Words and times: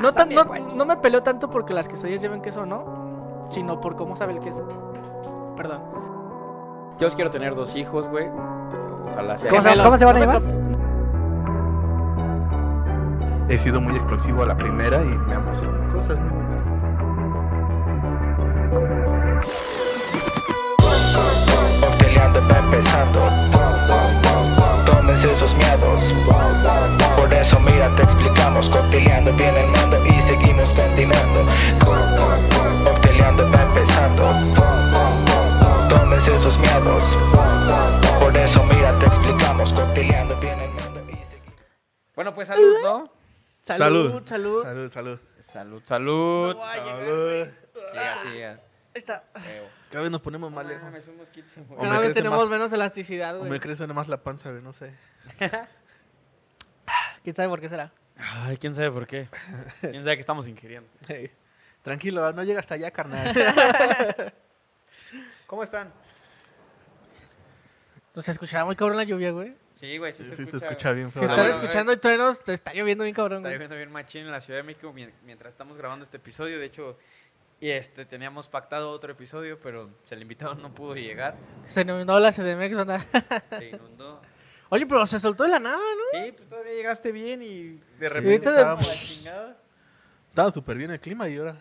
No, 0.00 0.12
tan- 0.12 0.28
también, 0.30 0.76
no, 0.76 0.84
me 0.84 0.96
peleo 0.96 1.22
tanto 1.22 1.48
porque 1.50 1.72
las 1.74 1.88
quesadillas 1.88 2.20
lleven 2.20 2.40
queso 2.42 2.62
o 2.62 2.66
no, 2.66 3.46
sino 3.50 3.80
por 3.80 3.96
cómo 3.96 4.14
sabe 4.16 4.34
el 4.34 4.40
queso. 4.40 4.66
Perdón. 5.56 5.80
Yo 6.98 7.06
os 7.06 7.14
quiero 7.14 7.30
tener 7.30 7.54
dos 7.54 7.74
hijos, 7.76 8.06
güey. 8.08 8.28
Ojalá 9.12 9.38
sea. 9.38 9.50
¿Cómo 9.50 9.62
se- 9.62 9.82
cómo 9.82 9.98
se 9.98 10.04
van 10.04 10.16
a 10.18 10.26
cap- 10.26 10.42
He 13.48 13.58
sido 13.58 13.80
muy 13.80 13.96
explosivo 13.96 14.42
a 14.42 14.46
la 14.46 14.56
primera 14.56 15.02
y 15.02 15.08
me 15.08 15.34
han 15.34 15.44
pasado 15.44 15.72
cosas 15.92 16.18
muy 16.18 16.30
buenas. 16.30 16.70
Peleando 21.98 22.40
va 22.48 22.58
empezando. 22.58 23.20
Tómense 24.86 25.32
esos 25.32 25.54
miedos. 25.56 26.14
Por 27.16 27.32
eso 27.34 27.58
mira, 27.60 27.88
te 27.96 28.02
explicamos. 28.02 28.68
Cocteleando 28.68 29.32
viene 29.34 29.64
el 29.64 29.70
mando 29.70 30.04
y 30.06 30.22
seguimos 30.22 30.72
continuando. 30.74 31.44
Cocteleando 32.84 33.50
va 33.50 33.62
empezando. 33.62 34.22
Tómense 35.88 36.34
esos 36.34 36.58
miedos. 36.58 37.18
Por 38.20 38.36
eso 38.36 38.62
mira, 38.64 38.92
te 38.98 39.06
explicamos. 39.06 39.72
Cocteleando 39.72 40.36
viene 40.40 40.64
el 40.64 40.70
mando 40.72 41.00
y 41.10 41.24
seguimos. 41.24 41.54
Bueno, 42.14 42.34
pues 42.34 42.48
salud, 42.48 42.76
¿no? 42.82 43.12
Salud, 43.60 44.22
salud. 44.24 44.62
Salud, 44.64 44.88
salud. 44.88 45.18
Salud, 45.40 45.82
salud. 45.84 46.56
No 46.56 46.74
llegar, 47.94 48.18
Salud. 48.18 48.60
Ahí 48.92 48.98
está. 48.98 49.22
Feo. 49.34 49.64
Cada 49.90 50.02
vez 50.02 50.10
nos 50.10 50.20
ponemos 50.20 50.50
más 50.52 50.66
lejos. 50.66 50.82
Cada 51.80 51.98
vez 52.00 52.14
tenemos 52.14 52.40
más- 52.40 52.48
menos 52.48 52.72
elasticidad, 52.72 53.36
güey. 53.38 53.50
me 53.50 53.60
crece 53.60 53.86
más 53.88 54.08
la 54.08 54.22
panza, 54.22 54.50
güey, 54.50 54.62
no 54.62 54.72
sé. 54.72 54.92
¿Quién 57.22 57.34
sabe 57.36 57.48
por 57.48 57.60
qué 57.60 57.68
será? 57.68 57.92
Ay, 58.16 58.56
quién 58.56 58.74
sabe 58.74 58.90
por 58.90 59.06
qué. 59.06 59.28
Quién 59.80 60.02
sabe 60.04 60.16
que 60.16 60.20
estamos 60.20 60.46
ingiriendo. 60.48 60.88
Hey, 61.08 61.30
tranquilo, 61.82 62.32
no 62.32 62.44
llega 62.44 62.60
hasta 62.60 62.74
allá, 62.74 62.90
carnal. 62.90 63.34
¿Cómo 65.46 65.62
están? 65.62 65.92
Se 68.16 68.30
escuchará 68.32 68.64
muy 68.64 68.76
cabrón 68.76 68.96
la 68.98 69.04
lluvia, 69.04 69.30
güey. 69.30 69.54
Sí, 69.76 69.96
güey, 69.96 70.12
sí, 70.12 70.24
Sí, 70.24 70.30
se 70.30 70.36
sí, 70.36 70.44
se 70.44 70.56
escucha. 70.56 70.66
escucha 70.68 70.92
bien 70.92 71.10
Si 71.10 71.20
están 71.20 71.36
bueno, 71.38 71.54
escuchando 71.54 71.92
y 71.92 71.96
todavía 71.96 72.24
no, 72.24 72.34
se 72.34 72.52
está 72.52 72.74
lloviendo 72.74 73.04
bien 73.04 73.14
cabrón, 73.14 73.38
Está 73.38 73.48
güey. 73.48 73.54
lloviendo 73.54 73.76
bien 73.76 73.90
machín 73.90 74.22
en 74.26 74.30
la 74.30 74.40
Ciudad 74.40 74.58
de 74.58 74.64
México 74.64 74.92
mien- 74.92 75.14
mientras 75.24 75.54
estamos 75.54 75.78
grabando 75.78 76.04
este 76.04 76.18
episodio. 76.18 76.58
De 76.58 76.66
hecho, 76.66 76.98
y 77.60 77.70
este 77.70 78.04
teníamos 78.04 78.48
pactado 78.48 78.90
otro 78.90 79.12
episodio, 79.12 79.58
pero 79.58 79.88
el 80.10 80.22
invitado 80.22 80.54
no 80.56 80.74
pudo 80.74 80.96
llegar. 80.96 81.34
Se 81.66 81.80
inundó 81.80 82.20
la 82.20 82.30
CDMX, 82.30 82.76
banda. 82.76 83.06
Se 83.58 83.68
inundó. 83.70 84.20
Oye, 84.70 84.86
pero 84.86 85.04
se 85.06 85.18
soltó 85.18 85.44
de 85.44 85.50
la 85.50 85.58
nada, 85.58 85.76
¿no? 85.76 86.24
Sí, 86.24 86.32
pues 86.32 86.48
todavía 86.48 86.72
llegaste 86.72 87.12
bien 87.12 87.42
y 87.42 87.80
de 87.98 88.06
ahorita 88.06 88.08
repente 88.20 88.50
de- 88.50 88.56
estábamos 88.56 88.86
la 88.86 88.92
chingada. 88.94 89.56
Estaba 90.28 90.50
súper 90.52 90.76
bien 90.78 90.90
el 90.92 91.00
clima 91.00 91.28
y 91.28 91.36
ahora. 91.36 91.56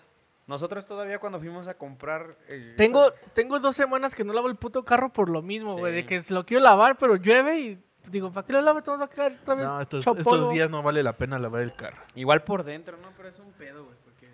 Nosotros 0.47 0.85
todavía 0.87 1.19
cuando 1.19 1.39
fuimos 1.39 1.67
a 1.67 1.73
comprar... 1.75 2.35
el- 2.49 2.75
Tengo, 2.75 3.11
tengo 3.33 3.59
dos 3.59 3.75
semanas 3.75 4.15
que 4.15 4.23
no 4.23 4.33
lavo 4.33 4.47
el 4.47 4.55
puto 4.55 4.83
carro 4.83 5.11
por 5.11 5.29
lo 5.29 5.41
mismo, 5.41 5.75
güey. 5.77 5.91
Sí. 5.91 5.95
De 5.97 6.05
que 6.05 6.21
se 6.21 6.33
lo 6.33 6.45
quiero 6.45 6.63
lavar, 6.63 6.97
pero 6.97 7.15
llueve 7.15 7.59
y 7.59 7.79
digo, 8.09 8.31
¿para 8.31 8.45
qué 8.47 8.53
lo 8.53 8.61
lavo? 8.61 8.81
Todo 8.81 8.97
va 8.97 9.05
a 9.05 9.09
quedar 9.09 9.31
otra 9.41 9.55
vez 9.55 9.65
No, 9.65 9.81
estos, 9.81 10.01
hecho 10.01 10.11
estos 10.11 10.23
polvo. 10.25 10.51
días 10.51 10.69
no 10.69 10.81
vale 10.83 11.03
la 11.03 11.13
pena 11.13 11.37
lavar 11.39 11.61
el 11.61 11.73
carro. 11.75 12.01
Igual 12.15 12.43
por 12.43 12.63
dentro, 12.63 12.97
¿no? 12.97 13.09
Pero 13.17 13.29
es 13.29 13.37
un 13.39 13.51
pedo, 13.53 13.85
güey, 13.85 13.95
porque... 14.03 14.27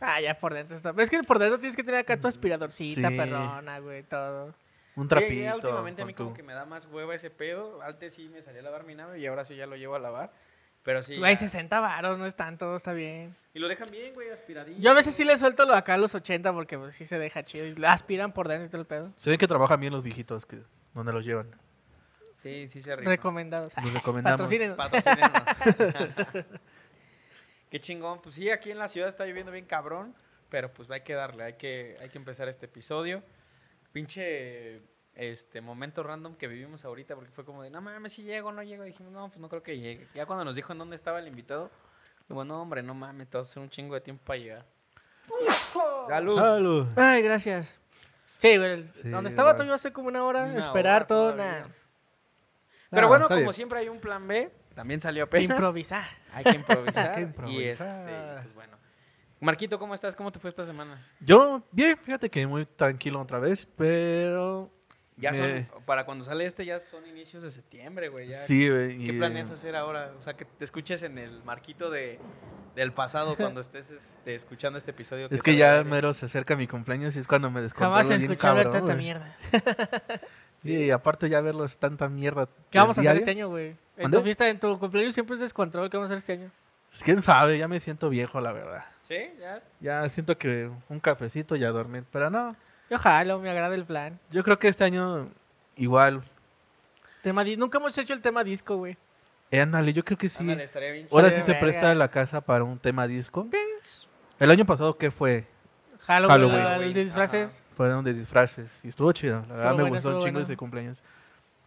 Ah, 0.00 0.20
ya 0.20 0.38
por 0.38 0.52
dentro 0.54 0.76
está. 0.76 0.92
Es 0.98 1.10
que 1.10 1.22
por 1.24 1.38
dentro 1.38 1.58
tienes 1.58 1.74
que 1.76 1.82
tener 1.84 2.00
acá 2.00 2.18
tu 2.20 2.28
aspiradorcita, 2.28 3.08
Sí. 3.08 3.16
perrona, 3.16 3.78
güey, 3.80 4.02
todo. 4.04 4.52
Un 4.96 5.04
Sí, 5.04 5.08
trapito. 5.08 5.42
ya 5.42 5.54
últimamente 5.54 6.02
a 6.02 6.04
mí 6.06 6.14
como 6.14 6.32
que 6.34 6.42
me 6.42 6.54
da 6.54 6.64
más 6.64 6.86
hueva 6.86 7.14
ese 7.14 7.30
pedo. 7.30 7.80
Antes 7.82 8.14
sí 8.14 8.28
me 8.28 8.42
salía 8.42 8.60
a 8.60 8.64
lavar 8.64 8.84
mi 8.84 8.94
nave 8.94 9.18
y 9.18 9.26
ahora 9.26 9.44
sí 9.44 9.54
ya 9.54 9.66
lo 9.66 9.76
llevo 9.76 9.94
a 9.94 9.98
lavar. 9.98 10.32
Pero 10.82 11.02
sí. 11.02 11.18
Güey, 11.18 11.32
ya- 11.34 11.36
60 11.36 11.80
varos, 11.80 12.16
no 12.18 12.26
es 12.26 12.34
tanto, 12.36 12.74
está 12.76 12.92
bien. 12.92 13.34
Y 13.54 13.58
lo 13.58 13.68
dejan 13.68 13.90
bien, 13.90 14.14
güey, 14.14 14.30
aspiradito. 14.30 14.80
Yo 14.80 14.90
a 14.90 14.94
veces 14.94 15.14
sí 15.14 15.24
le 15.24 15.36
suelto 15.36 15.66
lo 15.66 15.74
acá 15.74 15.94
a 15.94 15.98
los 15.98 16.14
80 16.14 16.52
porque 16.52 16.78
pues, 16.78 16.94
sí 16.94 17.04
se 17.04 17.18
deja 17.18 17.44
chido. 17.44 17.66
Y 17.66 17.74
lo 17.74 17.88
aspiran 17.88 18.32
por 18.32 18.48
dentro 18.48 18.66
y 18.66 18.70
todo 18.70 18.80
el 18.80 18.86
pedo. 18.86 19.12
Se 19.16 19.28
ve 19.30 19.36
que 19.38 19.46
trabajan 19.48 19.80
bien 19.80 19.92
los 19.92 20.02
viejitos 20.04 20.46
que 20.46 20.60
donde 20.94 21.12
los 21.12 21.24
llevan. 21.24 21.50
Sí, 22.36 22.68
sí 22.68 22.80
se 22.80 22.94
rifa. 22.96 23.10
Recomendados. 23.10 23.74
Los 23.82 23.92
recomendamos. 23.94 24.40
Patrocínenos. 24.40 24.76
Patrocínenos. 24.76 26.46
Qué 27.70 27.80
chingón. 27.80 28.22
Pues 28.22 28.36
sí, 28.36 28.48
aquí 28.50 28.70
en 28.70 28.78
la 28.78 28.88
ciudad 28.88 29.08
está 29.08 29.26
lloviendo 29.26 29.52
bien 29.52 29.66
cabrón. 29.66 30.14
Pero 30.48 30.72
pues 30.72 30.88
hay 30.92 31.00
que 31.00 31.14
darle, 31.14 31.42
hay 31.42 31.52
que, 31.54 31.96
hay 32.00 32.08
que 32.08 32.18
empezar 32.18 32.48
este 32.48 32.66
episodio. 32.66 33.20
Pinche 33.92 34.80
este 35.16 35.60
momento 35.60 36.02
random 36.02 36.34
que 36.36 36.46
vivimos 36.46 36.84
ahorita, 36.84 37.14
porque 37.14 37.30
fue 37.30 37.44
como 37.44 37.62
de, 37.62 37.70
no 37.70 37.80
mames, 37.80 38.12
si 38.12 38.22
llego, 38.22 38.52
no 38.52 38.62
llego. 38.62 38.84
Dijimos, 38.84 39.12
no, 39.12 39.28
pues 39.28 39.40
no 39.40 39.48
creo 39.48 39.62
que 39.62 39.78
llegue. 39.78 40.06
Ya 40.14 40.26
cuando 40.26 40.44
nos 40.44 40.54
dijo 40.54 40.72
en 40.72 40.78
dónde 40.78 40.94
estaba 40.96 41.18
el 41.18 41.26
invitado, 41.28 41.70
digo, 42.28 42.44
no, 42.44 42.62
hombre, 42.62 42.82
no 42.82 42.94
mames, 42.94 43.28
te 43.28 43.38
vas 43.38 43.48
a 43.48 43.50
hacer 43.50 43.62
un 43.62 43.70
chingo 43.70 43.94
de 43.94 44.00
tiempo 44.02 44.22
para 44.24 44.38
llegar. 44.38 44.64
Salud. 46.08 46.36
Salud. 46.36 46.86
Ay, 46.96 47.22
gracias. 47.22 47.74
Sí, 48.38 48.56
güey. 48.56 48.70
el- 48.72 48.88
Sí, 48.90 49.08
donde 49.08 49.28
estaba 49.30 49.48
igual. 49.50 49.56
todo 49.56 49.66
yo 49.68 49.74
hace 49.74 49.92
como 49.92 50.08
una 50.08 50.24
hora. 50.24 50.44
Una 50.44 50.58
esperar 50.58 50.96
hora 50.98 51.06
todo, 51.06 51.32
todavía. 51.32 51.52
nada. 51.60 51.68
Pero 52.90 53.02
No, 53.02 53.08
bueno, 53.08 53.24
está 53.24 53.34
como 53.34 53.42
bien. 53.46 53.54
siempre 53.54 53.78
hay 53.80 53.88
un 53.88 53.98
plan 53.98 54.28
B, 54.28 54.50
también 54.74 55.00
salió 55.00 55.24
apenas. 55.24 55.50
Improvisar. 55.56 56.04
Hay 56.32 56.44
que 56.44 56.50
improvisar. 56.50 57.08
Hay 57.08 57.14
que 57.14 57.20
Y 57.20 57.24
improvisar. 57.24 58.08
este, 58.08 58.42
pues 58.42 58.54
bueno. 58.54 58.76
Marquito, 59.40 59.78
¿cómo 59.78 59.94
estás? 59.94 60.14
¿Cómo 60.14 60.30
te 60.30 60.38
fue 60.38 60.48
esta 60.50 60.64
semana? 60.66 61.04
Yo, 61.20 61.62
bien, 61.72 61.96
fíjate 61.96 62.30
que 62.30 62.46
muy 62.46 62.64
tranquilo 62.66 63.20
otra 63.20 63.38
vez, 63.38 63.66
pero. 63.76 64.70
Ya 65.18 65.32
me- 65.32 65.66
son, 65.66 65.82
para 65.86 66.04
cuando 66.04 66.24
sale 66.24 66.44
este, 66.44 66.64
ya 66.66 66.78
son 66.78 67.06
inicios 67.06 67.42
de 67.42 67.50
septiembre, 67.50 68.08
güey. 68.08 68.28
ya. 68.28 68.36
Sí, 68.36 68.68
güey. 68.68 68.98
¿Qué 68.98 69.12
y- 69.12 69.18
planeas 69.18 69.50
hacer 69.50 69.74
ahora? 69.74 70.12
O 70.18 70.22
sea, 70.22 70.34
que 70.34 70.44
te 70.44 70.64
escuches 70.64 71.02
en 71.02 71.16
el 71.16 71.42
marquito 71.42 71.90
de, 71.90 72.18
del 72.74 72.92
pasado 72.92 73.34
cuando 73.36 73.60
estés 73.62 73.90
este, 73.90 74.34
escuchando 74.34 74.78
este 74.78 74.90
episodio. 74.90 75.28
Es 75.30 75.42
que 75.42 75.56
ya 75.56 75.82
mero 75.84 76.12
se 76.12 76.26
acerca 76.26 76.54
mi 76.54 76.66
cumpleaños 76.66 77.16
y 77.16 77.20
es 77.20 77.26
cuando 77.26 77.50
me 77.50 77.62
descontrolo 77.62 77.92
Jamás 77.94 78.10
escuchado 78.10 78.56
cabrón, 78.56 78.72
tanta 78.72 78.94
mierda. 78.94 79.36
Sí, 80.62 80.72
y 80.86 80.90
aparte 80.90 81.28
ya 81.28 81.40
verlos 81.40 81.76
tanta 81.76 82.08
mierda. 82.08 82.48
¿Qué 82.70 82.78
vamos 82.78 82.98
a 82.98 83.00
hacer 83.00 83.16
este 83.18 83.30
año, 83.30 83.48
güey? 83.48 83.76
En 83.96 84.10
tu 84.10 84.20
fiesta, 84.22 84.48
en 84.48 84.58
tu 84.58 84.78
cumpleaños 84.78 85.14
siempre 85.14 85.34
es 85.34 85.40
descontrol. 85.40 85.88
¿Qué 85.88 85.96
vamos 85.96 86.10
a 86.10 86.14
hacer 86.14 86.18
este 86.18 86.32
año? 86.32 86.50
pues, 86.90 87.02
¿Quién 87.04 87.22
sabe? 87.22 87.58
Ya 87.58 87.68
me 87.68 87.78
siento 87.78 88.08
viejo, 88.08 88.40
la 88.40 88.52
verdad. 88.52 88.84
¿Sí? 89.02 89.16
¿Ya? 89.38 89.62
Ya 89.80 90.08
siento 90.08 90.36
que 90.36 90.70
un 90.88 90.98
cafecito 90.98 91.54
y 91.56 91.64
a 91.64 91.70
dormir. 91.70 92.04
Pero 92.10 92.30
no, 92.30 92.56
Yo 92.90 92.98
jalo, 92.98 93.38
me 93.40 93.50
agrada 93.50 93.74
el 93.74 93.84
plan. 93.84 94.18
yo 94.30 94.42
creo 94.44 94.58
que 94.58 94.68
este 94.68 94.84
año 94.84 95.28
igual. 95.76 96.22
Tema 97.22 97.42
di- 97.44 97.56
Nunca 97.56 97.78
hemos 97.78 97.96
hecho 97.98 98.12
el 98.14 98.20
tema 98.20 98.44
disco, 98.44 98.76
güey. 98.76 98.96
Eh, 99.50 99.60
ándale, 99.60 99.92
yo 99.92 100.04
creo 100.04 100.18
que 100.18 100.28
sí. 100.28 100.40
Ándale, 100.42 100.64
estaría 100.64 100.92
bien 100.92 101.08
Ahora 101.10 101.30
Sí, 101.30 101.40
se 101.40 101.52
verga. 101.52 101.60
presta 101.60 101.94
la 101.94 102.08
casa 102.08 102.40
para 102.40 102.64
un 102.64 102.78
tema 102.78 103.06
disco. 103.06 103.46
El 104.38 104.50
año 104.50 104.64
pasado, 104.66 104.96
¿qué 104.96 105.10
fue? 105.10 105.46
Halloween. 106.00 106.50
güey. 106.50 106.82
El 106.84 106.94
de 106.94 107.04
disfraces. 107.04 107.64
Fueron 107.76 108.04
de 108.04 108.14
disfraces. 108.14 108.70
Y 108.84 108.88
estuvo 108.88 109.10
chido. 109.12 109.36
La 109.42 109.54
verdad 109.54 109.56
Estuvo 109.56 109.70
me 109.76 109.82
bueno, 109.82 109.94
gustó 109.94 110.08
un 110.10 110.14
estuvo 110.14 110.26
chingo 110.26 110.32
bueno. 110.38 110.44
ese 110.44 110.56
cumpleaños. 110.56 111.02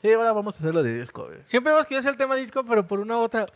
Sí, 0.01 0.11
ahora 0.13 0.31
vamos 0.31 0.55
a 0.55 0.59
hacerlo 0.59 0.81
de 0.83 0.93
disco, 0.97 1.25
güey. 1.25 1.39
Siempre 1.45 1.73
hemos 1.73 1.85
querido 1.85 1.99
hacer 1.99 2.11
el 2.11 2.17
tema 2.17 2.35
disco, 2.35 2.63
pero 2.63 2.87
por 2.87 2.99
una 2.99 3.17
u 3.17 3.21
otra 3.21 3.47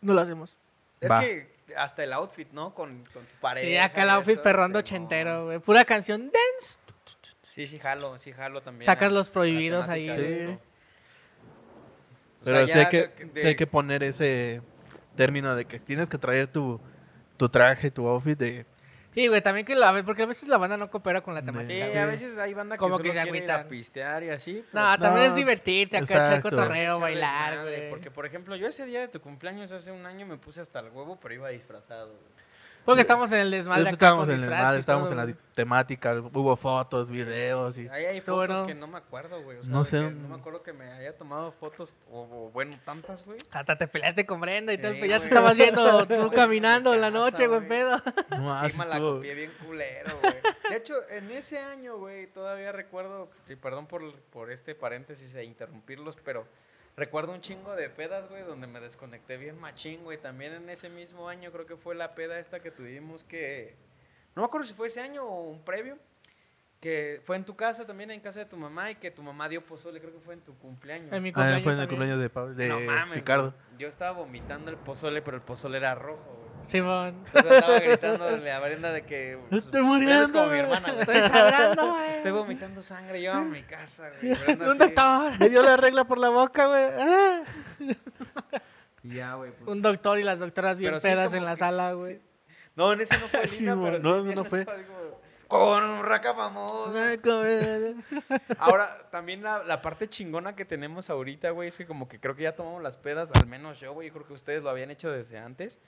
no 0.00 0.12
lo 0.12 0.20
hacemos. 0.20 0.56
Es 1.00 1.10
Va. 1.10 1.20
que 1.20 1.56
hasta 1.76 2.04
el 2.04 2.12
outfit, 2.12 2.48
¿no? 2.52 2.72
Con, 2.74 3.02
con 3.12 3.24
tu 3.24 3.34
pareja. 3.40 3.66
Sí, 3.66 3.76
acá 3.76 4.02
el 4.02 4.10
outfit 4.10 4.40
Simón. 4.42 4.76
ochentero, 4.76 5.44
güey. 5.46 5.58
Pura 5.58 5.84
canción 5.84 6.26
dance. 6.26 6.78
Sí, 7.58 7.66
sí, 7.66 7.80
jalo, 7.80 8.16
sí, 8.18 8.30
jalo 8.32 8.60
también. 8.62 8.84
Sacas 8.84 9.08
a- 9.08 9.12
los 9.12 9.30
prohibidos 9.30 9.88
ahí. 9.88 10.08
Sí. 10.08 10.46
O 12.40 12.44
Pero 12.44 12.66
sea, 12.68 12.74
sí 12.74 12.78
hay 12.78 12.86
que, 12.88 13.08
de- 13.08 13.24
de- 13.32 13.40
sí 13.40 13.46
hay 13.48 13.56
que 13.56 13.66
poner 13.66 14.04
ese 14.04 14.62
término 15.16 15.56
de 15.56 15.64
que 15.64 15.80
tienes 15.80 16.08
que 16.08 16.18
traer 16.18 16.46
tu, 16.46 16.80
tu 17.36 17.48
traje, 17.48 17.90
tu 17.90 18.06
outfit 18.06 18.38
de... 18.38 18.64
Sí, 19.12 19.26
güey, 19.26 19.40
también 19.42 19.66
que 19.66 19.74
la 19.74 20.04
porque 20.04 20.22
a 20.22 20.26
veces 20.26 20.48
la 20.48 20.56
banda 20.56 20.76
no 20.76 20.88
coopera 20.88 21.20
con 21.20 21.34
la 21.34 21.42
temática. 21.42 21.88
Sí, 21.88 21.96
a 21.96 22.06
veces 22.06 22.38
hay 22.38 22.54
banda 22.54 22.76
que 22.76 22.78
Como 22.78 22.94
solo 22.94 23.02
que 23.02 23.10
se 23.12 23.22
quiere 23.22 23.38
ir 23.38 23.50
a 23.50 23.54
agüitan. 23.56 23.68
pistear 23.68 24.22
y 24.22 24.30
así. 24.30 24.64
No, 24.72 24.96
también 24.96 25.24
No, 25.24 25.30
es 25.30 25.34
divertirte, 25.34 25.96
acá 25.96 26.04
echar 26.04 26.42
cotorreo, 26.42 27.00
bailar, 27.00 27.62
güey. 27.62 27.90
Porque, 27.90 28.12
por 28.12 28.24
ejemplo, 28.24 28.54
yo 28.54 28.68
ese 28.68 28.86
día 28.86 29.00
de 29.00 29.08
tu 29.08 29.20
cumpleaños 29.20 29.72
hace 29.72 29.90
un 29.90 30.06
año 30.06 30.26
me 30.26 30.36
puse 30.36 30.60
hasta 30.60 30.78
el 30.78 30.90
huevo, 30.90 31.18
pero 31.20 31.34
iba 31.34 31.48
disfrazado. 31.48 32.06
güey. 32.10 32.47
Porque 32.88 33.02
estamos 33.02 33.30
en 33.32 33.40
el 33.40 33.50
desmadre 33.50 33.90
Entonces 33.90 33.98
acá 33.98 34.06
estábamos 34.06 34.24
con 34.24 34.34
en 34.34 34.44
el 34.44 34.78
estábamos 34.78 35.10
todo, 35.10 35.20
en 35.20 35.28
la 35.28 35.34
temática, 35.52 36.14
hubo 36.32 36.56
fotos, 36.56 37.10
videos 37.10 37.76
y... 37.76 37.86
Ahí 37.88 38.06
hay 38.06 38.22
fotos 38.22 38.48
bueno. 38.48 38.66
que 38.66 38.74
no 38.74 38.86
me 38.86 38.96
acuerdo, 38.96 39.42
güey. 39.42 39.58
O 39.58 39.62
sea, 39.62 39.70
No 39.70 39.84
sé, 39.84 40.10
No 40.10 40.28
me 40.28 40.36
acuerdo 40.36 40.62
que 40.62 40.72
me 40.72 40.90
haya 40.90 41.14
tomado 41.14 41.52
fotos, 41.52 41.94
o, 42.10 42.22
o, 42.22 42.50
bueno, 42.50 42.78
tantas, 42.86 43.26
güey. 43.26 43.36
Hasta 43.50 43.76
te 43.76 43.88
peleaste 43.88 44.24
con 44.24 44.40
Brenda 44.40 44.72
y 44.72 44.78
todo. 44.78 44.92
Sí, 44.92 45.06
ya 45.06 45.20
te 45.20 45.26
estabas 45.26 45.58
yendo 45.58 46.06
tú 46.08 46.32
caminando 46.34 46.94
en 46.94 47.02
la 47.02 47.10
noche, 47.10 47.46
güey, 47.46 47.68
pedo. 47.68 48.00
No, 48.30 48.62
me 48.62 48.86
la 48.86 48.98
copié 48.98 49.34
bien 49.34 49.52
culero, 49.66 50.18
güey. 50.22 50.36
De 50.70 50.76
hecho, 50.78 50.94
en 51.10 51.30
ese 51.30 51.58
año, 51.58 51.98
güey, 51.98 52.28
todavía 52.28 52.72
recuerdo, 52.72 53.28
y 53.50 53.56
perdón 53.56 53.86
por, 53.86 54.18
por 54.30 54.50
este 54.50 54.74
paréntesis 54.74 55.34
e 55.34 55.44
interrumpirlos, 55.44 56.16
pero 56.24 56.46
recuerdo 56.98 57.32
un 57.32 57.40
chingo 57.40 57.74
de 57.76 57.88
pedas, 57.88 58.28
güey, 58.28 58.42
donde 58.42 58.66
me 58.66 58.80
desconecté 58.80 59.36
bien 59.38 59.58
machín, 59.58 60.02
güey. 60.04 60.18
También 60.18 60.52
en 60.54 60.68
ese 60.68 60.88
mismo 60.90 61.28
año 61.28 61.50
creo 61.52 61.64
que 61.66 61.76
fue 61.76 61.94
la 61.94 62.14
peda 62.14 62.38
esta 62.38 62.60
que 62.60 62.70
tuvimos 62.70 63.24
que... 63.24 63.76
No 64.36 64.42
me 64.42 64.46
acuerdo 64.46 64.66
si 64.66 64.74
fue 64.74 64.88
ese 64.88 65.00
año 65.00 65.24
o 65.24 65.42
un 65.50 65.64
previo, 65.64 65.98
que 66.80 67.20
fue 67.24 67.36
en 67.36 67.44
tu 67.44 67.56
casa 67.56 67.86
también, 67.86 68.10
en 68.10 68.20
casa 68.20 68.40
de 68.40 68.46
tu 68.46 68.56
mamá, 68.56 68.90
y 68.90 68.96
que 68.96 69.10
tu 69.10 69.22
mamá 69.22 69.48
dio 69.48 69.64
pozole, 69.64 70.00
creo 70.00 70.12
que 70.12 70.20
fue 70.20 70.34
en 70.34 70.40
tu 70.42 70.56
cumpleaños. 70.58 71.12
En 71.12 71.22
mi 71.22 71.30
Ah, 71.30 71.32
cumpleaños 71.32 71.62
fue 71.64 71.72
en 71.72 71.78
el 71.80 71.86
también. 71.88 71.88
cumpleaños 71.88 72.20
de, 72.20 72.30
Pablo, 72.30 72.54
de 72.54 72.68
no 72.68 72.80
mames, 72.80 73.16
Ricardo. 73.16 73.54
Yo 73.78 73.88
estaba 73.88 74.12
vomitando 74.12 74.70
el 74.70 74.76
pozole, 74.76 75.22
pero 75.22 75.36
el 75.36 75.42
pozole 75.42 75.78
era 75.78 75.94
rojo, 75.94 76.22
güey. 76.36 76.47
Simón. 76.60 77.22
Entonces 77.26 77.52
andaba 77.62 77.78
gritándole 77.80 78.52
a 78.52 78.60
Brenda 78.60 78.92
de 78.92 79.02
que. 79.04 79.38
pues, 79.48 79.64
Estoy 79.64 79.82
muriendo, 79.82 80.24
Es 80.24 80.30
como 80.32 80.44
mi 80.44 80.48
güey. 80.50 80.60
hermana, 80.60 80.88
güey. 80.92 81.00
Estoy 81.00 81.22
sangrando, 81.22 81.88
güey. 81.92 82.10
Estoy 82.16 82.30
vomitando 82.32 82.82
sangre, 82.82 83.22
yo 83.22 83.32
a 83.32 83.40
mi 83.40 83.62
casa, 83.62 84.10
güey. 84.20 84.34
Brenda 84.34 84.64
Un 84.66 84.70
así, 84.70 84.78
doctor. 84.94 85.38
Me 85.38 85.48
dio 85.48 85.62
la 85.62 85.76
regla 85.76 86.04
por 86.04 86.18
la 86.18 86.28
boca, 86.30 86.66
güey. 86.66 86.84
Ah. 88.50 88.60
ya, 89.02 89.34
güey. 89.34 89.52
pues. 89.52 89.68
Un 89.68 89.80
doctor 89.82 90.18
y 90.18 90.22
las 90.24 90.40
doctoras 90.40 90.78
bien 90.80 90.94
sí, 90.94 91.00
pedas 91.00 91.32
en 91.32 91.44
la 91.44 91.52
que- 91.52 91.56
sala, 91.56 91.92
güey. 91.92 92.20
No, 92.74 92.92
en 92.92 93.00
ese 93.00 93.18
no 93.18 93.26
fue 93.28 93.46
Sí, 93.48 93.60
Lina, 93.60 93.74
güey, 93.74 93.92
pero 93.92 94.02
no, 94.02 94.22
sí 94.22 94.28
no, 94.28 94.34
no 94.34 94.44
fue. 94.44 94.64
como, 94.64 95.18
Con 95.48 95.84
un 95.84 96.04
raca 96.04 96.34
famoso. 96.34 96.92
Ahora, 98.58 99.08
también 99.10 99.42
la, 99.42 99.62
la 99.64 99.80
parte 99.82 100.08
chingona 100.08 100.54
que 100.54 100.64
tenemos 100.64 101.10
ahorita, 101.10 101.50
güey, 101.50 101.68
es 101.68 101.76
que 101.78 101.86
como 101.86 102.08
que 102.08 102.20
creo 102.20 102.34
que 102.36 102.42
ya 102.44 102.52
tomamos 102.54 102.82
las 102.82 102.96
pedas, 102.96 103.32
al 103.32 103.46
menos 103.46 103.80
yo, 103.80 103.92
güey, 103.92 104.08
yo 104.08 104.14
creo 104.14 104.26
que 104.26 104.32
ustedes 104.34 104.62
lo 104.62 104.70
habían 104.70 104.90
hecho 104.90 105.10
desde 105.10 105.38
antes. 105.38 105.80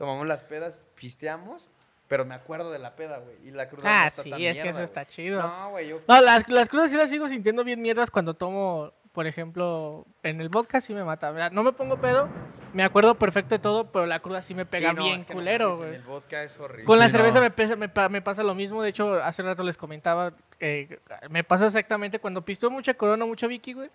Tomamos 0.00 0.26
las 0.26 0.42
pedas, 0.42 0.86
pisteamos, 0.94 1.68
pero 2.08 2.24
me 2.24 2.34
acuerdo 2.34 2.70
de 2.72 2.78
la 2.78 2.96
peda, 2.96 3.18
güey. 3.18 3.36
Y 3.46 3.50
la 3.50 3.68
cruda 3.68 3.84
no 3.84 3.90
Ah, 3.94 4.06
está 4.06 4.22
sí, 4.22 4.30
tan 4.30 4.40
es 4.40 4.56
que 4.58 4.68
eso 4.70 4.78
güey. 4.78 4.84
está 4.84 5.04
chido. 5.04 5.42
No, 5.42 5.70
güey, 5.72 5.88
yo... 5.88 6.00
No, 6.08 6.20
las, 6.22 6.48
las 6.48 6.70
crudas 6.70 6.90
sí 6.90 6.96
las 6.96 7.10
sigo 7.10 7.28
sintiendo 7.28 7.64
bien 7.64 7.82
mierdas 7.82 8.10
cuando 8.10 8.32
tomo, 8.32 8.92
por 9.12 9.26
ejemplo, 9.26 10.06
en 10.22 10.40
el 10.40 10.48
vodka 10.48 10.80
sí 10.80 10.94
me 10.94 11.04
mata. 11.04 11.30
¿verdad? 11.32 11.52
No 11.52 11.62
me 11.62 11.72
pongo 11.72 11.98
pedo, 12.00 12.30
me 12.72 12.82
acuerdo 12.82 13.14
perfecto 13.16 13.54
de 13.54 13.58
todo, 13.58 13.92
pero 13.92 14.06
la 14.06 14.20
cruda 14.20 14.40
sí 14.40 14.54
me 14.54 14.64
pega 14.64 14.88
Sí, 14.90 14.96
no, 14.96 15.02
bien 15.04 15.16
es 15.18 15.24
que 15.26 15.34
no 15.34 15.38
culero, 15.40 15.68
mames, 15.76 15.84
güey. 15.86 15.94
El 15.96 16.02
vodka 16.02 16.42
es 16.44 16.58
horrible. 16.58 16.84
Con 16.86 16.98
la 16.98 17.04
Sí, 17.04 17.10
cerveza 17.12 17.34
no. 17.34 17.42
me, 17.42 17.50
pesa- 17.50 17.76
me, 17.76 17.90
pa- 17.90 18.08
me 18.08 18.22
pasa 18.22 18.42
lo 18.42 18.54
mismo. 18.54 18.82
De 18.82 18.88
hecho, 18.88 19.22
hace 19.22 19.42
rato 19.42 19.62
les 19.62 19.76
comentaba. 19.76 20.32
eh, 20.60 20.98
me 21.28 21.44
pasa 21.44 21.66
exactamente 21.66 22.18
cuando 22.18 22.42
pisteo 22.42 22.70
mucha 22.70 22.94
corona, 22.94 23.26
mucho 23.26 23.46
Vicky, 23.48 23.74
güey. 23.74 23.90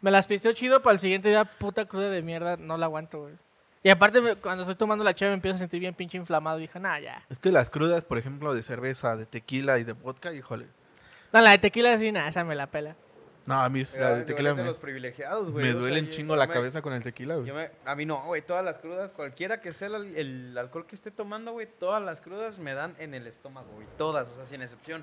Me 0.00 0.12
las 0.12 0.28
pisteo 0.28 0.52
chido, 0.52 0.80
para 0.82 0.92
el 0.94 1.00
siguiente 1.00 1.28
día, 1.28 1.44
puta 1.44 1.84
cruda 1.86 2.08
de 2.10 2.22
mierda, 2.22 2.56
no 2.56 2.78
la 2.78 2.86
aguanto, 2.86 3.22
güey. 3.22 3.34
Y 3.88 3.90
aparte, 3.90 4.36
cuando 4.36 4.64
estoy 4.64 4.74
tomando 4.76 5.02
la 5.02 5.14
cheve, 5.14 5.30
me 5.30 5.36
empiezo 5.36 5.56
a 5.56 5.58
sentir 5.60 5.80
bien 5.80 5.94
pinche 5.94 6.18
inflamado. 6.18 6.58
Y 6.58 6.60
dije, 6.60 6.78
nah, 6.78 6.98
ya. 6.98 7.24
Es 7.30 7.38
que 7.38 7.50
las 7.50 7.70
crudas, 7.70 8.04
por 8.04 8.18
ejemplo, 8.18 8.52
de 8.54 8.62
cerveza, 8.62 9.16
de 9.16 9.24
tequila 9.24 9.78
y 9.78 9.84
de 9.84 9.94
vodka, 9.94 10.30
híjole. 10.34 10.66
No, 11.32 11.40
la 11.40 11.52
de 11.52 11.58
tequila 11.58 11.96
sí, 11.98 12.12
nada, 12.12 12.28
esa 12.28 12.44
me 12.44 12.54
la 12.54 12.66
pela. 12.66 12.96
No, 13.46 13.62
a 13.62 13.68
mí 13.70 13.82
la 13.98 14.16
de 14.16 14.24
tequila 14.24 14.50
de 14.50 14.56
me, 14.56 14.64
los 14.64 14.76
privilegiados, 14.76 15.50
güey. 15.50 15.64
me 15.64 15.70
o 15.70 15.72
sea, 15.72 15.80
duele 15.80 16.00
un 16.00 16.10
chingo 16.10 16.34
yo 16.34 16.38
la 16.38 16.46
me- 16.46 16.52
cabeza 16.52 16.82
con 16.82 16.92
el 16.92 17.02
tequila, 17.02 17.36
güey. 17.36 17.46
Yo 17.46 17.54
me- 17.54 17.70
a 17.86 17.94
mí 17.94 18.04
no, 18.04 18.22
güey, 18.24 18.42
todas 18.42 18.62
las 18.62 18.78
crudas, 18.78 19.10
cualquiera 19.12 19.62
que 19.62 19.72
sea 19.72 19.88
el, 19.88 20.14
el 20.18 20.58
alcohol 20.58 20.84
que 20.86 20.94
esté 20.94 21.10
tomando, 21.10 21.52
güey, 21.52 21.66
todas 21.80 22.02
las 22.02 22.20
crudas 22.20 22.58
me 22.58 22.74
dan 22.74 22.94
en 22.98 23.14
el 23.14 23.26
estómago, 23.26 23.68
güey, 23.74 23.86
todas, 23.96 24.28
o 24.28 24.36
sea, 24.36 24.44
sin 24.44 24.60
excepción. 24.60 25.02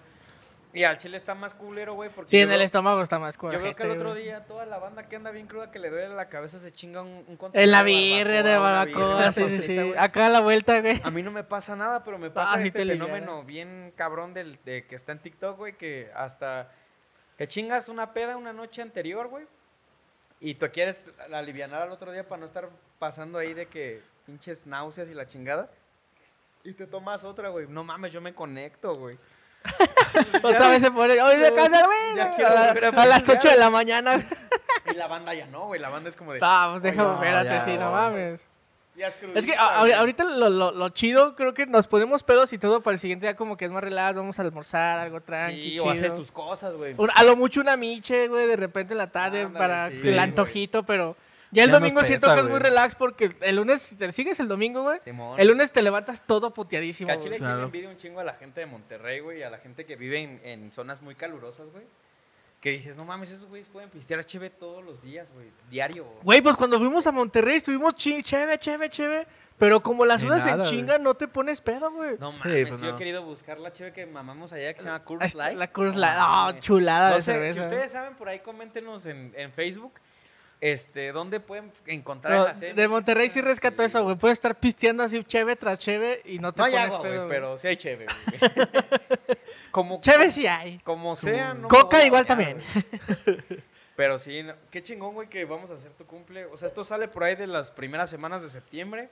Y 0.76 0.84
al 0.84 0.98
chile 0.98 1.16
está 1.16 1.34
más 1.36 1.54
culero, 1.54 1.94
güey, 1.94 2.10
porque 2.10 2.30
Sí, 2.30 2.38
yo 2.38 2.44
en 2.44 2.52
el 2.52 2.62
estómago 2.62 3.02
está 3.02 3.18
más 3.18 3.36
Yo 3.36 3.40
cuajete, 3.40 3.64
veo 3.64 3.76
que 3.78 3.84
el 3.84 3.92
otro 3.92 4.14
día 4.14 4.44
toda 4.46 4.66
la 4.66 4.78
banda 4.78 5.08
que 5.08 5.16
anda 5.16 5.32
bien 5.32 5.48
cruda, 5.48 5.72
que 5.72 5.80
le 5.80 5.90
duele 5.90 6.14
la 6.14 6.28
cabeza, 6.28 6.60
se 6.60 6.74
chinga 6.74 7.02
un, 7.02 7.24
un 7.28 7.40
En 7.54 7.72
la 7.72 7.82
birria 7.82 8.44
de 8.44 8.58
barbacoa, 8.58 9.32
sí, 9.32 9.62
sí. 9.62 9.94
Acá 9.98 10.26
a 10.26 10.30
la 10.30 10.42
vuelta, 10.42 10.82
güey. 10.82 11.00
A 11.02 11.10
mí 11.12 11.24
no 11.24 11.32
me 11.32 11.46
pasa 11.46 11.78
nada, 11.78 12.04
pero 12.04 12.20
me 12.20 12.30
pasa 12.30 12.56
Ah, 12.56 12.62
este 12.62 12.86
te 12.86 12.86
fenómeno 12.86 13.44
bien 13.44 13.94
cabrón 13.96 14.34
del, 14.34 14.60
de 14.66 14.86
que 14.86 14.96
está 14.96 15.14
en 15.14 15.20
TikTok, 15.20 15.58
güey, 15.58 15.78
que 15.78 16.12
hasta 16.14 16.70
que 17.38 17.48
chingas 17.48 17.88
una 17.88 18.12
peda 18.12 18.36
una 18.36 18.52
noche 18.52 18.82
anterior, 18.82 19.30
güey, 19.30 19.46
y 20.42 20.56
tú 20.56 20.68
quieres 20.74 21.08
alivianar 21.32 21.84
al 21.84 21.92
otro 21.92 22.12
día 22.12 22.28
para 22.28 22.42
no 22.42 22.48
estar 22.48 22.70
pasando 23.00 23.38
ahí 23.38 23.54
de 23.54 23.68
que 23.68 24.02
pinches 24.26 24.68
náuseas 24.68 25.08
y 25.08 25.14
la 25.14 25.26
chingada. 25.26 25.70
Y 26.66 26.74
te 26.74 26.86
tomas 26.88 27.24
otra, 27.24 27.50
güey. 27.50 27.68
No 27.68 27.84
mames, 27.84 28.12
yo 28.12 28.20
me 28.20 28.34
conecto, 28.34 28.98
güey. 28.98 29.18
Otra 30.44 30.70
vez 30.70 30.82
se 30.82 30.92
pone. 30.92 31.22
¡Oye, 31.22 31.38
de 31.38 31.54
casa, 31.54 31.86
güey! 31.86 32.16
Ya 32.16 32.26
A, 32.90 33.06
las 33.06 33.24
pistear. 33.24 33.38
8 33.40 33.50
de 33.50 33.58
la 33.58 33.70
mañana. 33.70 34.26
Y 34.92 34.96
la 34.96 35.08
banda 35.08 35.34
ya 35.34 35.48
no, 35.48 35.66
güey. 35.68 35.80
La 35.82 35.90
banda 35.90 36.10
es 36.10 36.16
como 36.16 36.34
de. 36.34 36.40
Pues 36.40 36.82
déjame, 36.84 37.08
no, 37.10 37.14
espérate, 37.16 37.72
sí, 37.72 37.78
no 37.78 37.92
mames. 37.92 38.46
"Ya 38.96 39.08
Es 39.08 39.16
que 39.16 39.26
crudita, 39.28 39.62
a- 39.62 39.78
a- 39.78 39.80
güey". 39.82 39.92
ahorita 39.92 40.24
lo, 40.24 40.50
lo- 40.50 40.72
lo 40.72 40.90
chido, 40.90 41.36
creo 41.36 41.54
que 41.54 41.66
nos 41.66 41.86
ponemos 41.88 42.24
pedos 42.24 42.54
y 42.54 42.58
todo 42.58 42.80
para 42.82 42.94
el 42.94 43.00
siguiente 43.00 43.26
día 43.26 43.36
como 43.36 43.58
que 43.58 43.66
es 43.66 43.72
más 43.72 43.84
relajado, 43.84 44.22
vamos 44.22 44.40
a 44.40 44.42
almorzar, 44.44 45.00
algo 45.00 45.20
tranqui, 45.20 45.72
Sí, 45.72 45.80
o 45.80 45.90
haces 45.90 46.14
tus 46.14 46.32
cosas, 46.32 46.74
güey. 46.76 46.96
A 47.14 47.24
lo 47.26 47.36
mucho 47.36 47.60
una 47.60 47.76
miche, 47.76 48.30
güey, 48.30 48.48
de 48.48 48.56
repente 48.56 48.94
en 48.94 49.00
la 49.00 49.08
tarde 49.12 49.42
Ándale, 49.42 49.60
para 49.60 49.88
sí, 49.90 49.96
el 49.98 50.02
güey. 50.14 50.20
antojito, 50.20 50.84
pero 50.84 51.18
ya 51.56 51.64
el 51.64 51.70
Ya 51.70 51.76
domingo 51.80 52.04
siento 52.04 52.28
pesa, 52.28 52.36
que 52.36 52.42
es 52.42 52.48
muy 52.50 52.60
relax 52.60 52.96
porque 52.96 53.36
el 53.42 53.56
lunes, 53.56 53.82
si 53.82 53.96
te 53.96 54.12
sigues 54.12 54.40
el 54.40 54.48
domingo, 54.48 54.84
güey, 54.84 55.00
el 55.38 55.48
lunes 55.48 55.72
te 55.72 55.82
levantas 55.82 56.22
todo 56.26 56.54
puteadísimo. 56.54 57.08
Que 57.08 57.12
a 57.14 57.16
güey. 57.16 57.24
Chile 57.26 57.36
sí 57.38 57.42
Claro. 57.42 57.58
le 57.60 57.64
envidio 57.64 57.90
un 57.90 57.98
chingo 57.98 58.20
a 58.20 58.24
la 58.24 58.34
gente 58.34 58.60
de 58.60 58.66
Monterrey, 58.68 59.20
güey, 59.22 59.42
a 59.44 59.50
la 59.50 59.58
gente 59.58 59.86
que 59.86 59.96
vive 59.96 60.20
en, 60.22 60.40
en 60.44 60.72
zonas 60.72 61.02
muy 61.02 61.16
calurosas, 61.16 61.68
güey. 61.72 61.86
Que 62.62 62.72
dices, 62.72 62.98
no 62.98 63.06
mames, 63.06 63.30
esos 63.32 63.48
güeyes 63.48 63.68
pueden 63.68 63.90
pistear 63.92 64.24
cheve 64.26 64.50
todos 64.50 64.84
los 64.84 65.02
días, 65.04 65.28
güey, 65.34 65.48
diario. 65.70 66.06
güey. 66.24 66.42
Pues 66.42 66.56
cuando 66.56 66.80
fuimos 66.80 67.06
a 67.06 67.12
Monterrey 67.12 67.58
estuvimos 67.58 67.94
chévere, 67.96 68.58
chévere, 68.60 68.90
chévere. 68.90 69.28
Pero 69.58 69.82
como 69.82 70.04
las 70.04 70.22
horas 70.24 70.46
en 70.48 70.64
chinga, 70.64 70.98
no 71.00 71.14
te 71.14 71.30
pones 71.30 71.62
pedo, 71.62 71.90
güey. 71.92 72.18
No 72.20 72.32
Sí, 72.34 72.40
mames, 72.44 72.70
pues 72.70 72.82
yo 72.82 72.90
he 72.90 72.96
querido 72.98 73.24
buscar 73.24 73.58
la 73.60 73.72
cheve 73.72 73.94
que 73.94 74.06
mamamos 74.06 74.52
allá 74.52 74.74
que 74.74 74.80
se 74.82 74.86
llama 74.88 74.98
Ahí 74.98 75.04
Curse 75.06 75.38
Light. 75.38 75.58
La 75.58 75.68
No 75.74 75.84
Light. 75.96 76.18
Mames. 76.18 76.62
chulada 76.62 77.10
No 77.12 77.16
de 77.16 77.22
sé, 77.22 77.32
cerveza. 77.34 77.54
si 77.54 77.60
ustedes 77.62 77.92
saben 77.92 78.16
por 78.16 78.28
ahí, 78.28 78.40
coméntenos 78.40 79.06
en, 79.06 79.32
en 79.38 79.52
Facebook. 79.54 79.94
Este, 80.62 81.12
¿dónde 81.12 81.40
pueden 81.40 81.72
encontrar 81.86 82.40
la 82.48 82.54
serie? 82.54 82.74
de 82.74 82.88
Monterrey 82.88 83.30
sí 83.30 83.42
rescató 83.42 83.84
eso, 83.84 84.02
güey. 84.04 84.16
Puedes 84.16 84.38
estar 84.38 84.58
pisteando 84.60 85.04
así 85.04 85.24
cheve 85.24 85.56
tras 85.56 85.78
cheve 85.80 86.22
y 86.26 86.40
no 86.40 86.54
te 86.54 86.60
No 86.60 86.66
hay 86.66 86.72
pones 86.74 86.98
güey, 86.98 87.18
güey. 87.18 87.30
pero 87.30 87.58
sí 87.58 87.68
hay 87.68 87.78
cheve, 87.78 88.06
güey. 88.06 88.68
como, 89.72 90.02
Cheve 90.02 90.32
sí 90.32 90.48
hay. 90.48 90.80
Como 90.80 91.16
sea, 91.16 91.54
no 91.54 91.68
Coca 91.68 92.06
igual 92.06 92.26
bañar, 92.26 92.58
también. 92.58 93.64
Pero 93.96 94.18
sí, 94.18 94.44
no- 94.44 94.56
qué 94.72 94.84
chingón, 94.84 95.14
güey, 95.14 95.30
que 95.30 95.46
vamos 95.46 95.72
a 95.72 95.76
hacer 95.76 95.94
tu 95.94 96.06
cumple. 96.06 96.46
O 96.48 96.58
sea, 96.58 96.68
esto 96.68 96.84
sale 96.84 97.08
por 97.08 97.24
ahí 97.24 97.36
de 97.36 97.48
las 97.48 97.72
primeras 97.72 98.10
semanas 98.10 98.42
de 98.42 98.50
septiembre. 98.50 99.08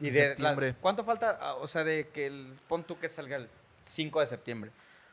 Y 0.00 0.10
De 0.10 0.20
la- 0.20 0.26
septiembre. 0.30 0.74
¿Cuánto 0.80 1.04
falta? 1.04 1.38
Ah, 1.40 1.54
O 1.54 1.68
sea, 1.68 1.84
de 1.84 2.08
que 2.08 2.26
el 2.26 2.52
pon 2.66 2.82
tú 2.82 2.98
que 2.98 3.08
salga 3.08 3.36
el 3.36 3.48
5 3.84 4.18
de 4.20 4.26
septiembre. 4.26 4.70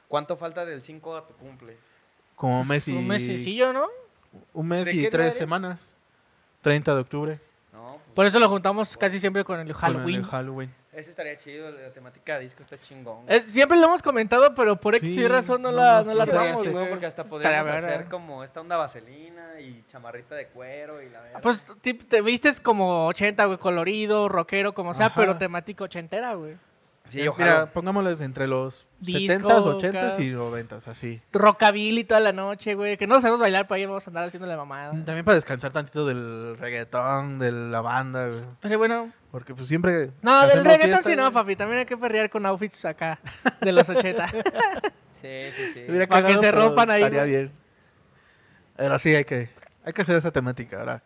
¿Cuánto 0.07 0.37
falta 0.37 0.65
del 0.65 0.81
5 0.81 1.15
a 1.15 1.27
tu 1.27 1.35
cumple? 1.35 1.77
Como 2.35 2.61
un 2.61 2.67
mes 2.67 2.87
y... 2.87 2.93
Un 2.93 3.07
mesecillo, 3.07 3.71
¿no? 3.73 3.87
Un 4.53 4.67
mes 4.67 4.85
¿De 4.85 4.93
y 4.93 5.09
tres 5.09 5.21
eres? 5.27 5.35
semanas. 5.37 5.91
30 6.61 6.93
de 6.95 7.01
octubre. 7.01 7.39
No, 7.73 7.93
pues, 8.03 8.15
Por 8.15 8.25
eso 8.25 8.39
lo 8.39 8.47
juntamos 8.49 8.95
casi 8.97 9.19
siempre 9.19 9.43
con 9.43 9.59
el 9.59 9.67
con 9.73 9.81
Halloween. 9.81 10.19
el 10.19 10.25
Halloween. 10.25 10.75
ese 10.93 11.09
estaría 11.09 11.37
chido, 11.37 11.71
la 11.71 11.91
temática 11.91 12.35
de 12.35 12.41
disco 12.41 12.61
está 12.61 12.77
chingón. 12.79 13.23
Eh, 13.27 13.45
siempre 13.47 13.77
lo 13.79 13.85
hemos 13.85 14.01
comentado, 14.01 14.53
pero 14.53 14.75
por 14.75 14.93
X 14.95 15.15
Sí, 15.15 15.21
y 15.21 15.27
razón 15.27 15.61
no, 15.61 15.71
no, 15.71 15.77
la, 15.77 16.03
no, 16.03 16.13
no 16.13 16.13
la 16.15 16.25
güey. 16.55 16.89
porque 16.89 17.05
hasta 17.05 17.23
podríamos 17.23 17.65
verga. 17.71 17.77
hacer 17.87 18.05
como 18.09 18.43
esta 18.43 18.59
onda 18.61 18.75
vaselina 18.77 19.59
y 19.61 19.83
chamarrita 19.89 20.35
de 20.35 20.47
cuero 20.47 21.01
y 21.01 21.09
la 21.09 21.21
verdad. 21.21 21.39
Pues 21.41 21.65
tip- 21.81 22.07
te 22.07 22.21
vistes 22.21 22.59
como 22.59 23.07
80, 23.07 23.45
güey, 23.45 23.57
colorido, 23.57 24.27
rockero, 24.29 24.73
como 24.73 24.93
sea, 24.93 25.07
Ajá. 25.07 25.15
pero 25.15 25.37
temática 25.37 25.83
ochentera, 25.85 26.33
güey. 26.33 26.57
Sí, 27.11 27.21
Eh, 27.21 27.29
ojalá. 27.29 27.51
Mira, 27.51 27.65
pongámosles 27.73 28.21
entre 28.21 28.47
los 28.47 28.87
Disco, 28.99 29.47
70s, 29.49 29.63
80s 29.81 30.13
acá. 30.13 30.21
y 30.21 30.29
90s, 30.31 30.87
así. 30.87 31.21
Rockabilly 31.33 32.03
toda 32.03 32.19
la 32.21 32.31
noche, 32.31 32.73
güey. 32.75 32.97
Que 32.97 33.05
no 33.07 33.21
sabemos 33.21 33.39
bailar, 33.41 33.67
para 33.67 33.77
ahí 33.77 33.85
vamos 33.85 34.07
a 34.07 34.09
andar 34.09 34.25
haciéndole 34.25 34.55
mamada. 34.57 34.91
También 34.91 35.23
para 35.25 35.35
descansar 35.35 35.71
tantito 35.71 36.05
del 36.05 36.57
reggaetón, 36.57 37.37
de 37.39 37.51
la 37.51 37.81
banda, 37.81 38.27
güey. 38.27 38.41
Pero 38.61 38.77
bueno, 38.77 39.11
Porque 39.31 39.53
pues 39.53 39.67
siempre... 39.67 40.11
no, 40.21 40.47
del 40.47 40.65
reggaetón 40.65 40.89
fiesta, 41.03 41.09
sí 41.11 41.15
no, 41.15 41.31
papi. 41.31 41.55
También 41.55 41.79
hay 41.79 41.85
que 41.85 41.97
perrear 41.97 42.29
con 42.29 42.45
outfits 42.45 42.85
acá, 42.85 43.19
de 43.61 43.71
los 43.71 43.87
80. 43.89 44.27
Sí, 45.21 45.27
sí, 45.55 45.73
sí. 45.75 45.85
Hubiera 45.87 46.07
Para 46.07 46.25
que 46.25 46.33
se 46.33 46.39
pero 46.39 46.61
rompan 46.61 46.89
ahí, 46.89 47.01
Estaría 47.03 47.19
güey. 47.19 47.29
bien. 47.31 47.51
Pero 48.75 48.97
sí, 48.97 49.13
hay 49.13 49.23
que, 49.23 49.49
hay 49.85 49.93
que 49.93 50.01
hacer 50.01 50.15
esa 50.15 50.31
temática, 50.31 50.77
¿verdad? 50.77 51.03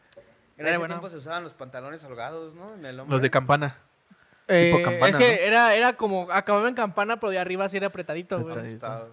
En 0.57 0.67
ese 0.67 0.77
bueno. 0.77 0.93
tiempo 0.93 1.09
se 1.09 1.17
usaban 1.17 1.43
los 1.43 1.53
pantalones 1.53 2.01
holgados, 2.05 2.55
¿no? 2.55 2.75
En 2.75 2.85
el 2.85 2.97
hombre. 2.97 3.13
Los 3.13 3.21
de 3.21 3.29
campana. 3.29 3.75
Eh, 4.47 4.81
campana, 4.83 5.07
es 5.07 5.15
que 5.15 5.35
¿no? 5.35 5.41
era, 5.47 5.75
era 5.75 5.93
como, 5.93 6.31
acababa 6.31 6.67
en 6.67 6.75
campana, 6.75 7.19
pero 7.19 7.31
de 7.31 7.39
arriba 7.39 7.67
sí 7.67 7.77
era 7.77 7.87
apretadito, 7.87 8.39
güey. 8.39 8.51
Apretadito. 8.51 9.09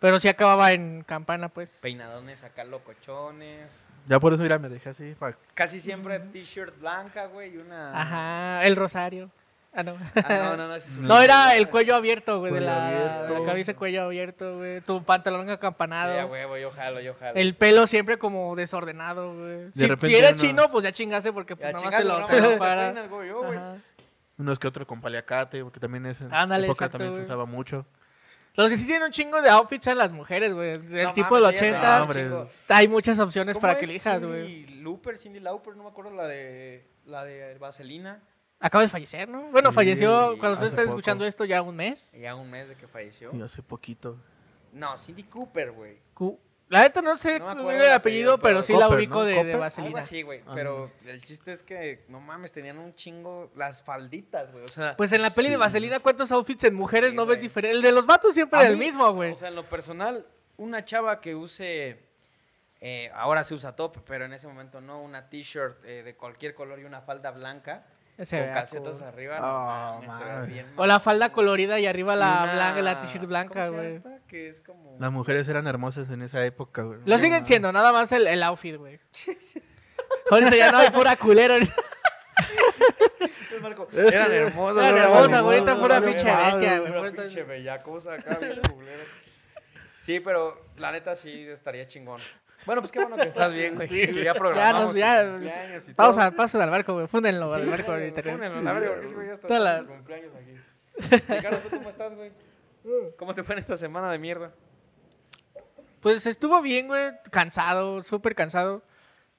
Pero 0.00 0.20
sí 0.20 0.28
acababa 0.28 0.72
en 0.72 1.02
campana, 1.02 1.48
pues. 1.48 1.78
Peinadones 1.80 2.44
acá 2.44 2.64
locochones. 2.64 3.70
Ya 4.06 4.20
por 4.20 4.34
eso, 4.34 4.42
mira, 4.42 4.58
me 4.58 4.68
dejé 4.68 4.90
así. 4.90 5.16
Casi 5.54 5.80
siempre 5.80 6.18
t-shirt 6.18 6.78
blanca, 6.78 7.26
güey, 7.26 7.54
y 7.54 7.56
una... 7.56 7.98
Ajá, 7.98 8.66
el 8.66 8.76
rosario. 8.76 9.30
Ah, 9.72 9.82
no. 9.82 9.96
Ah, 10.14 10.28
no, 10.28 10.56
no, 10.56 10.68
no. 10.68 10.74
es 10.76 10.98
No, 10.98 11.20
era 11.20 11.56
el 11.56 11.68
cuello 11.68 11.96
abierto, 11.96 12.38
güey, 12.38 12.52
de 12.52 12.60
la, 12.60 12.86
abierto. 12.86 13.34
de 13.34 13.40
la 13.40 13.46
cabeza 13.46 13.74
cuello 13.74 14.02
abierto, 14.04 14.58
güey. 14.58 14.80
Tu 14.82 15.02
pantalón 15.02 15.50
acampanado. 15.50 16.20
a 16.20 16.26
huevo, 16.26 16.56
yo 16.56 16.70
jalo, 16.70 17.00
yo 17.00 17.14
jalo. 17.14 17.34
el 17.34 17.54
pelo 17.54 17.86
siempre 17.88 18.18
como 18.18 18.54
desordenado, 18.54 19.34
güey. 19.34 19.72
Si, 19.74 20.14
eres 20.14 20.36
chino, 20.36 20.70
pues 20.70 20.84
ya 20.84 20.92
chingaste 20.92 21.32
porque 21.32 21.56
pues 21.56 21.68
Ya 21.68 21.72
nada 21.72 21.84
más 21.84 21.96
te 21.96 22.04
lo, 22.04 22.20
no, 22.20 22.26
te 22.26 22.40
lo 22.40 22.58
para. 22.58 23.06
güey, 23.08 23.28
yo, 23.28 23.42
güey. 23.42 23.58
Ajá. 24.34 24.42
Unos 24.42 24.58
que 24.58 24.66
otro 24.68 24.86
con 24.86 25.00
paliacate, 25.00 25.62
porque 25.62 25.80
también 25.80 26.06
es 26.06 26.20
en 26.20 26.32
Ándale, 26.34 26.66
época 26.66 26.86
exacto, 26.86 26.98
también 26.98 27.12
se 27.12 27.18
güey. 27.20 27.24
usaba 27.24 27.46
mucho. 27.46 27.86
Los 28.56 28.68
que 28.68 28.76
sí 28.76 28.86
tienen 28.86 29.04
un 29.04 29.10
chingo 29.10 29.42
de 29.42 29.50
outfits 29.50 29.84
son 29.84 29.98
las 29.98 30.12
mujeres, 30.12 30.52
güey. 30.54 30.70
El 30.74 31.04
No 31.04 31.12
tipo 31.12 31.34
del 31.34 31.44
mames, 31.44 31.62
ellas 31.62 31.74
80, 31.80 31.96
No, 31.98 32.02
hombre. 32.04 32.30
hay 32.68 32.88
muchas 32.88 33.18
opciones 33.18 33.54
¿Cómo 33.54 33.60
para 33.62 33.72
es 33.72 33.78
que 33.80 33.84
elijas, 33.86 34.20
Cindy 34.20 34.26
güey. 34.28 34.66
Lauper, 34.82 35.18
Cindy 35.18 35.40
Lauper, 35.40 35.76
no 35.76 35.82
me 35.84 35.88
acuerdo 35.88 36.12
la 36.12 36.26
de 36.28 36.86
la 37.04 37.24
de 37.24 37.58
Vaselina. 37.58 38.22
Acaba 38.60 38.82
de 38.82 38.88
fallecer, 38.88 39.28
¿no? 39.28 39.42
Bueno, 39.50 39.70
Sí, 39.70 39.74
falleció 39.74 40.08
cuando 40.38 40.52
hace 40.52 40.52
ustedes 40.54 40.72
estén 40.72 40.84
poco. 40.86 40.96
escuchando 40.98 41.24
esto 41.26 41.44
ya 41.44 41.60
un 41.62 41.74
mes. 41.76 42.12
Ya 42.12 42.34
un 42.36 42.48
mes 42.50 42.68
de 42.68 42.76
que 42.76 42.86
falleció. 42.86 43.30
Y 43.34 43.42
hace 43.42 43.60
poquito. 43.62 44.16
No, 44.72 44.96
Cindy 44.96 45.24
Cooper, 45.24 45.72
güey. 45.72 45.98
Cu- 46.14 46.38
La 46.74 46.82
neta 46.82 47.00
no 47.02 47.16
sé 47.16 47.38
No 47.38 47.50
el 47.52 47.58
el 47.58 47.64
apellido, 47.64 47.94
apellido, 47.94 48.38
pero 48.38 48.54
pero- 48.56 48.62
sí 48.62 48.72
la 48.74 48.88
ubico 48.88 49.20
¿no? 49.20 49.22
de, 49.24 49.30
de 49.30 49.36
Copper. 49.36 49.50
Algo 49.52 49.60
vaselina. 49.60 50.00
así, 50.00 50.22
güey. 50.22 50.42
Pero 50.54 50.90
el 51.06 51.22
chiste 51.22 51.52
es 51.52 51.62
que, 51.62 52.04
no 52.08 52.20
mames, 52.20 52.52
tenían 52.52 52.78
un 52.78 52.94
chingo 52.94 53.50
las 53.54 53.82
falditas, 53.82 54.50
güey. 54.52 54.64
O 54.64 54.68
sea, 54.68 54.96
Pues 54.96 55.12
en 55.12 55.22
la 55.22 55.30
peli 55.30 55.48
de. 55.48 55.56
Vaselina, 55.56 56.00
¿cuántos 56.00 56.30
outfits 56.32 56.64
en 56.64 56.74
mujeres 56.74 57.10
Sí, 57.10 57.16
no 57.16 57.26
ves 57.26 57.40
diferente? 57.40 57.76
El 57.76 57.82
de 57.82 57.92
los 57.92 58.06
vatos 58.06 58.34
siempre 58.34 58.60
era 58.60 58.68
el 58.68 58.76
mí, 58.76 58.86
mismo, 58.86 59.10
güey. 59.12 59.32
O 59.32 59.36
sea, 59.36 59.48
en 59.48 59.54
lo 59.54 59.68
personal, 59.68 60.26
una 60.56 60.84
chava 60.84 61.20
que 61.20 61.34
use. 61.34 61.98
eh, 62.80 63.10
ahora 63.14 63.44
se 63.44 63.54
usa 63.54 63.74
top, 63.74 63.98
pero 64.06 64.24
en 64.26 64.32
ese 64.34 64.46
momento 64.46 64.80
no. 64.80 65.00
Una 65.02 65.28
t-shirt 65.30 65.84
eh, 65.84 66.02
de 66.02 66.14
cualquier 66.16 66.54
color 66.54 66.78
y 66.80 66.84
una 66.84 67.00
falda 67.00 67.30
blanca. 67.30 67.86
Ese 68.16 68.38
con 68.44 68.52
calcetas 68.52 68.98
cool. 68.98 69.02
arriba. 69.08 69.38
Ah, 69.40 69.98
no 70.00 70.06
mames, 70.06 70.18
se 70.18 70.24
ve 70.24 70.36
madre. 70.36 70.52
bien 70.52 70.66
O 70.76 70.86
la 70.86 71.00
falda 71.00 71.26
güey. 71.26 71.34
colorida 71.34 71.80
y 71.80 71.86
arriba 71.86 72.14
la 72.14 72.42
Una- 72.44 72.52
blanca, 72.54 72.82
la 72.82 73.00
t-shirt 73.00 73.16
¿cómo 73.18 73.28
blanca, 73.28 73.64
se 73.64 73.70
güey. 73.70 74.62
como. 74.64 74.96
Las 75.00 75.10
mujeres 75.12 75.48
eran 75.48 75.66
hermosas 75.66 76.10
en 76.10 76.22
esa 76.22 76.44
época, 76.44 76.82
güey. 76.82 77.00
Lo 77.04 77.18
siguen 77.18 77.44
siendo, 77.44 77.72
nada 77.72 77.92
más 77.92 78.12
el, 78.12 78.26
el 78.28 78.42
outfit, 78.44 78.76
güey. 78.76 79.00
Ahorita 80.30 80.56
ya 80.56 80.70
no 80.72 80.78
hay 80.78 80.90
pura 80.90 81.16
culero. 81.16 81.56
Marco, 83.60 83.88
Es 83.92 83.98
eran 83.98 84.30
hermosas. 84.32 84.84
eran 84.84 84.96
hermosas, 85.02 85.24
hermosas, 85.32 85.40
ahorita 85.40 85.80
pura 85.80 86.00
pinche 86.00 86.24
bestia, 86.24 86.78
güey, 86.80 87.12
pinche 87.12 87.42
bellacosa 87.44 88.14
acá, 88.14 88.38
bien 88.40 88.60
culera. 88.72 89.04
Sí, 90.00 90.20
pero 90.20 90.66
la 90.78 90.92
neta 90.92 91.16
sí 91.16 91.46
estaría 91.48 91.86
chingón. 91.88 92.20
Bueno, 92.66 92.80
pues 92.82 92.92
qué 92.92 93.00
bueno 93.00 93.16
que 93.16 93.28
estás 93.28 93.52
bien, 93.52 93.74
güey. 93.74 93.88
Sí, 93.88 94.00
que 94.06 94.12
ya 94.12 94.22
ya 94.24 94.30
nos- 94.32 94.38
programamos 94.38 94.96
ya- 94.96 95.22
tus 95.22 95.30
cumpleaños 95.32 95.88
y 95.88 95.92
Vamos 95.94 96.16
todo. 96.16 96.24
a 96.24 96.30
paso 96.30 96.60
al 96.62 96.70
barco, 96.70 96.92
güey. 96.94 97.06
Fúndenlo 97.06 97.52
al 97.52 97.66
barco 97.66 97.92
ahorita. 97.92 98.20
ese 98.20 99.14
güey 99.14 99.26
ya 99.26 99.32
está 99.34 99.48
Toda 99.48 99.60
la- 99.60 99.84
cumpleaños 99.84 100.32
aquí. 100.34 101.20
Ricardo, 101.28 101.58
¿tú 101.58 101.70
cómo 101.70 101.88
estás, 101.90 102.14
güey? 102.14 102.32
¿Cómo 103.18 103.34
te 103.34 103.42
fue 103.44 103.54
en 103.54 103.58
esta 103.60 103.76
semana 103.76 104.10
de 104.12 104.18
mierda? 104.18 104.52
Pues 106.00 106.26
estuvo 106.26 106.60
bien, 106.60 106.86
güey. 106.88 107.12
Cansado, 107.30 108.02
súper 108.02 108.34
cansado. 108.34 108.82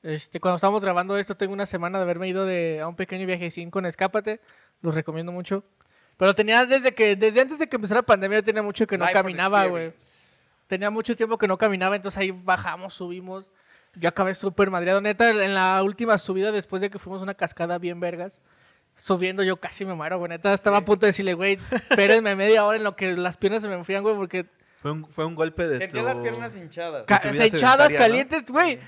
Este, 0.01 0.39
cuando 0.39 0.55
estábamos 0.55 0.83
grabando 0.83 1.17
esto, 1.17 1.35
tengo 1.35 1.53
una 1.53 1.65
semana 1.65 1.97
de 1.99 2.03
haberme 2.03 2.27
ido 2.27 2.45
de, 2.45 2.79
a 2.81 2.87
un 2.87 2.95
pequeño 2.95 3.25
viajecín 3.27 3.69
con 3.71 3.85
Escápate. 3.85 4.39
Los 4.81 4.93
recomiendo 4.95 5.31
mucho. 5.31 5.63
Pero 6.17 6.33
tenía 6.33 6.65
desde 6.65 6.93
que, 6.93 7.15
desde 7.15 7.41
antes 7.41 7.59
de 7.59 7.67
que 7.67 7.75
empezara 7.75 7.99
la 7.99 8.05
pandemia, 8.05 8.41
tenía 8.41 8.61
mucho 8.63 8.87
que 8.87 8.97
no 8.97 9.05
Life 9.05 9.13
caminaba, 9.13 9.65
güey. 9.65 9.93
Tenía 10.67 10.89
mucho 10.89 11.15
tiempo 11.15 11.37
que 11.37 11.47
no 11.47 11.57
caminaba, 11.57 11.95
entonces 11.95 12.17
ahí 12.19 12.31
bajamos, 12.31 12.93
subimos. 12.93 13.45
Yo 13.95 14.09
acabé 14.09 14.33
súper 14.33 14.69
madreado. 14.69 14.99
Neta, 14.99 15.29
en 15.29 15.53
la 15.53 15.81
última 15.83 16.17
subida, 16.17 16.51
después 16.51 16.81
de 16.81 16.89
que 16.89 16.99
fuimos 16.99 17.21
a 17.21 17.23
una 17.23 17.33
cascada 17.35 17.77
bien 17.77 17.99
vergas, 17.99 18.41
subiendo 18.97 19.43
yo 19.43 19.57
casi 19.57 19.85
me 19.85 19.93
muero, 19.93 20.17
güey. 20.17 20.29
Neta, 20.29 20.53
estaba 20.53 20.77
a 20.77 20.85
punto 20.85 21.05
de 21.05 21.09
decirle, 21.09 21.33
güey, 21.33 21.59
espérenme 21.71 22.35
media 22.35 22.65
hora 22.65 22.77
en 22.77 22.83
lo 22.83 22.95
que 22.95 23.13
las 23.15 23.37
piernas 23.37 23.61
se 23.61 23.67
me 23.69 23.75
enfrían, 23.75 24.03
güey, 24.03 24.15
porque 24.15 24.45
Fue 24.81 24.91
un, 24.91 25.05
fue 25.07 25.25
un 25.25 25.35
golpe 25.35 25.67
de 25.67 25.77
Sentía 25.77 26.01
tu... 26.01 26.07
las 26.07 26.17
piernas 26.17 26.55
hinchadas. 26.55 27.05
ca- 27.05 27.21
hinchadas, 27.45 27.93
calientes, 27.93 28.45
güey. 28.49 28.79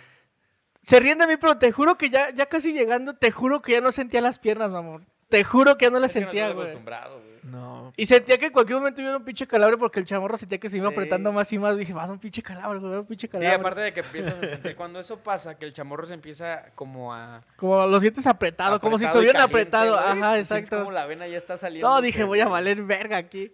Se 0.82 1.00
ríen 1.00 1.18
de 1.20 1.28
mí, 1.28 1.36
pero 1.38 1.58
te 1.58 1.72
juro 1.72 1.98
que 1.98 2.10
ya, 2.10 2.30
ya 2.32 2.46
casi 2.48 2.72
llegando, 2.74 3.14
te 3.14 3.30
juro 3.32 3.62
que 3.62 3.74
ya 3.74 3.82
no 3.82 3.92
sentía 3.92 4.22
las 4.22 4.40
piernas, 4.40 4.72
mamón. 4.72 5.06
Te 5.30 5.44
juro 5.44 5.78
que 5.78 5.86
ya 5.86 5.92
no 5.92 6.00
las 6.00 6.12
Es 6.12 6.14
que 6.16 6.20
no 6.22 6.26
sentía, 6.28 6.50
güey. 6.52 6.68
acostumbrado, 6.68 7.20
güey. 7.22 7.37
No. 7.50 7.94
Y 7.96 8.06
sentía 8.06 8.38
que 8.38 8.48
en 8.48 8.52
cualquier 8.52 8.78
momento 8.80 9.02
iba 9.02 9.14
a 9.14 9.18
un 9.18 9.24
pinche 9.24 9.48
calabre 9.48 9.78
porque 9.78 10.00
el 10.02 10.06
chamorro 10.06 10.36
sentía 10.36 10.58
que 10.58 10.70
se 10.70 10.78
iba 10.78 10.90
Sí. 10.90 10.94
apretando 10.94 11.32
más 11.32 11.52
y 11.54 11.58
más. 11.58 11.78
Dije, 11.78 11.94
va 11.94 12.04
a 12.04 12.12
un 12.12 12.20
pinche 12.20 12.42
calabre, 12.44 12.80
güey, 12.80 12.84
va 12.84 12.88
a 12.90 12.92
dar 12.92 13.00
un 13.02 13.06
pinche 13.08 13.28
Sí, 13.28 13.32
calabre. 13.32 13.56
aparte 13.56 13.82
de 13.82 13.94
que 13.94 14.02
empiezas 14.02 14.34
a 14.44 14.48
sentir, 14.48 14.76
cuando 14.78 15.00
eso 15.00 15.18
pasa, 15.24 15.58
que 15.58 15.66
el 15.66 15.74
chamorro 15.74 16.06
se 16.06 16.14
empieza 16.14 16.72
como 16.76 17.14
a... 17.14 17.42
Como 17.56 17.86
lo 17.88 18.00
sientes 18.02 18.28
apretado, 18.28 18.80
como 18.82 18.98
si 18.98 19.06
estuvieran 19.06 19.42
apretado. 19.42 19.94
güey, 19.94 20.06
Ajá, 20.22 20.38
exacto. 20.38 20.80
como 20.80 20.92
la 20.92 21.06
vena 21.06 21.26
ya 21.28 21.38
está 21.38 21.56
saliendo. 21.56 21.88
No, 21.90 22.02
dije, 22.02 22.24
voy 22.26 22.42
a 22.42 22.48
valer 22.50 22.84
verga 22.84 23.16
aquí. 23.18 23.54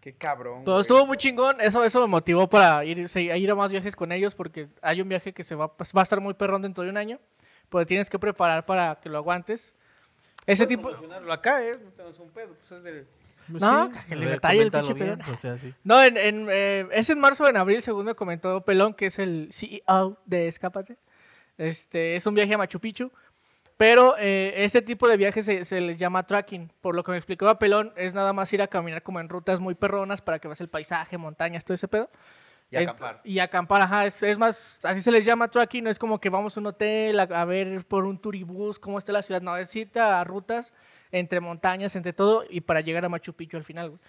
Qué 0.00 0.14
cabrón, 0.14 0.64
güey. 0.64 0.80
estuvo 0.80 1.06
muy 1.06 1.16
chingón. 1.16 1.60
Eso, 1.60 1.84
eso 1.84 2.00
me 2.00 2.06
motivó 2.08 2.48
para 2.48 2.84
ir, 2.84 3.06
a 3.14 3.36
ir 3.36 3.50
a 3.50 3.54
más 3.54 3.70
viajes 3.70 3.94
con 3.94 4.10
ellos 4.10 4.34
porque 4.34 4.68
hay 4.80 5.00
un 5.00 5.08
viaje 5.08 5.32
que 5.32 5.44
se 5.44 5.54
va, 5.54 5.72
pues, 5.76 5.92
va 5.94 6.00
a 6.00 6.02
estar 6.02 6.20
muy 6.20 6.34
perrón 6.34 6.62
dentro 6.62 6.82
de 6.82 6.90
un 6.90 6.96
año. 6.96 7.20
Pero 7.68 7.86
tienes 7.86 8.10
que 8.10 8.18
preparar 8.18 8.66
para 8.66 8.96
que 8.96 9.08
lo 9.08 9.18
aguantes. 9.18 9.72
Ese 10.46 10.66
Puedes 10.76 11.00
tipo... 11.00 11.32
acá, 11.32 11.64
¿eh? 11.64 11.78
No 11.82 11.90
tenemos 11.90 12.18
un 12.18 12.30
pedo. 12.30 12.54
Pues 12.58 12.72
es 12.72 12.84
del... 12.84 13.06
No, 13.48 13.90
que 14.08 14.16
le 14.16 14.30
detalle 14.30 14.62
el 14.62 14.70
pinche 14.70 14.94
bien, 14.94 15.18
pelón. 15.18 15.34
o 15.34 15.38
sea, 15.38 15.58
sí. 15.58 15.74
No, 15.84 16.02
en, 16.02 16.16
en, 16.16 16.46
eh, 16.50 16.88
es 16.92 17.10
en 17.10 17.18
marzo 17.18 17.44
o 17.44 17.48
en 17.48 17.56
abril, 17.56 17.82
según 17.82 18.06
me 18.06 18.14
comentó 18.14 18.64
Pelón, 18.64 18.94
que 18.94 19.06
es 19.06 19.18
el 19.18 19.48
CEO 19.52 20.18
de 20.24 20.48
Escápate. 20.48 20.96
Este, 21.58 22.16
es 22.16 22.24
un 22.26 22.34
viaje 22.34 22.54
a 22.54 22.58
Machu 22.58 22.80
Picchu. 22.80 23.10
Pero 23.76 24.14
eh, 24.18 24.52
ese 24.56 24.80
tipo 24.80 25.08
de 25.08 25.16
viajes 25.16 25.44
se, 25.44 25.64
se 25.64 25.80
les 25.80 25.98
llama 25.98 26.24
tracking. 26.24 26.70
Por 26.80 26.94
lo 26.94 27.02
que 27.02 27.10
me 27.10 27.16
explicaba 27.16 27.58
Pelón, 27.58 27.92
es 27.96 28.14
nada 28.14 28.32
más 28.32 28.52
ir 28.52 28.62
a 28.62 28.68
caminar 28.68 29.02
como 29.02 29.18
en 29.18 29.28
rutas 29.28 29.60
muy 29.60 29.74
perronas 29.74 30.22
para 30.22 30.38
que 30.38 30.46
veas 30.46 30.60
el 30.60 30.68
paisaje, 30.68 31.18
montañas, 31.18 31.64
todo 31.64 31.74
ese 31.74 31.88
pedo. 31.88 32.08
Y 32.72 32.76
acampar. 32.84 33.20
Y 33.22 33.38
acampar, 33.38 33.82
ajá. 33.82 34.06
Es, 34.06 34.22
es 34.22 34.38
más, 34.38 34.80
así 34.82 35.00
se 35.02 35.10
les 35.12 35.24
llama 35.24 35.48
tracking. 35.48 35.84
No 35.84 35.90
es 35.90 35.98
como 35.98 36.18
que 36.20 36.30
vamos 36.30 36.56
a 36.56 36.60
un 36.60 36.66
hotel 36.66 37.20
a, 37.20 37.22
a 37.24 37.44
ver 37.44 37.84
por 37.84 38.04
un 38.04 38.18
turibús 38.18 38.78
cómo 38.78 38.98
está 38.98 39.12
la 39.12 39.22
ciudad. 39.22 39.42
No, 39.42 39.56
es 39.56 39.74
irte 39.76 40.00
a 40.00 40.24
rutas 40.24 40.72
entre 41.10 41.40
montañas, 41.40 41.94
entre 41.94 42.12
todo, 42.14 42.44
y 42.48 42.62
para 42.62 42.80
llegar 42.80 43.04
a 43.04 43.08
Machu 43.10 43.34
Picchu 43.34 43.58
al 43.58 43.64
final, 43.64 43.90
güey. 43.90 44.00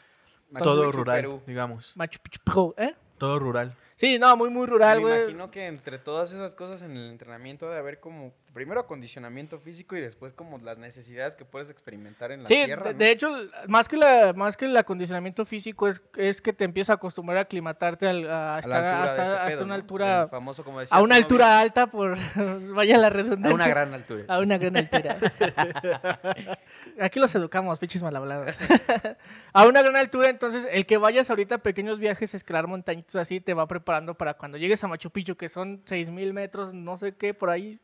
Machu 0.52 0.64
Todo 0.66 0.82
Picchu, 0.86 0.98
rural, 1.00 1.16
Perú. 1.18 1.42
digamos. 1.46 1.98
Machu 1.98 2.20
Picchu, 2.22 2.40
Perú, 2.44 2.74
¿eh? 2.78 2.96
Todo 3.18 3.40
rural. 3.40 3.76
Sí, 3.98 4.18
no, 4.18 4.36
muy, 4.38 4.50
muy 4.50 4.66
rural, 4.66 5.00
Me 5.00 5.04
güey. 5.04 5.20
imagino 5.24 5.52
que 5.52 5.68
entre 5.68 6.00
todas 6.00 6.32
esas 6.32 6.56
cosas 6.56 6.82
en 6.82 6.96
el 6.96 7.10
entrenamiento 7.12 7.68
debe 7.68 7.80
haber 7.80 8.00
como 8.00 8.34
primero 8.54 8.80
acondicionamiento 8.82 9.60
físico 9.60 9.96
y 9.98 10.02
después 10.02 10.32
como 10.34 10.58
las 10.60 10.78
necesidades 10.78 11.36
que 11.36 11.44
puedes 11.44 11.70
experimentar 11.72 12.32
en 12.32 12.44
la 12.44 12.48
Sí, 12.48 12.64
tierra. 12.66 12.84
de, 12.90 12.94
¿no? 12.94 13.00
de 13.00 13.12
hecho, 13.12 13.30
más 13.68 13.88
que, 13.90 13.98
la, 13.98 14.34
más 14.34 14.56
que 14.56 14.66
el 14.66 14.78
acondicionamiento 14.78 15.46
físico 15.46 15.88
es, 15.88 16.02
es 16.18 16.42
que 16.42 16.54
te 16.54 16.64
empiezas 16.64 16.92
a 16.92 16.94
acostumbrar 16.94 17.38
a 17.40 17.42
aclimatarte 17.42 18.08
al- 18.08 18.30
a, 18.30 18.56
A 18.56 18.60
estar 18.60 18.84
hasta, 18.86 19.64
una 19.64 19.76
altura, 19.76 20.28
famoso, 20.30 20.64
como 20.64 20.80
decía 20.82 20.96
a 20.96 21.02
una 21.02 21.16
tu 21.16 21.22
altura 21.22 21.60
alta, 21.60 21.88
por 21.88 22.16
vaya 22.76 22.98
la 22.98 23.10
redundancia. 23.10 23.52
a 23.52 23.56
una 23.56 23.68
gran 23.68 23.94
altura. 23.94 24.24
A 24.28 24.40
una 24.40 24.58
gran 24.58 24.78
altura. 24.78 25.18
Aquí 27.00 27.20
los 27.20 27.34
educamos, 27.36 27.80
pinches 27.80 28.04
mal 28.04 28.16
hablados. 28.16 28.58
a 29.54 29.66
una 29.68 29.82
gran 29.82 29.96
altura, 29.96 30.30
entonces, 30.30 30.68
el 30.72 30.86
que 30.86 30.98
vayas 30.98 31.30
ahorita 31.30 31.56
a 31.56 31.58
pequeños 31.60 32.00
viajes, 32.00 32.34
a 32.34 32.38
escalar 32.38 32.68
montañitas 32.68 33.16
así, 33.16 33.40
te 33.40 33.54
va 33.54 33.68
preparando 33.68 34.14
para 34.14 34.36
cuando 34.36 34.58
llegues 34.58 34.84
a 34.84 34.88
Machu 34.88 35.10
Picchu, 35.10 35.36
que 35.36 35.50
son 35.50 35.82
6000 35.86 36.34
metros, 36.34 36.74
no 36.74 36.98
sé 36.98 37.14
qué, 37.16 37.34
por 37.34 37.50
ahí, 37.50 37.80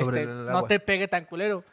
este, 0.00 0.26
no 0.26 0.64
te 0.64 0.80
pegue 0.80 1.08
tan 1.08 1.24
culero. 1.24 1.64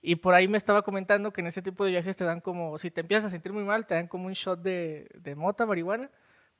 Y 0.00 0.16
por 0.16 0.34
ahí 0.34 0.48
me 0.48 0.58
estaba 0.58 0.82
comentando 0.82 1.32
que 1.32 1.40
en 1.40 1.46
ese 1.46 1.62
tipo 1.62 1.84
de 1.84 1.92
viajes 1.92 2.16
te 2.16 2.24
dan 2.24 2.40
como, 2.40 2.76
si 2.78 2.90
te 2.90 3.00
empiezas 3.00 3.24
a 3.24 3.30
sentir 3.30 3.52
muy 3.52 3.64
mal, 3.64 3.86
te 3.86 3.94
dan 3.94 4.06
como 4.06 4.26
un 4.26 4.34
shot 4.34 4.60
de, 4.60 5.08
de 5.14 5.34
mota, 5.34 5.64
marihuana, 5.64 6.10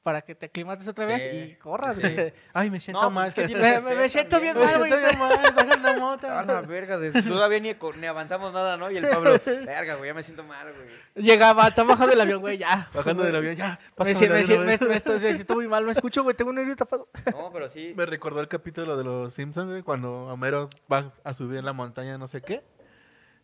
para 0.05 0.21
que 0.23 0.35
te 0.37 0.47
aclimates 0.47 0.87
otra 0.87 1.07
vez 1.07 1.23
Sí, 1.23 1.29
y 1.29 1.55
corras, 1.57 1.99
güey. 1.99 2.33
Ay, 2.53 2.71
me 2.71 2.79
siento 2.79 3.01
No, 3.03 3.11
mal. 3.11 3.33
pues 3.35 3.49
es 3.51 3.55
que 3.55 3.59
Me, 3.61 3.81
me- 3.81 3.95
me 3.97 4.09
siento 4.09 4.39
bien 4.39 4.55
me 4.55 4.61
mal, 4.61 4.69
siento 4.69 4.87
güey. 4.89 5.05
bien 5.05 5.19
mal, 5.19 5.31
deja 5.57 5.77
la 5.81 5.93
mota. 5.99 6.41
A 6.41 6.45
la 6.45 6.61
verga, 6.61 6.99
de- 6.99 7.23
todavía 7.23 7.59
ni, 7.59 8.07
avanzamos 8.07 8.53
nada, 8.53 8.77
¿no? 8.77 8.91
Y 8.91 8.99
el 8.99 9.09
Pablo, 9.09 9.33
verga, 9.67 9.95
güey, 9.97 10.11
ya 10.11 10.15
me 10.15 10.23
siento 10.23 10.45
mal, 10.45 10.73
güey. 10.73 11.25
Llegaba, 11.25 11.67
está 11.69 11.83
bajando 11.85 12.11
del 12.11 12.21
avión, 12.21 12.41
güey, 12.41 12.59
ya. 12.59 12.89
Bajando 12.95 13.25
del 13.25 13.35
avión, 13.35 13.57
ya, 13.57 13.81
Me, 13.81 13.95
pásame 13.97 14.15
siento- 14.15 14.35
me, 14.37 14.45
siento- 14.45 14.61
me, 14.85 14.89
me 14.91 14.97
estoy- 14.97 15.19
me 15.21 15.35
siento 15.35 15.55
muy 15.55 15.69
mal, 15.69 15.85
no 15.85 15.91
escucho, 15.91 16.23
güey, 16.23 16.37
tengo 16.37 16.51
un 16.51 16.57
nervio 16.57 16.77
tapado. 16.77 17.09
No, 17.33 17.51
pero 17.51 17.69
sí. 17.69 17.95
Me 17.97 18.05
recordó 18.05 18.41
el 18.41 18.49
capítulo 18.49 18.97
de 18.99 19.05
los 19.05 19.33
Simpsons, 19.33 19.71
güey, 19.71 19.83
cuando 19.83 20.27
Homero 20.27 20.69
va 20.93 21.13
a 21.25 21.33
subir 21.33 21.59
en 21.59 21.65
la 21.65 21.73
montaña 21.73 22.19
no 22.19 22.29
sé 22.29 22.43
qué. 22.43 22.63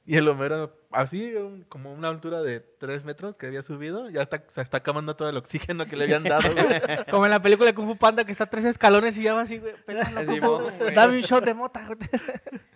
Y 0.06 0.16
el 0.16 0.26
Homero, 0.28 0.74
así, 0.90 1.34
un- 1.34 1.62
como 1.68 1.92
una 1.92 2.08
altura 2.08 2.42
de 2.42 2.60
3 2.60 3.04
metros 3.04 3.36
que 3.36 3.46
había 3.46 3.62
subido, 3.62 4.08
ya 4.10 4.22
está, 4.22 4.42
se 4.48 4.60
está 4.60 4.78
acabando 4.78 5.14
todo 5.14 5.28
el 5.28 5.36
oxígeno 5.36 5.86
que 5.86 5.94
le 5.94 6.04
habían 6.04 6.24
dado, 6.24 6.52
güey. 6.52 6.66
Como 7.10 7.26
en 7.26 7.30
la 7.30 7.40
película 7.42 7.66
de 7.66 7.74
Kung 7.74 7.86
Fu 7.86 7.96
Panda 7.96 8.24
que 8.24 8.32
está 8.32 8.44
a 8.44 8.50
tres 8.50 8.64
escalones 8.64 9.16
y 9.18 9.22
ya 9.22 9.34
va 9.34 9.42
así, 9.42 9.60
pelando, 9.86 10.20
Sí, 10.22 10.38
güey. 10.40 10.94
Dame 10.94 11.16
un 11.16 11.20
shot 11.22 11.44
de 11.44 11.54
mota. 11.54 11.86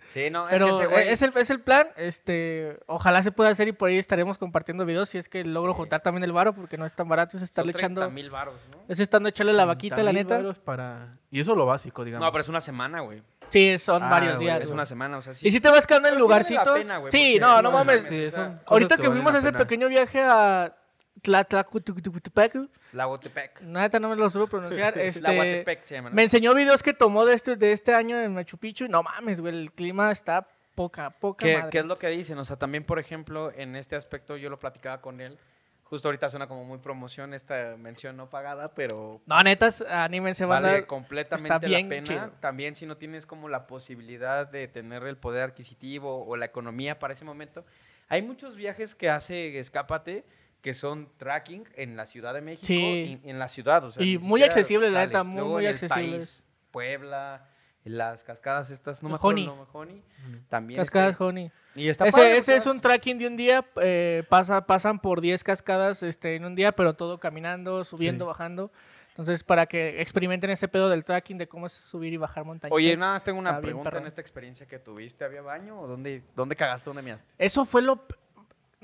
Sí, 0.07 0.29
no, 0.29 0.47
es 0.47 0.53
Pero 0.53 0.65
que 0.67 0.71
ese 0.71 0.85
güey... 0.85 1.07
eh, 1.07 1.11
es, 1.11 1.21
el, 1.21 1.33
es 1.35 1.49
el 1.49 1.59
plan. 1.59 1.87
Este, 1.97 2.79
ojalá 2.87 3.21
se 3.21 3.31
pueda 3.31 3.49
hacer 3.49 3.67
y 3.67 3.71
por 3.71 3.89
ahí 3.89 3.97
estaremos 3.97 4.37
compartiendo 4.37 4.85
videos 4.85 5.09
si 5.09 5.17
es 5.17 5.27
que 5.29 5.43
logro 5.43 5.73
Sí. 5.73 5.77
juntar 5.79 6.01
también 6.01 6.23
el 6.23 6.31
varo 6.31 6.53
porque 6.53 6.77
no 6.77 6.85
es 6.85 6.93
tan 6.93 7.07
barato. 7.09 7.37
Es 7.37 7.43
estarle 7.43 7.73
son 7.73 7.79
echando. 7.79 8.01
30 8.01 8.13
mil 8.15 8.29
baros, 8.29 8.55
¿no? 8.71 8.81
Es 8.87 8.99
estando 8.99 9.27
echarle 9.29 9.53
la 9.53 9.65
vaquita, 9.65 9.97
la 9.97 10.11
30,000 10.11 10.23
neta. 10.23 10.35
varos 10.37 10.59
Para... 10.59 11.17
Y 11.31 11.39
eso 11.39 11.55
lo 11.55 11.65
básico, 11.65 12.03
digamos. 12.05 12.25
No, 12.25 12.31
pero 12.31 12.41
es 12.43 12.49
una 12.49 12.61
semana, 12.61 13.01
güey. 13.01 13.21
Sí, 13.49 13.77
son 13.77 14.03
Ah, 14.03 14.09
varios 14.09 14.35
güey, 14.35 14.45
días. 14.45 14.59
Es 14.59 14.65
güey. 14.67 14.73
una 14.73 14.85
semana, 14.85 15.17
o 15.17 15.21
sea, 15.21 15.33
sí. 15.33 15.47
Y 15.47 15.51
si 15.51 15.59
te 15.59 15.69
vas 15.69 15.85
quedando 15.85 16.07
en 16.07 16.13
Pero 16.15 16.25
sí 16.25 16.29
vale 16.29 16.43
la 16.43 16.49
lugarcitos. 16.63 16.79
pena, 16.79 16.97
güey, 16.97 17.11
sí, 17.11 17.37
no, 17.39 17.55
no 17.57 17.61
no 17.63 17.71
mames. 17.71 18.03
mames. 18.03 18.09
Sí, 18.09 18.25
o 18.25 18.31
sea, 18.31 18.43
son 18.45 18.51
cosas 18.53 18.67
Ahorita 18.71 18.97
que, 18.97 19.07
fuimos 19.07 19.33
a 19.35 19.37
ese 19.39 19.51
pequeño 19.53 19.87
viaje 19.89 20.21
a 20.23 20.73
Tlatlacutupec, 21.21 22.53
Tlahuatepec. 22.91 23.61
neta 23.61 23.99
no 23.99 24.09
me 24.09 24.15
lo 24.15 24.29
supe 24.29 24.47
pronunciar. 24.51 24.97
este, 24.99 25.21
Tlahuatepec 25.21 25.83
se 25.83 25.95
llama, 25.95 26.09
¿no? 26.09 26.15
Me 26.15 26.23
enseñó 26.23 26.53
videos 26.53 26.83
que 26.83 26.93
tomó 26.93 27.25
de 27.25 27.33
este, 27.35 27.55
de 27.55 27.71
este 27.71 27.93
año 27.93 28.19
en 28.19 28.33
Machu 28.33 28.57
Picchu 28.57 28.85
y 28.85 28.89
no 28.89 29.03
mames, 29.03 29.41
güey, 29.41 29.55
el 29.55 29.71
clima 29.71 30.11
está 30.11 30.47
poca, 30.75 31.09
poca 31.09 31.45
¿Qué, 31.45 31.57
madre. 31.57 31.69
qué 31.71 31.77
es 31.79 31.85
lo 31.85 31.97
que 31.97 32.09
dicen? 32.09 32.37
O 32.37 32.45
sea, 32.45 32.57
también, 32.57 32.83
por 32.83 32.99
ejemplo, 32.99 33.51
en 33.55 33.75
este 33.75 33.95
aspecto 33.95 34.37
yo 34.37 34.49
lo 34.49 34.59
platicaba 34.59 35.01
con 35.01 35.21
él. 35.21 35.37
Justo 35.85 36.07
ahorita 36.07 36.29
suena 36.29 36.47
como 36.47 36.65
muy 36.65 36.79
promoción 36.79 37.33
esta 37.35 37.75
mención 37.77 38.17
no 38.17 38.27
pagada, 38.27 38.73
pero 38.73 39.21
No, 39.27 39.37
netas, 39.43 39.81
anímense, 39.87 40.43
van 40.43 40.63
vale 40.63 40.77
a... 40.79 40.87
completamente 40.87 41.47
está 41.53 41.59
bien 41.59 41.83
la 41.83 41.89
pena. 41.89 42.07
chido. 42.07 42.31
También 42.39 42.75
si 42.75 42.87
no 42.87 42.97
tienes 42.97 43.27
como 43.27 43.49
la 43.49 43.67
posibilidad 43.67 44.47
de 44.47 44.67
tener 44.67 45.03
el 45.03 45.15
poder 45.15 45.43
adquisitivo 45.43 46.25
o 46.25 46.35
la 46.37 46.45
economía 46.45 46.97
para 46.97 47.13
ese 47.13 47.23
momento. 47.23 47.63
Hay 48.09 48.23
muchos 48.23 48.55
viajes 48.55 48.95
que 48.95 49.11
hace 49.11 49.59
Escápate 49.59 50.25
que 50.65 50.73
son 50.73 51.07
tracking 51.17 51.63
en 51.75 51.95
la 51.95 52.07
Ciudad 52.07 52.33
de 52.33 52.41
México, 52.41 52.65
Sí. 52.65 53.19
y- 53.23 53.29
en 53.29 53.37
la 53.37 53.47
ciudad, 53.47 53.83
o 53.83 53.91
sea, 53.91 54.03
Y 54.03 54.17
muy 54.17 54.39
siquiera 54.41 54.45
accesible, 54.47 54.89
la 54.89 55.05
neta, 55.05 55.23
muy, 55.23 55.43
muy 55.43 55.67
accesibles. 55.67 56.43
Puebla, 56.71 57.47
las 57.83 58.23
cascadas 58.23 58.71
estas, 58.71 59.03
no 59.03 59.09
me 59.09 59.15
acuerdo 59.15 59.67
Honey, 59.73 60.01
también. 60.49 60.79
Cascadas 60.79 61.11
este, 61.11 61.23
Honey. 61.23 61.51
Y 61.75 61.87
está 61.89 62.07
Ese, 62.07 62.17
padre, 62.17 62.37
ese 62.37 62.55
es 62.55 62.65
un 62.65 62.81
tracking 62.81 63.19
de 63.19 63.27
un 63.27 63.37
día, 63.37 63.63
eh, 63.79 64.23
pasa, 64.27 64.65
pasan 64.65 64.97
por 64.97 65.21
10 65.21 65.43
cascadas 65.43 66.01
este, 66.01 66.35
en 66.35 66.45
un 66.45 66.55
día, 66.55 66.71
pero 66.71 66.95
todo 66.95 67.19
caminando, 67.19 67.83
subiendo, 67.83 68.25
Sí. 68.25 68.27
bajando. 68.29 68.71
Entonces, 69.09 69.43
para 69.43 69.67
que 69.67 70.01
experimenten 70.01 70.49
ese 70.49 70.67
pedo 70.67 70.89
del 70.89 71.05
tracking, 71.05 71.37
de 71.37 71.47
cómo 71.47 71.67
es 71.67 71.73
subir 71.73 72.11
y 72.11 72.17
bajar 72.17 72.43
montañas. 72.43 72.73
Oye, 72.73 72.97
nada 72.97 73.13
más 73.13 73.23
tengo 73.23 73.37
una 73.37 73.61
pregunta 73.61 73.99
en 73.99 74.07
esta 74.07 74.19
experiencia 74.19 74.65
que 74.65 74.79
tuviste. 74.79 75.23
¿Había 75.25 75.43
baño 75.43 75.79
o 75.79 75.85
dónde, 75.85 76.23
dónde 76.35 76.55
cagaste, 76.55 76.89
dónde 76.89 77.03
measte? 77.03 77.31
Eso 77.37 77.65
fue 77.65 77.83
lo... 77.83 78.03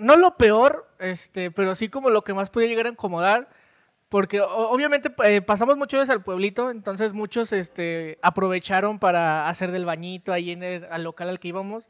No 0.01 0.15
lo 0.17 0.35
peor, 0.37 0.87
este, 0.99 1.51
pero 1.51 1.75
sí 1.75 1.89
como 1.89 2.09
lo 2.09 2.23
que 2.23 2.33
más 2.33 2.49
podía 2.49 2.67
llegar 2.67 2.85
a 2.87 2.89
incomodar. 2.89 3.49
Porque 4.09 4.41
obviamente 4.41 5.09
eh, 5.23 5.41
pasamos 5.41 5.77
muchas 5.77 6.01
veces 6.01 6.09
al 6.13 6.21
pueblito, 6.21 6.69
entonces 6.69 7.13
muchos 7.13 7.53
este, 7.53 8.19
aprovecharon 8.21 8.99
para 8.99 9.47
hacer 9.47 9.71
del 9.71 9.85
bañito 9.85 10.33
ahí 10.33 10.51
en 10.51 10.63
el 10.63 10.83
al 10.91 11.03
local 11.05 11.29
al 11.29 11.39
que 11.39 11.47
íbamos. 11.47 11.85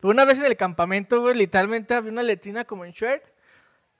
Pero 0.00 0.10
una 0.12 0.24
vez 0.24 0.38
en 0.38 0.46
el 0.46 0.56
campamento, 0.56 1.20
güey, 1.20 1.34
literalmente 1.34 1.92
había 1.92 2.10
una 2.12 2.22
letrina 2.22 2.64
como 2.64 2.86
en 2.86 2.92
Shrek, 2.92 3.30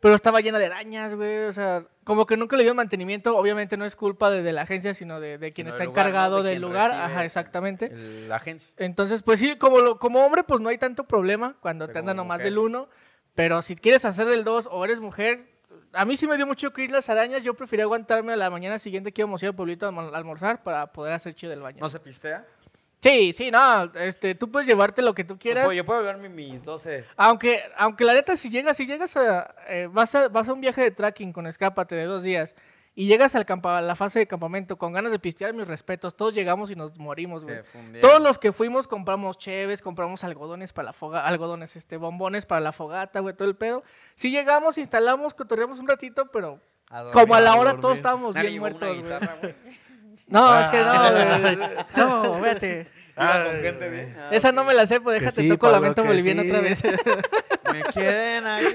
pero 0.01 0.15
estaba 0.15 0.41
llena 0.41 0.59
de 0.59 0.67
arañas, 0.67 1.15
güey. 1.15 1.45
O 1.45 1.53
sea, 1.53 1.85
como 2.05 2.25
que 2.25 2.39
nunca 2.39 2.57
le 2.57 2.63
dio 2.65 2.75
mantenimiento. 2.75 3.37
Obviamente 3.37 3.77
no 3.77 3.85
es 3.85 3.95
culpa 3.95 4.31
de, 4.31 4.43
de 4.43 4.53
la 4.55 4.63
agencia, 4.63 4.95
sino 4.95 5.21
de, 5.21 5.37
de 5.37 5.53
quien 5.53 5.67
Sino 5.67 5.71
está 5.71 5.85
encargado 5.85 6.43
De 6.43 6.53
del 6.53 6.63
lugar. 6.63 6.93
Ajá, 6.93 7.27
exactamente. 7.27 7.87
el- 7.87 8.29
la 8.31 8.37
agencia. 8.37 8.71
Entonces, 8.79 9.23
pues 9.23 9.39
sí, 9.39 9.57
como, 9.57 9.81
lo- 9.81 9.99
como 9.99 10.25
hombre, 10.25 10.45
pues 10.45 10.61
no 10.63 10.71
hay 10.71 10.79
tanto 10.79 11.05
problema 11.05 11.57
cuando 11.61 11.87
te 11.87 11.93
Pero 11.93 12.01
andan 12.01 12.17
como 12.17 12.25
nomás 12.25 12.39
mujer. 12.39 12.45
del 12.53 12.59
uno. 12.59 12.89
Pero 13.37 13.63
si 13.63 13.77
quieres 13.77 14.05
hacer 14.05 14.27
del 14.27 14.43
dos 14.43 14.69
o 14.69 14.85
eres 14.85 14.99
mujer, 14.99 15.47
a 15.93 16.05
mí 16.05 16.17
sí 16.17 16.27
me 16.27 16.37
dio 16.37 16.47
mucho 16.47 16.73
cringe 16.73 16.91
las 16.91 17.09
arañas. 17.09 17.43
Yo 17.45 17.55
prefería 17.55 17.85
aguantarme 17.85 18.33
a 18.33 18.37
la 18.37 18.51
mañana 18.51 18.79
siguiente 18.81 19.13
que 19.13 19.21
íbamos 19.23 19.41
a 19.43 19.47
ir 19.47 19.51
al 19.51 19.55
pueblito 19.55 19.87
a 19.87 19.91
almo- 19.91 20.11
a 20.13 20.17
almorzar 20.17 20.63
para 20.65 20.87
poder 20.93 21.13
hacer 21.13 21.35
chido 21.35 21.53
el 21.53 21.61
baño. 21.61 21.79
¿No 21.81 21.89
se 21.89 22.01
pistea? 22.01 22.45
Sí, 23.01 23.33
sí, 23.35 23.51
no, 23.51 23.85
este, 23.95 24.35
tú 24.35 24.51
puedes 24.51 24.67
llevarte 24.67 25.03
lo 25.03 25.15
que 25.15 25.23
tú 25.23 25.39
quieras. 25.39 25.65
Yo 25.65 25.67
puedo, 25.69 25.77
yo 25.77 25.85
puedo 25.85 26.01
llevarme 26.01 26.29
mis 26.31 26.65
12. 26.65 27.05
Aunque, 27.17 27.63
aunque 27.77 28.05
la 28.05 28.15
neta, 28.15 28.37
si 28.39 28.49
llegas, 28.49 28.77
si 28.79 28.87
llegas 28.87 29.17
a, 29.19 29.55
eh, 29.69 29.87
vas 29.93 30.15
a, 30.15 30.29
vas 30.29 30.49
a 30.49 30.53
un 30.55 30.61
viaje 30.63 30.81
de 30.83 30.91
trekking 30.91 31.33
con 31.33 31.47
escápate 31.47 31.95
de 31.95 32.05
dos 32.05 32.23
días 32.23 32.55
y 32.99 33.07
llegas 33.07 33.35
al 33.37 33.45
campa- 33.47 33.77
a 33.79 33.81
la 33.83 33.95
fase 33.95 34.19
de 34.19 34.27
campamento 34.27 34.77
con 34.79 34.93
ganas 34.93 35.13
de 35.13 35.19
pistear, 35.19 35.53
mis 35.55 35.69
respetos, 35.69 36.17
todos 36.17 36.35
llegamos 36.35 36.71
y 36.71 36.75
nos 36.77 36.99
morimos, 36.99 37.45
güey. 37.45 37.59
Todos 38.01 38.21
los 38.21 38.39
que 38.39 38.53
fuimos 38.53 38.89
compramos 38.89 39.39
cheves, 39.39 39.83
compramos 39.83 40.25
algodones 40.25 40.73
para 40.73 40.87
la 40.87 40.93
fogata, 40.95 41.27
algodones, 41.29 41.77
este, 41.77 41.99
bombones 41.99 42.47
para 42.47 42.61
la 42.63 42.73
fogata, 42.73 43.21
güey, 43.21 43.35
todo 43.37 43.47
el 43.49 43.55
pedo. 43.55 43.85
Sí 44.15 44.31
llegamos, 44.31 44.79
instalamos, 44.79 45.35
cotorreamos 45.35 45.79
un 45.79 45.87
ratito, 45.87 46.27
pero 46.33 46.59
A 46.89 47.03
dormir. 47.03 47.13
como 47.13 47.35
a 47.35 47.41
la 47.41 47.55
hora 47.57 47.79
todos 47.79 47.95
estábamos 47.95 48.35
Nadie 48.35 48.49
bien 48.49 48.61
muertos, 48.61 48.89
güey. 48.89 49.03
guitarra, 49.03 49.37
güey. 49.41 49.55
No, 50.29 50.59
es 50.59 50.69
que 50.69 50.83
no, 50.83 50.91
Ah. 50.91 51.39
güey. 51.41 51.59
No, 51.97 52.41
vete. 52.41 52.89
Iba 53.17 53.45
con 53.45 53.57
Ay, 53.57 53.63
gente 53.63 53.89
bien. 53.91 54.17
Ah, 54.19 54.29
Esa 54.33 54.53
no 54.53 54.65
me 54.65 54.75
la 54.75 54.87
sé, 54.87 55.01
pues 55.01 55.21
déjate, 55.21 55.43
sí, 55.43 55.49
toco 55.49 55.67
Pablo, 55.67 55.77
lamento 55.81 56.03
boliviano 56.05 56.43
sí. 56.43 56.49
otra 56.51 56.61
vez. 56.63 56.83
Me 57.73 57.83
queden 57.95 58.47
aquí. 58.47 58.67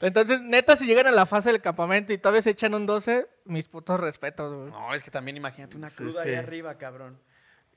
Entonces, 0.00 0.40
neta, 0.42 0.76
si 0.76 0.86
llegan 0.86 1.06
a 1.06 1.10
la 1.12 1.26
fase 1.26 1.50
del 1.50 1.60
campamento 1.60 2.12
y 2.12 2.18
todavía 2.18 2.42
se 2.42 2.50
echan 2.50 2.74
un 2.74 2.84
12, 2.86 3.26
mis 3.44 3.68
putos 3.68 3.98
respetos, 4.00 4.52
güey. 4.54 4.70
No, 4.70 4.92
es 4.94 5.02
que 5.02 5.10
también 5.10 5.36
imagínate 5.36 5.76
una 5.76 5.88
Sí, 5.88 5.94
es 5.94 6.00
cruda 6.00 6.22
ahí 6.22 6.30
que- 6.30 6.36
arriba, 6.36 6.74
cabrón. 6.76 7.18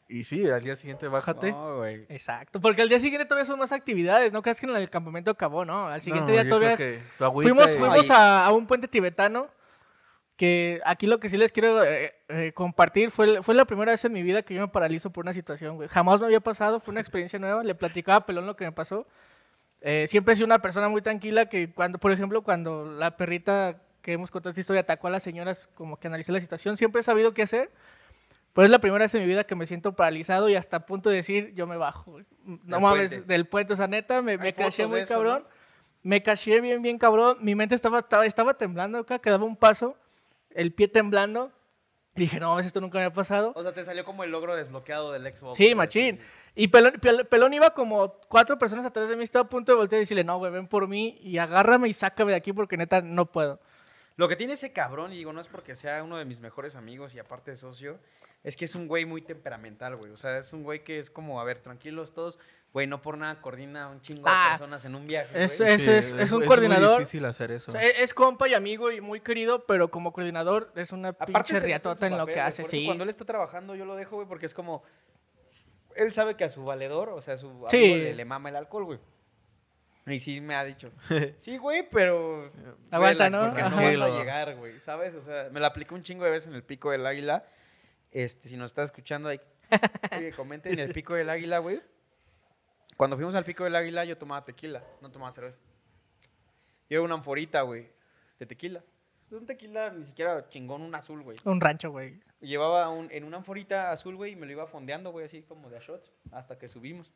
Y 0.10 0.24
sí, 0.24 0.50
al 0.50 0.62
día 0.64 0.76
siguiente 0.78 1.08
bájate. 1.10 1.52
No, 1.52 1.78
güey. 1.78 2.06
Exacto, 2.10 2.62
porque 2.62 2.82
al 2.82 2.88
día 2.90 3.00
siguiente 3.00 3.26
todavía 3.26 3.46
son 3.46 3.60
más 3.60 3.72
actividades, 3.74 4.32
no 4.32 4.42
creas 4.42 4.60
que 4.60 4.66
en 4.66 4.76
el 4.76 4.90
campamento 4.90 5.32
acabó, 5.32 5.66
¿no? 5.66 5.88
Al 5.88 6.02
siguiente 6.02 6.32
No, 6.32 6.42
día 6.42 6.48
todavía 6.50 6.74
es- 6.74 7.02
fuimos, 7.18 7.76
fuimos 7.76 8.10
a, 8.10 8.46
a 8.46 8.52
un 8.54 8.68
puente 8.68 8.88
tibetano, 8.88 9.50
que 10.38 10.82
aquí 10.86 11.08
lo 11.08 11.20
que 11.20 11.30
sí 11.30 11.36
les 11.38 11.52
quiero 11.52 11.84
eh, 11.84 12.14
eh, 12.30 12.52
compartir 12.54 13.10
fue, 13.12 13.42
fue 13.42 13.56
la 13.56 13.66
primera 13.66 13.92
vez 13.92 14.06
en 14.06 14.14
mi 14.14 14.22
vida 14.22 14.44
que 14.44 14.54
yo 14.54 14.62
me 14.62 14.68
paralizo 14.68 15.10
por 15.10 15.26
una 15.26 15.34
situación, 15.34 15.76
güey. 15.76 15.90
Jamás 15.90 16.20
me 16.20 16.28
había 16.28 16.40
pasado, 16.40 16.80
fue 16.80 16.92
una 16.92 17.02
experiencia 17.02 17.40
nueva, 17.40 17.64
le 17.64 17.74
platicaba 17.76 18.18
a 18.18 18.26
Pelón 18.26 18.46
lo 18.46 18.56
que 18.56 18.64
me 18.66 18.72
pasó. 18.72 19.08
Eh, 19.82 20.06
siempre 20.08 20.34
he 20.34 20.36
sido 20.36 20.46
una 20.46 20.60
persona 20.60 20.90
muy 20.90 21.02
tranquila 21.02 21.48
que 21.48 21.72
cuando, 21.72 22.00
por 22.00 22.12
ejemplo, 22.12 22.42
cuando 22.42 22.86
la 22.86 23.16
perrita 23.16 23.82
que 24.02 24.14
hemos 24.14 24.32
contado 24.32 24.52
esta 24.52 24.62
historia 24.62 24.82
atacó 24.82 25.08
a 25.08 25.12
las 25.12 25.24
señoras, 25.24 25.70
como 25.76 25.98
que 26.00 26.08
analicé 26.08 26.32
la 26.32 26.40
situación, 26.40 26.78
siempre 26.78 27.02
he 27.02 27.04
sabido 27.04 27.34
qué 27.34 27.44
hacer. 27.44 27.70
Pero 28.54 28.66
es 28.66 28.72
la 28.72 28.80
primera 28.80 29.06
vez 29.06 29.14
en 29.14 29.22
mi 29.22 29.28
vida 29.28 29.44
que 29.44 29.54
me 29.54 29.68
siento 29.68 29.94
paralizado 29.94 30.50
y 30.50 30.56
hasta 30.56 30.78
a 30.78 30.86
punto 30.88 31.12
de 31.12 31.18
decir, 31.18 31.54
yo 31.54 31.68
me 31.68 31.78
bajo. 31.78 32.12
güey. 32.12 32.26
No 32.64 32.80
mames, 32.80 33.10
puente. 33.10 33.28
del 33.28 33.46
puente, 33.46 33.74
o 33.74 33.76
sea, 33.76 33.88
neta, 33.88 34.24
me, 34.24 34.36
me 34.38 34.52
de 34.52 34.88
muy 34.88 35.02
eso, 35.02 35.14
cabrón. 35.14 35.44
¿no? 35.44 35.50
Me 36.02 36.24
caché 36.24 36.60
bien, 36.60 36.82
bien 36.82 36.98
cabrón. 36.98 37.38
Mi 37.42 37.54
mente 37.54 37.76
estaba, 37.76 38.00
estaba, 38.00 38.26
estaba 38.26 38.56
temblando 38.56 38.98
acá, 38.98 39.20
quedaba 39.20 39.46
un 39.46 39.58
paso, 39.58 39.96
el 40.50 40.74
pie 40.74 40.88
temblando. 40.88 41.52
Dije, 42.18 42.40
no 42.40 42.60
esto 42.60 42.82
nunca 42.82 42.98
me 43.00 43.06
ha 43.06 43.14
pasado. 43.14 43.54
O 43.56 43.62
sea, 43.64 43.72
te 43.74 43.86
salió 43.86 44.04
como 44.04 44.24
el 44.24 44.32
logro 44.32 44.56
desbloqueado 44.56 45.12
del 45.14 45.24
Xbox. 45.36 45.56
Sí, 45.56 45.74
machín. 45.76 46.20
Y 46.56 46.68
Pelón, 46.68 46.94
Pel- 46.96 47.26
Pelón 47.28 47.54
iba 47.54 47.70
como 47.70 48.20
cuatro 48.28 48.58
personas 48.58 48.86
atrás 48.86 49.08
de 49.08 49.16
mí, 49.16 49.24
estaba 49.24 49.46
a 49.46 49.50
punto 49.50 49.72
de 49.72 49.78
voltear 49.78 50.00
y 50.00 50.02
decirle, 50.02 50.24
no, 50.24 50.38
güey, 50.40 50.52
ven 50.52 50.68
por 50.68 50.88
mí 50.88 51.18
y 51.22 51.38
agárrame 51.38 51.88
y 51.88 51.94
sácame 51.94 52.32
de 52.32 52.38
aquí 52.38 52.52
porque 52.52 52.76
neta 52.76 53.02
no 53.02 53.28
puedo. 53.28 53.60
Lo 54.16 54.28
que 54.28 54.36
tiene 54.36 54.54
ese 54.54 54.74
cabrón, 54.74 55.14
y 55.14 55.18
digo, 55.18 55.32
no 55.32 55.40
es 55.42 55.48
porque 55.48 55.76
sea 55.76 56.04
uno 56.04 56.18
de 56.18 56.26
mis 56.26 56.40
mejores 56.40 56.76
amigos 56.76 57.14
y 57.14 57.20
aparte 57.20 57.52
de 57.52 57.58
socio, 57.58 58.00
es 58.44 58.56
que 58.58 58.66
es 58.66 58.74
un 58.74 58.88
güey 58.88 59.06
muy 59.06 59.22
temperamental, 59.22 59.96
güey. 59.96 60.12
O 60.12 60.18
sea, 60.18 60.38
es 60.40 60.52
un 60.54 60.64
güey 60.64 60.84
que 60.84 60.98
es 60.98 61.12
como, 61.12 61.40
a 61.40 61.44
ver, 61.44 61.60
tranquilos 61.60 62.14
todos. 62.14 62.40
Güey, 62.74 62.86
no 62.86 63.02
por 63.02 63.18
nada 63.18 63.42
coordina 63.42 63.88
un 63.88 64.02
chingo 64.02 64.24
Ah, 64.28 64.44
de 64.52 64.58
personas 64.60 64.86
en 64.86 64.94
un 64.96 65.08
viaje. 65.08 65.30
es- 65.44 65.58
güey. 65.58 65.72
es- 65.74 65.88
es 66.14 66.32
un 66.32 66.40
muy 66.40 66.48
coordinador. 66.48 67.00
difícil 67.00 67.26
hacer 67.26 67.52
eso. 67.52 67.72
O 67.72 67.74
sea, 67.74 67.82
es, 67.82 67.94
es 68.00 68.14
compa 68.14 68.48
y 68.48 68.54
amigo 68.54 68.92
y 68.92 69.02
muy 69.02 69.22
querido, 69.22 69.66
pero 69.66 69.90
como 69.90 70.14
coordinador 70.14 70.72
es 70.76 70.92
una 70.92 71.10
Aparte 71.10 71.34
pinche 71.34 71.58
en 71.58 71.64
riatota 71.64 72.06
en 72.08 72.18
lo 72.18 72.26
que 72.26 72.34
güey, 72.34 72.44
hace, 72.46 72.62
por 72.64 72.68
eso 72.70 72.78
sí. 72.78 72.86
Cuando 72.86 73.04
él 73.04 73.10
está 73.10 73.26
trabajando, 73.26 73.74
yo 73.76 73.86
lo 73.86 73.96
dejo, 73.96 74.18
güey, 74.18 74.28
porque 74.28 74.46
es 74.46 74.54
como. 74.54 74.84
Él 75.96 76.12
sabe 76.12 76.36
que 76.36 76.44
a 76.44 76.50
su 76.50 76.64
valedor, 76.64 77.10
o 77.10 77.22
sea, 77.22 77.34
a 77.34 77.38
su 77.38 77.48
amigo 77.48 77.70
Sí. 77.70 77.96
le, 77.96 78.14
le 78.14 78.26
mama 78.26 78.50
el 78.50 78.56
alcohol, 78.58 78.86
güey. 78.86 79.00
Y 80.06 80.20
sí 80.20 80.40
me 80.40 80.56
ha 80.56 80.64
dicho, 80.64 80.92
sí, 81.38 81.58
güey, 81.58 81.88
pero. 81.90 82.52
Aguanta, 82.92 83.30
¿no? 83.30 83.48
Porque 83.48 83.64
no 83.64 83.76
vas 83.76 84.00
a 84.00 84.10
llegar, 84.20 84.56
güey, 84.56 84.80
¿sabes? 84.80 85.16
O 85.16 85.22
sea, 85.24 85.50
me 85.52 85.60
la 85.60 85.68
apliqué 85.68 85.96
un 85.96 86.04
chingo 86.04 86.26
de 86.26 86.32
veces 86.32 86.50
en 86.50 86.56
el 86.56 86.64
pico 86.64 86.92
del 86.92 87.06
águila. 87.08 87.46
Este, 88.12 88.50
si 88.50 88.56
nos 88.58 88.72
estás 88.72 88.86
escuchando 88.90 89.30
ahí, 89.30 89.42
oye, 90.18 90.32
comenten 90.34 90.74
en 90.74 90.80
el 90.80 90.94
pico 90.94 91.16
del 91.16 91.30
águila, 91.30 91.58
güey. 91.60 91.82
Cuando 92.98 93.16
fuimos 93.16 93.36
al 93.36 93.44
pico 93.46 93.64
del 93.64 93.76
águila, 93.76 94.04
yo 94.06 94.18
tomaba 94.18 94.44
tequila, 94.44 94.84
no 95.02 95.10
tomaba 95.12 95.32
cerveza. 95.32 95.60
Yo 96.90 97.04
una 97.04 97.16
anforita, 97.16 97.62
güey, 97.62 97.90
de 98.40 98.46
tequila. 98.46 98.84
Un 99.30 99.46
tequila 99.46 99.90
ni 99.92 100.06
siquiera 100.06 100.48
chingón, 100.50 100.82
un 100.82 100.96
azul, 100.96 101.22
güey. 101.22 101.38
Un 101.44 101.60
rancho, 101.62 101.92
güey. 101.92 102.20
Llevaba 102.40 102.90
un, 102.90 103.10
en 103.12 103.24
una 103.26 103.38
anforita 103.38 103.92
azul, 103.92 104.16
güey, 104.16 104.34
y 104.34 104.36
me 104.36 104.46
lo 104.46 104.52
iba 104.54 104.68
fondeando, 104.68 105.12
güey, 105.12 105.26
así 105.26 105.42
como 105.44 105.70
de 105.70 105.78
a 105.78 105.80
shots, 105.82 106.12
hasta 106.32 106.58
que 106.58 106.68
subimos. 106.70 107.12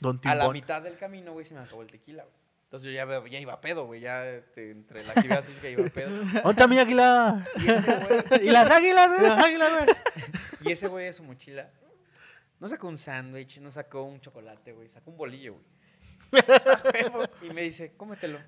Don 0.00 0.20
A 0.24 0.34
la 0.34 0.48
mitad 0.50 0.80
del 0.82 0.96
camino, 0.96 1.32
güey, 1.32 1.44
se 1.44 1.54
me 1.54 1.60
acabó 1.60 1.82
el 1.82 1.90
tequila, 1.90 2.22
güey. 2.22 2.34
Entonces 2.64 2.86
yo 2.88 2.92
ya, 2.92 3.04
veo- 3.04 3.26
ya 3.26 3.38
iba 3.40 3.52
a 3.54 3.60
pedo, 3.60 3.86
güey, 3.86 4.00
ya 4.00 4.26
este, 4.28 4.70
entre 4.70 5.04
la 5.04 5.12
actividad 5.12 5.44
física 5.44 5.68
iba 5.68 5.86
a 5.86 5.90
pedo. 5.90 6.10
¿Dónde 6.10 6.50
está 6.50 6.66
mi 6.66 6.78
águila? 6.78 7.44
Y 7.56 7.70
ese 7.70 7.94
güey, 7.96 8.22
¿Y 8.46 8.50
las 8.50 8.70
águilas, 8.70 9.08
güey? 9.08 9.28
Las 9.30 9.38
águilas, 9.44 9.72
güey. 9.72 9.96
y 10.62 10.72
ese 10.72 10.88
güey 10.88 11.04
de 11.06 11.12
su 11.12 11.22
mochila, 11.22 11.70
no 12.60 12.68
sacó 12.68 12.88
un 12.88 12.98
sándwich, 12.98 13.60
no 13.60 13.70
sacó 13.70 14.02
un 14.02 14.20
chocolate, 14.20 14.72
güey, 14.72 14.88
sacó 14.88 15.10
un 15.10 15.16
bolillo, 15.16 15.54
güey. 15.54 15.64
y 17.42 17.54
me 17.54 17.62
dice, 17.62 17.92
cómetelo. 17.96 18.38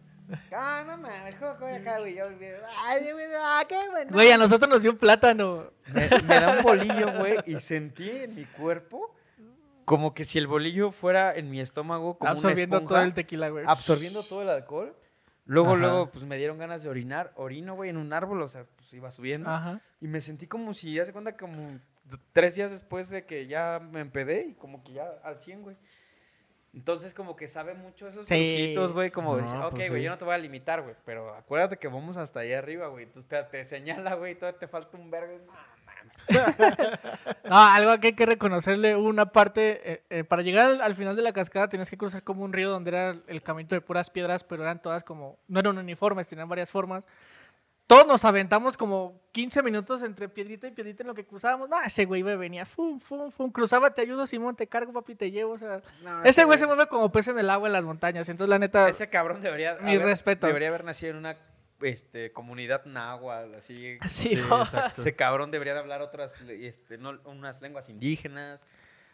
Ah, 0.52 0.84
no 0.86 0.98
mames, 0.98 1.36
¿cómo 1.36 1.52
acá, 1.52 2.00
güey? 2.00 2.14
Yo, 2.16 2.24
ay, 2.26 3.12
güey, 3.12 3.26
ah, 3.38 3.64
qué 3.66 3.78
bueno. 3.90 4.10
Güey, 4.12 4.30
a 4.30 4.36
nosotros 4.36 4.68
nos 4.68 4.82
dio 4.82 4.90
un 4.90 4.98
plátano. 4.98 5.72
Me, 5.86 6.08
me 6.22 6.40
da 6.40 6.58
un 6.58 6.62
bolillo, 6.62 7.18
güey, 7.18 7.38
y 7.46 7.60
sentí 7.60 8.10
en 8.10 8.34
mi 8.34 8.44
cuerpo 8.44 9.14
como 9.88 10.12
que 10.12 10.24
si 10.24 10.36
el 10.36 10.46
bolillo 10.46 10.92
fuera 10.92 11.34
en 11.34 11.48
mi 11.48 11.60
estómago 11.60 12.18
como 12.18 12.30
absorbiendo 12.30 12.76
una 12.76 12.86
todo 12.86 12.98
esponja, 12.98 13.08
el 13.08 13.14
tequila, 13.14 13.48
güey. 13.48 13.64
absorbiendo 13.66 14.22
todo 14.22 14.42
el 14.42 14.50
alcohol. 14.50 14.94
Luego, 15.46 15.70
Ajá. 15.70 15.78
luego, 15.78 16.10
pues 16.10 16.26
me 16.26 16.36
dieron 16.36 16.58
ganas 16.58 16.82
de 16.82 16.90
orinar. 16.90 17.32
Orino, 17.36 17.74
güey, 17.74 17.88
en 17.88 17.96
un 17.96 18.12
árbol, 18.12 18.42
o 18.42 18.48
sea, 18.50 18.66
pues 18.76 18.92
iba 18.92 19.10
subiendo. 19.10 19.48
Ajá. 19.48 19.80
Y 19.98 20.06
me 20.06 20.20
sentí 20.20 20.46
como 20.46 20.74
si, 20.74 20.92
ya 20.92 21.06
se 21.06 21.14
cuenta, 21.14 21.38
como 21.38 21.80
tres 22.32 22.54
días 22.54 22.70
después 22.70 23.10
de 23.10 23.24
que 23.24 23.46
ya 23.46 23.80
me 23.92 24.00
empedé 24.00 24.46
y 24.48 24.54
como 24.54 24.82
que 24.82 24.92
ya 24.94 25.06
al 25.22 25.40
100, 25.40 25.62
güey. 25.62 25.76
Entonces, 26.74 27.14
como 27.14 27.34
que 27.34 27.48
sabe 27.48 27.74
mucho 27.74 28.06
esos 28.08 28.26
Sí. 28.28 28.34
truquitos, 28.34 28.92
güey, 28.92 29.10
como 29.10 29.36
No, 29.36 29.42
dice, 29.42 29.56
ok, 29.56 29.70
pues 29.70 29.88
güey, 29.88 30.00
sí. 30.00 30.04
yo 30.04 30.10
no 30.10 30.18
te 30.18 30.24
voy 30.26 30.34
a 30.34 30.38
limitar, 30.38 30.82
güey, 30.82 30.94
pero 31.04 31.34
acuérdate 31.34 31.78
que 31.78 31.88
vamos 31.88 32.16
hasta 32.18 32.40
allá 32.40 32.58
arriba, 32.58 32.88
güey. 32.88 33.04
Entonces 33.04 33.28
te, 33.28 33.42
te 33.44 33.64
señala, 33.64 34.14
güey, 34.14 34.34
todavía 34.34 34.58
te 34.60 34.68
falta 34.68 34.96
un 34.96 35.10
vergo. 35.10 35.38
No. 35.46 35.52
No, 37.48 37.56
algo 37.56 37.98
que 38.00 38.08
hay 38.08 38.12
que 38.12 38.26
reconocerle 38.26 38.94
una 38.96 39.26
parte, 39.32 39.92
eh, 39.92 40.02
eh, 40.10 40.24
para 40.24 40.42
llegar 40.42 40.66
al, 40.66 40.82
al 40.82 40.94
final 40.94 41.16
de 41.16 41.22
la 41.22 41.32
cascada 41.32 41.68
tenías 41.68 41.88
que 41.90 41.96
cruzar 41.96 42.22
como 42.22 42.44
un 42.44 42.52
río 42.52 42.68
donde 42.70 42.90
era 42.90 43.16
el 43.26 43.42
camino 43.42 43.68
de 43.70 43.80
puras 43.80 44.10
piedras, 44.10 44.44
pero 44.44 44.62
eran 44.62 44.80
todas 44.82 45.02
como, 45.02 45.38
no 45.48 45.60
eran 45.60 45.78
uniformes, 45.78 46.28
tenían 46.28 46.48
varias 46.48 46.70
formas. 46.70 47.04
Todos 47.88 48.06
nos 48.06 48.22
aventamos 48.26 48.76
como 48.76 49.18
15 49.32 49.62
minutos 49.62 50.02
entre 50.02 50.28
piedrita 50.28 50.66
y 50.68 50.72
piedrita 50.72 51.02
en 51.02 51.06
lo 51.06 51.14
que 51.14 51.24
cruzábamos. 51.24 51.70
No, 51.70 51.80
ese 51.80 52.04
güey 52.04 52.22
venía, 52.22 52.66
fum, 52.66 53.00
fum, 53.00 53.30
fum, 53.32 53.50
cruzaba, 53.50 53.94
te 53.94 54.02
ayudo, 54.02 54.26
Simón, 54.26 54.54
te 54.54 54.66
cargo, 54.66 54.92
papi, 54.92 55.14
te 55.14 55.30
llevo. 55.30 55.54
O 55.54 55.58
sea, 55.58 55.80
No, 56.02 56.22
ese 56.22 56.44
güey 56.44 56.58
se 56.58 56.66
mueve 56.66 56.86
como 56.86 57.10
pez 57.10 57.28
en 57.28 57.38
el 57.38 57.48
agua 57.48 57.66
en 57.66 57.72
las 57.72 57.86
montañas. 57.86 58.28
Entonces, 58.28 58.50
la 58.50 58.58
neta, 58.58 58.88
Ese 58.90 59.08
cabrón 59.08 59.40
debería. 59.40 59.78
Mi 59.80 59.96
respeto. 59.96 60.46
Debería 60.46 60.68
haber 60.68 60.84
nacido 60.84 61.12
en 61.12 61.16
una 61.16 61.36
este, 61.80 62.30
comunidad 62.30 62.84
náhuatl, 62.84 63.54
así. 63.54 63.74
sí, 63.74 63.98
Sí, 64.06 64.34
¿no? 64.36 64.62
exacto. 64.62 65.00
Ese 65.00 65.16
cabrón 65.16 65.50
debería 65.50 65.72
de 65.72 65.80
hablar 65.80 66.02
otras, 66.02 66.34
este, 66.46 66.98
no, 66.98 67.18
unas 67.24 67.62
lenguas 67.62 67.88
indígenas. 67.88 68.60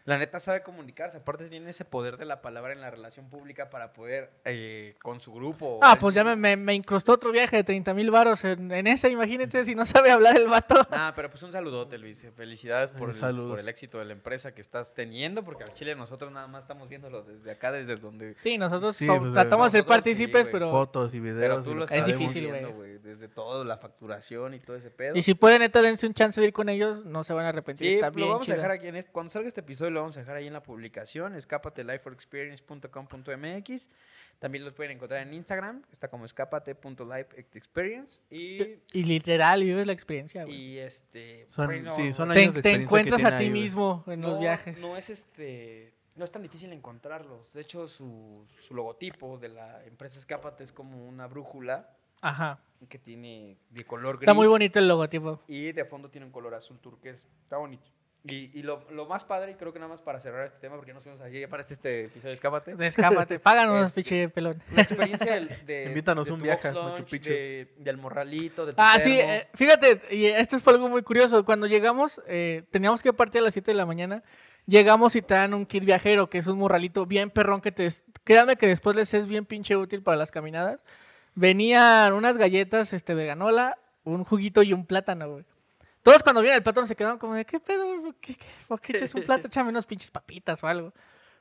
La 0.05 0.19
neta 0.19 0.39
sabe 0.39 0.61
comunicarse. 0.61 1.17
Aparte 1.17 1.49
tiene 1.49 1.71
ese 1.71 1.83
poder 1.83 2.17
de 2.17 2.25
la 2.25 2.41
palabra 2.41 2.71
en 2.73 2.79
la 2.79 2.91
relación 2.91 3.27
pública 3.27 3.71
para 3.71 3.91
poder 3.91 4.29
eh, 4.45 4.95
con 5.01 5.19
su 5.19 5.33
grupo. 5.33 5.79
Ah, 5.81 5.97
pues 5.99 6.13
ya 6.13 6.23
me, 6.23 6.35
me, 6.35 6.55
me 6.55 6.75
incrustó 6.75 7.13
otro 7.13 7.31
viaje 7.31 7.57
de 7.57 7.63
30 7.63 7.93
mil 7.95 8.11
varos 8.11 8.43
en, 8.43 8.71
en 8.71 8.85
ese, 8.85 9.09
imagínense, 9.09 9.65
si 9.65 9.73
no 9.73 9.83
sabe 9.83 10.11
hablar 10.11 10.37
el 10.37 10.47
vato. 10.47 10.75
Ah, 10.91 11.11
pero 11.15 11.29
pues 11.29 11.41
un 11.43 11.51
saludote, 11.51 11.97
Luis. 11.97 12.25
Felicidades 12.35 12.91
por 12.91 13.09
Eh, 13.09 13.13
el, 13.21 13.35
por 13.47 13.59
el 13.59 13.67
éxito 13.67 13.97
de 13.99 14.05
la 14.05 14.13
empresa 14.13 14.53
que 14.53 14.61
estás 14.61 14.93
teniendo, 14.93 15.43
porque 15.43 15.63
al 15.63 15.73
Chile 15.73 15.95
nosotros 15.95 16.31
nada 16.31 16.47
más 16.47 16.63
estamos 16.63 16.87
viéndolo 16.87 17.23
desde 17.23 17.51
acá, 17.51 17.71
desde 17.71 17.95
donde... 17.95 18.35
Sí, 18.41 18.57
nosotros 18.57 18.95
Sí, 18.95 19.07
pues, 19.07 19.33
tratamos 19.33 19.71
de 19.71 19.79
ser 19.79 19.83
sí, 19.83 19.89
partícipes, 19.89 20.47
pero... 20.51 20.69
Fotos 20.71 21.13
y 21.15 21.19
Pero 21.19 21.35
videos. 21.35 21.65
tú 21.65 21.71
y 21.71 21.73
lo 21.73 21.79
lo 21.81 21.87
que 21.87 21.97
Es 21.97 22.05
difícil, 22.05 22.47
güey. 22.47 22.99
Desde 22.99 23.27
todo, 23.27 23.63
la 23.63 23.77
facturación 23.77 24.53
y 24.53 24.59
todo 24.59 24.75
ese 24.75 24.91
pedo. 24.91 25.15
Y 25.15 25.21
si 25.23 25.33
pueden, 25.33 25.59
neta, 25.59 25.81
dense 25.81 26.05
un 26.07 26.13
chance 26.13 26.39
de 26.39 26.47
ir 26.47 26.53
con 26.53 26.69
ellos, 26.69 27.03
no 27.05 27.23
se 27.23 27.33
van 27.33 27.45
a 27.45 27.49
arrepentir, 27.49 27.89
Sí, 27.89 27.95
está 27.95 28.09
lo 28.09 28.15
bien 28.15 28.29
vamos 28.29 28.49
a 28.49 28.55
dejar 28.55 28.71
aquí 28.71 28.87
en 28.87 28.95
este, 28.95 29.11
cuando 29.11 29.31
salga 29.31 29.47
este 29.47 29.61
episodio 29.61 29.94
lo 29.95 30.01
vamos 30.01 30.15
a 30.17 30.19
dejar 30.19 30.35
ahí 30.37 30.45
en 30.47 30.53
la 30.53 30.61
publicación, 30.61 31.33
escapatelifeforexperience.com.mx. 31.35 33.89
También 34.39 34.65
los 34.65 34.73
pueden 34.73 34.91
encontrar 34.93 35.21
en 35.25 35.33
Instagram, 35.33 35.81
está 35.91 36.07
como 36.09 36.25
escapate.lifeexperience 36.25 38.21
y 38.29 38.79
Y 38.93 39.03
literal, 39.03 39.63
vives 39.63 39.87
la 39.87 39.93
experiencia, 39.93 40.43
güey. 40.43 40.55
y 40.55 40.77
este 40.79 41.45
Son- 41.47 41.67
bueno, 41.67 41.93
sí, 41.93 42.11
son 42.13 42.29
Te, 42.33 42.41
años 42.41 42.53
de 42.55 42.61
te 42.61 42.69
experiencia 42.69 42.97
que 42.97 43.01
encuentras 43.09 43.33
a 43.33 43.37
ti 43.37 43.45
ahí, 43.45 43.49
mismo 43.49 44.03
en 44.07 44.21
los 44.21 44.37
viajes. 44.39 44.81
No 44.81 44.95
es 44.97 45.09
este 45.09 45.93
no 46.15 46.23
es 46.23 46.31
tan 46.31 46.41
difícil 46.43 46.71
encontrarlos. 46.71 47.51
De 47.53 47.59
hecho, 47.61 47.89
su, 47.89 48.45
su 48.65 48.73
logotipo 48.73 49.37
de 49.37 49.49
la 49.49 49.83
empresa 49.83 50.17
Escapate 50.17 50.63
es 50.63 50.71
como 50.71 51.05
una 51.09 51.27
brújula 51.27 51.89
Ajá. 52.21 52.57
que 52.87 52.97
tiene 52.97 53.57
de 53.69 53.83
color 53.83 54.15
gris. 54.15 54.23
Está 54.23 54.33
muy 54.33 54.47
bonito 54.47 54.79
el 54.79 54.87
logotipo. 54.87 55.41
Y 55.47 55.73
de 55.73 55.83
fondo 55.83 56.09
tiene 56.09 56.25
un 56.25 56.31
color 56.31 56.53
azul 56.55 56.79
turqués. 56.79 57.27
Está 57.43 57.57
bonito. 57.57 57.91
Y, 58.27 58.49
y 58.57 58.63
lo, 58.63 58.83
lo 58.91 59.05
más 59.05 59.23
padre, 59.23 59.51
y 59.51 59.55
creo 59.55 59.71
que 59.71 59.79
nada 59.79 59.89
más 59.91 60.01
para 60.01 60.19
cerrar 60.19 60.47
este 60.47 60.59
tema, 60.59 60.75
porque 60.75 60.93
no 60.93 61.01
fuimos 61.01 61.21
allí, 61.21 61.41
ya 61.41 61.47
para 61.47 61.61
este 61.61 62.05
episodio 62.05 62.29
de 62.29 62.33
Escápate. 62.33 62.75
Descápate. 62.75 63.39
Páganos, 63.39 63.85
Este, 63.87 64.01
pinche 64.01 64.29
pelón. 64.29 64.61
La 64.73 64.81
experiencia 64.81 65.33
del, 65.33 65.49
de. 65.65 65.83
Invítanos 65.87 66.27
de 66.27 66.33
un 66.33 66.41
viaje 66.41 66.71
Picchu. 67.09 67.29
de- 67.29 67.73
del 67.77 67.97
morralito, 67.97 68.65
del 68.65 68.73
Ah, 68.77 68.97
sí, 68.99 69.19
eh, 69.19 69.47
fíjate, 69.53 70.01
y 70.15 70.25
esto 70.25 70.59
fue 70.59 70.73
algo 70.73 70.89
muy 70.89 71.03
curioso. 71.03 71.45
Cuando 71.45 71.67
llegamos, 71.67 72.21
eh, 72.27 72.63
teníamos 72.71 73.03
que 73.03 73.13
partir 73.13 73.41
a 73.41 73.43
las 73.45 73.53
7 73.53 73.71
de 73.71 73.75
la 73.77 73.85
mañana. 73.85 74.23
Llegamos 74.67 75.15
y 75.15 75.21
te 75.21 75.35
dan 75.35 75.53
un 75.53 75.67
kit 75.67 75.85
viajero, 75.85 76.27
que 76.27 76.39
es 76.39 76.47
un 76.47 76.57
morralito 76.57 77.05
bien 77.05 77.29
perrón 77.29 77.61
que 77.61 77.71
te... 77.71 77.87
Créanme 78.23 78.55
que 78.55 78.65
después 78.65 78.95
les 78.95 79.13
es 79.13 79.27
bien 79.27 79.45
pinche 79.45 79.75
útil 79.77 80.01
para 80.01 80.17
las 80.17 80.31
caminadas. 80.31 80.79
Venían 81.35 82.13
unas 82.13 82.37
galletas 82.37 82.93
este, 82.93 83.13
de 83.13 83.27
ganola, 83.27 83.77
un 84.03 84.23
juguito 84.23 84.63
y 84.63 84.73
un 84.73 84.85
plátano, 84.85 85.29
güey. 85.29 85.45
Todos 86.05 86.21
cuando 86.21 86.41
vieron 86.41 86.57
el 86.57 86.61
plátano 86.61 86.85
se 86.85 86.95
quedaron 86.95 87.17
como 87.17 87.33
de, 87.33 87.45
¿qué 87.45 87.59
pedo? 87.59 87.83
¿Qué, 88.21 88.35
qué, 88.35 88.45
¿Por 88.67 88.79
qué 88.79 88.95
echas 88.95 89.15
un 89.15 89.23
plátano? 89.25 89.47
Échame 89.47 89.69
unas 89.69 89.87
pinches 89.87 90.11
papitas 90.11 90.63
o 90.63 90.67
algo. 90.67 90.93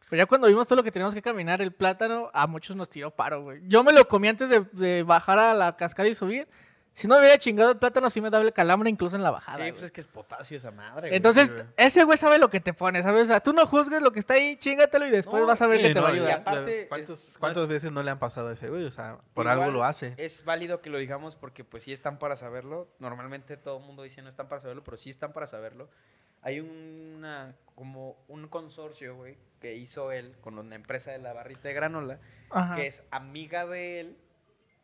Pero 0.08 0.22
ya 0.22 0.26
cuando 0.26 0.46
vimos 0.46 0.66
todo 0.66 0.76
lo 0.78 0.82
que 0.82 0.90
teníamos 0.90 1.12
que 1.12 1.20
caminar, 1.20 1.60
el 1.60 1.70
plátano, 1.70 2.30
a 2.32 2.46
muchos 2.46 2.74
nos 2.74 2.88
tiró 2.88 3.10
paro, 3.10 3.42
güey. 3.42 3.60
Yo 3.66 3.84
me 3.84 3.92
lo 3.92 4.08
comí 4.08 4.26
antes 4.26 4.48
de, 4.48 4.60
de 4.72 5.02
bajar 5.02 5.38
a 5.38 5.52
la 5.52 5.76
cascada 5.76 6.08
y 6.08 6.14
subir. 6.14 6.48
Si 6.94 7.08
no 7.08 7.16
me 7.16 7.22
hubiera 7.22 7.38
chingado 7.38 7.72
el 7.72 7.76
plátano, 7.76 8.08
sí 8.08 8.20
me 8.20 8.30
daba 8.30 8.44
el 8.44 8.52
calambre 8.52 8.88
incluso 8.88 9.16
en 9.16 9.24
la 9.24 9.32
bajada. 9.32 9.56
Sí, 9.56 9.62
güey. 9.62 9.72
pues 9.72 9.82
es 9.82 9.90
que 9.90 10.00
es 10.00 10.06
potasio 10.06 10.56
esa 10.56 10.70
madre. 10.70 11.08
güey. 11.08 11.16
Entonces, 11.16 11.50
ese 11.76 12.04
güey 12.04 12.16
sabe 12.16 12.38
lo 12.38 12.48
que 12.50 12.60
te 12.60 12.72
pone, 12.72 13.02
¿sabes? 13.02 13.24
O 13.24 13.26
sea, 13.26 13.40
tú 13.40 13.52
no 13.52 13.66
juzgues 13.66 14.00
lo 14.00 14.12
que 14.12 14.20
está 14.20 14.34
ahí, 14.34 14.56
chingatelo 14.56 15.04
y 15.04 15.10
después 15.10 15.40
No, 15.42 15.46
vas 15.48 15.60
a 15.60 15.66
ver 15.66 15.80
que 15.80 15.88
Sí, 15.88 15.94
te 15.94 15.98
va 16.00 16.06
a 16.08 16.10
no, 16.12 16.16
y 16.16 16.20
ayudar. 16.20 16.38
aparte, 16.38 16.82
es- 16.82 16.88
¿Cuántos- 16.88 17.32
no 17.34 17.40
¿Cuántas 17.40 17.66
veces 17.66 17.90
no 17.90 18.02
le 18.04 18.10
han 18.12 18.20
pasado 18.20 18.48
a 18.48 18.52
ese 18.52 18.68
güey? 18.70 18.84
O 18.84 18.92
sea, 18.92 19.18
por 19.34 19.44
Igual 19.46 19.58
algo 19.58 19.72
lo 19.72 19.82
hace. 19.84 20.14
Es 20.18 20.44
válido 20.44 20.80
que 20.80 20.88
lo 20.88 20.98
digamos 20.98 21.34
porque 21.34 21.64
pues 21.64 21.82
sí 21.82 21.92
están 21.92 22.18
para 22.20 22.36
saberlo. 22.36 22.88
Normalmente 23.00 23.56
todo 23.56 23.78
el 23.78 23.84
mundo 23.84 24.04
dice 24.04 24.22
no 24.22 24.28
están 24.28 24.48
para 24.48 24.60
saberlo, 24.60 24.84
pero 24.84 24.96
sí 24.96 25.10
están 25.10 25.32
para 25.32 25.48
saberlo. 25.48 25.90
Hay 26.42 26.60
una 26.60 27.56
como 27.74 28.16
un 28.28 28.46
consorcio, 28.48 29.16
güey, 29.16 29.36
que 29.60 29.74
hizo 29.74 30.12
él 30.12 30.36
con 30.42 30.58
una 30.58 30.76
empresa 30.76 31.10
de 31.10 31.18
la 31.18 31.32
barrita 31.32 31.66
de 31.68 31.74
granola, 31.74 32.20
Ajá. 32.50 32.76
que 32.76 32.86
es 32.86 33.02
amiga 33.10 33.66
de 33.66 33.98
él 34.00 34.18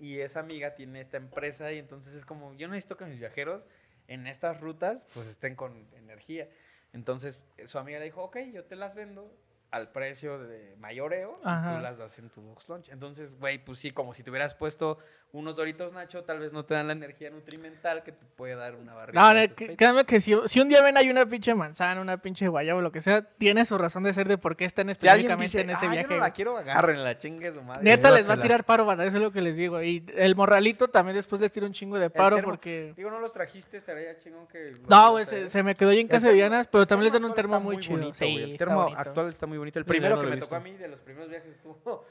y 0.00 0.20
esa 0.20 0.40
amiga 0.40 0.74
tiene 0.74 1.00
esta 1.00 1.18
empresa 1.18 1.70
y 1.72 1.78
entonces 1.78 2.14
es 2.14 2.24
como 2.24 2.54
yo 2.54 2.66
necesito 2.66 2.96
que 2.96 3.04
mis 3.04 3.18
viajeros 3.18 3.66
en 4.08 4.26
estas 4.26 4.60
rutas 4.60 5.06
pues 5.14 5.28
estén 5.28 5.54
con 5.54 5.86
energía. 5.94 6.48
Entonces 6.92 7.42
su 7.66 7.78
amiga 7.78 7.98
le 7.98 8.06
dijo, 8.06 8.24
ok, 8.24 8.38
yo 8.52 8.64
te 8.64 8.74
las 8.74 8.94
vendo 8.94 9.32
al 9.70 9.92
precio 9.92 10.38
de 10.38 10.74
mayoreo 10.76 11.38
y 11.38 11.42
tú 11.42 11.80
las 11.80 11.98
das 11.98 12.18
en 12.18 12.28
tu 12.30 12.40
box 12.40 12.68
lunch. 12.68 12.88
Entonces, 12.88 13.38
güey, 13.38 13.62
pues 13.64 13.78
sí, 13.78 13.92
como 13.92 14.14
si 14.14 14.24
te 14.24 14.30
hubieras 14.30 14.54
puesto 14.54 14.98
unos 15.32 15.54
Doritos 15.54 15.92
Nacho, 15.92 16.24
tal 16.24 16.40
vez 16.40 16.52
no 16.52 16.64
te 16.64 16.74
dan 16.74 16.88
la 16.88 16.92
energía 16.92 17.30
nutrimental 17.30 18.02
que 18.02 18.10
te 18.10 18.26
puede 18.36 18.56
dar 18.56 18.74
una 18.74 18.94
barrita. 18.94 19.20
No, 19.20 19.40
no, 19.40 19.76
créanme 19.76 20.04
que 20.04 20.20
si, 20.20 20.34
si 20.46 20.60
un 20.60 20.68
día 20.68 20.82
ven 20.82 20.96
hay 20.96 21.08
una 21.08 21.24
pinche 21.24 21.54
manzana, 21.54 22.00
una 22.00 22.16
pinche 22.16 22.48
guayaba 22.48 22.80
o 22.80 22.82
lo 22.82 22.90
que 22.90 23.00
sea, 23.00 23.22
tiene 23.22 23.64
su 23.64 23.78
razón 23.78 24.02
de 24.02 24.12
ser 24.12 24.26
de 24.26 24.38
por 24.38 24.56
qué 24.56 24.64
están 24.64 24.86
Si 24.86 24.92
específicamente 24.92 25.44
dice, 25.44 25.60
en 25.60 25.70
ese 25.70 25.86
ah, 25.86 25.90
viaje. 25.90 26.08
yo 26.08 26.16
no 26.16 26.22
la 26.22 26.30
quiero, 26.32 26.56
agarren 26.56 27.04
la 27.04 27.16
chingue 27.16 27.52
su 27.52 27.62
madre. 27.62 27.84
Neta 27.84 28.10
les 28.10 28.28
va 28.28 28.34
a 28.34 28.40
tirar 28.40 28.64
paro, 28.64 28.84
banda, 28.84 29.04
eso 29.06 29.18
es 29.18 29.22
lo 29.22 29.30
que 29.30 29.40
les 29.40 29.56
digo. 29.56 29.80
Y 29.82 30.04
el 30.16 30.34
morralito 30.34 30.88
también 30.88 31.16
después 31.16 31.40
les 31.40 31.52
tira 31.52 31.66
un 31.66 31.72
chingo 31.72 31.98
de 31.98 32.10
paro 32.10 32.36
termo. 32.36 32.50
porque... 32.50 32.92
Digo, 32.96 33.10
no 33.10 33.20
los 33.20 33.32
trajiste, 33.32 33.76
estaría 33.76 34.18
chingón 34.18 34.48
que... 34.48 34.72
No, 34.88 35.12
güey, 35.12 35.26
se, 35.26 35.48
se 35.48 35.62
me 35.62 35.76
quedó 35.76 35.90
ahí 35.90 36.00
en 36.00 36.08
casa 36.08 36.26
de 36.28 36.34
Dianas, 36.34 36.66
pero 36.66 36.86
también 36.86 37.04
les 37.04 37.12
dan 37.12 37.24
un 37.24 37.34
termo 37.34 37.60
muy 37.60 37.78
chido. 37.78 37.98
bonito, 37.98 38.18
Sí, 38.18 38.32
güey. 38.32 38.52
El 38.52 38.56
termo 38.56 38.82
bonito. 38.82 39.00
actual 39.00 39.28
está 39.28 39.46
muy 39.46 39.58
bonito. 39.58 39.78
El 39.78 39.84
primero 39.84 40.16
no 40.16 40.22
que 40.22 40.28
me 40.28 40.36
tocó 40.38 40.56
a 40.56 40.60
mí 40.60 40.72
de 40.72 40.88
los 40.88 40.98
primeros 41.00 41.30
viajes 41.30 41.52
estuvo 41.52 42.04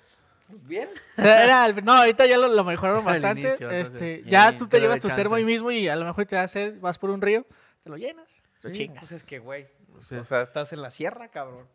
pues, 0.49 0.67
bien. 0.67 0.89
Era 1.17 1.67
no, 1.81 1.93
ahorita 1.93 2.25
ya 2.25 2.38
lo, 2.38 2.47
lo 2.47 2.63
mejoraron 2.63 3.03
bastante. 3.05 3.41
inicio, 3.41 3.69
este, 3.71 4.23
sí, 4.23 4.29
ya 4.29 4.57
tú 4.57 4.67
te 4.67 4.79
llevas 4.79 4.99
tu 4.99 5.07
chance. 5.07 5.21
termo 5.21 5.35
ahí 5.35 5.45
mismo 5.45 5.71
y 5.71 5.88
a 5.88 5.95
lo 5.95 6.05
mejor 6.05 6.25
te 6.25 6.35
da 6.35 6.47
sed, 6.47 6.79
vas 6.79 6.97
por 6.97 7.09
un 7.09 7.21
río, 7.21 7.45
te 7.83 7.89
lo 7.89 7.97
llenas, 7.97 8.43
lo 8.62 8.69
Sí, 8.69 8.75
chingas. 8.75 8.99
Pues 8.99 9.12
es 9.12 9.23
que, 9.23 9.39
güey. 9.39 9.67
Pues 9.93 10.12
O 10.12 10.23
sea, 10.23 10.41
estás 10.41 10.71
en 10.73 10.81
la 10.81 10.91
sierra, 10.91 11.27
cabrón. 11.29 11.67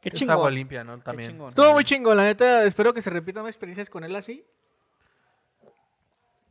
Qué 0.00 0.10
es 0.10 0.14
chingón. 0.14 0.34
agua 0.34 0.50
limpia, 0.50 0.84
¿no? 0.84 0.98
También. 1.00 1.30
chingón. 1.32 1.48
Estuvo 1.48 1.72
muy 1.72 1.84
chingón, 1.84 2.16
la 2.16 2.24
neta, 2.24 2.64
espero 2.64 2.92
que 2.94 3.02
se 3.02 3.10
repitan 3.10 3.42
más 3.42 3.50
experiencias 3.50 3.90
con 3.90 4.04
él 4.04 4.14
así. 4.14 4.44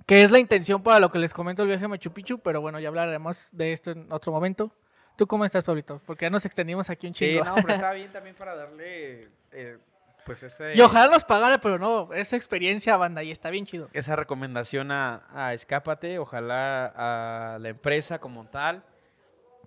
Que 0.06 0.22
es 0.24 0.30
la 0.32 0.38
intención 0.40 0.84
para 0.84 1.00
lo 1.00 1.12
que 1.12 1.18
les 1.18 1.34
comento 1.34 1.64
el 1.64 1.68
viaje 1.70 1.86
a 1.86 1.88
Machu 1.88 2.12
Picchu, 2.12 2.38
pero 2.40 2.62
bueno, 2.62 2.80
ya 2.80 2.90
hablaremos 2.90 3.50
de 3.52 3.74
esto 3.74 3.92
en 3.92 4.12
otro 4.12 4.32
momento. 4.32 4.72
¿Tú 5.16 5.26
cómo 5.26 5.46
estás, 5.46 5.64
Pablito? 5.64 6.00
Porque 6.06 6.26
ya 6.26 6.30
nos 6.30 6.46
extendimos 6.46 6.90
aquí 6.90 7.08
un 7.08 7.16
Sí, 7.16 7.26
chingo. 7.32 7.46
no, 7.46 7.56
pero 7.56 7.70
está 7.74 7.92
bien 7.94 8.12
también 8.12 8.36
para 8.36 8.56
darle, 8.56 9.30
eh, 9.52 9.78
pues, 10.26 10.44
ese... 10.44 10.76
y 10.76 10.82
ojalá 10.82 11.12
nos 11.12 11.24
pagara, 11.24 11.60
pero 11.62 11.78
no, 11.80 12.12
esa 12.14 12.36
experiencia, 12.36 12.98
banda, 12.98 13.24
y 13.24 13.32
está 13.32 13.50
bien 13.50 13.66
chido. 13.66 13.90
esa 13.94 14.16
recomendación 14.16 14.92
a, 14.92 15.24
a 15.34 15.54
Escápate, 15.54 16.20
ojalá 16.20 16.88
a 16.96 17.60
la 17.60 17.70
empresa 17.70 18.20
como 18.20 18.46
tal, 18.48 18.84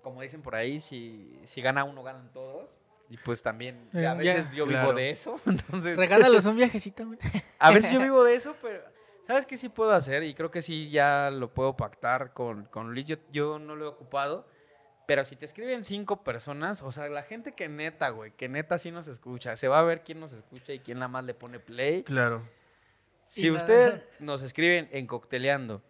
como 0.02 0.20
dicen 0.22 0.42
por 0.42 0.54
ahí, 0.54 0.80
si, 0.80 1.40
si 1.44 1.60
gana 1.62 1.84
uno, 1.84 2.02
ganan 2.02 2.30
todos. 2.32 2.68
Y 3.10 3.16
pues 3.16 3.42
también, 3.42 3.88
Eh, 3.94 4.06
a 4.06 4.14
ya. 4.22 4.34
veces 4.34 4.50
yo 4.50 4.66
vivo 4.66 4.80
Claro. 4.80 4.92
de 4.94 5.10
eso, 5.10 5.40
entonces... 5.46 5.96
Regálalos 5.96 6.44
un 6.44 6.56
viajecito, 6.56 7.06
güey. 7.06 7.18
A 7.58 7.70
veces 7.70 7.90
yo 7.92 8.00
vivo 8.02 8.22
de 8.24 8.34
eso, 8.34 8.54
pero 8.60 8.82
¿sabes 9.22 9.46
qué 9.46 9.56
sí 9.56 9.68
puedo 9.70 9.92
hacer? 9.92 10.22
Y 10.24 10.34
creo 10.34 10.50
que 10.50 10.60
sí 10.60 10.90
ya 10.90 11.30
lo 11.30 11.52
puedo 11.54 11.74
pactar 11.76 12.32
con, 12.34 12.64
con 12.66 12.92
Luis. 12.92 13.06
Yo, 13.06 13.16
yo 13.32 13.58
no 13.58 13.76
lo 13.76 13.86
he 13.86 13.88
ocupado, 13.88 14.46
pero 15.08 15.24
si 15.24 15.36
te 15.36 15.46
escriben 15.46 15.84
cinco 15.84 16.22
personas, 16.22 16.82
o 16.82 16.92
sea, 16.92 17.08
la 17.08 17.22
gente 17.22 17.52
que 17.52 17.66
neta, 17.66 18.10
güey, 18.10 18.32
que 18.32 18.46
neta 18.46 18.76
sí 18.76 18.90
nos 18.90 19.08
escucha, 19.08 19.56
se 19.56 19.66
va 19.66 19.78
a 19.78 19.82
ver 19.82 20.04
quién 20.04 20.20
nos 20.20 20.34
escucha 20.34 20.74
y 20.74 20.80
quién 20.80 20.98
nada 20.98 21.08
más 21.08 21.24
le 21.24 21.32
pone 21.32 21.58
play. 21.58 22.02
Claro. 22.02 22.46
Si 23.24 23.46
Y 23.46 23.50
ustedes 23.50 23.94
nada. 23.94 24.06
nos 24.18 24.42
escriben 24.42 24.86
en 24.92 25.06
Cocteleando 25.06 25.82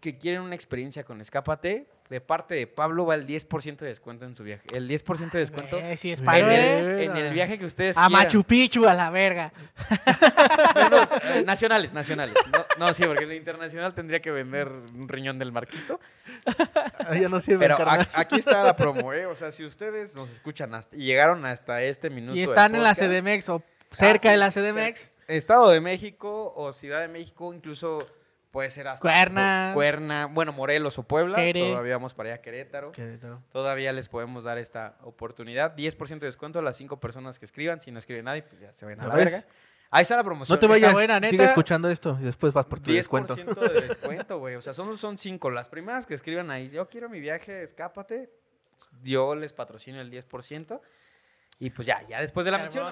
que 0.00 0.18
quieren 0.18 0.40
una 0.42 0.56
experiencia 0.56 1.04
con 1.04 1.20
Escápate, 1.20 1.86
de 2.10 2.20
parte 2.20 2.54
de 2.54 2.66
Pablo 2.66 3.06
va 3.06 3.14
el 3.14 3.26
10% 3.26 3.78
de 3.78 3.86
descuento 3.86 4.26
en 4.26 4.34
su 4.34 4.44
viaje. 4.44 4.62
El 4.74 4.88
10% 4.88 5.30
de 5.30 5.38
descuento 5.38 5.78
Eh, 5.78 5.96
sí, 5.96 6.12
es 6.12 6.20
En 6.20 6.28
el, 6.28 7.00
en 7.00 7.16
el 7.16 7.32
viaje 7.32 7.58
que 7.58 7.64
ustedes 7.64 7.96
A 7.96 8.06
quieran. 8.06 8.24
Machu 8.24 8.44
Picchu, 8.44 8.86
a 8.86 8.94
la 8.94 9.10
verga. 9.10 9.52
Eh, 11.24 11.42
nacionales, 11.46 11.92
nacionales. 11.92 12.34
No, 12.52 12.86
no, 12.86 12.94
sí, 12.94 13.04
porque 13.04 13.24
el 13.24 13.32
internacional 13.32 13.94
tendría 13.94 14.20
que 14.20 14.30
vender 14.30 14.68
un 14.68 15.08
riñón 15.08 15.38
del 15.38 15.52
marquito. 15.52 15.98
Ah, 16.98 17.14
ya 17.16 17.28
no 17.28 17.40
sirve, 17.40 17.60
Pero 17.60 17.76
a- 17.88 18.06
aquí 18.12 18.38
está 18.38 18.62
la 18.62 18.76
promo, 18.76 19.12
¿eh? 19.12 19.26
O 19.26 19.34
sea, 19.34 19.50
si 19.52 19.64
ustedes 19.64 20.14
nos 20.14 20.30
escuchan 20.30 20.74
hasta, 20.74 20.96
y 20.96 21.04
llegaron 21.04 21.44
hasta 21.46 21.82
este 21.82 22.10
minuto. 22.10 22.36
Y 22.36 22.40
del 22.40 22.50
están 22.50 22.74
en 22.74 22.82
la 22.82 22.94
CDMX 22.94 23.48
o 23.48 23.62
cerca 23.90 24.28
ah, 24.28 24.32
de 24.32 24.38
la 24.38 24.50
CDMX. 24.50 25.22
Estado 25.28 25.70
de 25.70 25.80
México 25.80 26.52
o 26.56 26.72
Ciudad 26.72 27.00
de 27.00 27.08
México, 27.08 27.52
incluso 27.54 28.06
puede 28.54 28.70
ser 28.70 28.86
hasta 28.86 29.02
Cuerna. 29.02 29.72
Cuerna, 29.74 30.26
bueno, 30.26 30.52
Morelos 30.52 30.96
o 31.00 31.02
Puebla. 31.02 31.34
Quere. 31.38 31.70
Todavía 31.70 31.94
vamos 31.96 32.14
para 32.14 32.30
allá, 32.30 32.40
Querétaro. 32.40 32.92
Querétaro. 32.92 33.42
Todavía 33.50 33.92
les 33.92 34.08
podemos 34.08 34.44
dar 34.44 34.58
esta 34.58 34.96
oportunidad. 35.02 35.76
10% 35.76 36.20
de 36.20 36.26
descuento 36.26 36.60
a 36.60 36.62
las 36.62 36.76
5 36.76 37.00
personas 37.00 37.40
que 37.40 37.46
escriban. 37.46 37.80
Si 37.80 37.90
no 37.90 37.98
escribe 37.98 38.22
nadie, 38.22 38.42
pues 38.44 38.60
ya 38.60 38.72
se 38.72 38.86
ven 38.86 39.00
a 39.00 39.02
¿Ya 39.02 39.08
la 39.08 39.14
ves? 39.16 39.24
verga. 39.32 39.48
Ahí 39.90 40.02
está 40.02 40.16
la 40.16 40.22
promoción. 40.22 40.54
No 40.54 40.60
te 40.60 40.68
vayas, 40.68 40.92
buena, 40.92 41.16
sigue 41.16 41.32
neta. 41.32 41.44
escuchando 41.46 41.90
esto 41.90 42.16
y 42.20 42.24
después 42.24 42.52
vas 42.52 42.66
por 42.66 42.78
tu 42.78 42.92
10% 42.92 42.94
descuento. 42.94 43.34
de 43.34 43.80
descuento, 43.88 44.38
güey. 44.38 44.54
O 44.54 44.62
sea, 44.62 44.72
son, 44.72 44.96
son 44.98 45.18
cinco. 45.18 45.50
Las 45.50 45.68
primeras 45.68 46.06
que 46.06 46.14
escriban 46.14 46.52
ahí, 46.52 46.70
yo 46.70 46.88
quiero 46.88 47.08
mi 47.08 47.18
viaje, 47.18 47.64
escápate. 47.64 48.30
Yo 49.02 49.34
les 49.34 49.52
patrocino 49.52 50.00
el 50.00 50.12
10%. 50.12 50.80
Y 51.58 51.70
pues 51.70 51.86
ya, 51.86 52.06
ya 52.06 52.20
después 52.20 52.44
de 52.46 52.52
la 52.52 52.58
mención, 52.58 52.86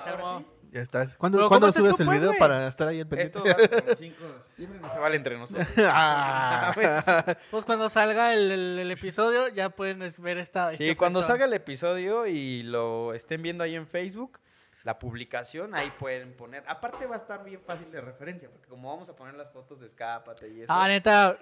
sí, 0.72 0.76
Ya 0.76 0.80
estás. 0.82 1.16
¿Cuándo, 1.16 1.38
Pero 1.38 1.48
¿cuándo 1.48 1.66
¿cómo 1.66 1.72
te 1.72 1.78
subes 1.78 1.90
el 1.92 2.00
estupas, 2.00 2.14
video 2.16 2.28
güey? 2.30 2.38
para 2.38 2.66
estar 2.66 2.88
ahí 2.88 3.00
al 3.00 3.06
pendiente? 3.06 3.38
Esto 3.38 3.44
va 3.44 3.52
a 3.52 3.68
ser 3.68 3.70
con 3.82 3.88
los 3.90 3.98
5 3.98 4.24
de 4.28 4.40
septiembre, 4.42 4.80
no 4.80 4.88
se 4.90 4.98
vale 4.98 5.16
entre 5.16 5.38
nosotros. 5.38 5.68
Ah. 5.78 7.34
Pues 7.50 7.64
cuando 7.64 7.88
salga 7.90 8.34
el, 8.34 8.50
el- 8.50 8.78
el 8.78 8.90
episodio 8.90 9.48
ya 9.48 9.68
pueden 9.70 9.98
ver 10.18 10.38
esta. 10.38 10.70
Sí, 10.72 10.84
este 10.84 10.96
cuando 10.96 11.20
ofertón. 11.20 11.34
salga 11.34 11.44
el 11.46 11.52
episodio 11.54 12.26
y 12.26 12.62
lo 12.62 13.14
estén 13.14 13.42
viendo 13.42 13.62
ahí 13.64 13.74
en 13.74 13.86
Facebook, 13.86 14.38
la 14.84 14.98
publicación, 14.98 15.74
ahí 15.74 15.92
pueden 15.98 16.32
poner. 16.36 16.64
Aparte 16.66 17.06
va 17.06 17.14
a 17.14 17.18
estar 17.18 17.44
bien 17.44 17.60
fácil 17.64 17.90
de 17.92 18.00
referencia, 18.00 18.50
porque 18.50 18.68
como 18.68 18.90
vamos 18.90 19.08
a 19.08 19.14
poner 19.14 19.34
las 19.34 19.52
fotos 19.52 19.78
de 19.80 19.86
Escápate 19.86 20.48
y 20.48 20.62
eso. 20.62 20.72
Ah, 20.72 20.88
neta. 20.88 21.38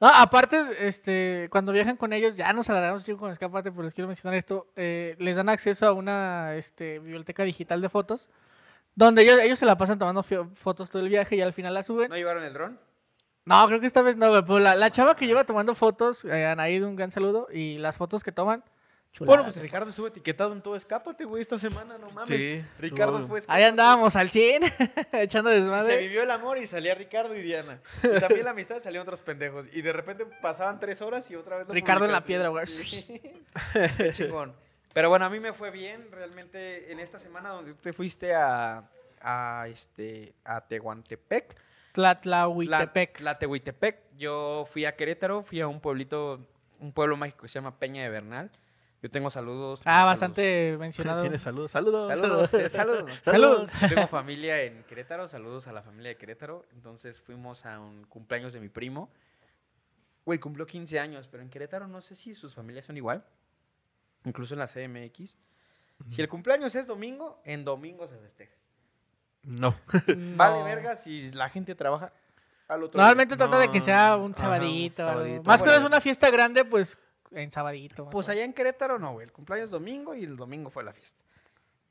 No, 0.00 0.08
aparte, 0.08 0.86
este, 0.86 1.48
cuando 1.50 1.72
viajan 1.72 1.96
con 1.96 2.12
ellos, 2.14 2.34
ya 2.34 2.52
nos 2.54 2.70
alargamos 2.70 3.04
chico 3.04 3.18
con 3.18 3.30
Escápate, 3.30 3.70
pero 3.70 3.82
les 3.82 3.92
quiero 3.92 4.08
mencionar 4.08 4.38
esto. 4.38 4.66
eh, 4.74 5.14
les 5.18 5.36
dan 5.36 5.50
acceso 5.50 5.86
a 5.86 5.92
una 5.92 6.54
este, 6.56 6.98
biblioteca 7.00 7.42
digital 7.42 7.82
de 7.82 7.90
fotos, 7.90 8.26
donde 8.94 9.22
ellos, 9.22 9.38
ellos 9.40 9.58
se 9.58 9.66
la 9.66 9.76
pasan 9.76 9.98
tomando 9.98 10.22
fotos 10.22 10.90
todo 10.90 11.02
el 11.02 11.10
viaje 11.10 11.36
y 11.36 11.42
al 11.42 11.52
final 11.52 11.74
la 11.74 11.82
suben. 11.82 12.08
¿No 12.08 12.16
llevaron 12.16 12.42
el 12.44 12.54
dron? 12.54 12.78
No, 13.44 13.66
creo 13.66 13.80
que 13.80 13.86
esta 13.86 14.00
vez 14.02 14.16
no, 14.16 14.30
güey. 14.30 14.42
Pero 14.42 14.58
la, 14.58 14.74
la 14.74 14.90
chava 14.90 15.16
que 15.16 15.26
lleva 15.26 15.44
tomando 15.44 15.74
fotos, 15.74 16.24
eh, 16.24 16.46
Anaíd, 16.46 16.84
un 16.84 16.96
gran 16.96 17.10
saludo. 17.10 17.48
Y 17.52 17.78
las 17.78 17.96
fotos 17.96 18.24
que 18.24 18.32
toman, 18.32 18.64
Bueno, 19.18 19.42
pues 19.44 19.56
Ricardo 19.56 19.90
estuvo 19.90 20.06
etiquetado 20.06 20.52
en 20.52 20.62
todo 20.62 20.76
Escápate, 20.76 21.24
güey, 21.24 21.40
esta 21.42 21.58
semana, 21.58 21.98
no 21.98 22.08
mames. 22.10 22.28
Sí, 22.28 22.64
Ricardo 22.78 23.26
fue 23.26 23.38
Ahí 23.38 23.40
Escápate. 23.40 23.64
andábamos 23.66 24.16
al 24.16 24.30
100, 24.30 24.62
echando 25.12 25.50
Y 25.50 25.54
se 25.56 25.60
desmadre. 25.60 25.96
vivió 25.98 26.22
el 26.22 26.30
amor 26.30 26.58
y 26.58 26.66
salía 26.66 26.94
Ricardo 26.94 27.34
y 27.34 27.42
Diana. 27.42 27.80
Y 28.04 28.20
también 28.20 28.44
la 28.44 28.52
amistad 28.52 28.80
salían 28.82 29.02
otros 29.02 29.20
pendejos. 29.20 29.66
Y 29.72 29.82
de 29.82 29.92
repente 29.92 30.24
pasaban 30.40 30.78
tres 30.80 31.02
horas 31.02 31.28
y 31.30 31.34
otra 31.36 31.58
vez 31.58 31.68
Ricardo 31.68 32.04
en 32.04 32.12
la 32.12 32.20
piedra, 32.22 32.48
güey. 32.48 32.66
Sí. 32.68 33.20
Qué 33.98 34.12
chingón. 34.12 34.54
Pero 34.94 35.08
bueno, 35.08 35.24
a 35.26 35.30
mí 35.30 35.38
me 35.40 35.52
fue 35.52 35.70
bien 35.70 36.08
realmente 36.12 36.90
en 36.92 36.98
esta 37.00 37.18
semana 37.18 37.50
donde 37.50 37.74
tú 37.74 37.80
te 37.82 37.92
fuiste 37.92 38.34
a, 38.34 38.88
a, 39.20 39.66
este, 39.68 40.34
a 40.44 40.60
Tehuantepec. 40.66 41.56
Tlatlahuitepec. 41.92 43.12
Tla- 43.18 43.18
Tlatehuitepec. 43.18 43.98
Yo 44.16 44.66
fui 44.70 44.84
a 44.84 44.96
Querétaro, 44.96 45.42
fui 45.42 45.60
a 45.60 45.66
un 45.68 45.80
pueblito, 45.80 46.46
un 46.78 46.92
pueblo 46.92 47.16
mágico 47.16 47.42
que 47.42 47.48
se 47.48 47.54
llama 47.54 47.78
Peña 47.78 48.02
de 48.02 48.08
Bernal. 48.10 48.50
Yo 49.02 49.10
tengo 49.10 49.30
saludos. 49.30 49.80
Ah, 49.84 49.92
saludos. 49.94 50.06
bastante 50.12 50.76
mencionado. 50.78 51.20
Tienes 51.22 51.40
saludos. 51.40 51.70
Saludos. 51.70 52.18
Saludos, 52.18 52.50
saludos. 52.70 53.10
Saludos. 53.24 53.70
Tengo 53.88 54.06
familia 54.08 54.62
en 54.62 54.82
Querétaro, 54.84 55.26
saludos 55.26 55.66
a 55.68 55.72
la 55.72 55.82
familia 55.82 56.10
de 56.10 56.16
Querétaro. 56.16 56.66
Entonces 56.72 57.20
fuimos 57.20 57.64
a 57.64 57.80
un 57.80 58.04
cumpleaños 58.04 58.52
de 58.52 58.60
mi 58.60 58.68
primo. 58.68 59.10
Güey, 60.26 60.38
cumplió 60.38 60.66
15 60.66 61.00
años, 61.00 61.28
pero 61.30 61.42
en 61.42 61.48
Querétaro 61.48 61.88
no 61.88 62.02
sé 62.02 62.14
si 62.14 62.34
sus 62.34 62.54
familias 62.54 62.84
son 62.86 62.96
igual. 62.98 63.24
Incluso 64.24 64.52
en 64.54 64.60
la 64.60 64.66
CMX. 64.66 65.36
Si 66.08 66.20
el 66.20 66.28
cumpleaños 66.28 66.74
es 66.74 66.86
domingo, 66.86 67.40
en 67.44 67.64
domingo 67.64 68.06
se 68.06 68.18
festeja. 68.18 68.54
No. 69.42 69.74
Vale, 70.36 70.58
No. 70.58 70.64
verga, 70.64 70.96
si 70.96 71.30
la 71.32 71.48
gente 71.48 71.74
trabaja 71.74 72.12
al 72.68 72.82
otro 72.84 72.98
Normalmente 72.98 73.34
día. 73.34 73.46
trata 73.46 73.58
de 73.58 73.70
que 73.70 73.80
sea 73.80 74.16
un 74.18 74.32
ajá, 74.32 74.42
sabadito. 74.42 75.02
un 75.02 75.08
algo. 75.08 75.20
sabadito. 75.22 75.42
Más 75.44 75.58
cuando 75.60 75.72
es 75.72 75.80
Bueno. 75.80 75.86
una 75.96 76.00
fiesta 76.02 76.30
grande, 76.30 76.64
pues 76.66 76.98
en 77.30 77.50
sabadito. 77.50 78.10
Pues 78.10 78.28
allá 78.28 78.44
en 78.44 78.52
Querétaro 78.52 78.98
no, 78.98 79.12
güey. 79.12 79.26
El 79.26 79.32
cumpleaños 79.32 79.70
domingo 79.70 80.14
y 80.14 80.24
el 80.24 80.36
domingo 80.36 80.70
fue 80.70 80.84
la 80.84 80.92
fiesta. 80.92 81.22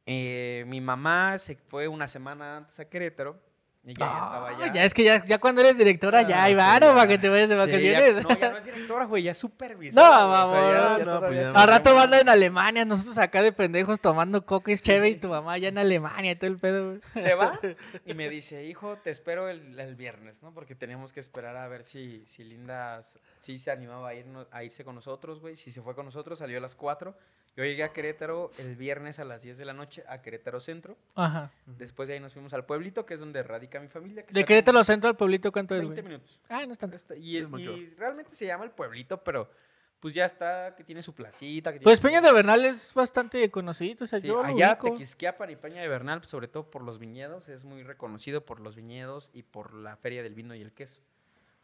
Eh, 0.05 0.63
mi 0.67 0.81
mamá 0.81 1.37
se 1.37 1.55
fue 1.55 1.87
una 1.87 2.07
semana 2.07 2.57
antes 2.57 2.79
a 2.79 2.89
Querétaro. 2.89 3.39
Ya 3.83 3.93
estaba. 3.93 4.49
Ah, 4.49 4.71
ya 4.73 4.83
es 4.83 4.93
que 4.93 5.03
ya, 5.03 5.25
ya 5.25 5.39
cuando 5.39 5.61
eres 5.61 5.77
directora, 5.77 6.21
ya 6.23 6.43
hay 6.43 6.53
varo 6.53 6.87
ya. 6.87 6.93
para 6.95 7.07
que 7.07 7.17
te 7.17 7.29
vayas 7.29 7.47
de 7.49 7.55
Sí, 7.55 7.83
ya- 7.87 7.93
vacaciones. 7.99 8.23
no, 8.23 8.37
ya 8.39 8.49
no 8.51 8.57
es 8.57 8.65
directora, 8.65 9.05
güey, 9.05 9.23
ya 9.23 9.31
es 9.31 9.37
supervisora. 9.37 10.03
No, 10.09 10.27
güey, 10.27 10.41
o 10.41 10.47
sea, 10.49 10.71
ya- 10.71 10.97
ya 10.99 11.05
no, 11.05 11.19
pues 11.21 11.53
ya. 11.53 11.61
Al 11.61 11.67
rato 11.69 11.95
van 11.95 12.13
en 12.13 12.29
Alemania, 12.29 12.83
nosotros 12.85 13.17
acá 13.17 13.41
de 13.41 13.51
pendejos 13.53 13.99
tomando 14.01 14.45
coca 14.45 14.71
y 14.71 14.77
cheve 14.77 15.09
y 15.09 15.15
tu 15.15 15.29
mamá 15.29 15.57
ya 15.57 15.69
en 15.69 15.77
Alemania 15.77 16.33
y 16.33 16.35
todo 16.35 16.51
el 16.51 16.57
pedo. 16.57 16.87
güey. 16.89 17.01
Se 17.13 17.33
va 17.35 17.57
y 18.05 18.13
me 18.13 18.27
dice, 18.29 18.65
hijo, 18.65 18.97
te 18.97 19.11
espero 19.11 19.47
el, 19.49 19.79
el 19.79 19.95
viernes, 19.95 20.43
¿no? 20.43 20.53
Porque 20.53 20.75
teníamos 20.75 21.13
que 21.13 21.21
esperar 21.21 21.55
a 21.55 21.67
ver 21.69 21.83
si, 21.83 22.23
si 22.27 22.43
Linda 22.43 22.99
sí 23.37 23.59
se 23.59 23.71
animaba 23.71 24.09
a, 24.09 24.13
irnos, 24.13 24.45
a 24.51 24.63
irse 24.63 24.83
con 24.83 24.93
nosotros, 24.95 25.39
güey. 25.39 25.55
Si 25.55 25.71
se 25.71 25.81
fue 25.81 25.95
con 25.95 26.05
nosotros, 26.05 26.37
salió 26.39 26.57
a 26.57 26.61
las 26.61 26.75
4. 26.75 27.15
Yo 27.59 27.65
llegué 27.65 27.83
a 27.83 27.91
Querétaro 27.91 28.51
el 28.57 28.77
viernes 28.77 29.19
a 29.19 29.25
las 29.25 29.41
10 29.41 29.57
de 29.57 29.65
la 29.65 29.73
noche, 29.73 30.01
a 30.07 30.21
Querétaro 30.21 30.61
Centro. 30.61 30.97
Ajá. 31.15 31.51
Después 31.65 32.07
de 32.07 32.13
ahí 32.13 32.19
nos 32.21 32.31
fuimos 32.31 32.53
al 32.53 32.65
pueblito, 32.65 33.05
que 33.05 33.15
es 33.15 33.19
donde 33.19 33.43
radica 33.43 33.81
mi 33.81 33.89
familia. 33.89 34.23
que 34.23 34.31
De 34.33 34.45
Querétaro 34.45 34.81
Centro 34.85 35.09
al 35.09 35.17
pueblito, 35.17 35.51
¿cuánto 35.51 35.75
es, 35.75 35.81
20 35.81 36.01
güey? 36.01 36.13
minutos. 36.13 36.39
Ah, 36.47 36.65
no 36.65 36.71
es 36.71 36.79
tanto. 36.79 36.95
Está- 36.95 37.17
Y, 37.17 37.35
el- 37.35 37.43
Es 37.43 37.49
mucho. 37.49 37.75
y 37.75 37.89
realmente 37.97 38.31
se 38.31 38.45
llama 38.45 38.63
el 38.63 38.71
pueblito, 38.71 39.21
pero 39.21 39.51
pues 39.99 40.13
ya 40.13 40.23
está, 40.25 40.73
que 40.77 40.85
tiene 40.85 41.01
su 41.01 41.13
placita. 41.13 41.73
Que 41.73 41.79
tiene 41.79 41.83
Pues 41.83 41.99
su- 41.99 42.03
Peña 42.03 42.21
de 42.21 42.31
Bernal 42.31 42.63
es 42.63 42.93
bastante 42.93 43.51
conocido, 43.51 44.05
o 44.05 44.07
sea, 44.07 44.19
Sí, 44.21 44.27
yo 44.27 44.41
allá. 44.41 44.77
Tequisquiapan 44.79 45.49
y 45.49 45.57
Peña 45.57 45.81
de 45.81 45.89
Bernal, 45.89 46.19
pues, 46.19 46.31
sobre 46.31 46.47
todo 46.47 46.71
por 46.71 46.81
los 46.83 46.97
viñedos, 46.99 47.49
es 47.49 47.65
muy 47.65 47.83
reconocido 47.83 48.45
por 48.45 48.61
los 48.61 48.77
viñedos 48.77 49.29
y 49.33 49.43
por 49.43 49.73
la 49.73 49.97
feria 49.97 50.23
del 50.23 50.33
vino 50.35 50.55
y 50.55 50.61
el 50.61 50.71
queso. 50.71 51.01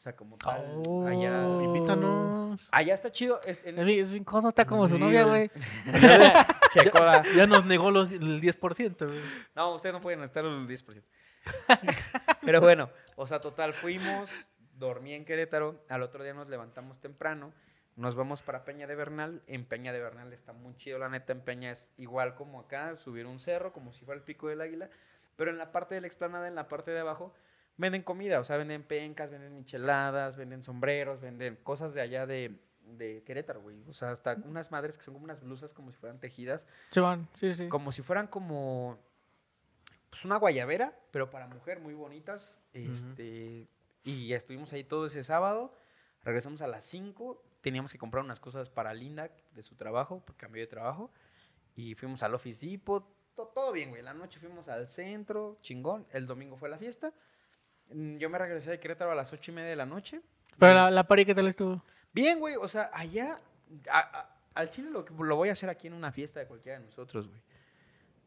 O 0.05 0.07
sea, 0.07 0.15
como 0.15 0.37
tal, 0.37 0.83
Oh. 0.87 1.07
allá, 1.07 1.41
Invítanos. 1.63 2.69
allá 2.71 2.93
está 2.93 3.11
chido. 3.11 3.39
es- 3.43 3.59
en- 3.65 3.79
Es 3.79 3.85
bien- 3.87 3.99
Es 4.01 4.11
bien 4.11 4.23
codo, 4.23 4.49
está 4.49 4.63
como 4.63 4.87
su 4.87 4.99
novia, 4.99 5.23
güey. 5.23 5.49
Checoda. 6.69 7.23
Ya 7.35 7.47
nos 7.47 7.65
negó 7.65 7.89
los, 7.89 8.11
el 8.11 8.39
10%, 8.39 9.07
güey. 9.07 9.21
No, 9.55 9.73
ustedes 9.73 9.93
no 9.93 10.01
pueden 10.01 10.21
estar 10.21 10.45
el 10.45 10.67
10%. 10.67 11.03
Pero 12.43 12.61
bueno, 12.61 12.91
o 13.15 13.25
sea, 13.25 13.39
total, 13.39 13.73
fuimos, 13.73 14.45
dormí 14.77 15.15
en 15.15 15.25
Querétaro, 15.25 15.83
al 15.89 16.03
otro 16.03 16.23
día 16.23 16.35
nos 16.35 16.49
levantamos 16.49 16.99
temprano, 16.99 17.51
nos 17.95 18.13
vamos 18.13 18.43
para 18.43 18.63
Peña 18.63 18.85
de 18.85 18.93
Bernal. 18.93 19.41
En 19.47 19.65
Peña 19.65 19.91
de 19.91 20.01
Bernal 20.01 20.31
está 20.33 20.53
muy 20.53 20.75
chido, 20.77 20.99
la 20.99 21.09
neta, 21.09 21.33
en 21.33 21.41
Peña 21.41 21.71
es 21.71 21.93
igual 21.97 22.35
como 22.35 22.59
acá, 22.59 22.95
subir 22.95 23.25
un 23.25 23.39
cerro, 23.39 23.73
como 23.73 23.91
si 23.91 24.05
fuera 24.05 24.19
el 24.19 24.23
pico 24.23 24.49
del 24.49 24.61
águila, 24.61 24.87
pero 25.35 25.49
en 25.49 25.57
la 25.57 25.71
parte 25.71 25.95
de 25.95 26.01
la 26.01 26.07
explanada, 26.07 26.47
en 26.47 26.53
la 26.53 26.67
parte 26.67 26.91
de 26.91 26.99
abajo, 26.99 27.33
venden 27.77 28.03
comida, 28.03 28.39
o 28.39 28.43
sea, 28.43 28.57
venden 28.57 28.83
pencas, 28.83 29.29
venden 29.31 29.55
micheladas, 29.55 30.35
venden 30.38 30.63
sombreros, 30.63 31.19
venden 31.21 31.55
cosas 31.57 31.93
de 31.93 32.01
allá 32.01 32.25
de, 32.25 32.59
de 32.97 33.23
Querétaro, 33.23 33.61
güey. 33.61 33.83
O 33.88 33.93
sea, 33.93 34.11
hasta 34.11 34.35
unas 34.45 34.71
madres 34.71 34.97
que 34.97 35.03
son 35.03 35.13
como 35.13 35.25
unas 35.25 35.41
blusas 35.41 35.73
como 35.73 35.91
si 35.91 35.97
fueran 35.97 36.19
tejidas 36.19 36.67
Simón, 36.91 37.27
sí, 37.33 37.53
sí. 37.53 37.67
como 37.69 37.91
si 37.91 38.01
fueran 38.01 38.27
como 38.27 38.97
pues 40.09 40.23
una 40.23 40.38
guayabera, 40.38 40.97
pero 41.11 41.29
para 41.29 41.47
mujer 41.47 41.79
muy 41.79 41.93
bonitas. 41.93 42.57
Este, 42.73 43.67
y 44.03 44.31
estuvimos 44.33 44.71
ahí 44.71 44.83
todo 44.83 45.07
ese 45.07 45.23
sábado. 45.23 45.73
Regresamos 46.23 46.61
a 46.61 46.67
las 46.67 46.85
5. 46.85 47.43
Teníamos 47.61 47.91
que 47.91 47.97
comprar 47.97 48.23
unas 48.23 48.39
cosas 48.39 48.69
para 48.69 48.93
Linda 48.93 49.29
de 49.53 49.63
su 49.63 49.75
trabajo, 49.75 50.23
porque 50.25 50.39
cambió 50.41 50.61
de 50.61 50.67
trabajo. 50.67 51.11
Y 51.75 51.95
fuimos 51.95 52.23
al 52.23 52.33
Office 52.33 52.65
Depot. 52.65 53.05
to- 53.35 53.51
todo 53.53 53.73
bien, 53.73 53.89
güey. 53.89 54.01
La 54.03 54.13
noche 54.13 54.39
fuimos 54.39 54.69
al 54.69 54.89
centro, 54.89 55.57
chingón. 55.61 56.05
El 56.11 56.25
domingo 56.25 56.55
fue 56.55 56.69
la 56.69 56.77
fiesta. 56.77 57.11
Mm, 57.91 58.17
Yo 58.17 58.30
me 58.30 58.38
regresé 58.38 58.71
de 58.71 58.80
Querétaro 58.80 59.12
a 59.12 59.15
las 59.15 59.32
ocho 59.34 59.52
y 59.52 59.56
media 59.56 59.69
de 59.69 59.76
la 59.76 59.86
noche. 59.86 60.21
Pero 60.58 60.74
la, 60.74 60.89
la 60.91 61.04
pari, 61.08 61.26
¿qué 61.26 61.36
tal 61.36 61.48
estuvo? 61.48 61.84
Bien, 62.13 62.39
güey, 62.39 62.56
o 62.56 62.67
sea, 62.67 62.89
allá, 62.93 63.39
a- 63.91 64.00
a- 64.19 64.36
al 64.54 64.69
chile 64.69 64.89
lo, 64.89 65.06
lo 65.24 65.36
voy 65.36 65.50
a 65.50 65.54
hacer 65.54 65.69
aquí 65.69 65.88
en 65.88 65.93
una 65.93 66.12
fiesta 66.12 66.39
de 66.39 66.48
cualquiera 66.48 66.80
de 66.80 66.86
nosotros, 66.86 67.28
güey. 67.28 67.41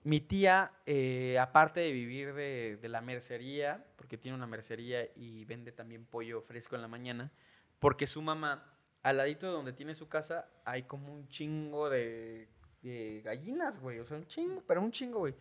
Mi 0.04 0.20
tía, 0.20 0.70
eh, 0.86 1.38
aparte 1.38 1.80
de 1.80 1.90
vivir 1.92 2.32
de, 2.34 2.78
de 2.80 2.88
la 2.88 3.00
mercería, 3.00 3.84
porque 3.96 4.16
tiene 4.16 4.36
una 4.36 4.46
mercería 4.46 5.06
y 5.16 5.44
vende 5.44 5.72
también 5.72 6.04
pollo 6.06 6.40
fresco 6.42 6.76
en 6.76 6.82
la 6.82 6.88
mañana, 6.88 7.30
porque 7.78 8.06
su 8.06 8.22
mamá, 8.22 8.64
al 9.02 9.16
ladito 9.16 9.46
de 9.46 9.52
donde 9.52 9.72
tiene 9.72 9.94
su 9.94 10.08
casa, 10.08 10.48
hay 10.64 10.84
como 10.84 11.12
un 11.12 11.28
chingo 11.28 11.90
de, 11.90 12.48
de 12.82 13.22
gallinas, 13.24 13.80
güey, 13.80 13.98
o 13.98 14.06
sea, 14.06 14.16
un 14.18 14.26
chingo, 14.26 14.62
pero 14.66 14.80
un 14.80 14.92
chingo, 14.92 15.18
güey. 15.20 15.34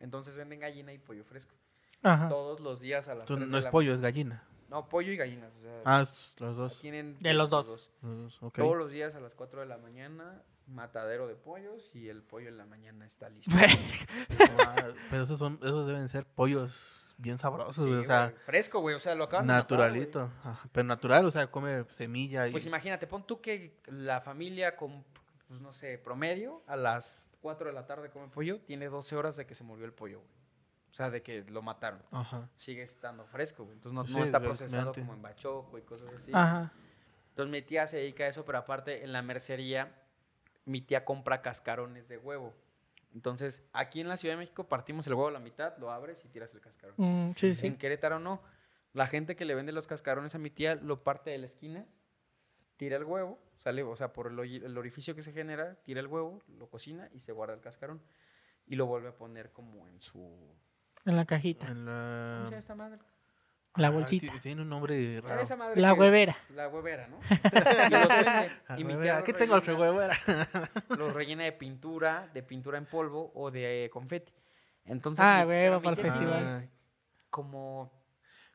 Entonces 0.00 0.34
venden 0.36 0.60
gallina 0.60 0.92
y 0.92 0.98
pollo 0.98 1.24
fresco. 1.24 1.54
Ajá. 2.02 2.28
Todos 2.28 2.60
los 2.60 2.80
días 2.80 3.08
a 3.08 3.14
las 3.14 3.26
Tú- 3.26 3.36
3 3.36 3.48
no 3.48 3.56
de 3.56 3.58
es 3.60 3.64
la- 3.66 3.70
pollo, 3.70 3.94
es 3.94 4.00
gallina. 4.00 4.44
No, 4.68 4.88
pollo 4.88 5.12
y 5.12 5.16
gallinas, 5.16 5.52
o 5.58 5.60
sea, 5.62 5.82
Ah, 5.84 6.00
es 6.00 6.34
los 6.38 6.56
dos. 6.56 6.80
tienen 6.80 7.18
De 7.20 7.34
los 7.34 7.50
dos. 7.50 7.66
Los 7.66 7.82
dos, 8.02 8.42
ok. 8.42 8.54
todos 8.56 8.76
los 8.76 8.90
días 8.90 9.14
a 9.14 9.20
las 9.20 9.34
4 9.34 9.60
de 9.60 9.66
la 9.66 9.76
mañana, 9.76 10.42
matadero 10.66 11.26
de 11.26 11.34
pollos 11.34 11.94
y 11.94 12.08
el 12.08 12.22
pollo 12.22 12.48
en 12.48 12.56
la 12.56 12.64
mañana 12.64 13.04
está 13.04 13.28
listo. 13.28 13.50
Ah, 14.58 14.88
pero 15.10 15.22
esos, 15.24 15.38
son, 15.38 15.58
esos 15.62 15.86
deben 15.86 16.08
ser 16.08 16.24
pollos 16.24 17.14
bien 17.18 17.36
sabrosos, 17.38 17.84
Sí, 17.84 17.90
güey. 17.90 18.00
O 18.00 18.04
sea, 18.04 18.28
güey, 18.30 18.36
fresco, 18.46 18.80
güey. 18.80 18.94
O 18.96 19.00
sea, 19.00 19.14
lo 19.14 19.24
acaban 19.24 19.46
de 19.46 19.52
matar, 19.52 19.64
naturalito. 19.64 20.30
Ajá, 20.42 20.68
Pero 20.72 20.84
natural, 20.86 21.26
o 21.26 21.30
sea, 21.30 21.48
come 21.50 21.84
semilla 21.90 22.48
y... 22.48 22.52
Pues 22.52 22.64
imagínate, 22.66 23.06
pon 23.06 23.26
tú 23.26 23.40
que 23.40 23.78
la 23.86 24.20
familia 24.22 24.76
con, 24.76 25.04
pues 25.48 25.60
no 25.60 25.72
sé, 25.72 25.98
promedio, 25.98 26.62
a 26.66 26.76
las 26.76 27.26
4 27.42 27.66
de 27.66 27.72
la 27.74 27.86
tarde 27.86 28.10
come 28.10 28.28
pollo, 28.28 28.60
tiene 28.60 28.88
12 28.88 29.16
horas 29.16 29.36
de 29.36 29.46
que 29.46 29.54
se 29.54 29.64
murió 29.64 29.84
el 29.84 29.92
pollo, 29.92 30.20
güey. 30.20 30.41
O 30.92 30.94
sea, 30.94 31.08
de 31.08 31.22
que 31.22 31.42
lo 31.44 31.62
mataron. 31.62 32.02
Ajá. 32.10 32.50
Sigue 32.54 32.82
estando 32.82 33.24
fresco, 33.24 33.64
güey. 33.64 33.76
Entonces 33.76 33.94
no, 33.94 34.06
Sí, 34.06 34.14
no 34.14 34.24
está 34.24 34.40
procesado 34.40 34.92
como 34.92 35.14
en 35.14 35.22
bachoco 35.22 35.78
y 35.78 35.82
cosas 35.82 36.12
así. 36.14 36.30
Ajá. 36.34 36.70
Entonces 37.30 37.50
mi 37.50 37.62
tía 37.62 37.86
se 37.86 37.96
dedica 37.96 38.24
a 38.24 38.26
eso, 38.28 38.44
pero 38.44 38.58
aparte 38.58 39.02
en 39.02 39.12
la 39.12 39.22
mercería, 39.22 39.90
mi 40.66 40.82
tía 40.82 41.06
compra 41.06 41.40
cascarones 41.40 42.08
de 42.08 42.18
huevo. 42.18 42.52
Entonces, 43.14 43.62
aquí 43.72 44.00
en 44.00 44.08
la 44.08 44.18
Ciudad 44.18 44.34
de 44.34 44.38
México 44.40 44.68
partimos 44.68 45.06
el 45.06 45.14
huevo 45.14 45.28
a 45.28 45.32
la 45.32 45.38
mitad, 45.38 45.76
lo 45.78 45.90
abres 45.90 46.22
y 46.24 46.28
tiras 46.28 46.52
el 46.54 46.60
cascarón. 46.60 46.94
Mm, 46.98 47.32
sí, 47.36 47.48
En 47.48 47.56
sí. 47.56 47.72
Querétaro 47.72 48.18
no. 48.18 48.42
La 48.92 49.06
gente 49.06 49.34
que 49.34 49.46
le 49.46 49.54
vende 49.54 49.72
los 49.72 49.86
cascarones 49.86 50.34
a 50.34 50.38
mi 50.38 50.50
tía 50.50 50.74
lo 50.74 51.02
parte 51.02 51.30
de 51.30 51.38
la 51.38 51.46
esquina, 51.46 51.86
tira 52.76 52.96
el 52.96 53.04
huevo, 53.04 53.38
sale, 53.56 53.82
o 53.82 53.96
sea, 53.96 54.12
por 54.12 54.26
el 54.26 54.76
orificio 54.78 55.14
que 55.14 55.22
se 55.22 55.32
genera, 55.32 55.76
tira 55.76 56.00
el 56.00 56.06
huevo, 56.06 56.40
lo 56.58 56.68
cocina 56.68 57.08
y 57.14 57.20
se 57.20 57.32
guarda 57.32 57.54
el 57.54 57.60
cascarón. 57.60 58.02
Y 58.66 58.76
lo 58.76 58.84
vuelve 58.86 59.08
a 59.08 59.16
poner 59.16 59.52
como 59.52 59.88
en 59.88 60.00
su... 60.00 60.54
En 61.04 61.16
la 61.16 61.24
cajita. 61.24 61.66
En 61.66 61.84
¿Cómo 61.84 61.90
la... 61.90 62.44
se 62.44 62.50
llama 62.50 62.58
esta 62.58 62.74
madre? 62.74 62.98
La 63.76 63.86
Ah, 63.88 63.90
bolsita. 63.90 64.32
Tiene 64.42 64.60
un 64.62 64.68
nombre 64.68 65.20
raro. 65.22 65.40
esa 65.40 65.56
madre 65.56 65.80
La 65.80 65.94
huevera. 65.94 66.36
La 66.54 66.68
huevera, 66.68 67.08
¿no? 67.08 67.18
Y 68.78 68.84
mi 68.84 68.94
huevera, 68.94 69.18
Aquí 69.18 69.32
tengo 69.32 69.54
otro 69.54 69.74
rellena- 69.76 69.90
huevera. 69.92 70.16
Los 70.90 71.14
rellena 71.14 71.44
de 71.44 71.52
pintura, 71.52 72.28
de 72.34 72.42
pintura 72.42 72.78
en 72.78 72.86
polvo 72.86 73.32
o 73.34 73.50
de 73.50 73.88
confeti. 73.92 74.32
Entonces, 74.84 75.24
Ah, 75.26 75.44
huevo, 75.46 75.80
para 75.80 75.96
el 75.96 76.02
festival. 76.02 76.70
Como 77.30 77.90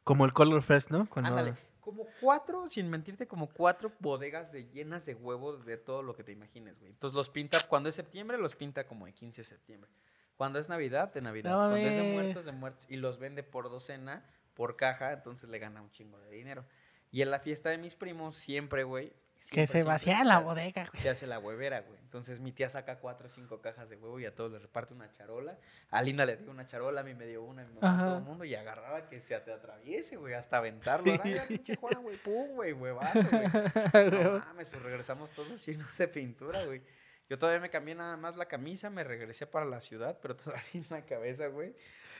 como 0.03 0.23
el 0.23 0.31
Color 0.33 0.61
Fest, 0.61 0.89
¿no? 0.91 1.05
Cuando- 1.05 1.29
Ándale, 1.31 1.55
como 1.81 2.05
cuatro, 2.21 2.67
sin 2.67 2.89
mentirte, 2.89 3.27
como 3.27 3.47
cuatro 3.49 3.91
bodegas 3.99 4.51
de 4.53 4.69
llenas 4.69 5.05
de 5.05 5.15
huevos 5.15 5.65
de 5.65 5.77
todo 5.77 6.01
lo 6.03 6.15
que 6.15 6.23
te 6.23 6.31
imagines, 6.31 6.79
güey. 6.79 6.91
Entonces 6.91 7.15
los 7.15 7.29
pinta, 7.29 7.57
cuando 7.67 7.89
es 7.89 7.95
septiembre, 7.95 8.37
los 8.37 8.55
pinta 8.55 8.85
como 8.85 9.05
de 9.05 9.13
15 9.13 9.41
de 9.41 9.45
septiembre. 9.45 9.89
Cuando 10.37 10.59
es 10.59 10.69
Navidad, 10.69 11.11
de 11.11 11.21
Navidad. 11.21 11.51
No 11.51 11.57
cuando 11.57 11.77
es 11.77 11.97
de 11.97 12.03
muertos, 12.03 12.45
de 12.45 12.51
muertos. 12.51 12.85
Y 12.89 12.97
los 12.97 13.17
vende 13.17 13.41
por 13.43 13.69
docena, 13.69 14.23
por 14.53 14.75
caja, 14.75 15.11
entonces 15.11 15.49
le 15.49 15.57
gana 15.59 15.81
un 15.81 15.91
chingo 15.91 16.19
de 16.19 16.29
dinero. 16.29 16.63
Y 17.11 17.23
en 17.23 17.31
la 17.31 17.39
fiesta 17.39 17.69
de 17.69 17.77
mis 17.77 17.95
primos, 17.95 18.35
siempre, 18.35 18.83
güey. 18.83 19.13
Que 19.51 19.65
se 19.65 19.83
vacía 19.83 20.23
la 20.23 20.39
bodega, 20.39 20.85
güey. 20.91 21.01
Se 21.01 21.09
hace 21.09 21.25
la 21.27 21.39
huevera, 21.39 21.81
güey. 21.81 21.97
Entonces 22.01 22.39
mi 22.39 22.51
tía 22.51 22.69
saca 22.69 22.99
cuatro 22.99 23.27
o 23.27 23.29
cinco 23.29 23.61
cajas 23.61 23.89
de 23.89 23.95
huevo 23.95 24.19
y 24.19 24.25
a 24.25 24.33
todos 24.33 24.51
les 24.51 24.61
reparte 24.61 24.93
una 24.93 25.11
charola. 25.11 25.57
A 25.89 26.01
Linda 26.01 26.25
le 26.25 26.37
dio 26.37 26.51
una 26.51 26.65
charola, 26.65 27.01
a 27.01 27.03
mí 27.03 27.13
me 27.13 27.25
dio 27.25 27.43
una, 27.43 27.61
a 27.61 27.65
mi 27.65 27.73
mamá, 27.75 28.03
todo 28.03 28.17
el 28.17 28.23
mundo. 28.23 28.45
Y 28.45 28.55
agarraba 28.55 29.07
que 29.07 29.21
se 29.21 29.39
te 29.39 29.53
atraviese, 29.53 30.17
güey, 30.17 30.33
hasta 30.33 30.57
aventarlo. 30.57 31.13
Ay, 31.23 31.39
pinche 31.47 31.75
Juan, 31.75 32.01
güey, 32.01 32.17
pum, 32.17 32.55
güey, 32.55 32.73
huevazo, 32.73 33.19
güey. 33.29 33.47
No 34.11 34.39
mames, 34.39 34.69
pues 34.69 34.81
regresamos 34.81 35.29
todos 35.31 35.65
llenos 35.65 35.97
de 35.97 36.07
pintura, 36.07 36.65
güey. 36.65 36.81
Yo 37.29 37.37
todavía 37.37 37.59
me 37.59 37.69
cambié 37.69 37.93
nada 37.95 38.15
más 38.17 38.37
la 38.37 38.45
camisa, 38.45 38.89
me 38.89 39.03
regresé 39.03 39.45
para 39.47 39.65
la 39.65 39.81
ciudad, 39.81 40.17
pero 40.21 40.35
todavía 40.37 40.63
en 40.73 40.85
la 40.89 41.05
cabeza, 41.05 41.47
güey. 41.47 41.73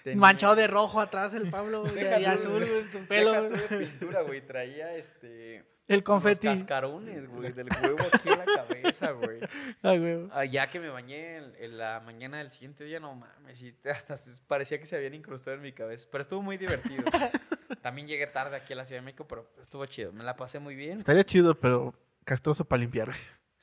tenía- 0.04 0.20
Manchado 0.20 0.56
de 0.56 0.68
rojo 0.68 1.00
atrás 1.00 1.34
el 1.34 1.50
Pablo, 1.50 1.82
güey, 1.82 1.96
Deja 1.96 2.20
y 2.20 2.26
azul 2.26 2.64
en 2.64 2.92
su 2.92 2.98
Deja 3.00 3.08
pelo. 3.08 3.34
tú 3.50 3.50
güey. 3.56 3.68
de 3.68 3.78
pintura, 3.88 4.22
güey. 4.24 4.42
Traía 4.46 4.96
este. 4.96 5.64
El 5.88 6.04
confeti. 6.04 6.48
cascarones, 6.48 7.30
güey, 7.30 7.54
del 7.54 7.70
huevo 7.82 7.98
aquí 8.12 8.28
en 8.28 8.40
la 8.40 8.44
cabeza, 8.46 9.12
güey. 9.12 9.40
Ay, 9.82 10.00
güey. 10.00 10.28
Ah, 10.34 10.44
ya 10.44 10.70
que 10.70 10.82
me 10.82 10.90
bañé 10.90 11.38
en, 11.38 11.54
en 11.60 11.78
la 11.78 12.02
mañana 12.02 12.40
del 12.40 12.52
siguiente 12.52 12.84
día, 12.84 13.00
no 13.00 13.16
mames, 13.16 13.62
y 13.62 13.74
hasta 13.90 14.16
parecía 14.48 14.80
que 14.80 14.86
se 14.86 14.98
habían 14.98 15.14
incrustado 15.14 15.56
en 15.56 15.62
mi 15.64 15.72
cabeza. 15.72 16.10
Pero 16.12 16.22
estuvo 16.24 16.42
muy 16.42 16.58
divertido. 16.58 17.06
También 17.82 18.06
llegué 18.06 18.28
tarde 18.28 18.58
aquí 18.58 18.74
a 18.74 18.76
la 18.76 18.84
Ciudad 18.84 19.00
de 19.00 19.06
México, 19.06 19.26
pero 19.30 19.50
estuvo 19.62 19.86
chido. 19.86 20.12
Me 20.12 20.26
la 20.26 20.36
pasé 20.36 20.60
muy 20.60 20.76
bien. 20.76 20.98
Estaría 20.98 21.24
chido, 21.24 21.56
pero 21.58 21.94
castroso 22.26 22.66
para 22.66 22.82
limpiar. 22.82 23.14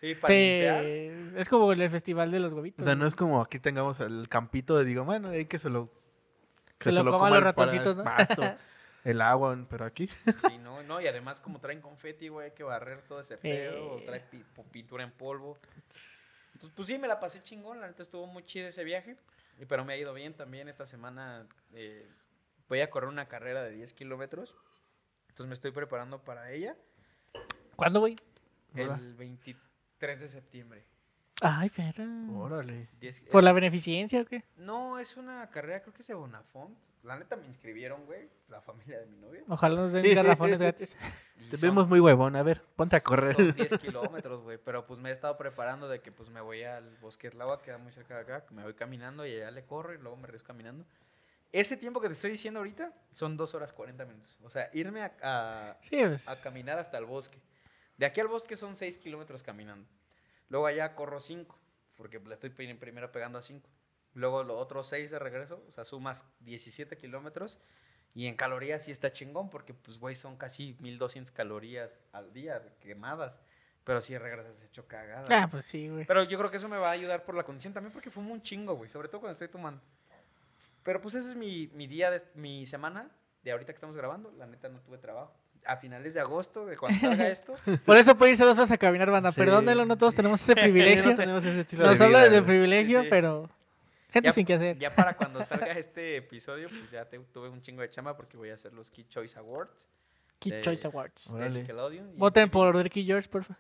Güey. 0.05 0.15
Sí, 0.15 0.21
para 0.21 0.35
limpiar. 0.35 0.83
Pe- 0.83 1.41
Es 1.41 1.49
como 1.49 1.73
el 1.73 1.91
festival 1.91 2.31
de 2.31 2.41
los 2.41 2.53
O 2.53 2.57
huevitos. 2.57 2.85
sea, 2.85 2.95
no 2.95 3.07
es 3.07 3.15
como 3.15 3.41
aquí 3.41 3.59
tengamos 3.59 3.99
el 4.01 4.29
campito 4.29 4.77
de 4.77 4.85
digo, 4.85 5.05
bueno, 5.05 5.29
ahí 5.29 5.47
que 5.47 5.59
se 5.59 5.71
lo... 5.71 5.91
Se 6.81 6.93
lo 6.93 7.05
coman 7.05 7.13
coma 7.19 7.31
los 7.31 7.43
ratoncitos, 7.45 7.97
¿no? 7.97 8.05
pasto, 8.05 8.43
el 9.05 9.21
agua, 9.23 9.57
pero 9.71 9.85
aquí... 9.87 10.09
Sí, 10.49 10.59
no, 10.59 10.83
no, 10.85 11.01
y 11.01 11.07
además 11.07 11.41
como 11.41 11.61
traen 11.61 11.81
confeti, 11.81 12.29
güey, 12.29 12.47
hay 12.51 12.55
que 12.55 12.63
barrer 12.65 13.01
todo 13.03 13.21
ese 13.21 13.39
pedo, 13.39 13.93
o 13.95 14.03
trae 14.03 14.23
pintura 14.71 15.03
en 15.05 15.11
polvo. 15.13 15.57
Entonces, 16.55 16.73
pues 16.77 16.89
sí, 16.89 16.99
me 16.99 17.09
la 17.09 17.21
pasé 17.21 17.43
chingón, 17.43 17.81
la 17.81 17.87
neta 17.87 18.03
estuvo 18.03 18.27
muy 18.27 18.43
chido 18.45 18.69
ese 18.69 18.85
viaje, 18.85 19.17
y, 19.59 19.65
pero 19.65 19.85
me 19.85 19.95
ha 19.95 19.97
ido 19.97 20.13
bien 20.13 20.35
también 20.35 20.69
esta 20.69 20.85
semana. 20.85 21.47
eh, 21.73 22.07
voy 22.69 22.81
a 22.81 22.91
correr 22.91 23.09
una 23.09 23.27
carrera 23.29 23.63
de 23.63 23.71
10 23.71 23.93
kilómetros, 23.95 24.55
entonces 25.29 25.47
me 25.49 25.55
estoy 25.55 25.71
preparando 25.71 26.23
para 26.23 26.51
ella 26.53 26.77
¿Cuándo, 27.77 28.01
güey? 28.01 28.17
El 28.75 29.15
23 29.15 29.57
de 30.09 30.29
septiembre. 30.29 30.85
Ay, 31.41 31.69
perra. 31.71 32.05
Órale. 32.33 32.89
10 33.01 33.23
¿Por 33.31 33.43
la 33.43 33.53
beneficencia 33.53 34.21
o 34.21 34.25
qué? 34.25 34.45
No, 34.57 34.99
es 34.99 35.17
una 35.17 35.49
carrera, 35.51 35.81
creo 35.83 35.93
que 35.93 36.03
es 36.03 36.07
de 36.09 36.15
Bonafont. 36.15 36.77
La 37.03 37.19
neta 37.19 37.37
me 37.37 37.47
inscribieron, 37.47 38.07
güey, 38.07 38.31
la 38.49 38.63
familia 38.63 38.99
de 39.01 39.07
mi 39.07 39.19
novia. 39.19 39.43
Ojalá 39.49 39.75
nos 39.77 39.93
den 39.93 40.15
garrafones 40.15 40.59
gratis. 40.59 40.97
Te 41.51 41.57
son- 41.59 41.69
vemos 41.71 41.89
muy 41.89 42.01
huevón. 42.01 42.35
A 42.37 42.43
ver, 42.43 42.63
ponte 42.77 42.97
a 42.97 43.01
correr. 43.03 43.37
Son 43.37 43.53
10 43.57 43.79
kilómetros, 43.79 44.43
güey. 44.43 44.57
Pero 44.59 44.87
pues 44.87 44.99
me 45.01 45.11
he 45.11 45.13
estado 45.13 45.37
preparando 45.37 45.89
de 45.89 46.01
que 46.01 46.13
pues 46.13 46.31
me 46.31 46.41
voy 46.41 46.63
al 46.63 46.97
bosque 46.99 47.29
del 47.29 47.41
agua, 47.43 47.61
queda 47.61 47.77
muy 47.79 47.93
cerca 47.93 48.15
de 48.15 48.21
acá. 48.23 48.47
Me 48.53 48.63
voy 48.63 48.75
caminando 48.75 49.27
y 49.27 49.35
allá 49.35 49.51
le 49.51 49.65
corro 49.67 49.93
y 49.93 49.99
luego 49.99 50.17
me 50.17 50.27
regreso 50.29 50.47
caminando. 50.47 50.87
Ese 51.53 51.77
tiempo 51.77 52.01
que 52.01 52.07
te 52.09 52.15
estoy 52.15 52.31
diciendo 52.31 52.61
ahorita 52.61 52.93
son 53.13 53.37
2 53.37 53.55
horas 53.55 53.73
40 53.75 54.05
minutos. 54.07 54.39
O 54.43 54.49
sea, 54.49 54.71
irme 54.73 55.03
a, 55.03 55.13
a- 55.23 55.77
Sí, 55.83 55.97
pues. 56.01 56.27
a 56.29 56.41
caminar 56.41 56.79
hasta 56.79 56.97
el 56.97 57.05
bosque. 57.05 57.39
De 57.97 58.07
aquí 58.07 58.21
al 58.21 58.29
bosque 58.29 58.57
son 58.57 58.77
6 58.77 58.99
kilómetros 58.99 59.43
caminando. 59.43 59.89
Luego 60.49 60.67
allá 60.67 60.95
corro 60.95 61.21
5, 61.21 61.59
porque 61.97 62.19
le 62.21 62.35
estoy 62.35 62.51
pri- 62.51 62.75
primero 62.75 63.11
pegando 63.13 63.39
a 63.39 63.43
5. 63.43 63.69
Luego 64.15 64.43
los 64.45 64.57
otros 64.61 64.87
6 64.89 65.11
de 65.11 65.19
regreso, 65.19 65.65
o 65.69 65.73
sea, 65.73 65.85
sumas 65.85 66.25
17 66.41 66.97
kilómetros. 66.97 67.59
Y 68.15 68.27
en 68.29 68.37
calorías 68.37 68.85
sí 68.85 68.93
está 68.93 69.13
chingón, 69.13 69.51
porque 69.51 69.75
pues, 69.75 69.99
güey, 69.99 70.15
son 70.15 70.37
casi 70.37 70.77
1200 70.81 71.33
calorías 71.33 72.01
al 72.13 72.33
día 72.33 72.63
quemadas. 72.81 73.41
Pero 73.83 74.01
sí 74.01 74.17
regresas 74.17 74.63
hecho 74.63 74.87
cagada. 74.87 75.27
Ah, 75.43 75.49
pues 75.51 75.65
sí, 75.67 75.89
güey. 75.89 76.07
Pero 76.07 76.23
yo 76.23 76.39
creo 76.39 76.51
que 76.51 76.57
eso 76.59 76.69
me 76.69 76.79
va 76.79 76.89
a 76.89 76.93
ayudar 76.93 77.25
por 77.25 77.35
la 77.35 77.43
condición 77.43 77.75
también, 77.75 77.93
porque 77.93 78.11
fumo 78.11 78.33
un 78.33 78.41
chingo, 78.41 78.75
güey. 78.77 78.89
Sobre 78.89 79.09
todo 79.09 79.21
cuando 79.21 79.33
estoy 79.35 79.49
tomando. 79.49 79.83
Pero 80.83 81.01
pues 81.01 81.15
ese 81.15 81.31
es 81.31 81.37
mi, 81.37 81.69
mi 81.75 81.87
día, 81.87 82.11
de, 82.11 82.23
mi 82.35 82.67
semana 82.67 83.11
de 83.43 83.53
ahorita 83.53 83.73
que 83.73 83.77
estamos 83.77 83.97
grabando. 83.97 84.31
La 84.39 84.47
neta 84.47 84.69
no 84.69 84.81
tuve 84.81 84.99
trabajo. 84.99 85.35
A 85.67 85.77
finales 85.77 86.13
de 86.15 86.21
agosto, 86.21 86.67
de 86.67 86.77
cuando 86.77 86.99
salga 86.99 87.29
esto, 87.29 87.55
Por 87.87 87.97
eso 87.97 88.17
puede 88.19 88.33
irse 88.33 88.45
dos 88.45 88.59
horas 88.59 88.71
a 88.71 88.77
caminar, 88.79 89.11
banda. 89.11 89.33
Sí. 89.33 89.41
Perdónenlo, 89.41 89.87
no 89.87 89.97
todos 89.97 90.15
tenemos 90.15 90.43
ese 90.43 90.55
privilegio. 90.55 91.05
no 91.11 91.15
tenemos 91.15 91.45
ese 91.45 91.63
estilo 91.63 91.87
Nos 91.87 91.99
de 91.99 92.05
habla 92.05 92.21
desde 92.25 92.43
privilegio, 92.43 92.99
Sí, 93.01 93.05
sí. 93.05 93.11
pero 93.11 93.49
gente 94.11 94.27
Ya- 94.29 94.33
sin 94.33 94.45
que 94.47 94.55
hacer. 94.55 94.79
Ya 94.79 94.95
para 94.95 95.17
cuando 95.17 95.43
salga 95.43 95.73
este 95.73 96.17
episodio, 96.19 96.69
pues 96.69 96.91
ya 96.91 97.05
te- 97.09 97.19
tuve 97.19 97.49
un 97.49 97.63
chingo 97.63 97.81
de 97.83 97.89
chamba 97.91 98.15
porque 98.17 98.37
voy 98.37 98.51
a 98.51 98.55
hacer 98.55 98.73
los 98.75 98.91
Kid 98.91 99.07
Choice 99.09 99.39
Awards. 99.39 99.89
Kid 100.39 100.53
de- 100.53 100.61
Choice 100.61 100.87
Awards. 100.87 101.33
de. 101.35 101.49
Nickelodeon 101.51 102.11
y 102.15 102.19
Voten 102.19 102.51
por 102.51 102.77
Ricky 102.77 103.05
George, 103.05 103.29
porfa. 103.29 103.57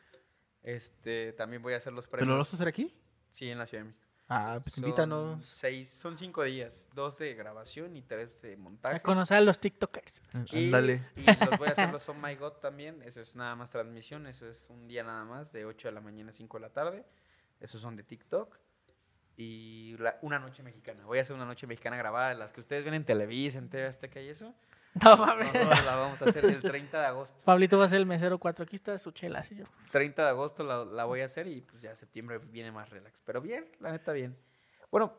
Este, 0.63 1.33
también 1.33 1.63
voy 1.63 1.73
a 1.75 1.79
hacer 1.79 1.93
los 1.93 2.07
¿Pero 2.07 2.21
lo 2.21 2.27
premios. 2.27 2.39
vas 2.47 2.53
a 2.53 2.57
hacer 2.57 2.69
aquí? 2.69 2.95
Sí, 3.31 3.51
en 3.51 3.59
la 3.59 3.67
Ciudad 3.67 3.85
de 3.85 3.89
México. 3.89 4.04
Ah, 4.29 4.59
pues 4.63 4.75
Son 4.77 4.85
invítanos. 4.85 5.45
Seis, 5.45 5.89
son 5.91 6.17
cinco 6.17 6.43
días. 6.45 6.89
Dos 6.95 7.19
de 7.19 7.35
grabación 7.35 7.95
y 7.97 8.03
tres 8.03 8.41
de 8.41 8.57
montaje. 8.57 8.97
A 8.97 9.01
conocer 9.03 9.37
a 9.37 9.41
los 9.43 9.59
TikTokers. 9.61 10.23
Y, 10.51 10.67
Ándale. 10.67 11.03
y 11.17 11.25
los 11.27 11.59
voy 11.59 11.69
a 11.69 11.73
hacer 11.73 11.93
los 11.93 12.09
Oh 12.09 12.15
My 12.15 12.35
God 12.35 12.55
también. 12.55 13.03
Eso 13.03 13.21
es 13.21 13.37
nada 13.37 13.55
más 13.55 13.71
transmisión. 13.71 14.27
Eso 14.27 14.47
es 14.49 14.69
un 14.71 14.89
día 14.89 15.05
nada 15.05 15.25
más, 15.25 15.53
de 15.53 15.67
8 15.67 15.89
de 15.89 15.93
la 15.93 16.01
mañana 16.01 16.31
a 16.31 16.33
5 16.33 16.57
de 16.57 16.61
la 16.63 16.71
tarde. 16.73 17.05
Esos 17.61 17.81
son 17.83 17.97
de 17.97 18.03
TikTok. 18.03 18.57
Y 19.37 19.97
la- 19.99 20.19
una 20.23 20.39
noche 20.39 20.63
mexicana. 20.63 21.05
Voy 21.05 21.19
a 21.19 21.23
hacer 21.23 21.35
una 21.37 21.45
noche 21.45 21.67
mexicana 21.67 21.97
grabada, 21.97 22.33
las 22.35 22.53
que 22.53 22.61
ustedes 22.61 22.85
ven 22.85 22.95
en 22.95 23.05
Televisa, 23.05 23.59
en 23.59 23.69
TV 23.69 23.87
Azteca 23.87 24.21
y 24.21 24.29
eso. 24.29 24.55
No 25.03 25.17
mames. 25.17 25.53
Nosotros 25.53 25.85
la 25.85 25.97
vamos 25.97 26.23
a 26.23 26.25
hacer 26.27 26.45
el 26.45 26.63
30 26.63 27.01
de 27.01 27.07
agosto. 27.07 27.45
Pablito 27.45 27.79
va 27.79 27.87
a 27.87 27.89
ser 27.89 27.99
el 27.99 28.07
mesero 28.07 28.39
cuatro. 28.39 28.65
Aquí 28.65 28.77
está 28.77 28.97
su 28.99 29.11
chela, 29.11 29.43
señor. 29.43 29.69
30 29.91 30.23
de 30.23 30.29
agosto 30.29 30.63
la, 30.63 30.85
la 30.85 31.05
voy 31.05 31.21
a 31.21 31.25
hacer 31.25 31.47
y 31.49 31.63
pues 31.63 31.83
ya 31.83 31.95
septiembre 31.95 32.39
viene 32.39 32.71
más 32.71 32.91
relax. 32.91 33.21
Pero 33.23 33.41
bien, 33.41 33.67
la 33.81 33.91
neta 33.93 34.13
bien. 34.13 34.37
Bueno, 34.91 35.13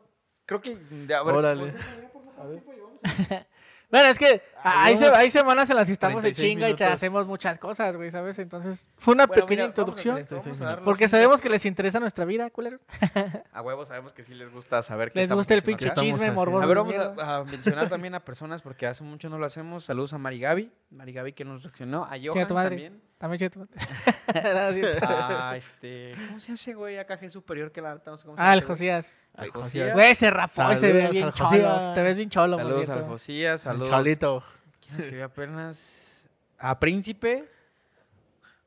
creo 0.46 0.60
que... 0.62 0.72
A 1.14 1.22
ver, 1.22 1.34
Órale. 1.34 1.74
Bueno, 3.90 4.08
es 4.08 4.18
que 4.18 4.42
Ah, 4.68 4.86
hay, 4.86 4.96
hay 4.96 5.30
semanas 5.30 5.70
en 5.70 5.76
las 5.76 5.86
que 5.86 5.92
estamos 5.92 6.20
de 6.24 6.32
36 6.32 6.50
chinga 6.50 6.68
y 6.68 6.74
te 6.74 6.82
hacemos 6.84 7.24
muchas 7.28 7.56
cosas, 7.56 7.94
güey, 7.94 8.10
¿sabes? 8.10 8.36
Entonces, 8.40 8.84
fue 8.96 9.14
una 9.14 9.26
Bueno, 9.28 9.46
pequeña 9.46 9.68
mira, 9.68 9.74
vamos 9.76 9.88
a 9.88 9.92
hacer 9.92 10.10
introducción. 10.12 10.18
esto, 10.18 10.34
vamos 10.34 10.46
a 10.46 10.64
36 10.64 10.68
dar 10.68 10.76
los 10.78 10.84
Porque 10.84 11.06
sabemos 11.08 11.40
que 11.40 11.48
les 11.48 11.64
interesa 11.66 12.00
nuestra 12.00 12.24
vida, 12.24 12.50
culero. 12.50 12.80
A 13.52 13.62
huevo 13.62 13.86
sabemos 13.86 14.12
que 14.12 14.24
sí 14.24 14.34
les 14.34 14.50
gusta 14.50 14.82
saber 14.82 15.12
qué 15.12 15.20
Les 15.20 15.30
gusta 15.32 15.54
el 15.54 15.62
pinche 15.62 15.88
chisme 15.92 16.32
morboso. 16.32 16.64
A 16.64 16.66
ver, 16.66 16.76
vamos 16.78 16.96
a, 16.96 17.36
a 17.36 17.44
mencionar 17.44 17.88
también 17.88 18.16
a 18.16 18.24
personas 18.24 18.60
porque 18.60 18.88
hace 18.88 19.04
mucho 19.04 19.28
no 19.28 19.38
lo 19.38 19.46
hacemos. 19.46 19.84
Saludos 19.84 20.12
a 20.14 20.18
Mari 20.18 20.40
Gaby. 20.40 20.72
Mari 20.90 21.12
Gaby 21.12 21.32
que 21.32 21.44
nos 21.44 21.62
reaccionó. 21.62 22.04
A 22.04 22.16
Johan 22.20 22.48
tu 22.48 22.54
madre. 22.54 22.70
también. 22.70 23.02
También 23.18 23.50
chido. 23.50 23.66
No, 23.66 24.72
sí. 24.72 24.82
A 25.02 25.54
este... 25.56 26.14
¿Cómo 26.28 26.40
se 26.40 26.52
hace, 26.52 26.74
güey? 26.74 26.98
Acá 26.98 27.18
G 27.18 27.30
superior 27.30 27.72
que 27.72 27.80
la 27.80 27.94
neta 27.94 28.10
no 28.10 28.18
sé 28.18 28.26
cómo 28.26 28.36
se 28.36 28.42
Ah, 28.42 28.52
el 28.52 28.58
hace. 28.58 28.66
Josías. 28.68 29.16
Al 29.34 29.50
Josías. 29.50 29.94
Güey, 29.94 30.14
se 30.14 30.30
rapó 30.30 30.72
y 30.72 30.76
se 30.76 30.92
ve 30.92 31.08
bien 31.08 31.32
cholo. 31.32 31.94
Te 31.94 32.02
ves 32.02 32.16
bien 32.16 32.28
cholo, 32.30 32.56
Saludos 32.58 32.88
al. 32.90 33.04
Josías. 33.06 33.60
Saludos. 33.62 33.90
Chalito. 33.90 34.44
¿Quién 34.80 35.00
escribió 35.00 35.24
apenas? 35.26 36.28
A 36.58 36.78
Príncipe. 36.78 37.48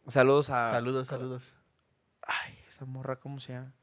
Saludos 0.08 0.50
a... 0.50 0.72
Saludos, 0.72 1.08
saludos. 1.08 1.54
Ay, 2.24 2.58
esa 2.68 2.86
morra, 2.86 3.18
¿cómo 3.18 3.40
se 3.40 3.54
llama? 3.54 3.74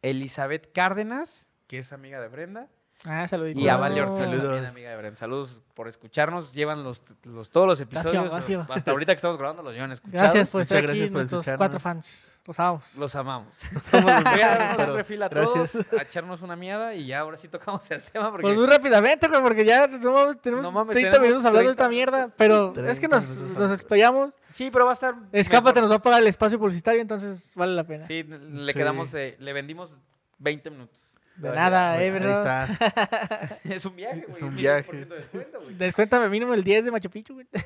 Elizabeth 0.00 0.72
Cárdenas, 0.72 1.46
que 1.66 1.78
es 1.78 1.92
amiga 1.92 2.20
de 2.20 2.28
Brenda. 2.28 2.68
Ah, 3.04 3.28
saluditos. 3.28 3.62
Y 3.62 3.68
a 3.68 3.76
Vale 3.76 4.00
Ortiz 4.02 4.16
Saludos. 4.24 4.42
también, 4.42 4.66
amiga 4.66 4.90
de 4.90 4.96
Bren. 4.96 5.14
Saludos 5.14 5.60
por 5.74 5.86
escucharnos. 5.86 6.52
Llevan 6.52 6.82
los, 6.82 7.04
los, 7.22 7.50
todos 7.50 7.66
los 7.68 7.80
episodios. 7.80 8.32
vacío. 8.32 8.66
Hasta 8.68 8.90
ahorita 8.90 9.12
que 9.12 9.16
estamos 9.16 9.36
grabando 9.38 9.62
los 9.62 9.74
llevan 9.74 9.92
escuchados. 9.92 10.22
Gracias 10.22 10.48
por 10.48 10.62
estar 10.62 10.82
gracias 10.82 11.04
aquí, 11.04 11.12
por 11.12 11.20
nuestros 11.20 11.56
cuatro 11.56 11.78
fans. 11.78 12.32
Los 12.46 12.58
amamos. 12.58 12.84
Los 12.96 13.14
amamos. 13.16 13.68
Voy 13.92 14.40
a 14.40 14.56
darnos 14.56 14.88
un 14.88 14.94
refil 14.96 15.22
a 15.22 15.28
gracias. 15.28 15.72
todos, 15.72 15.86
a 15.98 16.02
echarnos 16.02 16.42
una 16.42 16.56
miada 16.56 16.94
y 16.94 17.06
ya 17.06 17.20
ahora 17.20 17.36
sí 17.36 17.48
tocamos 17.48 17.88
el 17.90 18.02
tema 18.02 18.30
porque... 18.30 18.42
Pues 18.42 18.56
muy 18.56 18.66
rápidamente, 18.66 19.28
güey, 19.28 19.42
porque 19.42 19.64
ya 19.64 19.86
no 19.86 20.12
mames, 20.12 20.40
tenemos 20.40 20.62
No 20.64 20.72
mames, 20.72 20.92
30 20.94 21.10
tenemos 21.10 21.26
minutos 21.28 21.44
hablando 21.44 21.68
de 21.70 21.74
30 21.76 21.82
esta 21.82 21.88
mierda. 21.90 22.34
Pero 22.36 22.72
30 22.72 22.92
es 22.92 23.00
que 23.00 23.08
nos, 23.08 23.36
nos 23.36 23.70
explayamos. 23.72 24.32
Sí, 24.52 24.70
pero 24.72 24.84
va 24.84 24.92
a 24.92 24.94
estar... 24.94 25.14
Escápate, 25.32 25.80
mejor. 25.80 25.82
nos 25.82 25.90
va 25.90 25.96
a 25.96 26.02
pagar 26.02 26.20
el 26.22 26.28
espacio 26.28 26.58
publicitario, 26.58 27.00
entonces 27.02 27.52
vale 27.54 27.74
la 27.74 27.84
pena. 27.84 28.04
Sí, 28.06 28.22
le 28.22 28.66
Sí. 28.72 28.74
quedamos, 28.74 29.12
eh, 29.14 29.36
le 29.38 29.52
vendimos 29.52 29.90
20 30.38 30.70
minutos. 30.70 31.15
De 31.36 31.50
nada, 31.50 31.96
eh, 31.96 32.04
Ahí 32.04 32.10
¿verdad? 32.10 32.68
está. 32.70 33.58
Es 33.64 33.84
un 33.84 33.94
viaje, 33.96 34.24
güey. 34.26 34.36
Es 34.36 34.42
un 34.42 34.52
10% 34.52 34.56
viaje. 34.56 34.92
de 34.92 35.04
descuento, 35.16 35.60
güey. 35.60 35.74
Descuéntame 35.74 36.28
mínimo 36.28 36.54
el 36.54 36.64
10 36.64 36.86
de 36.86 36.90
Machu 36.90 37.10
Picchu, 37.10 37.34
güey. 37.34 37.46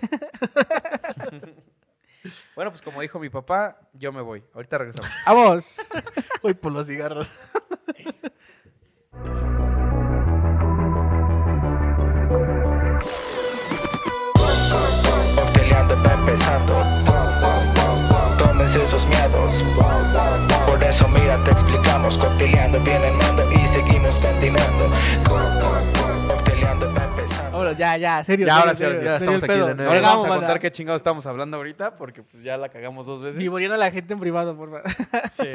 Bueno, 2.54 2.70
pues 2.70 2.82
como 2.82 3.00
dijo 3.00 3.18
mi 3.18 3.30
papá, 3.30 3.80
yo 3.94 4.12
me 4.12 4.20
voy. 4.20 4.44
Ahorita 4.52 4.76
regresamos. 4.76 5.10
Vamos. 5.26 5.76
Voy 6.42 6.52
por 6.52 6.70
los 6.70 6.86
cigarros. 6.86 7.28
Cocteleando 15.36 15.96
va 16.02 16.12
empezando. 16.14 16.99
Tómense 18.72 18.84
esos 18.84 19.06
miedos. 19.08 19.64
Por 20.66 20.82
eso 20.84 21.08
mira, 21.08 21.36
te 21.44 21.50
explicamos. 21.50 22.16
Cocteleando 22.18 22.78
viene 22.80 23.08
el 23.08 23.14
mando 23.14 23.50
y 23.52 23.66
seguimos 23.66 24.18
continuando. 24.20 24.90
Co- 25.26 26.28
Cocteleando 26.28 26.92
va 26.94 27.04
empezando. 27.04 27.56
Ahora, 27.56 27.72
ya, 27.72 27.96
ya, 27.96 28.22
serio. 28.22 28.46
Ya, 28.46 28.56
ahora 28.58 28.74
serio, 28.74 28.92
sí, 28.92 28.96
serio, 28.98 29.10
ahora 29.10 29.18
sí, 29.18 29.24
ya 29.24 29.26
serio 29.26 29.34
estamos 29.36 29.42
aquí 29.42 29.68
de 29.68 29.74
nuevo. 29.74 29.90
Ahora 29.90 30.00
Vamos, 30.02 30.22
vamos 30.22 30.36
a 30.36 30.38
contar 30.38 30.60
qué 30.60 30.70
chingados 30.70 31.00
estamos 31.00 31.26
hablando 31.26 31.56
ahorita 31.56 31.96
porque 31.96 32.22
pues 32.22 32.42
ya 32.44 32.56
la 32.56 32.68
cagamos 32.68 33.06
dos 33.06 33.20
veces. 33.20 33.38
Vivoreando 33.38 33.74
a 33.74 33.78
la 33.78 33.90
gente 33.90 34.12
en 34.12 34.20
privado, 34.20 34.56
por 34.56 34.70
favor. 34.70 34.84
Sí, 35.32 35.48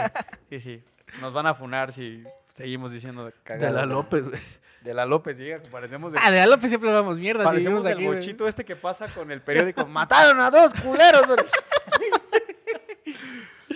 sí, 0.50 0.60
sí. 0.60 0.84
Nos 1.22 1.32
van 1.32 1.48
a 1.48 1.56
funar 1.56 1.94
si 1.94 2.22
seguimos 2.54 2.92
diciendo 2.92 3.26
De 3.26 3.32
cagadas. 3.44 3.74
la 3.74 3.86
López, 3.86 4.28
güey. 4.28 4.42
De 4.82 4.94
la 4.94 5.06
López, 5.06 5.38
diga, 5.38 5.60
que 5.62 5.70
parecemos 5.70 6.12
de 6.12 6.20
Ah, 6.22 6.30
de 6.30 6.46
López 6.48 6.70
siempre 6.70 6.90
hablamos 6.90 7.18
mierda. 7.18 7.44
si 7.44 7.48
Parecemos 7.48 7.84
vivimos 7.84 7.86
el 7.86 7.94
aquí, 7.94 8.06
güey. 8.06 8.18
bochito 8.18 8.48
este 8.48 8.66
que 8.66 8.76
pasa 8.76 9.08
con 9.08 9.32
el 9.32 9.42
periódico. 9.42 9.86
¡Mataron 9.88 10.40
a 10.42 10.52
dos 10.52 10.74
culeros! 10.74 11.22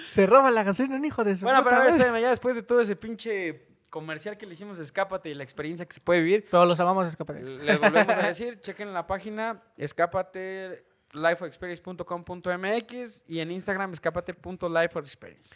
Se 0.10 0.26
roba 0.28 0.52
la 0.52 0.64
gasolina, 0.64 0.96
un 0.96 1.06
hijo 1.06 1.24
de 1.24 1.36
su 1.36 1.46
bueno, 1.46 1.64
pero 1.64 1.78
a 1.78 1.86
ver, 1.86 1.98
madre. 1.98 2.22
ya 2.22 2.30
después 2.30 2.56
de 2.56 2.62
todo 2.64 2.82
ese 2.82 2.96
pinche 2.96 3.66
comercial 3.90 4.38
que 4.38 4.46
le 4.46 4.54
hicimos 4.54 4.78
de 4.78 4.84
Escápate 4.84 5.30
y 5.30 5.34
la 5.34 5.44
experiencia 5.44 5.86
que 5.86 5.94
se 5.94 6.00
puede 6.00 6.20
vivir, 6.22 6.46
Pero 6.52 6.66
los 6.66 6.80
amamos, 6.80 7.08
escapate. 7.08 7.42
les 7.42 7.80
volvemos 7.80 8.16
a 8.18 8.28
decir, 8.28 8.60
chequen 8.62 8.94
la 8.94 9.08
página 9.08 9.64
escápate 9.78 10.86
lifeexperience.com.mx 11.14 13.24
y 13.28 13.40
en 13.40 13.52
Instagram 13.52 13.94
escápate.lifeexperience. 13.94 15.56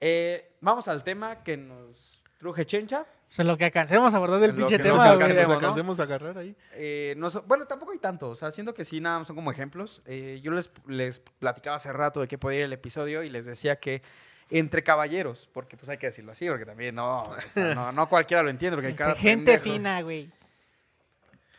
Eh, 0.00 0.52
vamos 0.60 0.88
al 0.88 1.02
tema 1.02 1.42
que 1.42 1.56
nos 1.56 2.22
truje 2.38 2.66
Chencha. 2.66 3.06
O 3.28 3.32
sea, 3.36 3.44
lo 3.44 3.56
que 3.58 3.64
alcancemos 3.64 4.14
a 4.14 4.16
abordar 4.18 4.40
del 4.40 4.50
Lo 4.50 4.56
pinche 4.56 4.76
que 4.76 4.82
tema, 4.84 4.96
Nos 4.98 5.04
güey. 5.06 5.12
alcancemos, 5.14 5.38
alcancemos, 5.56 5.62
¿no? 5.62 5.68
alcancemos 5.68 6.00
a 6.00 6.02
agarrar 6.04 6.38
ahí. 6.38 6.56
Eh, 6.74 7.14
no 7.16 7.28
so- 7.28 7.42
bueno, 7.42 7.66
tampoco 7.66 7.92
hay 7.92 7.98
tanto. 7.98 8.28
O 8.30 8.34
sea, 8.36 8.50
siento 8.52 8.72
que 8.72 8.84
sí, 8.84 9.00
nada 9.00 9.18
más 9.18 9.26
son 9.26 9.34
como 9.36 9.50
ejemplos. 9.50 10.00
Eh, 10.06 10.40
yo 10.42 10.52
les, 10.52 10.70
les 10.86 11.20
platicaba 11.20 11.76
hace 11.76 11.92
rato 11.92 12.20
de 12.20 12.28
qué 12.28 12.38
podía 12.38 12.60
ir 12.60 12.64
el 12.66 12.72
episodio 12.72 13.22
y 13.24 13.30
les 13.30 13.44
decía 13.44 13.76
que 13.76 14.02
entre 14.50 14.84
caballeros, 14.84 15.48
porque 15.52 15.76
pues 15.76 15.88
hay 15.88 15.98
que 15.98 16.06
decirlo 16.06 16.30
así, 16.30 16.48
porque 16.48 16.64
también 16.64 16.94
no, 16.94 17.22
o 17.24 17.36
sea, 17.50 17.74
no, 17.74 17.90
no 17.90 18.08
cualquiera 18.08 18.44
lo 18.44 18.50
entiende. 18.50 18.76
Porque 18.76 18.88
hay 18.88 18.94
cada 18.96 19.16
Gente 19.16 19.54
pendejo. 19.58 19.64
fina, 19.74 20.02
güey. 20.02 20.30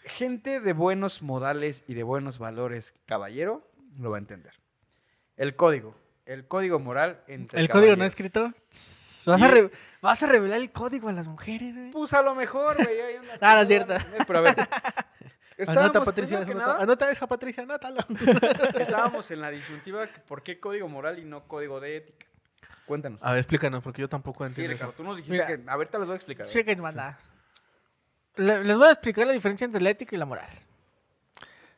Gente 0.03 0.61
de 0.61 0.72
buenos 0.74 1.22
modales 1.22 1.84
y 1.86 1.93
de 1.95 2.03
buenos 2.03 2.39
valores, 2.39 2.93
caballero, 3.05 3.61
lo 3.99 4.09
va 4.11 4.18
a 4.18 4.20
entender. 4.20 4.53
El 5.36 5.55
código. 5.57 5.93
El 6.26 6.47
código 6.47 6.80
moral 6.80 7.22
entre 7.28 7.59
El 7.59 7.70
código 7.70 7.95
no 7.97 8.05
escrito. 8.05 8.53
Tss, 8.70 9.06
Vas 9.34 9.41
a, 9.41 9.47
re- 9.47 9.71
vas 10.01 10.23
a 10.23 10.28
revelar 10.28 10.59
el 10.59 10.71
código 10.71 11.09
a 11.09 11.11
las 11.13 11.28
mujeres, 11.28 11.75
güey. 11.75 11.91
Pues 11.91 12.13
a 12.13 12.21
lo 12.21 12.34
mejor, 12.36 12.75
güey. 12.84 12.99
hay 13.01 13.15
unas 13.17 13.38
Ah, 13.41 13.55
no 13.55 13.61
es 13.61 13.67
que 13.67 13.80
van 13.80 13.91
a 13.91 13.95
cierto. 13.95 14.11
tener, 14.11 14.28
Pero 14.28 14.39
a 14.39 14.41
ver. 14.41 14.55
Anota, 15.67 16.03
Patricia. 16.03 16.38
Anota, 16.38 16.53
nada, 16.53 16.82
anota 16.84 17.11
esa, 17.11 17.25
Patricia, 17.28 17.63
anótalo. 17.63 17.97
Estábamos 18.80 19.30
en 19.32 19.41
la 19.41 19.49
disyuntiva, 19.49 20.07
¿por 20.28 20.43
qué 20.43 20.59
código 20.59 20.88
moral 20.88 21.17
y 21.19 21.25
no 21.25 21.47
código 21.47 21.80
de 21.80 21.97
ética? 21.97 22.25
Cuéntanos. 22.86 23.19
A 23.23 23.32
ver, 23.32 23.39
explícanos, 23.39 23.84
porque 23.84 24.01
yo 24.01 24.07
tampoco 24.07 24.43
Sí, 24.45 24.49
entiendo 24.49 24.73
Ricardo, 24.73 24.91
eso. 24.91 24.97
tú 24.97 25.03
nos 25.03 25.17
dijiste 25.17 25.34
Mira. 25.36 25.47
que... 25.47 25.63
A 25.69 25.75
ver, 25.78 25.88
te 25.89 25.97
los 25.97 26.07
voy 26.07 26.13
a 26.13 26.15
explicar. 26.17 26.45
¿eh? 26.45 26.49
Chequen, 26.49 26.82
banda. 26.82 27.17
Le- 28.36 28.63
les 28.63 28.78
voy 28.78 28.88
a 28.88 28.91
explicar 28.91 29.25
la 29.28 29.34
diferencia 29.34 29.65
entre 29.65 29.82
la 29.82 29.89
ética 29.89 30.15
y 30.15 30.19
la 30.19 30.25
moral. 30.25 30.47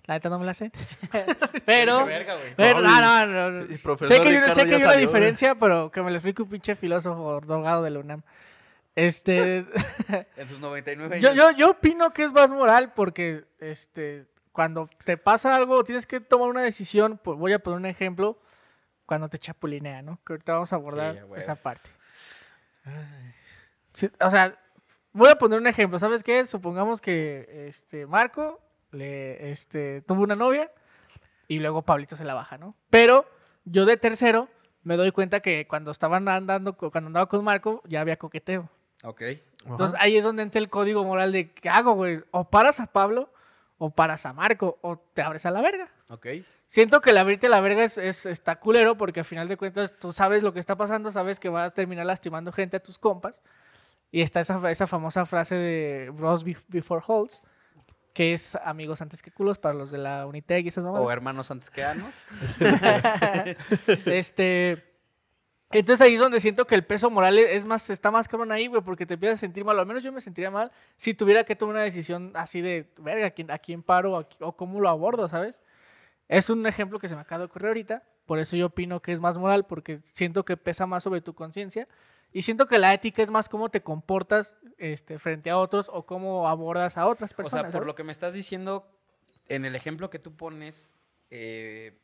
La 0.09 0.15
neta 0.15 0.27
no 0.29 0.39
me 0.39 0.45
la 0.47 0.55
sé. 0.55 0.71
pero. 1.67 1.99
Qué 1.99 2.03
verga, 2.05 2.33
güey. 2.33 2.55
pero 2.55 2.81
No, 2.81 2.99
no, 2.99 3.25
no, 3.27 3.51
no. 3.51 3.65
Sé 3.67 3.77
que, 3.77 4.27
hay 4.27 4.37
una- 4.37 4.47
Ricardo 4.47 4.55
sé 4.55 4.65
que 4.65 4.75
hay 4.75 4.81
una 4.81 4.91
salió, 4.93 5.07
diferencia, 5.07 5.53
pero 5.53 5.91
que 5.91 6.01
me 6.01 6.09
lo 6.09 6.15
explique 6.15 6.41
un 6.41 6.49
pinche 6.49 6.75
filósofo 6.75 7.39
drogado 7.41 7.83
de 7.83 7.91
la 7.91 7.99
UNAM. 7.99 8.23
Este. 8.95 9.67
En 10.35 10.47
sus 10.47 10.59
99 10.59 11.17
años. 11.17 11.29
yo, 11.29 11.35
yo, 11.35 11.51
yo 11.55 11.69
opino 11.69 12.11
que 12.11 12.23
es 12.23 12.33
más 12.33 12.49
moral 12.49 12.91
porque 12.95 13.45
este, 13.59 14.25
cuando 14.51 14.89
te 15.05 15.15
pasa 15.15 15.55
algo, 15.55 15.83
tienes 15.83 16.07
que 16.07 16.19
tomar 16.19 16.49
una 16.49 16.63
decisión. 16.63 17.19
Pues 17.23 17.37
voy 17.37 17.53
a 17.53 17.59
poner 17.59 17.77
un 17.77 17.85
ejemplo. 17.85 18.41
Cuando 19.05 19.29
te 19.29 19.37
chapulinea, 19.37 20.01
¿no? 20.01 20.17
Que 20.25 20.33
ahorita 20.33 20.53
vamos 20.53 20.73
a 20.73 20.75
abordar 20.75 21.17
Sí, 21.17 21.21
esa 21.39 21.53
parte. 21.53 21.91
Sí, 23.93 24.09
o 24.19 24.29
sea, 24.31 24.57
voy 25.13 25.29
a 25.29 25.35
poner 25.35 25.59
un 25.59 25.67
ejemplo. 25.67 25.99
¿Sabes 25.99 26.23
qué? 26.23 26.47
Supongamos 26.47 26.99
que 26.99 27.67
este 27.67 28.07
Marco 28.07 28.59
le, 28.91 29.51
este, 29.51 30.01
tuvo 30.01 30.23
una 30.23 30.35
novia 30.35 30.71
y 31.47 31.59
luego 31.59 31.81
Pablito 31.81 32.15
se 32.15 32.23
la 32.25 32.33
baja, 32.33 32.57
¿no? 32.57 32.75
Pero 32.89 33.25
yo 33.65 33.85
de 33.85 33.97
tercero 33.97 34.47
me 34.83 34.97
doy 34.97 35.11
cuenta 35.11 35.39
que 35.41 35.67
cuando 35.67 35.91
estaban 35.91 36.27
andando, 36.27 36.73
cuando 36.77 37.07
andaba 37.07 37.27
con 37.27 37.43
Marco, 37.43 37.81
ya 37.85 38.01
había 38.01 38.17
coqueteo. 38.17 38.69
Ok. 39.03 39.21
Entonces 39.65 39.99
ahí 39.99 40.17
es 40.17 40.23
donde 40.23 40.43
entra 40.43 40.59
el 40.59 40.69
código 40.69 41.03
moral 41.03 41.31
de 41.31 41.51
¿qué 41.51 41.69
hago, 41.69 41.93
güey? 41.93 42.21
O 42.31 42.45
paras 42.49 42.79
a 42.79 42.87
Pablo, 42.87 43.31
o 43.77 43.89
paras 43.91 44.25
a 44.25 44.33
Marco, 44.33 44.77
o 44.81 44.97
te 44.97 45.21
abres 45.21 45.45
a 45.45 45.51
la 45.51 45.61
verga. 45.61 45.89
Ok. 46.09 46.27
Siento 46.67 47.01
que 47.01 47.09
el 47.11 47.17
abrirte 47.17 47.47
a 47.47 47.49
la 47.49 47.61
verga 47.61 47.83
es, 47.83 47.97
es- 47.97 48.25
está 48.25 48.57
culero 48.57 48.95
porque 48.97 49.21
al 49.21 49.25
final 49.25 49.47
de 49.47 49.57
cuentas 49.57 49.97
tú 49.99 50.13
sabes 50.13 50.43
lo 50.43 50.53
que 50.53 50.59
está 50.59 50.75
pasando, 50.75 51.11
sabes 51.11 51.39
que 51.39 51.49
vas 51.49 51.71
a 51.71 51.73
terminar 51.73 52.05
lastimando 52.05 52.51
gente 52.51 52.77
a 52.77 52.79
tus 52.79 52.97
compas. 52.99 53.41
Y 54.11 54.21
está 54.21 54.39
esa, 54.39 54.69
esa 54.71 54.87
famosa 54.87 55.25
frase 55.25 55.55
de 55.55 56.09
Bros 56.11 56.43
be- 56.43 56.57
Before 56.67 57.03
Holes, 57.05 57.43
que 58.13 58.33
es 58.33 58.55
amigos 58.55 59.01
antes 59.01 59.21
que 59.21 59.31
culos 59.31 59.57
para 59.57 59.73
los 59.73 59.91
de 59.91 59.97
la 59.97 60.25
Unitec 60.25 60.65
y 60.65 60.69
esas 60.69 60.83
mamadas. 60.83 61.05
O 61.05 61.11
hermanos 61.11 61.51
antes 61.51 61.69
que 61.69 61.83
anos. 61.83 62.13
este. 64.05 64.85
Entonces 65.71 66.05
ahí 66.05 66.15
es 66.15 66.19
donde 66.19 66.41
siento 66.41 66.65
que 66.65 66.73
el 66.73 66.83
peso 66.83 67.11
moral 67.11 67.37
es 67.37 67.51
es 67.51 67.65
más, 67.65 67.91
está 67.91 68.09
más 68.09 68.27
cabrón 68.27 68.51
ahí, 68.51 68.65
güey, 68.65 68.81
porque 68.81 69.05
te 69.05 69.13
empiezas 69.13 69.37
a 69.37 69.41
sentir 69.41 69.63
mal. 69.63 69.77
O 69.77 69.81
al 69.81 69.85
menos 69.85 70.03
yo 70.03 70.11
me 70.11 70.19
sentiría 70.19 70.49
mal 70.49 70.71
si 70.97 71.13
tuviera 71.13 71.43
que 71.43 71.55
tomar 71.55 71.75
una 71.75 71.83
decisión 71.83 72.31
así 72.33 72.61
de, 72.61 72.91
verga, 72.99 73.27
¿a 73.27 73.31
quién, 73.31 73.51
a 73.51 73.59
quién 73.59 73.83
paro 73.83 74.17
¿A 74.17 74.27
o 74.39 74.53
cómo 74.55 74.79
lo 74.79 74.89
abordo, 74.89 75.27
¿sabes? 75.27 75.55
Es 76.27 76.49
un 76.49 76.65
ejemplo 76.65 76.99
que 76.99 77.07
se 77.07 77.15
me 77.15 77.21
acaba 77.21 77.39
de 77.39 77.45
ocurrir 77.45 77.67
ahorita. 77.67 78.03
Por 78.25 78.39
eso 78.39 78.55
yo 78.55 78.67
opino 78.67 79.01
que 79.01 79.11
es 79.11 79.19
más 79.19 79.37
moral, 79.37 79.65
porque 79.65 79.97
siento 80.03 80.45
que 80.45 80.57
pesa 80.57 80.85
más 80.85 81.03
sobre 81.03 81.21
tu 81.21 81.33
conciencia. 81.33 81.87
Y 82.31 82.43
siento 82.43 82.67
que 82.67 82.77
la 82.77 82.93
ética 82.93 83.23
es 83.23 83.29
más 83.29 83.49
cómo 83.49 83.69
te 83.69 83.81
comportas 83.81 84.57
este, 84.77 85.17
frente 85.17 85.49
a 85.49 85.57
otros 85.57 85.89
o 85.91 86.05
cómo 86.05 86.47
abordas 86.47 86.97
a 86.97 87.07
otras 87.07 87.33
O 87.33 87.35
personas. 87.35 87.61
sea, 87.61 87.67
por 87.67 87.71
¿sabes? 87.73 87.87
lo 87.87 87.95
que 87.95 88.03
me 88.03 88.11
estás 88.11 88.33
diciendo, 88.33 88.87
en 89.47 89.65
el 89.65 89.75
ejemplo 89.75 90.09
que 90.09 90.19
tú 90.19 90.35
pones, 90.35 90.95
eh, 91.31 91.97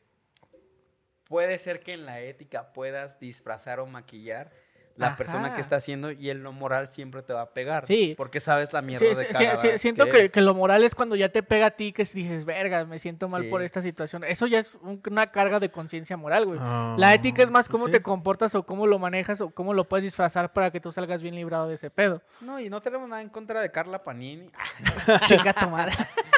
puede 1.24 1.58
ser 1.58 1.80
que 1.80 1.92
en 1.92 2.06
la 2.06 2.20
ética 2.20 2.72
puedas 2.72 3.20
disfrazar 3.20 3.78
o 3.80 3.86
maquillar 3.86 4.50
la 4.96 5.14
persona 5.16 5.54
que 5.54 5.60
está 5.60 5.76
haciendo 5.76 6.10
y 6.10 6.30
en 6.30 6.42
lo 6.42 6.52
moral 6.52 6.90
siempre 6.90 7.22
te 7.22 7.32
va 7.32 7.42
a 7.42 7.50
pegar. 7.50 7.86
Sí. 7.86 8.14
Porque 8.16 8.40
sabes 8.40 8.72
la 8.72 8.82
mierda 8.82 9.00
Sí, 9.06 9.14
de 9.14 9.34
sí, 9.34 9.46
sí, 9.60 9.78
siento 9.78 10.06
que, 10.06 10.30
que 10.30 10.40
lo 10.40 10.54
moral 10.54 10.84
es 10.84 10.94
cuando 10.94 11.16
ya 11.16 11.28
te 11.28 11.42
pega 11.42 11.66
a 11.66 11.70
ti 11.70 11.92
que 11.92 12.02
dices, 12.04 12.44
verga, 12.44 12.84
me 12.84 12.98
siento 12.98 13.28
mal 13.28 13.42
Sí. 13.44 13.48
por 13.50 13.62
esta 13.62 13.82
situación. 13.82 14.24
Eso 14.24 14.46
ya 14.46 14.58
es 14.58 14.74
un- 14.82 15.02
una 15.10 15.26
carga 15.30 15.60
de 15.60 15.70
conciencia 15.70 16.16
moral, 16.16 16.46
güey. 16.46 16.58
Ah, 16.62 16.94
La 16.98 17.12
ética 17.14 17.42
es 17.42 17.50
más 17.50 17.66
pues 17.66 17.72
cómo 17.72 17.86
sí. 17.86 17.92
te 17.92 18.02
comportas 18.02 18.54
o 18.54 18.62
cómo 18.64 18.86
lo 18.86 18.98
manejas 18.98 19.40
o 19.40 19.50
cómo 19.50 19.74
lo 19.74 19.84
puedes 19.88 20.04
disfrazar 20.04 20.52
para 20.52 20.70
que 20.70 20.80
tú 20.80 20.90
salgas 20.92 21.22
bien 21.22 21.34
librado 21.34 21.68
de 21.68 21.74
ese 21.74 21.90
pedo. 21.90 22.22
No, 22.40 22.58
y 22.58 22.68
no 22.70 22.80
tenemos 22.80 23.08
nada 23.08 23.22
en 23.22 23.28
contra 23.28 23.60
de 23.60 23.70
Carla 23.70 24.02
Panini. 24.02 24.50
Chinga 25.26 25.52
tu 25.52 25.68
madre. 25.68 25.94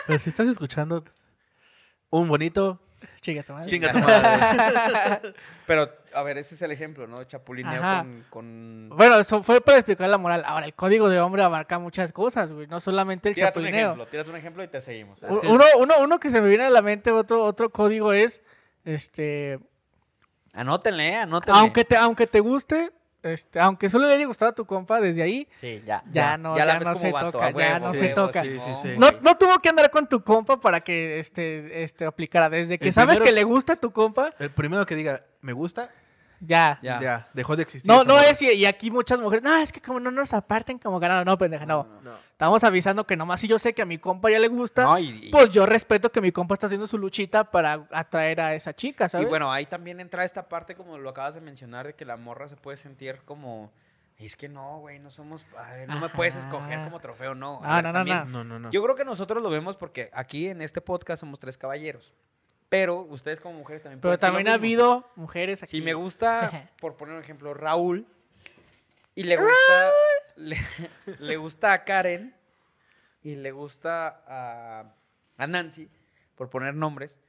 Pero 0.07 0.19
si 0.19 0.31
estás 0.31 0.49
escuchando 0.49 1.05
un 2.11 2.29
bonito, 2.29 2.81
Chinga 3.21 3.43
tu 3.43 3.53
madre. 3.53 3.67
chinga 3.69 3.93
tu 3.93 3.99
madre. 4.01 5.35
Pero, 5.67 5.89
a 6.15 6.23
ver, 6.23 6.39
ese 6.39 6.55
es 6.55 6.63
el 6.63 6.71
ejemplo, 6.73 7.07
¿no? 7.07 7.23
Chapulineo 7.25 7.81
con, 7.83 8.25
con... 8.31 8.89
Bueno, 8.97 9.19
eso 9.21 9.43
fue 9.43 9.61
para 9.61 9.79
explicar 9.79 10.09
la 10.09 10.17
moral. 10.19 10.43
Ahora, 10.47 10.65
el 10.67 10.75
código 10.75 11.09
de 11.11 11.21
hombre 11.21 11.43
abarca 11.43 11.79
muchas 11.79 12.13
cosas, 12.13 12.53
güey. 12.53 12.67
No 12.67 12.81
solamente 12.81 13.29
el 13.29 13.35
Tírate 13.35 13.59
un 13.59 13.65
chapulineo. 13.67 13.87
ejemplo, 13.89 14.07
tírate 14.07 14.31
un 14.31 14.37
ejemplo 14.37 14.65
y 14.65 14.69
te 14.69 14.81
seguimos. 14.81 15.23
Es 15.23 15.39
que- 15.39 15.47
Uno, 15.47 15.65
uno, 15.79 15.95
uno 16.01 16.19
que 16.21 16.31
se 16.31 16.41
me 16.41 16.49
viene 16.49 16.65
a 16.65 16.71
la 16.71 16.81
mente, 16.83 17.11
otro, 17.13 17.45
otro 17.45 17.71
código 17.71 18.13
es, 18.13 18.43
este, 18.85 19.59
Anótenle, 20.55 21.17
anótenle. 21.17 21.61
aunque 21.61 21.85
te, 21.85 21.97
aunque 21.97 22.27
te 22.27 22.41
guste, 22.41 22.91
este, 23.29 23.61
aunque 23.61 23.89
solo 23.91 24.09
le 24.09 24.15
haya 24.15 24.27
gustado 24.27 24.51
a 24.51 24.55
tu 24.55 24.65
compa 24.65 25.01
desde 25.01 25.23
ahí, 25.23 25.47
Sí, 25.57 25.83
ya. 25.87 26.03
Ya 26.11 26.37
no- 26.39 26.57
ya 26.57 26.65
se 26.95 27.11
vato, 27.13 27.33
toca, 27.33 27.51
ya 27.53 27.79
no 27.79 27.95
se 27.95 28.01
huevo, 28.07 28.15
toca. 28.27 28.43
Sí, 28.43 28.59
sí, 28.59 28.71
sí. 28.83 28.89
no, 28.99 29.11
tuvo 29.37 29.59
que 29.61 29.69
andar 29.69 29.91
con 29.91 30.09
tu 30.09 30.23
compa 30.23 30.61
para 30.61 30.81
que 30.81 31.19
este, 31.19 31.83
este 31.83 32.05
aplicara. 32.05 32.49
Desde 32.49 32.79
que 32.79 32.87
El 32.89 32.93
sabes 32.93 33.17
primero- 33.19 33.25
que 33.25 33.33
le 33.33 33.45
gusta 33.45 33.75
a 33.75 33.77
tu 33.77 33.91
compa, 33.93 34.33
El 34.39 34.51
primero 34.51 34.85
que 34.87 34.95
diga, 34.95 35.23
me 35.41 35.53
gusta, 35.53 35.91
ya. 36.41 36.79
Ya. 36.83 37.01
ya, 37.01 37.29
dejó 37.35 37.57
de 37.57 37.63
existir. 37.63 37.91
No, 37.91 38.05
no 38.05 38.19
es, 38.21 38.41
y, 38.43 38.51
y 38.53 38.67
aquí 38.67 38.91
muchas 38.91 39.19
mujeres, 39.21 39.43
no, 39.43 39.55
es 39.57 39.73
que 39.73 39.81
como 39.81 39.99
no 40.01 40.11
nos 40.11 40.33
aparten 40.33 40.79
como 40.79 40.99
ganaron, 41.01 41.25
no, 41.25 41.37
pendeja, 41.39 41.67
no. 41.67 41.87
No. 42.03 42.13
Estamos 42.33 42.63
avisando 42.63 43.05
que 43.07 43.17
nomás 43.17 43.41
si 43.41 43.49
yo 43.49 43.59
sé 43.59 43.75
que 43.75 43.83
a 43.83 43.85
mi 43.85 43.99
compa 43.99 44.31
ya 44.31 44.39
le 44.39 44.47
gusta, 44.49 44.83
No, 44.85 44.99
y- 44.99 45.27
y- 45.27 45.31
pues 45.31 45.51
yo 45.51 45.67
respeto 45.67 46.13
que 46.13 46.21
mi 46.21 46.31
compa 46.31 46.55
está 46.55 46.67
haciendo 46.67 46.87
su 46.87 46.97
luchita 46.99 47.45
para 47.45 47.87
atraer 47.91 48.41
a 48.41 48.55
esa 48.55 48.73
chica, 48.75 49.07
Y 49.07 49.09
¿sabes? 49.09 49.29
bueno, 49.29 49.51
ahí 49.53 49.67
también 49.67 49.99
entra 50.01 50.25
esta 50.25 50.49
parte, 50.49 50.75
como 50.77 50.99
lo 50.99 51.11
acabas 51.11 51.35
de 51.35 51.41
mencionar, 51.41 51.87
de 51.87 51.95
que 51.95 52.05
la 52.05 52.17
morra 52.17 52.47
se 52.49 52.57
puede 52.57 52.77
sentir 52.77 53.21
como. 53.25 53.71
Es 54.19 54.35
que 54.37 54.49
no, 54.49 54.79
güey, 54.81 54.99
no 54.99 55.11
somos. 55.11 55.47
ay, 55.57 55.87
no 55.87 56.01
me 56.01 56.09
puedes 56.09 56.35
escoger 56.37 56.83
como 56.85 56.99
trofeo, 56.99 57.37
no. 57.37 57.61
No, 57.61 57.65
A 57.67 57.77
ver, 57.77 57.85
no, 57.85 57.93
no, 57.93 57.99
también- 58.01 58.19
no. 58.33 58.39
No, 58.39 58.45
no, 58.45 58.59
no. 58.59 58.71
Yo 58.71 58.83
creo 58.83 58.97
que 58.97 59.05
nosotros 59.05 59.43
lo 59.43 59.49
vemos 59.51 59.77
porque 59.77 60.11
aquí 60.13 60.49
en 60.49 60.61
este 60.61 60.81
podcast 60.81 61.21
somos 61.21 61.39
tres 61.39 61.57
caballeros. 61.57 62.13
Pero 62.69 63.01
ustedes 63.03 63.41
como 63.41 63.59
mujeres 63.59 63.83
también 63.83 64.01
Pero 64.01 64.19
también 64.19 64.49
ha 64.49 64.55
habido 64.55 65.11
mujeres 65.17 65.63
aquí. 65.63 65.71
Si 65.71 65.83
me 65.83 65.95
gusta, 65.95 66.71
por 66.81 66.97
poner 66.97 67.15
un 67.15 67.23
ejemplo, 67.23 67.55
Raúl, 67.55 68.07
y 69.15 69.25
le 69.25 69.37
gusta, 69.37 69.91
le, 70.37 70.57
le 71.19 71.37
gusta 71.37 71.73
a 71.73 71.85
Karen, 71.85 72.35
y 73.23 73.37
le 73.37 73.51
gusta 73.51 74.23
a, 74.27 74.95
a 75.37 75.47
Nancy, 75.47 75.89
por 76.35 76.51
poner 76.51 76.75
nombres, 76.75 77.21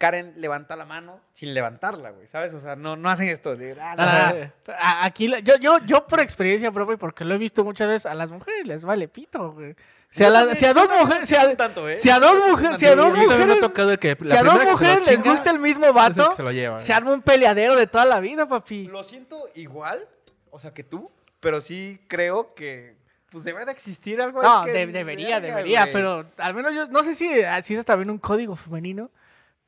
Karen 0.00 0.32
levanta 0.38 0.76
la 0.76 0.86
mano 0.86 1.20
sin 1.32 1.52
levantarla, 1.52 2.08
güey, 2.12 2.26
¿sabes? 2.26 2.54
O 2.54 2.60
sea, 2.62 2.74
no, 2.74 2.96
no 2.96 3.10
hacen 3.10 3.28
esto. 3.28 3.54
de, 3.54 3.76
ah, 3.78 3.94
no, 3.98 4.06
No, 4.06 4.12
no, 4.12 4.18
no. 4.30 4.44
no. 4.46 4.72
A- 4.78 5.04
Aquí, 5.04 5.28
la- 5.28 5.40
yo, 5.40 5.56
yo, 5.58 5.76
yo 5.84 6.06
por 6.06 6.20
experiencia 6.20 6.72
propia, 6.72 6.94
y 6.94 6.96
porque 6.96 7.22
lo 7.26 7.34
he 7.34 7.38
visto 7.38 7.62
muchas 7.64 7.86
veces, 7.88 8.06
a 8.06 8.14
las 8.14 8.30
mujeres 8.30 8.66
les 8.66 8.82
vale 8.82 9.08
pito, 9.08 9.52
güey. 9.52 9.76
Si 10.10 10.24
a, 10.24 10.30
la- 10.30 10.54
si 10.54 10.64
a 10.64 10.72
dos 10.72 10.88
mujeres, 10.98 11.28
si 11.28 11.36
a, 11.36 11.54
tanto, 11.54 11.86
¿eh? 11.86 11.96
si 11.96 12.08
a 12.08 12.18
dos 12.18 12.34
mujeres, 12.48 12.78
si 12.80 12.86
a 12.86 12.96
dos 12.96 13.14
mujeres, 13.14 13.60
tocado 13.60 13.90
el 13.92 13.98
que 13.98 14.16
si 14.24 14.34
a 14.34 14.42
dos 14.42 14.64
mujeres 14.64 15.06
les 15.06 15.22
gusta 15.22 15.50
el 15.50 15.58
mismo 15.58 15.92
vato, 15.92 16.32
se 16.34 16.42
lo 16.42 16.50
lleva. 16.50 16.80
se 16.80 16.94
arma 16.94 17.12
un 17.12 17.20
peleadero 17.20 17.76
de 17.76 17.86
toda 17.86 18.06
la 18.06 18.20
vida, 18.20 18.48
papi. 18.48 18.86
Lo 18.86 19.04
siento 19.04 19.50
igual, 19.54 20.08
o 20.50 20.58
sea, 20.58 20.72
que 20.72 20.82
tú, 20.82 21.12
pero 21.40 21.60
sí 21.60 22.00
creo 22.08 22.54
que, 22.54 22.96
pues, 23.30 23.44
debe 23.44 23.66
de 23.66 23.72
existir 23.72 24.20
algo. 24.22 24.42
No, 24.42 24.60
ahí 24.60 24.66
que 24.66 24.72
de- 24.72 24.86
debería, 24.86 25.38
"Verga, 25.40 25.56
debería, 25.58 25.80
güey". 25.82 25.92
pero 25.92 26.24
al 26.38 26.54
menos 26.54 26.74
yo, 26.74 26.86
no 26.86 27.04
sé 27.04 27.14
si 27.14 27.42
así 27.42 27.74
es 27.76 27.84
también 27.84 28.08
un 28.10 28.18
código 28.18 28.56
femenino, 28.56 29.10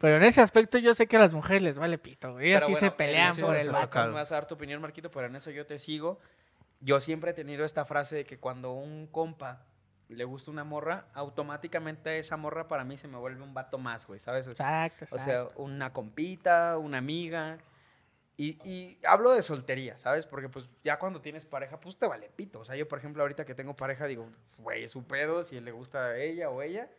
pero 0.03 0.17
en 0.17 0.25
ese 0.25 0.41
aspecto 0.41 0.79
yo 0.79 0.95
sé 0.95 1.07
que 1.07 1.17
a 1.17 1.21
las 1.21 1.33
mujeres 1.33 1.63
les 1.63 1.79
vale 1.79 1.97
pito, 1.97 2.33
güey. 2.33 2.49
Ellas 2.49 2.65
sí 2.67 2.73
bueno, 2.73 2.89
se 2.89 2.91
pelean 2.91 3.37
por 3.37 3.55
el 3.55 3.71
vato. 3.71 4.05
Me 4.07 4.11
vas 4.11 4.33
a 4.33 4.35
dar 4.35 4.49
tu 4.49 4.57
opinión, 4.57 4.83
Marquito, 4.83 5.13
pero 5.13 5.29
en 5.29 5.37
eso 5.37 5.53
yo 5.53 5.65
te 5.65 5.79
sigo. 5.79 6.19
Yo 6.81 6.99
siempre 6.99 7.31
he 7.31 7.35
tenido 7.35 7.65
esta 7.65 7.85
frase 7.85 8.17
de 8.17 8.25
que 8.25 8.37
cuando 8.37 8.73
un 8.73 9.07
compa 9.07 9.65
le 10.09 10.25
gusta 10.25 10.51
una 10.51 10.65
morra, 10.65 11.07
automáticamente 11.15 12.19
esa 12.19 12.37
morra 12.37 12.67
para 12.67 12.83
mí 12.83 12.97
se 12.97 13.07
me 13.07 13.17
vuelve 13.17 13.45
un 13.45 13.55
vato 13.55 13.79
más, 13.79 14.05
güey, 14.09 14.19
¿sabes? 14.19 14.49
Exacto, 14.49 15.05
O 15.05 15.17
exacto. 15.17 15.25
sea, 15.25 15.63
una 15.63 15.93
compita, 15.93 16.79
una 16.79 16.99
amiga. 16.99 17.59
Y, 18.37 18.59
y 18.69 18.99
hablo 19.07 19.31
de 19.31 19.43
soltería, 19.43 19.99
¿sabes? 19.99 20.27
Porque 20.27 20.49
pues 20.49 20.69
ya 20.83 20.99
cuando 20.99 21.21
tienes 21.21 21.47
pareja, 21.47 21.79
pues 21.79 21.97
te 21.97 22.09
vale 22.09 22.29
pito. 22.29 22.59
O 22.59 22.65
sea, 22.65 22.75
yo 22.75 22.89
por 22.89 22.99
ejemplo 22.99 23.23
ahorita 23.23 23.45
que 23.45 23.55
tengo 23.55 23.77
pareja 23.77 24.07
digo, 24.07 24.29
güey, 24.59 24.83
es 24.83 24.91
su 24.91 25.05
pedo, 25.07 25.45
si 25.45 25.61
le 25.61 25.71
gusta 25.71 26.07
a 26.07 26.19
ella 26.19 26.51
o 26.51 26.61
ella. 26.61 26.91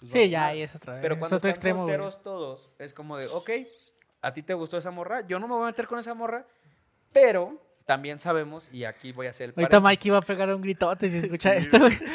Pues, 0.00 0.12
sí, 0.12 0.28
ya 0.28 0.46
ahí 0.46 0.62
es 0.62 0.74
otra 0.74 0.94
vez. 0.94 1.02
Pero 1.02 1.14
es 1.14 1.18
cuando 1.20 1.36
otro 1.36 1.48
están 1.48 1.56
extremo, 1.56 1.82
güey. 1.82 1.96
solteros 1.96 2.22
todos, 2.22 2.70
es 2.78 2.94
como 2.94 3.16
de, 3.16 3.26
ok, 3.28 3.50
a 4.22 4.32
ti 4.32 4.42
te 4.42 4.54
gustó 4.54 4.78
esa 4.78 4.90
morra, 4.90 5.26
yo 5.26 5.38
no 5.38 5.48
me 5.48 5.54
voy 5.54 5.64
a 5.64 5.66
meter 5.66 5.86
con 5.86 5.98
esa 5.98 6.14
morra, 6.14 6.46
pero 7.12 7.60
también 7.86 8.18
sabemos, 8.18 8.68
y 8.70 8.84
aquí 8.84 9.12
voy 9.12 9.26
a 9.26 9.30
hacer 9.30 9.46
el 9.46 9.50
Ahorita 9.50 9.80
paréntesis, 9.80 9.82
Mikey 9.82 10.10
va 10.10 10.18
a 10.18 10.22
pegar 10.22 10.54
un 10.54 10.60
gritote 10.60 11.08
si 11.08 11.18
escucha 11.18 11.54
esto, 11.54 11.78
güey. 11.78 11.98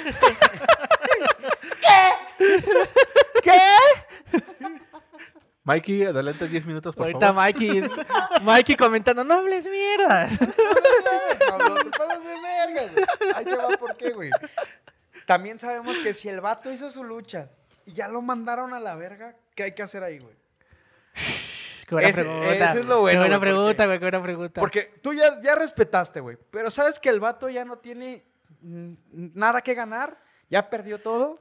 Mikey, 5.66 6.04
adelante 6.04 6.48
10 6.48 6.68
minutos, 6.68 6.94
por 6.94 7.06
Ahorita 7.06 7.28
favor. 7.28 7.36
Mikey, 7.36 7.84
Mikey 8.42 8.76
comentando, 8.76 9.24
no 9.24 9.36
hables 9.36 9.66
mierda. 9.68 10.30
Pablo, 11.50 11.76
te 11.76 11.90
pasas 11.90 12.24
de 12.24 12.42
verga, 12.42 12.92
güey. 12.92 13.06
Ahí 13.34 13.46
te 13.46 13.56
va 13.56 13.70
por 13.70 13.96
qué, 13.96 14.12
güey. 14.12 14.30
También 15.26 15.58
sabemos 15.58 15.98
que 16.00 16.14
si 16.14 16.28
el 16.28 16.42
vato 16.42 16.72
hizo 16.72 16.92
su 16.92 17.04
lucha 17.04 17.50
y 17.86 17.94
ya 17.94 18.08
lo 18.08 18.22
mandaron 18.22 18.74
a 18.74 18.80
la 18.80 18.96
verga, 18.96 19.36
¿qué 19.56 19.64
hay 19.64 19.72
que 19.74 19.84
hacer 19.84 20.04
ahí, 20.04 20.20
güey? 20.20 20.36
Qué 21.88 21.96
buena 21.96 22.10
Ese- 22.10 22.22
pregunta. 22.24 22.54
ese 22.72 22.80
es 22.80 22.86
lo 22.86 23.00
bueno, 23.02 23.12
Qué 23.12 23.18
buena 23.18 23.38
güey, 23.38 23.40
porque- 23.40 23.40
pregunta, 23.52 23.86
güey, 23.86 24.00
qué 24.00 24.04
buena 24.06 24.24
pregunta. 24.24 24.62
Porque 24.62 24.94
tú 25.02 25.14
ya, 25.14 25.42
ya 25.42 25.54
respetaste, 25.56 26.22
güey. 26.22 26.38
Pero 26.50 26.72
sabes 26.72 26.98
que 26.98 27.10
el 27.10 27.20
vato 27.20 27.50
ya 27.50 27.66
no 27.66 27.78
tiene 27.78 28.24
mm, 28.62 28.94
nada 29.36 29.60
que 29.62 29.74
ganar, 29.74 30.18
ya 30.50 30.70
perdió 30.70 30.98
todo. 31.00 31.38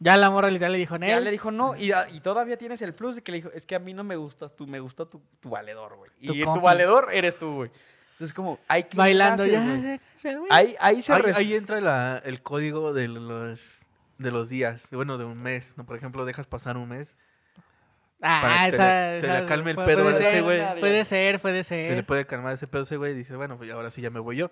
Ya 0.00 0.16
la 0.18 0.28
morra 0.28 0.50
literal 0.50 0.72
le 0.72 0.78
dijo, 0.78 0.96
Ya 0.96 0.98
Nel. 0.98 1.24
le 1.24 1.30
dijo 1.30 1.50
no, 1.52 1.74
y, 1.76 1.92
a- 1.92 2.08
y 2.10 2.20
todavía 2.20 2.58
tienes 2.58 2.82
el 2.82 2.94
plus 2.94 3.14
de 3.16 3.22
que 3.22 3.30
le 3.32 3.38
dijo, 3.38 3.50
es 3.54 3.64
que 3.64 3.76
a 3.76 3.78
mí 3.78 3.94
no 3.94 4.02
me 4.04 4.16
gustas 4.16 4.54
tú, 4.56 4.66
me 4.66 4.80
gusta 4.80 5.06
tu, 5.06 5.22
tu 5.40 5.48
valedor, 5.50 5.96
güey. 5.96 6.10
Tu 6.26 6.34
Y 6.34 6.42
tu 6.42 6.60
valedor 6.60 7.08
eres 7.12 7.38
tú, 7.38 7.54
güey. 7.54 7.70
Entonces, 8.14 8.34
como, 8.34 8.58
hay 8.66 8.82
que 8.82 8.96
Bailando, 8.96 9.46
ya. 9.46 9.60
güey. 9.64 10.00
Ahí, 10.50 10.74
ahí 10.80 11.00
se 11.00 11.12
Ahí, 11.12 11.22
res- 11.22 11.36
ahí 11.38 11.54
entra 11.54 11.80
la- 11.80 12.20
el 12.24 12.42
código 12.42 12.92
de 12.92 13.08
los, 13.08 13.85
de 14.18 14.30
los 14.30 14.48
días, 14.48 14.88
bueno, 14.92 15.18
de 15.18 15.24
un 15.24 15.42
mes. 15.42 15.74
¿no? 15.76 15.84
Por 15.86 15.96
ejemplo, 15.96 16.24
dejas 16.24 16.46
pasar 16.46 16.76
un 16.76 16.88
mes. 16.88 17.16
Ah, 18.22 18.38
para 18.42 18.54
que 18.54 18.60
se 18.60 18.68
esa, 18.76 19.10
le- 19.12 19.20
se 19.20 19.26
esa- 19.26 19.40
le 19.42 19.46
calme 19.46 19.70
el 19.70 19.74
puede- 19.76 19.88
pedo 19.88 20.02
puede 20.04 20.16
a 20.16 20.18
ese 20.20 20.30
ser, 20.30 20.42
güey. 20.42 20.80
Puede 20.80 21.04
ser, 21.04 21.40
puede 21.40 21.64
Se 21.64 21.76
le 21.76 21.88
ser. 21.96 22.06
puede 22.06 22.26
calmar 22.26 22.54
ese 22.54 22.66
pedo 22.66 22.80
a 22.80 22.84
ese 22.84 22.96
güey 22.96 23.12
y 23.12 23.16
dice, 23.16 23.36
bueno, 23.36 23.58
pues 23.58 23.70
ahora 23.70 23.90
sí 23.90 24.00
ya 24.00 24.10
me 24.10 24.20
voy 24.20 24.36
yo, 24.36 24.50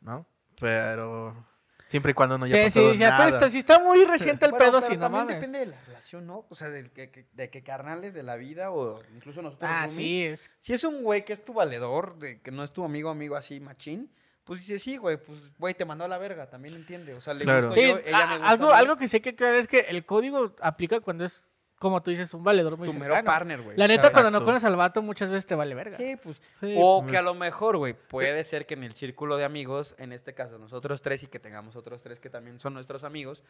¿no? 0.00 0.26
Pero 0.58 1.46
siempre 1.86 2.12
y 2.12 2.14
cuando 2.14 2.38
no 2.38 2.46
haya 2.46 2.56
Sí, 2.56 2.64
pasado 2.64 2.86
sí, 2.92 2.92
sí, 2.96 2.98
pero 3.04 3.10
nada. 3.18 3.28
está, 3.28 3.50
si 3.50 3.58
está 3.58 3.78
muy 3.80 4.02
reciente 4.06 4.46
el 4.46 4.52
Bueno, 4.52 4.64
pedo, 4.64 4.80
pero 4.80 4.92
si 4.92 4.96
no 4.96 5.00
también 5.00 5.24
mames. 5.24 5.36
depende 5.36 5.58
de 5.58 5.66
la 5.66 5.80
relación, 5.86 6.26
¿no? 6.26 6.46
O 6.48 6.54
sea, 6.54 6.70
del 6.70 6.90
que, 6.90 7.26
de 7.32 7.50
que 7.50 7.62
carnales 7.62 8.14
de 8.14 8.22
la 8.22 8.36
vida 8.36 8.70
o 8.70 9.02
incluso 9.14 9.42
nosotros 9.42 9.68
Ah, 9.70 9.86
sí, 9.88 10.24
es 10.24 10.50
Si 10.60 10.72
es 10.72 10.82
un 10.84 11.02
güey 11.02 11.26
que 11.26 11.34
es 11.34 11.44
tu 11.44 11.52
valedor, 11.52 12.18
de 12.18 12.40
que 12.40 12.50
no 12.50 12.62
es 12.64 12.72
tu 12.72 12.82
amigo, 12.82 13.10
amigo 13.10 13.36
así, 13.36 13.60
machín, 13.60 14.10
pues 14.44 14.60
dice, 14.60 14.78
sí, 14.78 14.96
güey, 14.96 15.16
pues, 15.18 15.38
güey, 15.58 15.74
te 15.74 15.84
mandó 15.84 16.04
a 16.04 16.08
la 16.08 16.18
verga, 16.18 16.48
también 16.50 16.74
entiende. 16.74 17.14
O 17.14 17.20
sea, 17.20 17.32
le 17.34 17.44
Claro. 17.44 17.68
gusto 17.68 17.80
Sí, 17.80 17.86
yo, 17.88 17.98
ella 18.04 18.22
a- 18.24 18.26
me 18.26 18.32
gusta 18.38 18.50
algo, 18.50 18.70
a 18.72 18.78
algo 18.78 18.96
que 18.96 19.08
sí 19.08 19.16
hay 19.16 19.20
que 19.22 19.36
creer 19.36 19.54
es 19.56 19.68
que 19.68 19.78
el 19.80 20.04
código 20.04 20.54
aplica 20.60 21.00
cuando 21.00 21.24
es, 21.24 21.44
como 21.78 22.02
tú 22.02 22.10
dices, 22.10 22.32
un 22.34 22.42
valedor 22.44 22.76
muy 22.76 22.86
tu 22.88 22.94
mero 22.94 23.06
cercano. 23.14 23.24
partner, 23.26 23.62
güey. 23.62 23.76
La 23.76 23.86
neta, 23.88 24.10
cuando 24.10 24.30
no 24.30 24.44
conoces 24.44 24.64
al 24.64 24.76
vato, 24.76 25.02
muchas 25.02 25.30
veces 25.30 25.46
te 25.46 25.54
vale 25.54 25.74
verga. 25.74 25.96
Sí, 25.96 26.16
pues. 26.22 26.40
Sí, 26.60 26.74
o 26.78 27.00
pues, 27.02 27.10
que 27.12 27.18
a 27.18 27.22
lo 27.22 27.34
mejor, 27.34 27.76
güey, 27.76 27.92
puede 27.94 28.42
ser 28.44 28.66
que 28.66 28.74
en 28.74 28.84
el 28.84 28.94
círculo 28.94 29.36
de 29.36 29.44
amigos, 29.44 29.94
en 29.98 30.12
este 30.12 30.34
caso 30.34 30.58
nosotros 30.58 31.02
tres 31.02 31.22
y 31.24 31.26
que 31.28 31.38
tengamos 31.38 31.74
otros 31.76 32.02
tres 32.02 32.18
que 32.20 32.30
también 32.30 32.58
son 32.60 32.74
nuestros 32.74 33.04
amigos, 33.04 33.42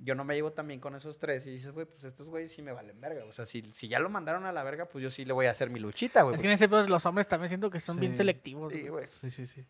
yo 0.00 0.14
no 0.14 0.24
me 0.24 0.34
llevo 0.36 0.52
también 0.52 0.78
con 0.78 0.94
esos 0.94 1.18
tres 1.18 1.44
y 1.46 1.50
dices, 1.50 1.72
güey, 1.72 1.84
pues 1.84 2.04
estos 2.04 2.28
güeyes 2.28 2.52
sí 2.52 2.62
me 2.62 2.70
valen 2.72 3.00
verga. 3.00 3.24
O 3.24 3.32
sea, 3.32 3.44
si, 3.46 3.72
si 3.72 3.88
ya 3.88 3.98
lo 3.98 4.08
mandaron 4.08 4.46
a 4.46 4.52
la 4.52 4.62
verga, 4.62 4.84
pues 4.86 5.02
yo 5.02 5.10
sí 5.10 5.24
le 5.24 5.32
voy 5.32 5.46
a 5.46 5.50
hacer 5.50 5.70
mi 5.70 5.80
luchita, 5.80 6.22
güey. 6.22 6.36
Es 6.36 6.40
que 6.40 6.46
en 6.46 6.52
ese 6.54 6.68
pedo 6.68 6.86
los 6.86 7.04
hombres 7.04 7.26
también 7.26 7.48
siento 7.48 7.68
que 7.68 7.80
son 7.80 7.98
bien 7.98 8.12
Sí. 8.12 8.18
selectivos. 8.18 8.72
Sí, 8.72 8.80
güey. 8.82 8.90
güey. 8.90 9.30
Sí, 9.30 9.46
sí, 9.46 9.64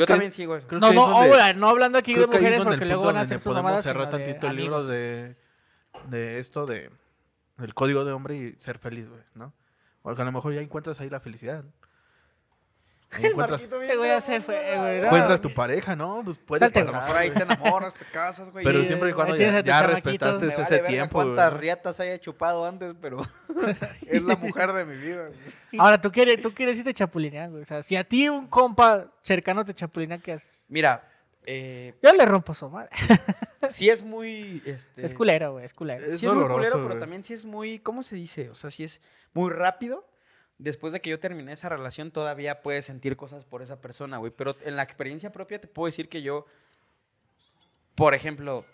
Yo 0.00 0.06
que 0.06 0.12
también 0.12 0.32
sigo 0.32 0.56
eso. 0.56 0.66
creo 0.66 0.80
No, 0.80 0.88
que 0.90 0.94
no, 0.94 1.22
es 1.24 1.30
ahora, 1.32 1.52
no 1.54 1.68
hablando 1.68 1.98
aquí 1.98 2.14
de 2.14 2.26
creo 2.26 2.32
es 2.32 2.40
mujeres 2.40 2.58
el 2.58 2.64
porque 2.64 2.84
luego 2.86 3.04
van 3.04 3.16
a 3.16 3.20
hacer 3.22 3.38
sus 3.38 3.44
podemos 3.44 3.64
mamadas. 3.64 3.84
cerrar 3.84 4.10
tantito 4.10 4.46
el 4.46 4.56
libro 4.56 4.84
de, 4.86 5.36
de 6.08 6.38
esto 6.38 6.66
de 6.66 6.90
del 7.58 7.74
código 7.74 8.04
de 8.04 8.12
hombre 8.12 8.36
y 8.36 8.52
ser 8.58 8.78
feliz, 8.78 9.08
güey, 9.08 9.22
¿no? 9.34 9.52
Porque 10.02 10.22
a 10.22 10.24
lo 10.24 10.32
mejor 10.32 10.52
ya 10.54 10.60
encuentras 10.60 11.00
ahí 11.00 11.08
la 11.10 11.20
felicidad. 11.20 11.64
encuentras, 13.22 13.62
Ese 13.62 13.96
güey 13.96 14.08
ya 14.08 14.20
se 14.20 14.40
fue, 14.40 14.56
güey. 14.76 15.00
no. 15.00 15.06
encuentras 15.06 15.40
tu 15.40 15.52
pareja, 15.52 15.94
¿no? 15.96 16.22
Pues 16.24 16.38
puede 16.38 16.60
Salte, 16.60 16.80
A 16.80 16.84
lo 16.84 16.92
pasar, 16.92 17.02
mejor 17.02 17.20
ahí 17.20 17.30
te 17.30 17.42
enamoras, 17.42 17.94
te 17.94 18.04
casas, 18.06 18.50
güey. 18.50 18.64
Pero 18.64 18.84
siempre 18.84 19.10
y 19.10 19.12
cuando 19.12 19.36
ya, 19.36 19.82
respetaste 19.82 20.46
vale 20.46 20.62
ese 20.62 20.78
tiempo, 20.80 21.18
güey, 21.22 21.34
cuántas 21.34 21.52
riatas 21.54 22.00
haya 22.00 22.18
chupado 22.18 22.66
antes, 22.66 22.94
pero 23.00 23.18
es 24.06 24.22
la 24.22 24.36
mujer 24.36 24.72
de 24.72 24.84
mi 24.84 24.96
vida. 24.96 25.26
güey. 25.26 25.38
Ahora, 25.78 26.00
tú 26.00 26.10
quieres, 26.12 26.40
tú 26.40 26.52
quieres 26.52 26.78
irte 26.78 26.94
chapulinear, 26.94 27.50
güey. 27.50 27.62
O 27.62 27.66
sea, 27.66 27.82
si 27.82 27.96
a 27.96 28.04
ti 28.04 28.28
un 28.28 28.46
compa 28.46 29.06
cercano 29.22 29.64
te 29.64 29.74
chapulina, 29.74 30.18
¿qué 30.18 30.32
haces? 30.32 30.62
Mira, 30.68 31.08
eh, 31.44 31.94
Yo 32.02 32.12
le 32.12 32.24
rompo 32.24 32.54
su 32.54 32.68
madre. 32.68 32.90
sí 33.68 33.88
es 33.88 34.02
muy... 34.02 34.62
Este, 34.64 35.04
Es 35.04 35.14
culero, 35.14 35.52
güey, 35.52 35.64
es 35.64 35.74
culero. 35.74 36.04
Es 36.04 36.20
sí 36.20 36.26
es 36.26 36.32
muy 36.32 36.42
doloroso, 36.42 36.72
culero, 36.72 36.88
pero 36.88 37.00
también 37.00 37.22
sí 37.22 37.34
es 37.34 37.44
muy, 37.44 37.78
¿cómo 37.78 38.02
se 38.02 38.16
dice? 38.16 38.50
O 38.50 38.54
sea, 38.54 38.70
sí 38.70 38.84
es 38.84 39.00
muy 39.32 39.50
rápido. 39.50 40.06
Después 40.62 40.92
de 40.92 41.00
que 41.00 41.10
yo 41.10 41.18
terminé 41.18 41.52
esa 41.52 41.68
relación, 41.68 42.12
todavía 42.12 42.62
puedes 42.62 42.84
sentir 42.84 43.16
cosas 43.16 43.44
por 43.44 43.62
esa 43.62 43.80
persona, 43.80 44.18
güey. 44.18 44.30
Pero 44.30 44.56
en 44.64 44.76
la 44.76 44.84
experiencia 44.84 45.32
propia 45.32 45.60
te 45.60 45.66
puedo 45.66 45.86
decir 45.86 46.08
que 46.08 46.22
yo, 46.22 46.46
por 47.96 48.14
ejemplo, 48.14 48.64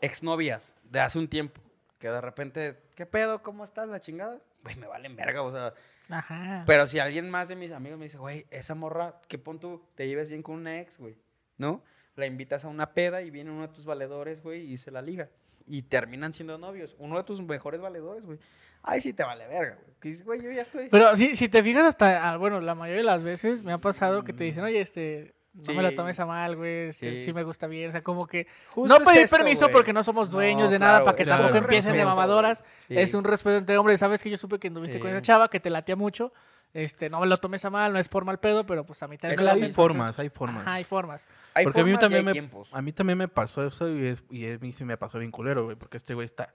exnovias 0.00 0.72
de 0.82 0.98
hace 0.98 1.20
un 1.20 1.28
tiempo, 1.28 1.60
que 2.00 2.08
de 2.08 2.20
repente, 2.20 2.80
¿qué 2.96 3.06
pedo? 3.06 3.44
¿Cómo 3.44 3.62
estás? 3.62 3.88
La 3.88 4.00
chingada. 4.00 4.40
Güey, 4.64 4.74
me 4.74 4.88
valen 4.88 5.14
verga, 5.14 5.42
o 5.42 5.52
sea. 5.52 5.72
Ajá. 6.08 6.64
Pero 6.66 6.88
si 6.88 6.98
alguien 6.98 7.30
más 7.30 7.46
de 7.46 7.54
mis 7.54 7.70
amigos 7.70 7.96
me 7.96 8.06
dice, 8.06 8.18
güey, 8.18 8.46
esa 8.50 8.74
morra, 8.74 9.20
¿qué 9.28 9.38
pon 9.38 9.60
tú? 9.60 9.84
Te 9.94 10.08
lleves 10.08 10.30
bien 10.30 10.42
con 10.42 10.56
una 10.56 10.80
ex, 10.80 10.98
güey, 10.98 11.16
¿no? 11.58 11.84
La 12.16 12.26
invitas 12.26 12.64
a 12.64 12.68
una 12.68 12.92
peda 12.92 13.22
y 13.22 13.30
viene 13.30 13.52
uno 13.52 13.68
de 13.68 13.72
tus 13.72 13.84
valedores, 13.84 14.42
güey, 14.42 14.62
y 14.72 14.78
se 14.78 14.90
la 14.90 15.00
liga. 15.00 15.30
Y 15.66 15.82
terminan 15.82 16.32
siendo 16.32 16.58
novios. 16.58 16.94
Uno 16.98 17.16
de 17.16 17.24
tus 17.24 17.40
mejores 17.42 17.80
valedores, 17.80 18.24
güey. 18.24 18.38
Ay, 18.82 19.00
sí 19.00 19.12
te 19.14 19.22
vale 19.24 19.46
verga, 19.46 19.78
güey. 20.02 20.22
Güey, 20.22 20.42
yo 20.42 20.50
ya 20.50 20.62
estoy. 20.62 20.88
Pero 20.90 21.16
sí, 21.16 21.34
si 21.34 21.48
te 21.48 21.62
fijas 21.62 21.84
hasta, 21.86 22.30
ah, 22.32 22.36
bueno, 22.36 22.60
la 22.60 22.74
mayoría 22.74 23.00
de 23.00 23.06
las 23.06 23.22
veces 23.22 23.62
me 23.62 23.72
ha 23.72 23.78
pasado 23.78 24.24
que 24.24 24.34
te 24.34 24.44
dicen, 24.44 24.62
oye, 24.62 24.80
este, 24.82 25.34
no 25.54 25.72
me 25.72 25.88
Sí. 25.88 25.96
tomes 25.96 26.20
a 26.20 26.26
mal, 26.26 26.56
güey, 26.56 26.88
este, 26.88 27.16
Sí. 27.16 27.22
sí. 27.22 27.32
me 27.32 27.44
gusta 27.44 27.66
bien, 27.66 27.88
o 27.88 27.92
sea, 27.92 28.02
como 28.02 28.26
que 28.26 28.46
Justo 28.68 28.98
no 28.98 29.02
pedir 29.04 29.26
permiso 29.30 29.70
porque 29.70 29.94
no 29.94 30.02
somos 30.02 30.28
dueños 30.28 30.66
No, 30.66 30.70
de 30.72 30.78
nada 30.78 30.92
claro, 30.98 31.04
para 31.06 31.16
que 31.16 31.24
tampoco 31.24 31.50
Claro, 31.52 31.64
empiecen 31.64 31.94
de 31.94 32.04
mamadoras. 32.04 32.62
Sí. 32.88 32.98
Es 32.98 33.14
un 33.14 33.24
respeto 33.24 33.56
entre 33.56 33.78
hombres, 33.78 34.00
sabes 34.00 34.22
que 34.22 34.28
yo 34.28 34.36
supe 34.36 34.58
que 34.58 34.68
anduviste 34.68 35.00
con 35.00 35.08
esa 35.10 35.22
chava 35.22 35.48
que 35.48 35.60
te 35.60 35.70
latía 35.70 35.96
mucho. 35.96 36.32
Este, 36.74 37.08
no 37.08 37.20
me 37.20 37.26
lo 37.28 37.36
tomes 37.36 37.64
a 37.64 37.70
mal, 37.70 37.92
no 37.92 37.98
es 38.00 38.08
por 38.08 38.24
mal 38.24 38.38
pedo, 38.40 38.66
pero 38.66 38.84
pues 38.84 39.00
a 39.02 39.08
mí 39.08 39.16
también 39.16 39.38
hay 39.40 39.46
entonces- 39.46 39.74
formas, 39.76 40.18
hay 40.18 40.28
formas. 40.28 40.62
Ajá, 40.62 40.74
hay 40.74 40.84
formas. 40.84 41.24
Hay 41.54 41.64
porque 41.64 41.80
a 41.80 41.84
mí 41.84 41.96
también 41.96 42.18
hay 42.20 42.24
me, 42.26 42.32
tiempos. 42.32 42.68
a 42.74 42.82
mí 42.82 42.92
también 42.92 43.16
me 43.16 43.28
pasó 43.28 43.64
eso 43.64 43.88
y, 43.88 44.06
es, 44.08 44.24
y 44.28 44.50
a 44.50 44.58
mí 44.58 44.72
sí 44.72 44.84
me 44.84 44.96
pasó 44.96 45.18
bien 45.20 45.30
culero, 45.30 45.64
güey, 45.64 45.76
porque 45.76 45.96
este 45.96 46.14
güey 46.14 46.24
está... 46.26 46.52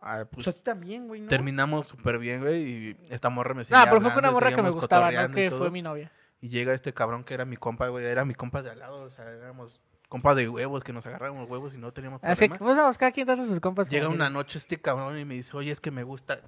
ah, 0.00 0.24
Pues 0.30 0.44
pues, 0.44 0.56
a 0.56 0.62
también, 0.62 1.08
güey, 1.08 1.22
¿no? 1.22 1.26
terminamos 1.28 1.88
súper 1.88 2.18
bien, 2.20 2.42
güey, 2.42 2.62
y 2.62 2.96
esta 3.10 3.28
morra 3.28 3.54
me 3.54 3.62
Ah, 3.62 3.64
seguía 3.64 3.84
pero 3.90 4.00
fue 4.02 4.16
una 4.16 4.30
morra 4.30 4.54
que 4.54 4.62
me 4.62 4.70
gustaba, 4.70 5.10
no 5.10 5.34
que 5.34 5.50
fue 5.50 5.70
mi 5.72 5.82
novia. 5.82 6.12
Y 6.40 6.48
llega 6.48 6.72
este 6.72 6.92
cabrón 6.94 7.24
que 7.24 7.34
era 7.34 7.44
mi 7.44 7.56
compa, 7.56 7.88
güey, 7.88 8.04
era 8.06 8.24
mi 8.24 8.34
compa 8.34 8.62
de 8.62 8.70
al 8.70 8.78
lado, 8.78 9.02
o 9.02 9.10
sea, 9.10 9.28
éramos 9.28 9.80
compas 10.08 10.36
de 10.36 10.48
huevos, 10.48 10.84
que 10.84 10.92
nos 10.92 11.04
agarrábamos 11.06 11.50
huevos 11.50 11.74
y 11.74 11.78
no 11.78 11.90
teníamos 11.92 12.22
Así 12.22 12.36
problema. 12.46 12.58
que, 12.58 12.64
pues 12.64 12.76
vamos, 12.76 12.98
cada 12.98 13.10
quien 13.10 13.26
trata 13.26 13.42
a 13.42 13.46
sus 13.46 13.58
compas. 13.58 13.88
Llega 13.90 14.08
una 14.08 14.30
noche 14.30 14.58
este 14.58 14.80
cabrón 14.80 15.18
y 15.18 15.24
me 15.24 15.34
dice, 15.34 15.56
oye, 15.56 15.72
es 15.72 15.80
que 15.80 15.90
me 15.90 16.04
gusta 16.04 16.40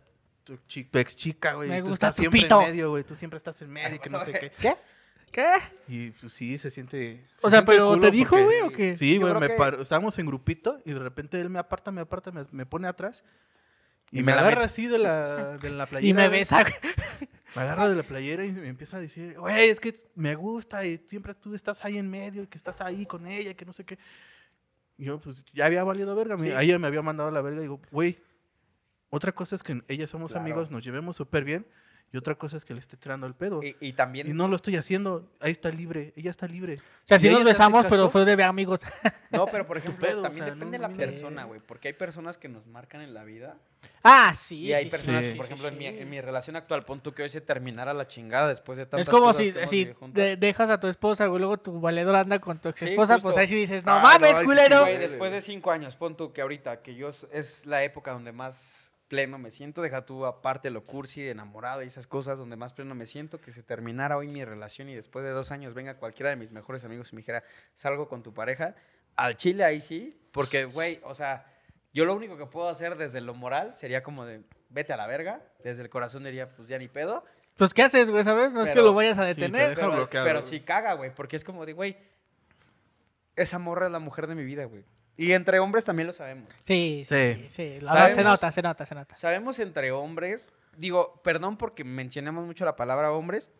tu, 0.55 0.99
ex 0.99 1.16
chica, 1.16 1.55
güey. 1.55 1.68
Me 1.68 1.78
y 1.78 1.82
tú 1.82 1.88
gusta 1.90 2.09
estás 2.09 2.16
tu 2.16 2.22
siempre 2.22 2.42
pito". 2.42 2.62
en 2.62 2.68
medio, 2.70 2.90
güey. 2.90 3.05
Tú 3.05 3.14
siempre 3.14 3.36
estás 3.36 3.61
en 3.62 3.70
medio 3.70 3.97
y 3.97 3.99
que 3.99 4.11
no 4.11 4.20
sé 4.24 4.32
qué. 4.32 4.51
¿Qué? 4.61 4.74
¿Qué? 5.32 5.44
Y 5.88 6.11
pues, 6.12 6.32
sí, 6.32 6.57
se 6.57 6.70
siente... 6.70 7.24
O 7.42 7.49
se 7.49 7.51
sea, 7.51 7.51
siente 7.61 7.72
pero 7.72 7.88
culo 7.88 8.01
¿te 8.01 8.11
dijo, 8.11 8.30
porque- 8.30 8.44
güey, 8.44 8.61
o 8.62 8.70
qué? 8.70 8.97
Sí, 8.97 9.14
Yo 9.14 9.20
güey, 9.20 9.32
creo 9.32 9.40
me 9.40 9.49
que- 9.49 9.57
paró- 9.57 9.82
estábamos 9.82 10.18
en 10.18 10.26
grupito 10.26 10.80
y 10.84 10.92
de 10.92 10.99
repente 11.01 11.40
él 11.40 11.51
me 11.51 11.59
aparta, 11.59 11.90
me 11.90 12.01
aparta, 12.01 12.30
me, 12.30 12.47
me 12.53 12.64
pone 12.64 12.88
atrás. 12.88 13.24
Y, 14.12 14.20
Y 14.20 14.22
me, 14.22 14.26
me 14.26 14.32
la 14.36 14.40
agarra 14.42 14.57
mete. 14.57 14.66
así 14.66 14.86
de 14.86 14.99
la, 14.99 15.59
de 15.59 15.70
la 15.70 15.86
playera. 15.88 16.09
Y 16.09 16.14
me 16.14 16.28
güey. 16.28 16.40
besa. 16.40 16.62
güey. 16.62 16.74
Me 17.57 17.62
agarra 17.62 17.88
de 17.88 17.97
la 17.97 18.03
playera 18.05 18.44
y 18.44 18.53
me 18.53 18.68
empieza 18.68 18.99
a 18.99 19.01
decir, 19.01 19.36
güey, 19.38 19.68
es 19.68 19.80
que 19.80 19.94
me 20.14 20.36
gusta 20.36 20.86
y 20.86 20.99
siempre 21.09 21.34
tú 21.34 21.55
estás 21.55 21.84
ahí 21.84 21.99
en 21.99 22.09
medio 22.09 22.44
y 22.44 22.47
que 22.47 22.57
estás 22.57 22.80
ahí 22.80 23.05
con 23.05 23.26
ella 23.26 23.51
y 23.51 23.55
que 23.57 23.64
no 23.64 23.72
sé 23.72 23.84
qué. 23.84 23.99
Y 24.97 25.07
yo, 25.07 25.18
pues, 25.20 25.44
ya 25.53 25.66
había 25.66 25.82
valido 25.84 26.14
verga. 26.14 26.36
me- 26.36 26.44
Sí. 26.44 26.51
a 26.53 26.62
ella 26.62 26.78
me 26.78 26.86
había 26.86 27.03
mandado 27.03 27.28
a 27.28 27.32
la 27.32 27.42
verga 27.42 27.59
y 27.59 27.62
digo, 27.62 27.80
güey, 27.90 28.16
otra 29.11 29.32
cosa 29.32 29.57
es 29.57 29.62
que 29.62 29.82
ella 29.88 30.07
somos 30.07 30.32
Claro. 30.32 30.44
amigos, 30.44 30.70
nos 30.70 30.84
llevemos 30.84 31.16
súper 31.16 31.44
bien. 31.44 31.66
Y 32.12 32.16
otra 32.18 32.36
cosa 32.36 32.57
es 32.57 32.64
que 32.64 32.72
le 32.72 32.78
esté 32.78 32.96
tirando 32.96 33.26
el 33.26 33.34
pedo. 33.34 33.61
Y, 33.64 33.76
y 33.80 33.92
también. 33.92 34.28
Y 34.28 34.32
no 34.32 34.46
lo 34.46 34.54
estoy 34.54 34.76
haciendo. 34.76 35.28
Ahí 35.40 35.50
está 35.50 35.70
libre. 35.70 36.12
Ella 36.14 36.30
está 36.30 36.46
libre. 36.46 36.74
O 36.76 36.80
sea, 37.02 37.18
sí 37.18 37.26
Y 37.26 37.30
nos 37.32 37.42
besamos, 37.42 37.84
pero 37.86 38.09
fue 38.09 38.24
de 38.24 38.40
amigos. 38.44 38.80
No, 39.32 39.46
pero 39.46 39.66
por 39.66 39.76
ejemplo, 39.76 40.07
pedo, 40.07 40.20
o 40.20 40.22
también 40.22 40.44
sea, 40.46 40.54
depende 40.54 40.66
no- 40.66 40.70
de 40.70 40.78
la 40.78 40.88
no- 40.88 40.96
persona, 40.96 41.44
güey. 41.44 41.61
Porque 41.61 41.88
hay 41.88 41.94
personas 41.94 42.38
que 42.38 42.48
nos 42.48 42.64
marcan 42.68 43.00
en 43.02 43.12
la 43.12 43.24
vida. 43.24 43.57
Ah, 44.04 44.32
sí. 44.34 44.61
y 44.66 44.72
hay 44.72 44.84
sí, 44.84 44.90
personas, 44.90 45.24
sí, 45.24 45.30
que, 45.32 45.36
por 45.36 45.46
sí, 45.46 45.52
ejemplo, 45.52 45.68
en, 45.68 45.78
mi, 45.78 45.86
en 45.86 46.09
mi 46.09 46.20
relación 46.20 46.54
actual, 46.54 46.84
pon 46.84 47.00
tú 47.02 47.12
que 47.12 47.24
hoy 47.24 47.28
se 47.28 47.40
terminara 47.40 47.92
la 47.92 48.07
chingada 48.07 48.46
después 48.48 48.78
de 48.78 48.86
tantas 48.86 49.00
Es 49.09 49.11
como 49.11 49.26
cosas 49.26 49.42
si, 49.42 49.52
si 49.66 49.92
de- 50.12 50.36
dejas 50.36 50.70
a 50.70 50.78
tu 50.78 50.86
esposa, 50.86 51.26
güey, 51.26 51.40
luego 51.40 51.59
tu 51.59 51.80
valedor 51.80 52.14
anda 52.14 52.38
con 52.38 52.61
tu 52.61 52.68
ex 52.68 52.78
Sí, 52.80 52.86
esposa, 52.90 53.18
pues 53.18 53.36
ahí 53.36 53.48
sí 53.48 53.57
dices, 53.57 53.84
no 53.84 53.94
Ah, 53.94 54.00
mames, 54.00 54.20
no, 54.30 54.36
ahí 54.38 54.42
sí, 54.42 54.46
culero. 54.46 54.84
Después 54.84 55.32
de 55.32 55.40
cinco 55.40 55.72
años, 55.72 55.96
pon 55.96 56.16
tú 56.16 56.32
que 56.32 56.40
ahorita, 56.40 56.80
que 56.82 56.94
yo 56.94 57.11
es 57.32 57.66
la 57.66 57.82
época 57.82 58.12
donde 58.12 58.30
más 58.30 58.92
pleno 59.09 59.38
me 59.38 59.50
siento, 59.50 59.82
deja 59.82 60.04
tú 60.04 60.26
aparte 60.26 60.70
lo 60.70 60.84
cursi, 60.84 61.22
de 61.22 61.30
enamorado 61.30 61.82
y 61.82 61.86
esas 61.86 62.07
cosas, 62.07 62.38
donde 62.38 62.57
más 62.57 62.72
pleno 62.72 62.94
me 62.94 63.07
siento, 63.07 63.40
que 63.40 63.52
se 63.52 63.62
terminara 63.62 64.16
hoy 64.16 64.28
mi 64.28 64.44
relación 64.44 64.88
y 64.88 64.94
después 64.94 65.24
de 65.24 65.30
dos 65.30 65.50
años 65.52 65.74
venga 65.74 65.96
cualquiera 65.96 66.30
de 66.30 66.36
mis 66.36 66.50
mejores 66.52 66.84
amigos 66.84 67.12
y 67.12 67.16
me 67.16 67.20
dijera, 67.20 67.44
salgo 67.74 68.09
con 68.09 68.22
tu 68.22 68.34
pareja, 68.34 68.74
al 69.14 69.36
chile 69.36 69.64
ahí 69.64 69.80
sí, 69.80 70.20
porque, 70.32 70.64
güey, 70.64 71.00
o 71.04 71.14
sea, 71.14 71.46
yo 71.92 72.04
lo 72.04 72.14
único 72.14 72.36
que 72.36 72.46
puedo 72.46 72.68
hacer 72.68 72.96
desde 72.96 73.20
lo 73.20 73.34
moral 73.34 73.76
sería 73.76 74.02
como 74.02 74.24
de, 74.26 74.42
vete 74.68 74.92
a 74.92 74.96
la 74.96 75.07
verga, 75.07 75.40
desde 75.62 75.82
el 75.82 75.88
corazón 75.88 76.24
diría, 76.24 76.54
pues 76.54 76.68
ya 76.68 76.78
ni 76.78 76.88
pedo, 76.88 77.24
Pues, 77.57 77.72
¿qué 77.72 77.82
haces, 77.82 78.11
güey, 78.11 78.22
sabes? 78.24 78.52
No 78.52 78.62
es 78.62 78.70
que 78.70 78.76
lo 78.76 78.92
vayas 78.92 79.18
a 79.18 79.22
te 79.22 79.28
detener. 79.28 79.70
deja 79.70 79.80
pero, 79.80 79.92
bloqueado, 79.96 80.26
pero 80.26 80.42
sí 80.42 80.61
caga, 80.61 80.92
güey, 80.94 81.14
porque 81.14 81.36
es 81.36 81.44
como 81.44 81.64
de, 81.64 81.72
güey, 81.72 81.96
esa 83.36 83.59
morra 83.59 83.86
es 83.86 83.92
la 83.92 83.98
mujer 83.98 84.26
de 84.26 84.34
mi 84.34 84.44
vida, 84.44 84.64
güey. 84.64 84.84
Y 85.16 85.32
entre 85.32 85.58
hombres 85.60 85.84
también 85.84 86.06
lo 86.06 86.12
sabemos. 86.12 86.48
Sí, 86.64 87.02
sí, 87.04 87.34
Sí. 87.34 87.46
sí. 87.48 87.80
la- 87.80 87.92
Sabemos- 87.92 88.16
se 88.16 88.22
nota, 88.24 88.52
se 88.52 88.62
nota, 88.62 88.86
se 88.86 88.94
nota. 88.94 89.14
Sabemos 89.16 89.58
entre 89.58 89.90
hombres, 89.92 90.52
digo, 90.76 91.20
perdón 91.24 91.56
porque 91.56 91.84
mencionamos 91.84 92.44
mucho 92.46 92.64
la 92.64 92.76
palabra 92.76 93.12
hombres, 93.12 93.50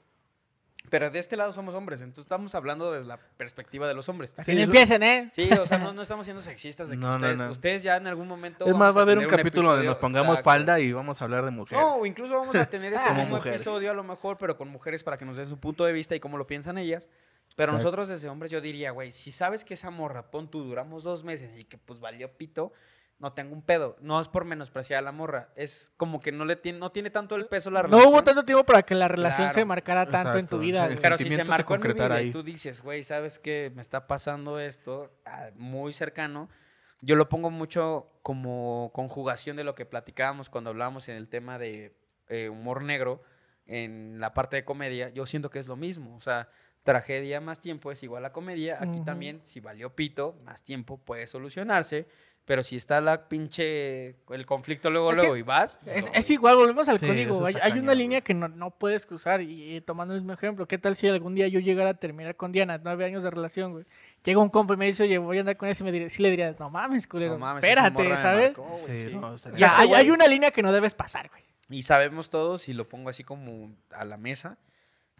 pero 0.90 1.11
de 1.11 1.18
este 1.18 1.36
lado 1.36 1.52
somos 1.52 1.74
hombres, 1.74 2.00
entonces 2.00 2.26
estamos 2.26 2.54
hablando 2.54 2.92
desde 2.92 3.09
la 3.09 3.16
perspectiva 3.16 3.88
de 3.88 3.94
los 3.94 4.09
hombres. 4.09 4.32
Así 4.36 4.52
Sí, 4.52 4.57
no 4.57 4.62
empiecen, 4.64 5.02
¿eh? 5.02 5.30
Sí, 5.32 5.48
o 5.61 5.66
sea, 5.66 5.78
no, 5.78 5.92
no 5.92 6.02
estamos 6.02 6.26
siendo 6.26 6.42
sexistas 6.42 6.88
de 6.90 6.94
que 6.96 7.00
No, 7.00 7.09
no, 7.09 7.16
ustedes, 7.16 7.36
no. 7.38 7.50
ustedes 7.50 7.82
ya 7.82 7.96
en 7.96 8.07
algún 8.07 8.28
momento... 8.28 8.66
Es 8.66 8.74
más, 8.76 8.94
va 8.94 9.00
a 9.00 9.02
haber 9.02 9.18
un 9.18 9.26
capítulo 9.26 9.68
donde 9.70 9.80
episodio- 9.80 9.90
nos 9.90 9.98
pongamos 9.98 10.34
Exacto. 10.38 10.50
falda 10.50 10.78
y 10.78 10.92
vamos 10.92 11.20
a 11.20 11.24
hablar 11.24 11.44
de 11.44 11.50
mujeres. 11.50 11.82
No, 11.82 11.96
o 11.96 12.07
incluso 12.07 12.34
vamos 12.34 12.54
a 12.54 12.66
tener 12.66 12.92
este 12.92 13.04
Como 13.09 13.20
mismo 13.20 13.36
mujeres. 13.36 13.62
episodio 13.62 13.90
a 13.90 13.94
lo 13.94 14.04
mejor, 14.04 14.36
pero 14.38 14.57
con 14.57 14.68
mujeres 14.68 15.02
para 15.02 15.16
que 15.16 15.24
nos 15.24 15.36
den 15.36 15.46
su 15.46 15.59
punto 15.59 15.84
de 15.86 15.92
vista 15.92 16.14
y 16.14 16.20
cómo 16.20 16.36
lo 16.38 16.46
piensan 16.46 16.78
ellas. 16.78 17.09
Pero 17.57 17.72
Exacto. 17.72 17.84
nosotros 17.84 18.09
desde 18.09 18.28
hombres 18.28 18.50
yo 18.52 18.61
diría, 18.61 18.90
güey, 18.92 19.11
si 19.12 19.32
sabes 19.32 19.64
que 19.64 19.74
esa 19.74 19.90
morra, 19.90 20.30
pon 20.30 20.50
tú, 20.50 20.62
duramos 20.62 21.02
dos 21.02 21.24
meses 21.24 21.57
y 21.59 21.64
que 21.64 21.78
pues 21.78 21.98
valió 21.98 22.30
pito, 22.36 22.72
no 23.18 23.32
tengo 23.32 23.54
un 23.54 23.62
pedo. 23.62 23.96
No 24.00 24.20
es 24.20 24.28
por 24.28 24.44
menospreciar 24.44 24.98
a 24.98 25.02
la 25.02 25.11
morra, 25.12 25.48
es 25.57 25.90
como 25.96 26.20
que 26.20 26.32
no 26.32 26.44
le 26.44 26.57
tiene, 26.57 26.78
no 26.78 26.92
tiene 26.92 27.09
tanto 27.09 27.34
el 27.34 27.46
peso 27.46 27.70
la 27.70 27.80
No 27.82 27.88
relación. 27.88 28.12
hubo 28.12 28.22
tanto 28.22 28.44
tiempo 28.44 28.64
para 28.64 28.82
que 28.82 28.94
la 28.94 29.09
relación 29.09 29.52
se 29.52 29.64
marcara 29.64 30.07
tanto 30.07 30.36
en 30.38 30.46
tu 30.46 30.59
vida, 30.59 30.84
güey. 30.84 30.96
sí. 30.98 31.02
Pero 31.02 31.16
si 31.18 31.30
se 31.30 31.44
marcó 31.44 31.74
en 31.76 31.80
mi 31.80 31.92
vida 31.94 32.09
y 32.20 32.24
ahí. 32.26 32.30
tú 32.30 32.42
dices, 32.42 32.82
güey, 32.82 33.02
¿sabes 33.04 33.38
qué? 33.38 33.72
Me 33.74 33.80
está 33.80 34.07
pasando 34.07 34.61
esto 34.61 35.11
ah, 35.24 35.48
muy 35.54 35.94
cercano. 35.94 36.50
Yo 37.00 37.16
lo 37.16 37.28
pongo 37.28 37.50
mucho 37.50 38.11
como 38.22 38.90
conjugación 38.92 39.57
de 39.57 39.64
lo 39.64 39.74
que 39.74 39.86
platicábamos 39.86 40.50
cuando 40.50 40.70
hablábamos 40.70 41.09
en 41.09 41.16
el 41.16 41.28
tema 41.28 41.59
de 41.59 41.94
eh, 42.28 42.48
humor 42.50 42.82
negro, 42.82 43.22
en 43.66 44.20
la 44.20 44.34
parte 44.34 44.57
de 44.57 44.64
comedia. 44.64 45.09
Yo 45.11 45.24
siento 45.26 45.48
que 45.50 45.59
es 45.59 45.68
lo 45.68 45.76
mismo. 45.76 46.16
O 46.16 46.20
sea, 46.20 46.48
tragedia 46.87 47.43
más 47.43 47.61
tiempo 47.61 47.93
es 47.93 48.03
igual 48.03 48.24
a 48.24 48.32
comedia. 48.32 48.78
Aquí 48.80 49.01
también, 49.05 49.41
si 49.43 49.61
valió 49.61 49.95
pito, 49.95 50.37
más 50.45 50.62
tiempo 50.62 50.97
puede 50.97 51.26
solucionarse. 51.26 52.07
Pero 52.47 52.62
si 52.62 52.76
está 52.76 53.01
la 53.01 53.28
pinche, 53.28 54.14
el 54.30 54.47
conflicto 54.47 54.89
luego, 54.89 55.11
Es 55.11 55.16
que 55.16 55.22
luego 55.22 55.37
y 55.37 55.43
vas. 55.43 55.80
Es, 55.84 56.05
no, 56.07 56.12
es 56.14 56.26
güey. 56.28 56.34
igual, 56.34 56.55
volvemos 56.57 56.89
al 56.89 57.01
Sí, 57.01 57.07
código. 57.09 57.45
Hay, 57.61 57.72
una 57.80 57.93
línea 57.93 58.20
que 58.20 58.34
no, 58.34 58.47
no 58.47 58.70
puedes 58.70 59.05
cruzar. 59.05 59.41
Y, 59.43 59.74
y 59.74 59.80
tomando 59.80 60.14
el 60.14 60.20
mismo 60.20 60.32
ejemplo, 60.34 60.64
¿qué 60.68 60.78
tal 60.78 60.95
si 60.95 61.09
algún 61.09 61.34
día 61.34 61.49
yo 61.49 61.59
llegara 61.59 61.91
a 61.91 61.95
terminar 61.95 62.37
con 62.37 62.53
Diana, 62.53 62.78
nueve 62.80 63.05
años 63.05 63.24
de 63.24 63.30
relación, 63.32 63.72
güey? 63.72 63.84
Llega 64.22 64.41
un 64.41 64.49
compa 64.49 64.74
y 64.74 64.76
me 64.76 64.87
dice, 64.87 65.03
oye, 65.03 65.18
voy 65.18 65.39
a 65.39 65.41
andar 65.41 65.57
con 65.57 65.68
ese, 65.68 65.82
y 65.82 65.87
me 65.87 65.91
diría, 65.91 66.09
sí 66.09 66.22
le 66.22 66.30
diría, 66.30 66.55
no 66.57 66.70
mames, 66.70 67.09
culero, 67.09 67.32
No 67.32 67.41
mames, 67.41 67.64
espérate, 67.64 68.16
¿sabes? 68.16 68.57
marcó, 68.57 68.78
güey, 68.78 68.84
Sí, 69.05 69.11
sí. 69.11 69.16
no, 69.16 69.34
está 69.34 69.51
O 69.51 69.53
Y 69.55 69.57
sea, 69.59 69.66
ese 69.66 69.76
hay, 69.82 69.89
güey- 69.89 69.97
hay 69.97 70.11
una 70.12 70.26
línea 70.28 70.53
que 70.53 70.62
no 70.62 70.72
debes 70.72 70.95
pasar, 70.95 71.28
güey. 71.28 71.43
Y 71.68 71.82
sabemos 71.82 72.30
todos, 72.30 72.68
y 72.68 72.74
lo 72.74 72.89
pongo 72.89 73.11
así 73.11 73.24
como 73.24 73.74
a 73.91 74.05
la 74.05 74.16
mesa, 74.18 74.57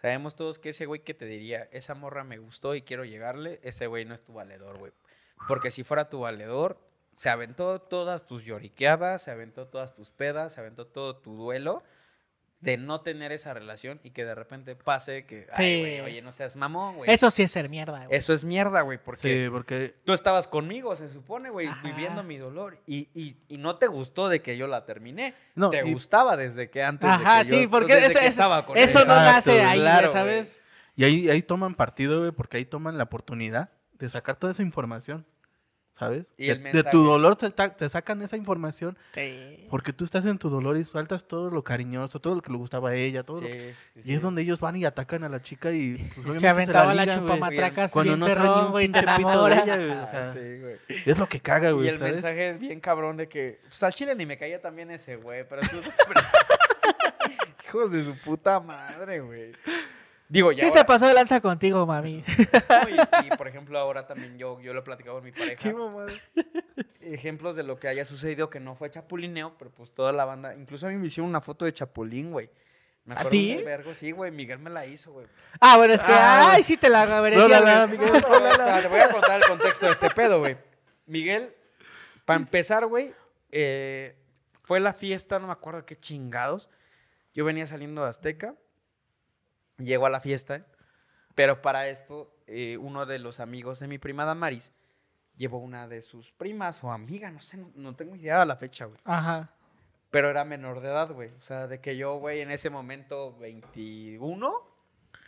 sabemos 0.07 0.37
todos 0.37 0.61
que 0.61 0.69
ese 0.69 0.87
güey 0.87 1.01
que 1.01 1.15
te 1.15 1.25
diría, 1.25 1.69
esa 1.73 1.97
morra 1.97 2.23
me 2.23 2.39
gustó 2.39 2.77
y 2.77 2.83
quiero 2.83 3.05
llegarle, 3.05 3.59
ese 3.65 3.89
güey 3.89 4.05
no 4.05 4.15
es 4.15 4.23
tu 4.23 4.35
valedor, 4.35 4.79
güey. 4.79 4.93
Porque 5.49 5.73
si 5.73 5.83
fuera 5.83 6.09
tu 6.09 6.21
valedor, 6.21 6.79
se 7.17 7.29
aventó 7.29 7.81
todas 7.81 8.25
tus 8.25 8.45
lloriqueadas, 8.45 9.25
se 9.25 9.33
aventó 9.33 9.67
todas 9.67 9.97
tus 9.97 10.13
pedas, 10.13 10.53
se 10.53 10.61
aventó 10.61 10.87
todo 10.87 11.17
tu 11.17 11.35
duelo 11.35 11.83
de 12.61 12.79
no 12.79 13.03
tener 13.03 13.33
esa 13.33 13.53
relación 13.55 14.01
y 14.03 14.11
que 14.11 14.25
de 14.25 14.35
repente 14.35 14.75
pase 14.75 15.27
que, 15.27 15.47
ay, 15.53 15.79
güey, 15.79 16.01
oye, 16.01 16.23
no 16.23 16.33
seas 16.33 16.57
mamón, 16.57 16.97
güey. 16.97 17.11
Eso 17.11 17.31
sí 17.31 17.43
es 17.43 17.51
ser 17.51 17.69
mierda, 17.69 18.07
güey. 18.07 18.17
Eso 18.19 18.33
es 18.33 18.45
mierda, 18.45 18.81
güey, 18.81 18.99
porque 18.99 19.21
Sí, 19.45 19.51
porque 19.51 19.95
tú 20.05 20.15
estabas 20.15 20.49
conmigo, 20.49 20.97
se 20.97 21.09
supone, 21.11 21.51
güey, 21.51 21.69
viviendo 21.85 22.23
mi 22.23 22.39
dolor. 22.39 22.79
Y, 22.87 23.09
y, 23.15 23.37
y 23.49 23.59
no 23.59 23.77
te 23.77 23.87
gustó 23.89 24.29
de 24.29 24.41
que 24.41 24.57
yo 24.57 24.67
la 24.67 24.85
terminé. 24.87 25.35
No, 25.55 25.71
te 25.71 25.87
y- 25.87 25.93
gustaba 25.93 26.37
desde 26.37 26.71
que 26.71 26.83
antes 26.83 27.09
Ajá, 27.11 27.39
de 27.39 27.45
que 27.45 27.51
yo, 27.51 27.59
sí, 27.61 27.67
porque 27.67 27.95
desde 27.95 28.07
eso, 28.09 28.15
que 28.21 28.25
eso- 28.27 28.29
estaba 28.31 28.65
con 28.67 28.77
eso 28.79 28.99
ella. 29.01 29.07
no 29.09 29.15
Exacto, 29.15 29.51
nace 29.51 29.63
ahí, 29.63 29.79
claro, 29.81 30.13
¿sabes? 30.13 30.63
Y 30.97 31.05
ahí, 31.05 31.29
ahí 31.29 31.43
toman 31.43 31.75
partido, 31.75 32.21
güey, 32.21 32.33
porque 32.33 32.57
ahí 32.57 32.65
toman 32.65 32.97
la 32.97 33.05
oportunidad 33.05 33.69
de 33.99 34.09
sacar 34.09 34.37
toda 34.37 34.53
esa 34.53 34.63
información, 34.63 35.27
¿sabes? 35.99 36.27
Y 36.37 36.47
de, 36.47 36.53
el 36.53 36.59
de 36.59 36.65
mensaje. 36.73 36.91
tu 36.91 37.05
dolor 37.05 37.37
te, 37.37 37.89
sacan 37.89 38.21
esa 38.23 38.37
información 38.37 38.97
Sí. 39.15 39.67
porque 39.71 39.93
tú 39.93 40.05
estás 40.05 40.25
en 40.27 40.37
tu 40.39 40.51
dolor 40.51 40.77
y 40.77 40.85
sueltas 40.85 41.27
todo 41.27 41.51
lo 41.51 41.65
cariñoso, 41.65 42.21
todo 42.21 42.35
lo 42.35 42.43
que 42.43 42.53
le 42.53 42.59
gustaba 42.59 42.91
a 42.91 42.95
ella, 42.95 43.23
todo 43.23 43.41
lo 43.41 43.47
que- 43.47 43.73
Sí, 43.73 43.77
sí, 43.95 44.01
Y 44.01 44.03
sí. 44.03 44.15
es 44.15 44.23
donde 44.23 44.43
ellos 44.43 44.61
van 44.61 44.77
y 44.77 44.85
atacan 44.85 45.25
a 45.25 45.29
la 45.29 45.41
chica 45.41 45.73
y 45.73 45.97
pues, 46.23 46.41
Se 46.41 46.49
aventaba 46.49 46.93
la, 46.95 47.03
ligan, 47.03 47.21
güey. 47.25 47.35
chupamatracas 47.35 47.93
Cuando 47.93 48.17
no 48.17 48.27
perrón, 48.27 48.65
un 48.67 48.71
güey, 48.73 48.89
te 48.89 48.99
pito 49.01 49.11
de 49.15 49.23
enamoras. 49.23 49.63
ella, 49.63 49.77
güey, 49.77 49.91
o 49.91 50.03
Ah, 50.03 50.07
sea, 50.07 50.33
sí, 50.33 50.39
güey. 50.61 50.77
Es 51.07 51.19
lo 51.19 51.29
que 51.29 51.41
caga, 51.41 51.71
güey, 51.71 51.87
Y 51.87 51.89
el 51.89 51.97
¿sabes? 51.99 52.13
mensaje 52.13 52.51
es 52.51 52.59
bien 52.59 52.81
cabrón 52.81 53.17
de 53.17 53.29
que, 53.29 53.61
pues 53.69 53.83
al 53.83 53.95
chile 53.95 54.15
ni 54.15 54.27
me 54.27 54.37
caía 54.39 54.61
también 54.61 54.91
ese 54.91 55.17
güey, 55.17 55.49
pero 55.49 55.63
tú... 55.63 55.81
Hijos 57.69 57.91
de 57.91 58.05
su 58.05 58.17
puta 58.19 58.61
madre, 58.61 59.21
güey. 59.21 59.53
Digo, 60.29 60.51
ya 60.53 60.59
Sí 60.59 60.65
ahora- 60.67 60.81
se 60.81 60.85
pasó 60.85 61.07
de 61.07 61.15
lanza 61.15 61.41
contigo, 61.41 61.87
mami. 61.87 62.25
no, 62.83 62.89
y, 63.23 63.27
y, 63.33 63.37
por 63.37 63.47
ejemplo, 63.49 63.79
ahora 63.79 64.07
también 64.07 64.37
yo, 64.39 64.61
yo 64.61 64.73
lo 64.75 64.81
he 64.81 64.83
platicado 64.83 65.17
con 65.17 65.25
mi 65.25 65.33
pareja. 65.33 65.57
Qué 65.63 65.73
mamada. 65.73 66.13
ejemplos 67.01 67.57
de 67.57 67.63
lo 67.63 67.79
que 67.79 67.89
haya 67.89 68.05
sucedido 68.05 68.51
que 68.51 68.59
no 68.61 68.75
fue 68.75 68.91
chapulineo, 68.91 69.57
pero 69.59 69.71
pues 69.71 69.93
toda 69.95 70.13
la 70.13 70.25
banda, 70.25 70.55
incluso 70.57 70.87
a 70.87 70.91
mí 70.91 70.97
me 70.97 71.07
hicieron 71.07 71.29
una 71.31 71.41
foto 71.41 71.65
de 71.65 71.73
chapulín, 71.73 72.33
güey. 72.33 72.51
Me 73.05 73.15
¿A 73.15 73.29
ti? 73.29 73.63
vergo, 73.65 73.95
sí, 73.95 74.11
güey, 74.11 74.33
Miguel 74.33 74.59
me 74.59 74.69
la 74.69 74.85
hizo, 74.85 75.13
güey. 75.13 75.29
Ah, 75.61 75.77
bueno, 75.77 75.95
es 75.95 76.01
que, 76.03 76.13
Ah. 76.13 76.55
ay, 76.55 76.65
sí 76.65 76.77
te 76.77 76.89
la 76.91 77.07
merecía. 77.23 77.87
Miguel. 77.87 78.21
No, 78.21 78.41
no, 78.41 78.49
espera, 78.49 78.83
te 78.83 78.89
voy 78.89 78.99
a 78.99 79.09
contar 79.11 79.37
el 79.41 79.47
contexto 79.47 79.87
de 79.87 79.93
este 79.93 80.11
pedo, 80.11 80.41
güey. 80.41 80.57
Miguel 81.07 81.55
Para 82.25 82.41
empezar, 82.41 82.85
güey, 82.87 83.15
eh, 83.53 84.17
fue 84.63 84.81
la 84.81 84.93
fiesta, 84.93 85.39
no 85.39 85.47
me 85.47 85.53
acuerdo 85.53 85.87
qué 85.87 85.97
chingados. 85.97 86.69
Yo 87.33 87.45
venía 87.45 87.69
saliendo 87.69 88.03
de 88.03 88.09
Azteca, 88.09 88.57
llego 89.79 90.07
a 90.07 90.11
la 90.11 90.21
fiesta, 90.21 90.67
pero 91.35 91.63
para 91.63 91.89
esto, 91.89 92.35
eh, 92.47 92.77
uno 92.79 93.07
de 93.07 93.19
los 93.19 93.41
amigos 93.41 93.81
de 93.81 93.89
mi 93.89 93.99
prima 93.99 94.25
Damaris 94.25 94.73
llevó 95.37 95.59
una 95.59 95.87
de 95.87 96.03
sus 96.03 96.33
primas 96.33 96.83
o 96.83 96.91
amiga, 96.91 97.31
no 97.31 97.41
sé, 97.41 97.59
no, 97.59 97.71
no 97.75 97.95
tengo 97.95 98.17
idea 98.17 98.41
de 98.41 98.47
la 98.47 98.57
fecha, 98.57 98.87
güey. 98.87 98.99
Ajá. 99.05 99.51
Pero 100.11 100.31
era 100.31 100.45
menor 100.45 100.81
de 100.81 100.89
edad, 100.89 101.11
güey. 101.13 101.31
O 101.39 101.43
sea, 101.43 101.67
de 101.67 101.81
que 101.81 101.97
yo, 101.97 102.17
güey, 102.17 102.41
en 102.41 102.51
ese 102.51 102.71
momento 102.71 103.37
21, 103.39 104.55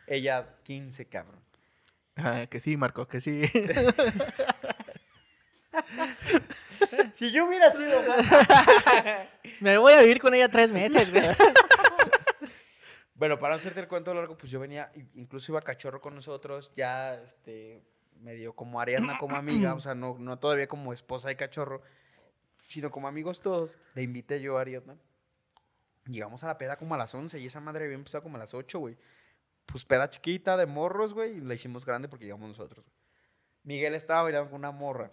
ella 0.07 0.57
15, 0.63 1.07
cabrón. 1.07 1.41
Ah, 2.17 2.47
que 2.49 2.59
sí, 2.61 2.77
Marco, 2.77 3.07
que 3.07 3.21
sí. 3.21 3.43
Si 7.13 7.31
yo 7.33 7.47
hubiera 7.47 7.71
sido 7.73 8.03
más... 8.03 8.27
Me 9.61 9.79
voy 9.79 9.93
a 9.93 10.01
vivir 10.01 10.21
con 10.21 10.35
ella 10.35 10.49
tres 10.49 10.71
meses, 10.71 11.11
güey. 11.13 11.25
Bueno, 13.19 13.39
para 13.41 13.55
no 13.55 13.59
hacerte 13.59 13.81
el 13.81 13.89
cuento 13.89 14.15
largo, 14.15 14.39
pues 14.39 14.51
yo 14.51 14.61
venía, 14.61 14.93
incluso 15.15 15.51
iba 15.51 15.61
cachorro 15.61 16.01
con 16.01 16.15
nosotros, 16.15 16.73
ya, 16.77 17.15
este, 17.15 17.83
medio 18.21 18.55
como 18.55 18.81
Ariadna 18.81 19.19
como 19.19 19.35
amiga, 19.35 19.75
o 19.75 19.81
sea, 19.81 19.97
no, 19.97 20.17
no 20.19 20.39
todavía 20.39 20.69
como 20.69 20.93
esposa 20.93 21.29
de 21.29 21.37
cachorro, 21.37 21.83
sino 22.69 22.93
como 22.93 23.09
amigos 23.09 23.41
todos. 23.41 23.77
Le 23.95 24.03
invité 24.03 24.41
yo 24.41 24.57
a 24.57 24.61
Ariadna. 24.61 24.97
Llegamos 26.07 26.45
a 26.45 26.47
la 26.47 26.59
peda 26.59 26.77
como 26.77 26.95
a 26.95 26.99
las 26.99 27.13
11 27.13 27.41
y 27.41 27.47
esa 27.47 27.61
madre 27.61 27.85
había 27.85 27.97
empezado 27.97 28.23
como 28.23 28.37
a 28.37 28.39
las 28.39 28.55
8, 28.55 28.79
güey. 28.79 28.97
Pues 29.67 29.85
peda 29.85 30.09
chiquita 30.09 30.57
de 30.57 30.67
morros, 30.67 31.13
güey, 31.13 31.39
y 31.39 31.41
la 31.41 31.55
hicimos 31.55 31.85
grande 31.85 32.09
porque 32.09 32.25
llegamos 32.25 32.49
nosotros. 32.49 32.87
Miguel 33.65 33.95
estaba 33.97 34.23
bailando 34.23 34.51
con 34.51 34.61
una 34.61 34.71
morra. 34.71 35.11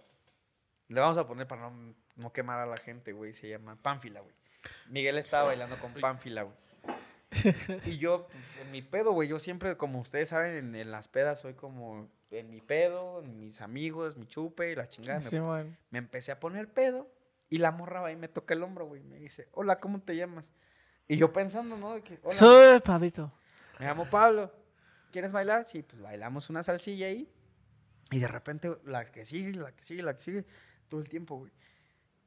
Le 0.90 1.02
vamos 1.02 1.18
a 1.18 1.28
poner 1.28 1.48
para 1.48 1.70
no, 1.70 1.96
no 2.16 2.32
quemar 2.32 2.60
a 2.60 2.68
la 2.68 2.78
gente, 2.78 3.14
güey, 3.14 3.34
se 3.34 3.50
llama 3.50 3.76
Pánfila, 3.82 4.22
güey. 4.22 4.36
Miguel 4.90 5.18
estaba 5.18 5.46
bailando 5.46 5.78
con 5.80 5.94
Pánfila, 5.96 6.44
güey. 6.44 6.56
Y 7.86 7.98
yo, 7.98 8.28
pues, 8.28 8.58
en 8.62 8.72
mi 8.72 8.82
pedo, 8.82 9.12
güey, 9.12 9.30
yo 9.30 9.40
siempre, 9.40 9.78
como 9.78 10.00
ustedes 10.00 10.30
saben, 10.30 10.56
en, 10.56 10.76
en 10.76 10.92
las 10.92 11.08
pedas 11.08 11.40
soy 11.40 11.54
como 11.54 12.10
en 12.32 12.50
mi 12.50 12.62
pedo, 12.62 13.22
en 13.24 13.40
mis 13.40 13.62
amigos, 13.62 14.18
mi 14.18 14.28
chupe 14.28 14.72
y 14.72 14.76
la 14.76 14.88
chingada. 14.88 15.20
Me, 15.20 15.26
Simón. 15.26 15.78
me 15.90 16.00
empecé 16.00 16.32
a 16.32 16.40
poner 16.40 16.72
pedo 16.72 17.08
y 17.50 17.58
la 17.60 17.72
morra 17.72 18.02
va 18.02 18.12
y 18.12 18.16
me 18.16 18.28
toca 18.28 18.54
el 18.54 18.64
hombro, 18.64 18.86
güey. 18.86 19.04
Me 19.04 19.18
dice, 19.18 19.48
hola, 19.52 19.80
¿cómo 19.80 20.02
te 20.02 20.16
llamas? 20.16 20.54
Y 21.08 21.18
yo 21.18 21.32
pensando, 21.32 21.78
¿no? 21.78 21.96
De 21.96 22.02
que, 22.02 22.20
hola, 22.24 22.34
Soy 22.34 22.80
Pablito. 22.80 23.32
me 23.80 23.86
llamo 23.86 24.10
Pablo. 24.10 24.52
¿Quieres 25.12 25.32
bailar? 25.32 25.64
Sí, 25.64 25.84
pues 25.84 26.02
bailamos 26.02 26.50
una 26.50 26.64
salsilla 26.64 27.08
ahí. 27.08 27.30
Y 28.12 28.20
de 28.20 28.28
repente, 28.28 28.70
la 28.86 29.06
que 29.06 29.24
sigue, 29.26 29.54
la 29.54 29.72
que 29.72 29.84
sigue, 29.84 30.04
la 30.04 30.16
que 30.16 30.22
sigue, 30.24 30.46
todo 30.90 31.00
el 31.00 31.10
tiempo, 31.10 31.38
güey. 31.38 31.52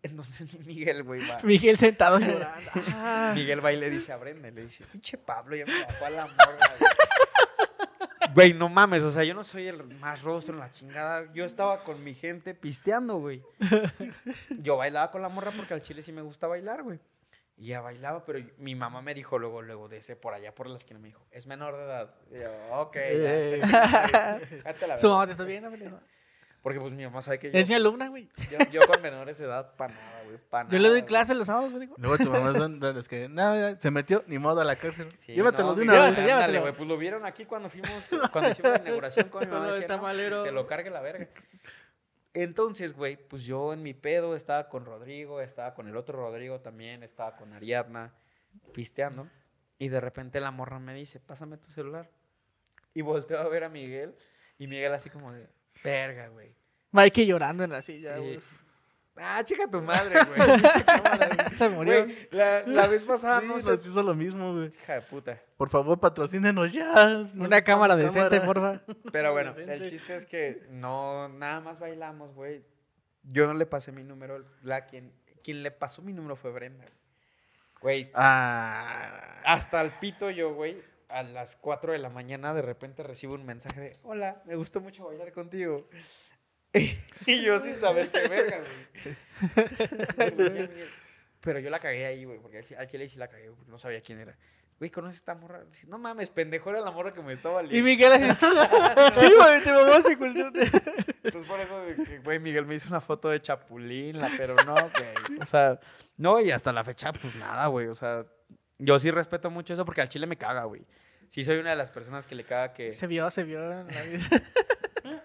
Entonces 0.03 0.53
mi 0.53 0.65
Miguel, 0.75 1.03
güey, 1.03 1.27
va. 1.29 1.39
Miguel 1.45 1.77
sentado 1.77 2.19
llorando. 2.21 2.71
Ah. 2.95 3.33
Miguel 3.35 3.65
va 3.65 3.73
y 3.73 3.77
le 3.77 3.91
dice 3.91 4.13
a 4.13 4.17
Brenda, 4.17 4.51
le 4.51 4.63
dice, 4.63 4.85
pinche 4.93 5.19
Pablo, 5.19 5.57
ya 5.57 5.67
me 5.67 5.85
bajó 5.85 6.05
a 6.07 6.11
la 6.11 6.27
morra. 6.27 6.69
güey". 6.79 6.91
Güey, 8.35 8.55
no 8.55 8.69
mames, 8.69 9.03
o 9.03 9.11
sea, 9.11 9.25
yo 9.25 9.35
no 9.35 9.43
soy 9.43 9.67
el 9.69 9.83
más 9.85 10.23
rostro 10.23 10.55
en 10.55 10.61
la 10.61 10.71
chingada. 10.73 11.33
Yo 11.33 11.45
estaba 11.45 11.83
con 11.83 12.05
mi 12.05 12.15
gente 12.15 12.55
pisteando, 12.55 13.17
güey. 13.17 13.43
Yo 14.61 14.77
bailaba 14.77 15.11
con 15.11 15.23
la 15.23 15.29
morra 15.29 15.51
porque 15.57 15.75
al 15.75 15.83
chile 15.83 16.03
sí 16.03 16.13
me 16.13 16.23
gusta 16.23 16.47
bailar, 16.47 16.83
güey. 16.83 17.01
Y 17.57 17.69
ya 17.69 17.81
bailaba, 17.81 18.25
pero 18.25 18.39
mi 18.59 18.77
mamá 18.77 19.03
me 19.03 19.15
dijo 19.15 19.39
luego, 19.39 19.63
luego 19.63 19.89
de 19.89 19.97
ese 19.97 20.15
por 20.15 20.35
allá 20.35 20.55
por 20.55 20.69
la 20.69 20.77
esquina, 20.77 21.01
me 21.01 21.09
dijo, 21.09 21.27
es 21.33 21.47
menor 21.49 21.77
de 21.77 21.83
edad. 21.85 22.15
Y 22.31 22.39
yo, 22.39 22.53
ok, 22.79 22.97
ya, 22.97 24.39
Su 24.97 25.09
verga". 25.09 25.09
mamá 25.09 25.27
te 25.27 25.33
está 25.33 25.45
viendo. 25.45 25.69
Porque 26.69 26.81
pues 26.81 26.93
mi 26.95 27.05
mamá 27.05 27.23
sabe 27.23 27.39
que 27.39 27.51
yo, 27.51 27.59
Es 27.59 27.67
mi 27.69 27.75
alumna, 27.75 28.09
güey. 28.09 28.29
yo, 28.51 28.59
yo 28.71 28.81
con 28.87 29.01
menores 29.01 29.39
de 29.39 29.47
edad, 29.47 29.75
para 29.77 29.95
nada, 29.95 30.23
güey, 30.25 30.37
pa' 30.51 30.69
Yo 30.69 30.79
le 30.79 30.89
doy 30.89 30.99
nada, 30.99 31.07
clases 31.09 31.37
los 31.37 31.47
sábados, 31.47 31.73
güey. 31.73 31.89
Luego 31.97 32.19
tu 32.19 32.31
mamá 32.31 32.53
son 32.53 32.79
de 32.79 32.93
las 32.93 33.09
que, 33.09 33.29
no, 33.29 33.79
se 33.81 33.91
metió, 33.91 34.23
ni 34.27 34.39
modo 34.39 34.61
a 34.61 34.65
la 34.65 34.77
cárcel. 34.77 35.11
Sí, 35.13 35.33
Llévatelo 35.35 35.69
no, 35.69 35.75
de 35.77 35.83
una 35.83 35.93
vez. 35.93 36.03
Llévatelo, 36.03 36.27
llévatelo. 36.29 36.61
güey, 36.61 36.73
pues 36.75 36.89
lo 36.89 36.97
vieron 36.99 37.25
aquí 37.25 37.45
cuando 37.47 37.71
fuimos, 37.71 38.11
cuando 38.33 38.51
hicimos 38.51 38.73
la 38.73 38.81
inauguración 38.81 39.29
con 39.31 39.45
mi 39.47 39.51
mamá. 39.51 39.67
decía, 39.69 39.87
"No, 39.89 39.95
tamalero". 39.95 40.45
se 40.45 40.53
lo 40.53 40.67
cargue 40.67 40.91
la 40.91 41.01
verga. 41.01 41.29
Entonces, 42.35 42.95
güey, 42.95 43.17
pues 43.17 43.45
yo 43.45 43.73
en 43.73 43.83
mi 43.83 43.95
pedo 43.95 44.37
estaba 44.37 44.69
con 44.69 44.85
Rodrigo, 44.85 45.41
estaba 45.41 45.75
con 45.75 45.89
el 45.89 45.97
otro 45.97 46.19
Rodrigo 46.19 46.61
también, 46.61 47.03
estaba 47.03 47.37
con 47.37 47.53
Ariadna, 47.53 48.13
pisteando. 48.73 49.29
Y 49.79 49.89
de 49.89 50.01
repente 50.01 50.41
la 50.41 50.51
morra 50.51 50.79
me 50.79 50.95
dice, 50.95 51.21
pásame 51.21 51.57
tu 51.57 51.71
celular. 51.71 52.11
Y 52.95 53.01
volteo 53.03 53.39
a 53.39 53.49
ver 53.49 53.65
a 53.65 53.69
Miguel, 53.69 54.15
y 54.59 54.67
Miguel 54.67 54.93
así 54.93 55.09
como 55.11 55.33
de, 55.33 55.49
verga, 55.83 56.29
güey. 56.29 56.55
Mikey 56.93 57.27
llorando 57.27 57.65
en 57.65 57.71
la 57.71 57.83
silla, 57.83 58.15
Sí. 58.17 58.21
güey. 58.21 58.41
Ah, 59.21 59.43
chica 59.43 59.69
tu 59.69 59.83
madre, 59.83 60.15
güey. 60.37 60.63
cámara. 60.85 61.51
Se 61.59 61.69
murió. 61.69 62.05
Güey, 62.05 62.29
la, 62.31 62.63
la 62.67 62.87
vez 62.87 63.05
pasada 63.05 63.41
Sí, 63.41 63.47
no 63.49 63.55
nos 63.55 63.65
sé. 63.65 63.75
hizo 63.85 64.03
lo 64.03 64.15
mismo, 64.15 64.55
güey. 64.55 64.69
Hija 64.69 64.95
de 64.95 65.03
puta. 65.03 65.43
Por 65.57 65.69
favor, 65.71 65.99
patrocínenos 65.99 66.73
ya. 66.73 67.27
Una 67.35 67.63
cámara 67.63 67.95
Una 67.95 68.05
decente, 68.05 68.39
cámara. 68.41 68.81
porfa. 68.87 69.01
Pero 69.11 69.33
bueno, 69.33 69.55
Decente. 69.55 69.85
el 69.85 69.91
chiste 69.91 70.15
es 70.15 70.25
que 70.25 70.63
no, 70.71 71.29
nada 71.31 71.59
más 71.61 71.81
bailamos, 71.81 72.33
güey. 72.35 72.65
Yo 73.25 73.47
no 73.49 73.55
le 73.55 73.67
pasé 73.67 73.91
mi 73.91 74.05
número. 74.05 74.45
La 74.63 74.87
quien, 74.87 75.13
quien 75.43 75.65
le 75.65 75.73
pasó 75.73 76.01
mi 76.01 76.13
número 76.13 76.37
fue 76.37 76.53
Brenda. 76.53 76.85
Güey, 77.81 78.11
Ah. 78.15 79.41
hasta 79.45 79.81
el 79.83 79.91
pito 79.99 80.31
yo, 80.31 80.55
güey, 80.55 80.81
a 81.09 81.23
las 81.23 81.57
4 81.57 81.93
de 81.93 81.99
la 81.99 82.11
mañana 82.11 82.53
de 82.55 82.63
repente 82.63 83.03
recibo 83.03 83.35
un 83.35 83.45
mensaje 83.47 83.81
de, 83.81 83.99
hola, 84.03 84.43
me 84.47 84.57
gustó 84.57 84.81
mucho 84.81 85.07
bailar 85.07 85.33
contigo. 85.33 85.89
y 87.27 87.43
yo 87.43 87.59
sin 87.61 87.79
saber 87.79 88.11
qué 88.11 88.29
verga, 88.29 88.59
güey. 88.59 89.17
Pero 91.41 91.61
yo 91.61 91.71
la 91.71 91.79
cagué 91.79 92.05
ahí, 92.07 92.25
güey, 92.25 92.39
porque 92.41 92.59
al 92.59 92.65
chi- 92.65 92.75
al 92.75 92.87
chile 92.89 93.09
sí 93.09 93.19
la 93.19 93.29
cagué, 93.29 93.51
porque 93.51 93.71
no 93.71 93.79
sabía 93.79 94.01
quién 94.01 94.19
era. 94.19 94.37
Güey, 94.79 94.91
¿conoces 94.91 95.17
esta 95.17 95.35
morra? 95.35 95.65
No 95.89 95.99
mames, 95.99 96.31
pendejo, 96.31 96.71
era 96.71 96.81
la 96.81 96.91
morra 96.93 97.13
que 97.13 97.21
me 97.23 97.33
estaba 97.33 97.63
Y 97.65 97.69
ligando. 97.81 97.85
Miguel 97.85 98.13
así. 98.13 98.47
sí, 99.21 99.33
güey, 99.37 99.63
te 99.65 99.73
mamaste 99.73 100.13
el 100.13 100.71
Pues 101.33 101.47
por 101.47 101.59
eso 101.61 101.83
güey, 102.23 102.39
Miguel 102.39 102.67
me 102.67 102.77
hizo 102.77 102.89
una 102.89 103.01
foto 103.01 103.29
de 103.29 103.41
Chapulín, 103.43 104.21
pero 104.37 104.55
no, 104.67 104.75
güey. 104.75 105.41
O 105.41 105.47
sea, 105.47 105.81
no, 106.17 106.41
y 106.41 106.51
hasta 106.53 106.73
la 106.73 106.85
fecha, 106.85 107.13
pues 107.13 107.35
nada, 107.35 107.67
güey. 107.67 107.89
O 107.89 107.95
sea, 107.97 108.25
yo 108.79 108.99
sí 108.99 109.11
respeto 109.11 109.51
mucho 109.51 109.73
eso 109.75 109.85
porque 109.85 110.01
al 110.01 110.09
chile 110.09 110.27
me 110.27 110.37
caga, 110.37 110.65
güey. 110.65 110.83
Sí 111.29 111.45
soy 111.45 111.59
una 111.59 111.71
de 111.71 111.77
las 111.77 111.91
personas 111.91 112.27
que 112.27 112.35
le 112.35 112.45
caga 112.45 112.73
que... 112.73 112.93
Se 112.93 113.07
vio, 113.07 113.31
se 113.31 113.43
vio 113.45 113.61
en 113.81 113.87
la 113.89 114.03
vida. 114.03 114.29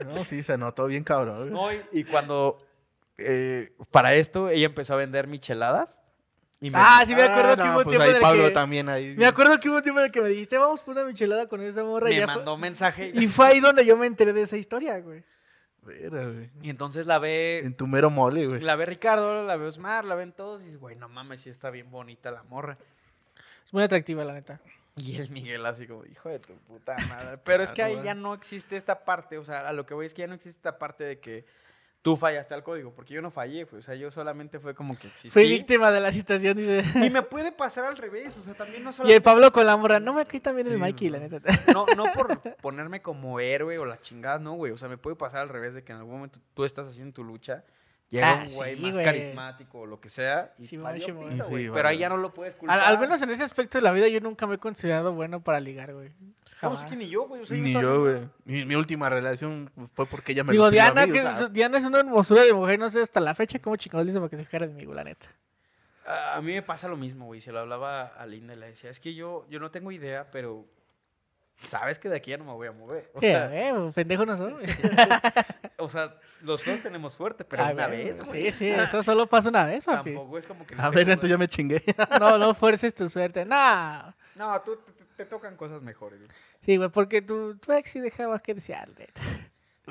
No, 0.05 0.23
sí, 0.23 0.43
se 0.43 0.57
notó 0.57 0.85
bien 0.87 1.03
cabrón. 1.03 1.49
güey. 1.49 1.51
No, 1.51 1.71
y, 1.91 1.99
y 1.99 2.03
cuando... 2.05 2.57
eh, 3.17 3.73
para 3.91 4.13
esto, 4.15 4.49
ella 4.49 4.65
empezó 4.67 4.93
a 4.93 4.97
vender 4.97 5.27
micheladas. 5.27 5.99
Y 6.61 6.69
me- 6.69 6.77
Ah, 6.79 7.03
sí 7.05 7.13
me 7.15 7.23
acuerdo 7.23 7.51
Ah, 7.51 7.55
que 7.57 7.63
no, 7.63 7.71
hubo 7.71 7.77
un 7.79 7.83
pues 7.83 7.87
tiempo 7.89 8.03
ahí 8.03 8.09
en 8.11 8.15
el 8.15 8.21
Pablo 8.21 8.43
que... 8.45 8.51
también 8.51 8.89
ahí. 8.89 9.15
Me 9.17 9.25
acuerdo 9.25 9.59
que 9.59 9.67
hubo 9.69 9.77
un 9.77 9.83
tiempo 9.83 9.99
en 9.99 10.05
el 10.05 10.11
que 10.11 10.21
me 10.21 10.29
dijiste, 10.29 10.57
vamos 10.57 10.81
por 10.83 10.95
una 10.95 11.03
michelada 11.05 11.47
con 11.47 11.61
esa 11.61 11.83
morra. 11.83 12.09
y 12.09 12.13
me 12.13 12.19
ya 12.21 12.25
fue- 12.27 12.35
mandó 12.37 12.57
mensaje. 12.57 13.11
Y 13.13 13.27
fue 13.27 13.47
ahí 13.47 13.59
donde 13.59 13.85
yo 13.85 13.97
me 13.97 14.07
enteré 14.07 14.31
de 14.31 14.43
esa 14.43 14.55
historia, 14.57 14.99
güey. 14.99 15.23
Vera, 15.81 16.23
güey. 16.29 16.49
Y 16.61 16.69
entonces 16.69 17.05
la 17.05 17.19
ve... 17.19 17.59
En 17.59 17.75
tu 17.75 17.85
mero 17.87 18.09
mole, 18.09 18.47
güey. 18.47 18.61
La 18.61 18.77
ve 18.77 18.85
Ricardo, 18.85 19.43
la 19.45 19.57
ve 19.57 19.65
Osmar, 19.67 20.05
la 20.05 20.15
ven 20.15 20.31
todos. 20.31 20.61
Y 20.61 20.65
dices, 20.65 20.79
güey, 20.79 20.95
no 20.95 21.09
mames, 21.09 21.41
sí 21.41 21.49
está 21.49 21.69
bien 21.71 21.91
bonita 21.91 22.31
la 22.31 22.43
morra. 22.43 22.77
Es 23.65 23.73
muy 23.73 23.83
atractiva, 23.83 24.23
la 24.23 24.33
neta. 24.33 24.59
Y 24.95 25.15
el 25.15 25.29
Miguel 25.29 25.65
así 25.65 25.87
como, 25.87 26.05
hijo 26.05 26.29
de 26.29 26.39
tu 26.39 26.53
puta 26.53 26.95
madre. 27.09 27.39
Pero 27.43 27.63
es 27.63 27.71
que 27.71 27.81
Ah, 27.81 27.87
ahí 27.87 27.99
ya 28.03 28.13
no 28.13 28.33
existe 28.33 28.77
esta 28.77 29.03
parte, 29.05 29.37
o 29.37 29.45
sea, 29.45 29.67
a 29.67 29.73
lo 29.73 29.85
que 29.85 29.93
voy 29.93 30.05
es 30.05 30.13
que 30.13 30.21
ya 30.21 30.27
no 30.27 30.35
existe 30.35 30.59
esta 30.59 30.77
parte 30.77 31.03
de 31.03 31.19
que 31.19 31.45
tú 32.03 32.17
fallaste 32.17 32.53
al 32.53 32.63
código, 32.63 32.91
porque 32.91 33.13
yo 33.13 33.21
no 33.21 33.31
fallé, 33.31 33.65
pues, 33.65 33.79
o 33.79 33.85
sea, 33.85 33.95
yo 33.95 34.11
solamente 34.11 34.59
fue 34.59 34.75
como 34.75 34.95
que 34.97 35.07
existí. 35.07 35.29
Fui 35.29 35.49
víctima 35.49 35.89
de 35.89 36.01
la 36.01 36.11
situación, 36.11 36.57
dice. 36.57 36.83
Y 36.95 37.09
me 37.09 37.23
puede 37.23 37.51
pasar 37.51 37.85
al 37.85 37.97
revés, 37.97 38.37
o 38.37 38.43
sea, 38.43 38.53
también 38.53 38.83
no 38.83 38.91
Y 39.05 39.13
el. 39.13 39.21
Pablo 39.21 39.51
con 39.51 39.65
la 39.65 39.77
morra, 39.77 39.99
no 39.99 40.13
me 40.13 40.25
cae 40.25 40.41
también 40.41 40.67
el 40.67 40.77
Mikey, 40.77 41.09
la 41.09 41.19
neta. 41.19 41.39
No, 41.73 41.85
no 41.95 42.11
por 42.13 42.39
ponerme 42.57 43.01
como 43.01 43.39
héroe 43.39 43.79
o 43.79 43.85
la 43.85 43.99
chingada, 44.01 44.37
no, 44.37 44.53
güey, 44.53 44.73
o 44.73 44.77
sea, 44.77 44.89
me 44.89 44.97
puede 44.97 45.15
pasar 45.15 45.41
al 45.41 45.49
revés 45.49 45.73
de 45.73 45.83
que 45.83 45.93
en 45.93 45.99
algún 45.99 46.15
momento 46.15 46.39
tú 46.53 46.65
estás 46.65 46.87
haciendo 46.87 47.13
tu 47.13 47.23
lucha, 47.23 47.63
llega 48.13 48.31
Ah, 48.31 48.43
un 48.47 48.55
güey 48.55 48.75
sí, 48.75 48.81
más 48.81 48.91
güey. 48.93 49.05
carismático 49.05 49.79
o 49.81 49.85
lo 49.85 49.99
que 49.99 50.09
sea, 50.09 50.53
y 50.57 50.67
Simón. 50.67 50.93
pito, 50.93 51.05
Sí, 51.05 51.11
güey, 51.11 51.67
vale. 51.67 51.71
pero 51.73 51.87
ahí 51.89 51.97
ya 51.97 52.09
no 52.09 52.17
lo 52.17 52.33
puedes 52.33 52.55
culpar. 52.55 52.79
Al, 52.79 52.85
al 52.85 52.99
menos 52.99 53.21
en 53.21 53.29
ese 53.31 53.43
aspecto 53.43 53.77
de 53.77 53.81
la 53.83 53.91
vida 53.91 54.07
yo 54.07 54.19
nunca 54.21 54.47
me 54.47 54.55
he 54.55 54.57
considerado 54.57 55.13
bueno 55.13 55.41
para 55.43 55.59
ligar, 55.59 55.93
güey. 55.93 56.09
No, 56.09 56.33
Jamás. 56.69 56.83
es 56.85 56.89
que 56.89 56.95
ni 56.95 57.09
yo, 57.09 57.27
güey, 57.27 57.41
o 57.41 57.45
sea, 57.45 57.57
Ni 57.57 57.73
yo, 57.73 58.01
güey. 58.01 58.21
Mi, 58.45 58.63
mi 58.63 58.75
última 58.75 59.09
relación 59.09 59.69
fue 59.93 60.05
porque 60.05 60.31
ella 60.31 60.45
me 60.45 60.53
Digo, 60.53 60.63
lo 60.65 60.71
pidió 60.71 60.83
a 60.83 60.91
Diana, 60.91 61.07
mí, 61.07 61.11
que 61.13 61.25
o 61.25 61.37
sea, 61.37 61.47
Diana 61.49 61.77
es 61.77 61.83
una 61.85 61.99
hermosura 61.99 62.43
de 62.43 62.53
mujer, 62.53 62.79
no 62.79 62.89
sé 62.89 63.01
hasta 63.01 63.19
la 63.19 63.35
fecha 63.35 63.59
cómo 63.59 63.75
chingados 63.75 64.05
le 64.05 64.11
hizo 64.11 64.19
para 64.21 64.29
que 64.29 64.37
se 64.37 64.45
fijara 64.45 64.65
en 64.65 64.75
mí, 64.75 64.85
güey, 64.85 64.95
la 64.95 65.03
neta. 65.03 65.27
A 66.07 66.35
a 66.37 66.41
mí 66.41 66.53
me 66.53 66.61
pasa 66.61 66.87
lo 66.87 66.95
mismo, 66.97 67.25
güey. 67.25 67.41
Se 67.41 67.51
lo 67.51 67.59
hablaba 67.59 68.07
a 68.07 68.25
Linda 68.25 68.53
y 68.53 68.57
le 68.57 68.67
decía, 68.67 68.89
es 68.89 68.99
que 68.99 69.13
yo, 69.13 69.45
yo 69.49 69.59
no 69.59 69.71
tengo 69.71 69.91
idea, 69.91 70.29
pero 70.31 70.65
sabes 71.57 71.99
que 71.99 72.07
de 72.09 72.17
aquí 72.17 72.31
ya 72.31 72.37
no 72.37 72.45
me 72.45 72.51
voy 72.53 72.67
a 72.67 72.71
mover. 72.71 73.09
O 73.13 73.19
¿Qué, 73.19 73.31
sea, 73.31 73.73
güey? 73.73 73.91
Pendejo 73.91 74.25
no 74.25 74.35
soy. 74.37 74.53
o 75.83 75.89
sea, 75.89 76.15
los 76.41 76.63
dos 76.65 76.81
tenemos 76.81 77.13
suerte, 77.13 77.43
pero 77.45 77.63
Ah, 77.63 77.71
una 77.73 77.87
güey, 77.87 78.05
vez, 78.05 78.21
güey. 78.21 78.51
Sí, 78.51 78.57
sí, 78.59 78.67
eso 78.69 79.03
solo 79.03 79.27
pasa 79.27 79.49
una 79.49 79.65
vez, 79.65 79.85
papi. 79.85 80.13
Tampoco 80.13 80.37
es 80.37 80.47
como 80.47 80.65
que... 80.65 80.75
A 80.77 80.89
ver, 80.89 81.09
entonces 81.09 81.29
ya 81.29 81.37
me 81.37 81.47
chingué. 81.47 81.83
No, 82.19 82.37
no 82.37 82.53
fuerces 82.53 82.93
tu 82.93 83.07
suerte. 83.09 83.45
Nah. 83.45 84.11
No, 84.35 84.59
tú 84.61 84.77
te, 84.77 84.91
te- 85.17 85.25
tocan 85.25 85.55
cosas 85.55 85.81
mejores. 85.81 86.19
güey. 86.19 86.31
Sí, 86.61 86.77
güey, 86.77 86.89
porque 86.89 87.21
tu, 87.21 87.55
tu 87.57 87.71
ex 87.73 87.91
sí 87.91 87.99
dejaba 87.99 88.39
que 88.39 88.53
desear, 88.53 88.89
neta. 88.97 89.21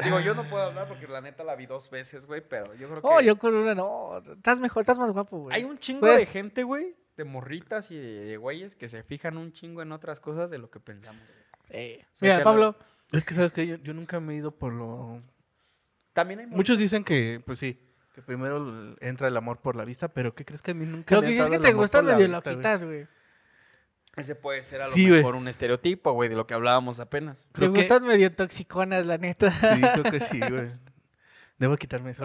Digo, 0.03 0.21
yo 0.21 0.35
no 0.35 0.49
puedo 0.49 0.65
hablar 0.65 0.89
porque 0.89 1.07
la 1.07 1.21
neta 1.21 1.45
la 1.45 1.55
vi 1.55 1.67
dos 1.67 1.91
veces, 1.91 2.25
güey, 2.27 2.41
pero 2.47 2.75
yo 2.75 2.89
creo 2.89 3.03
que... 3.03 3.09
Oh, 3.09 3.21
yo 3.21 3.37
con 3.39 3.55
una 3.55 3.75
no. 3.75 4.19
Estás 4.19 4.59
mejor, 4.59 4.81
estás 4.81 4.99
más 4.99 5.13
guapo, 5.13 5.39
güey. 5.39 5.55
Hay 5.57 5.65
un 5.65 5.79
chingo 5.79 6.01
Pues- 6.01 6.21
de 6.21 6.27
gente, 6.27 6.63
güey, 6.63 6.97
de 7.17 7.25
morritas 7.25 7.91
y 7.91 7.97
de, 7.99 8.25
de 8.25 8.37
güeyes 8.39 8.75
que 8.75 8.89
se 8.89 9.03
fijan 9.03 9.37
un 9.37 9.53
chingo 9.53 9.83
en 9.83 9.93
otras 9.93 10.19
cosas 10.19 10.51
de 10.51 10.57
lo 10.59 10.71
que 10.71 10.81
pensamos. 10.81 11.21
güey. 11.21 11.43
Eh, 11.75 12.05
sea, 12.15 12.27
Mira, 12.27 12.39
que 12.39 12.45
Pablo, 12.45 12.75
Es 13.13 13.25
que, 13.27 13.35
¿sabes 13.35 13.53
qué? 13.53 13.67
Yo, 13.67 13.77
yo 13.77 13.93
nunca 13.93 14.19
me 14.19 14.33
he 14.33 14.37
ido 14.37 14.51
por 14.51 14.73
lo... 14.73 15.21
También 16.13 16.41
hay 16.41 16.47
Muchos 16.47 16.79
dicen 16.79 17.05
que, 17.05 17.43
pues 17.47 17.59
sí, 17.59 17.81
que 18.15 18.23
primero 18.23 18.95
entra 19.01 19.29
el 19.29 19.37
amor 19.37 19.61
por 19.61 19.77
la 19.77 19.85
vista, 19.85 20.09
pero 20.09 20.35
¿qué 20.35 20.45
crees 20.45 20.61
que 20.63 20.73
a 20.73 20.75
mí 20.75 20.85
nunca 20.85 21.15
me 21.15 21.21
que 21.21 21.27
ha 21.27 21.31
dices 21.31 21.51
que 21.51 21.59
te 21.59 21.73
gustan 21.73 22.07
la 22.07 22.15
medio 22.17 22.29
loquitas, 22.29 22.85
güey. 22.85 23.07
Ese 24.17 24.35
puede 24.35 24.61
ser 24.63 24.83
a 24.83 24.85
lo 24.87 24.93
Sí, 24.93 25.07
mejor 25.07 25.37
un 25.37 25.49
estereotipo, 25.49 26.13
güey, 26.13 26.29
de 26.29 26.37
lo 26.37 26.47
que 26.47 26.53
hablábamos 26.53 27.01
apenas. 27.01 27.49
Te 27.53 27.61
que- 27.61 27.69
gustan 27.69 28.05
medio 28.05 28.31
toxiconas, 28.31 29.07
la 29.07 29.17
neta. 29.17 29.51
Sí, 29.51 29.81
creo 29.81 30.05
que 30.05 30.21
sí, 30.21 30.39
güey. 30.51 30.71
Debo 31.59 31.77
quitarme 31.79 32.11
eso. 32.11 32.25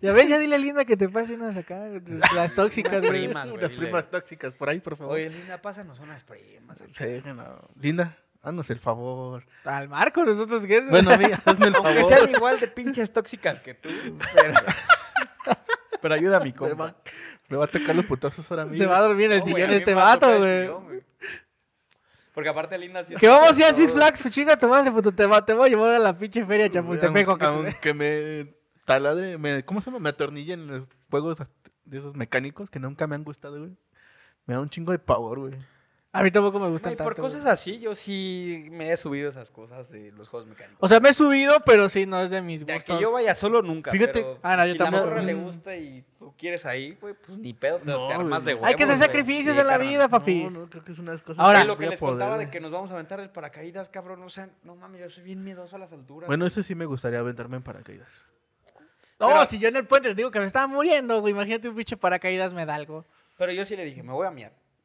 Ya 0.00 0.12
ves, 0.12 0.28
ya 0.28 0.38
dile 0.38 0.56
a 0.56 0.58
Linda 0.58 0.84
que 0.84 0.96
te 0.96 1.08
pase 1.08 1.34
unas 1.34 1.56
acá, 1.56 1.86
las 2.34 2.54
tóxicas, 2.54 2.98
Unas 3.00 3.10
primas, 3.10 3.44
güey. 3.48 3.58
Unas 3.58 3.70
dile. 3.70 3.82
primas 3.82 4.10
tóxicas 4.10 4.52
por 4.54 4.68
ahí, 4.68 4.80
por 4.80 4.96
favor. 4.96 5.14
Oye, 5.14 5.28
Linda, 5.30 5.60
pásanos 5.60 6.00
unas 6.00 6.24
primas. 6.24 6.82
Sí, 6.88 7.04
no. 7.24 7.68
Linda, 7.80 8.16
haznos 8.42 8.70
el 8.70 8.78
favor. 8.78 9.44
Al 9.64 9.88
Marco, 9.88 10.24
nosotros 10.24 10.64
qué. 10.66 10.80
Bueno, 10.82 11.10
amiga, 11.12 11.40
hazme 11.44 11.66
el 11.68 11.74
Aunque 11.74 11.94
favor. 12.02 12.12
sean 12.14 12.30
igual 12.30 12.60
de 12.60 12.68
pinches 12.68 13.12
tóxicas 13.12 13.60
que 13.60 13.74
tú, 13.74 13.88
pero... 14.34 14.54
pero 16.02 16.14
ayuda 16.14 16.38
a 16.38 16.40
mi 16.40 16.50
Me 16.50 16.54
compa. 16.56 16.84
va, 16.84 16.96
me 17.48 17.56
va 17.58 17.64
a 17.64 17.68
tocar 17.68 17.94
los 17.94 18.06
putazos 18.06 18.50
ahora 18.50 18.64
mismo. 18.64 18.78
Se 18.82 18.86
va 18.86 18.98
a 18.98 19.02
dormir 19.02 19.26
en 19.26 19.32
el 19.32 19.38
No, 19.40 19.44
sillón 19.44 19.62
a 19.64 19.66
mí 19.68 19.74
este 19.76 19.92
a 19.92 19.96
vato, 19.96 20.38
güey. 20.38 20.70
Porque 22.32 22.48
aparte 22.48 22.78
Linda 22.78 23.02
sí 23.04 23.14
Que 23.16 23.28
vamos 23.28 23.56
a 23.56 23.58
ir 23.60 23.64
a 23.66 23.74
Six 23.74 23.92
Flags, 23.92 24.22
pues 24.22 24.32
chinga 24.32 24.56
tu 24.58 24.68
madre, 24.68 24.90
puto, 24.92 25.12
te, 25.12 25.26
va- 25.26 25.44
te 25.44 25.52
voy 25.52 25.66
a 25.68 25.70
llevar 25.70 25.90
a 25.94 25.98
la 25.98 26.16
pinche 26.16 26.44
feria 26.46 26.64
de 26.64 26.70
Chapultepec. 26.70 27.28
Aunque, 27.28 27.44
aunque 27.44 27.92
me 27.94 28.54
taladre, 28.86 29.36
me, 29.36 29.62
¿cómo 29.64 29.80
se 29.80 29.90
llama? 29.90 29.98
Me 29.98 30.08
atornillen 30.10 30.66
los 30.66 30.88
juegos 31.10 31.42
de 31.84 31.98
esos 31.98 32.14
mecánicos 32.14 32.70
que 32.70 32.78
nunca 32.78 33.06
me 33.06 33.16
han 33.16 33.24
gustado, 33.24 33.58
güey. 33.58 33.76
Me 34.46 34.54
da 34.54 34.60
un 34.60 34.70
chingo 34.70 34.92
de 34.92 34.98
pavor, 35.00 35.40
güey. 35.40 35.54
A 36.12 36.24
mí 36.24 36.32
tampoco 36.32 36.58
me 36.58 36.68
gustan 36.68 36.92
y 36.92 36.96
por 36.96 37.14
tanto, 37.14 37.22
cosas 37.22 37.42
güey. 37.42 37.52
así, 37.52 37.78
yo 37.78 37.94
sí 37.94 38.66
me 38.72 38.90
he 38.90 38.96
subido 38.96 39.28
esas 39.28 39.48
cosas 39.52 39.92
de 39.92 40.10
los 40.10 40.28
juegos 40.28 40.48
mecánicos. 40.48 40.78
O 40.80 40.88
sea, 40.88 40.98
me 40.98 41.10
he 41.10 41.14
subido, 41.14 41.60
pero 41.64 41.88
sí, 41.88 42.04
no 42.04 42.20
es 42.20 42.30
de 42.30 42.42
mis 42.42 42.66
De 42.66 42.74
gustos. 42.74 42.96
que 42.96 43.02
yo 43.02 43.12
vaya 43.12 43.32
solo 43.32 43.62
nunca. 43.62 43.92
Fíjate- 43.92 44.22
pero 44.22 44.38
Ah, 44.42 44.56
no, 44.56 44.66
yo 44.66 44.72
si 44.72 44.78
tampoco. 44.78 45.04
la 45.04 45.10
morra 45.10 45.22
le 45.22 45.36
Mm. 45.36 45.44
gusta 45.44 45.76
y 45.76 46.04
tú 46.18 46.34
quieres 46.36 46.66
ahí, 46.66 46.98
güey, 47.00 47.14
pues 47.14 47.38
ni 47.38 47.52
pedo, 47.54 47.78
te, 47.78 47.86
No, 47.86 48.08
te 48.08 48.14
armas 48.14 48.44
de 48.44 48.54
huevos. 48.54 48.68
Hay 48.68 48.74
que 48.74 48.82
hacer 48.82 48.98
sacrificios 48.98 49.56
en 49.56 49.64
la 49.64 49.78
vida, 49.78 50.08
papi. 50.08 50.42
No, 50.44 50.50
no, 50.50 50.68
creo 50.68 50.82
que 50.84 50.90
es 50.90 50.98
una 50.98 51.12
de 51.12 51.18
las 51.18 51.22
cosas 51.22 51.44
Ahora- 51.44 51.60
Y 51.60 51.62
que 51.62 51.68
lo 51.68 51.78
que 51.78 51.86
les 51.90 52.00
poder, 52.00 52.12
contaba 52.14 52.38
de 52.38 52.44
güey. 52.46 52.50
que 52.50 52.60
nos 52.60 52.72
vamos 52.72 52.90
a 52.90 52.94
aventar 52.94 53.20
el 53.20 53.30
paracaídas, 53.30 53.88
cabrón. 53.88 54.20
O 54.24 54.30
sea, 54.30 54.48
no 54.64 54.74
mames, 54.74 55.00
yo 55.02 55.10
soy 55.10 55.22
bien 55.22 55.44
miedoso 55.44 55.76
a 55.76 55.78
las 55.78 55.92
alturas. 55.92 56.26
Bueno, 56.26 56.44
ese 56.44 56.64
sí 56.64 56.74
me 56.74 56.86
gustaría 56.86 57.20
aventarme 57.20 57.58
en 57.58 57.62
paracaídas. 57.62 58.24
No, 59.20 59.28
Pero- 59.28 59.44
si 59.44 59.60
yo 59.60 59.68
en 59.68 59.76
el 59.76 59.86
puente 59.86 60.08
te 60.08 60.14
digo 60.16 60.32
que 60.32 60.40
me 60.40 60.46
estaba 60.46 60.66
muriendo, 60.66 61.20
güey. 61.20 61.32
Imagínate 61.34 61.68
un 61.68 61.76
pinche 61.76 61.96
paracaídas 61.96 62.52
me 62.52 62.66
da 62.66 62.74
algo. 62.74 63.04
Pero 63.38 63.52
yo 63.52 63.64
sí 63.64 63.76
le 63.76 63.84
dije, 63.84 64.02
me 64.02 64.12
voy 64.12 64.26
a 64.26 64.32
miar. 64.32 64.52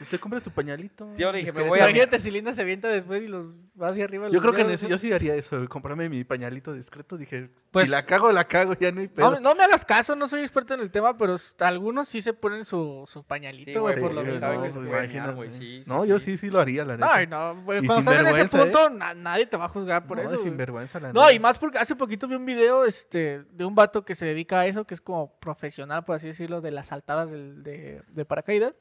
Usted 0.00 0.20
compra 0.20 0.40
su 0.40 0.50
pañalito. 0.50 1.12
Yo 1.16 1.32
le 1.32 1.38
dije, 1.38 1.52
me 1.52 1.62
voy 1.62 1.80
a- 1.80 1.88
Imagínate 1.90 2.20
si 2.20 2.30
Linda 2.30 2.52
se 2.52 2.62
avienta 2.62 2.88
después 2.88 3.22
y 3.22 3.26
los 3.26 3.46
va 3.80 3.88
hacia 3.88 4.04
arriba. 4.04 4.26
Yo 4.28 4.34
los 4.34 4.42
creo 4.42 4.54
que 4.54 4.60
en 4.62 4.70
eso, 4.70 4.86
¿no? 4.86 4.90
yo 4.90 4.98
sí 4.98 5.12
haría 5.12 5.34
eso, 5.34 5.68
comprarme 5.68 6.08
mi 6.08 6.22
pañalito 6.24 6.72
discreto. 6.72 7.16
Dije, 7.16 7.50
Pues- 7.70 7.86
si 7.88 7.92
la 7.92 8.02
cago, 8.02 8.30
la 8.32 8.44
cago, 8.44 8.74
ya 8.74 8.92
no 8.92 9.00
hay 9.00 9.08
pedo. 9.08 9.32
No, 9.32 9.40
no 9.40 9.54
me 9.56 9.64
hagas 9.64 9.84
caso, 9.84 10.14
no 10.14 10.28
soy 10.28 10.40
experto 10.40 10.74
en 10.74 10.80
el 10.80 10.90
tema, 10.90 11.16
pero 11.18 11.34
algunos 11.60 12.08
sí 12.08 12.22
se 12.22 12.32
ponen 12.32 12.64
su, 12.64 13.04
su 13.06 13.20
Sí, 13.20 13.24
pañalito, 13.26 13.80
güey, 13.80 13.94
güey, 13.98 14.14
por 14.14 14.24
lo 14.24 14.34
saben 14.38 14.62
que 14.62 14.70
se 14.70 14.78
güey, 14.78 15.50
sí, 15.50 15.58
sí, 15.58 15.82
no, 15.86 16.02
sí. 16.02 16.08
yo 16.08 16.20
sí, 16.20 16.36
sí 16.36 16.48
lo 16.50 16.60
haría, 16.60 16.84
la 16.84 16.94
neta. 16.96 17.14
Ay, 17.14 17.26
no, 17.26 17.56
güey, 17.62 17.82
Y 17.82 17.86
cuando 17.86 18.10
estás 18.12 18.20
en 18.20 18.26
ese 18.46 18.56
¿eh? 18.56 18.62
punto, 18.62 18.90
na- 18.90 19.14
nadie 19.14 19.46
te 19.46 19.56
va 19.56 19.64
a 19.64 19.68
juzgar 19.68 20.06
por 20.06 20.16
no, 20.18 20.22
eso. 20.22 20.34
es 20.34 20.40
güey. 20.40 20.50
sinvergüenza, 20.50 21.00
la 21.00 21.12
No, 21.12 21.22
neta. 21.22 21.32
y 21.32 21.38
más 21.40 21.58
porque 21.58 21.78
hace 21.78 21.96
poquito 21.96 22.28
vi 22.28 22.36
un 22.36 22.46
video 22.46 22.84
este, 22.84 23.42
de 23.50 23.64
un 23.64 23.74
vato 23.74 24.04
que 24.04 24.14
se 24.14 24.26
dedica 24.26 24.60
a 24.60 24.66
eso, 24.66 24.84
que 24.84 24.94
es 24.94 25.00
como 25.00 25.38
profesional, 25.40 26.04
por 26.04 26.16
así 26.16 26.28
decirlo, 26.28 26.60
de 26.60 26.70
las 26.70 26.86
saltadas 26.86 27.30
del- 27.30 27.62
de, 27.62 28.02
de 28.08 28.24
paracaídas. 28.24 28.74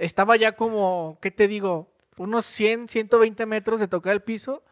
Estaba 0.00 0.36
ya 0.36 0.52
como, 0.52 1.18
¿qué 1.20 1.30
te 1.30 1.46
digo? 1.46 1.86
Unos 2.16 2.46
100, 2.46 2.88
120 2.88 3.44
metros 3.44 3.80
de 3.80 3.86
tocar 3.86 4.14
el 4.14 4.22
piso 4.22 4.62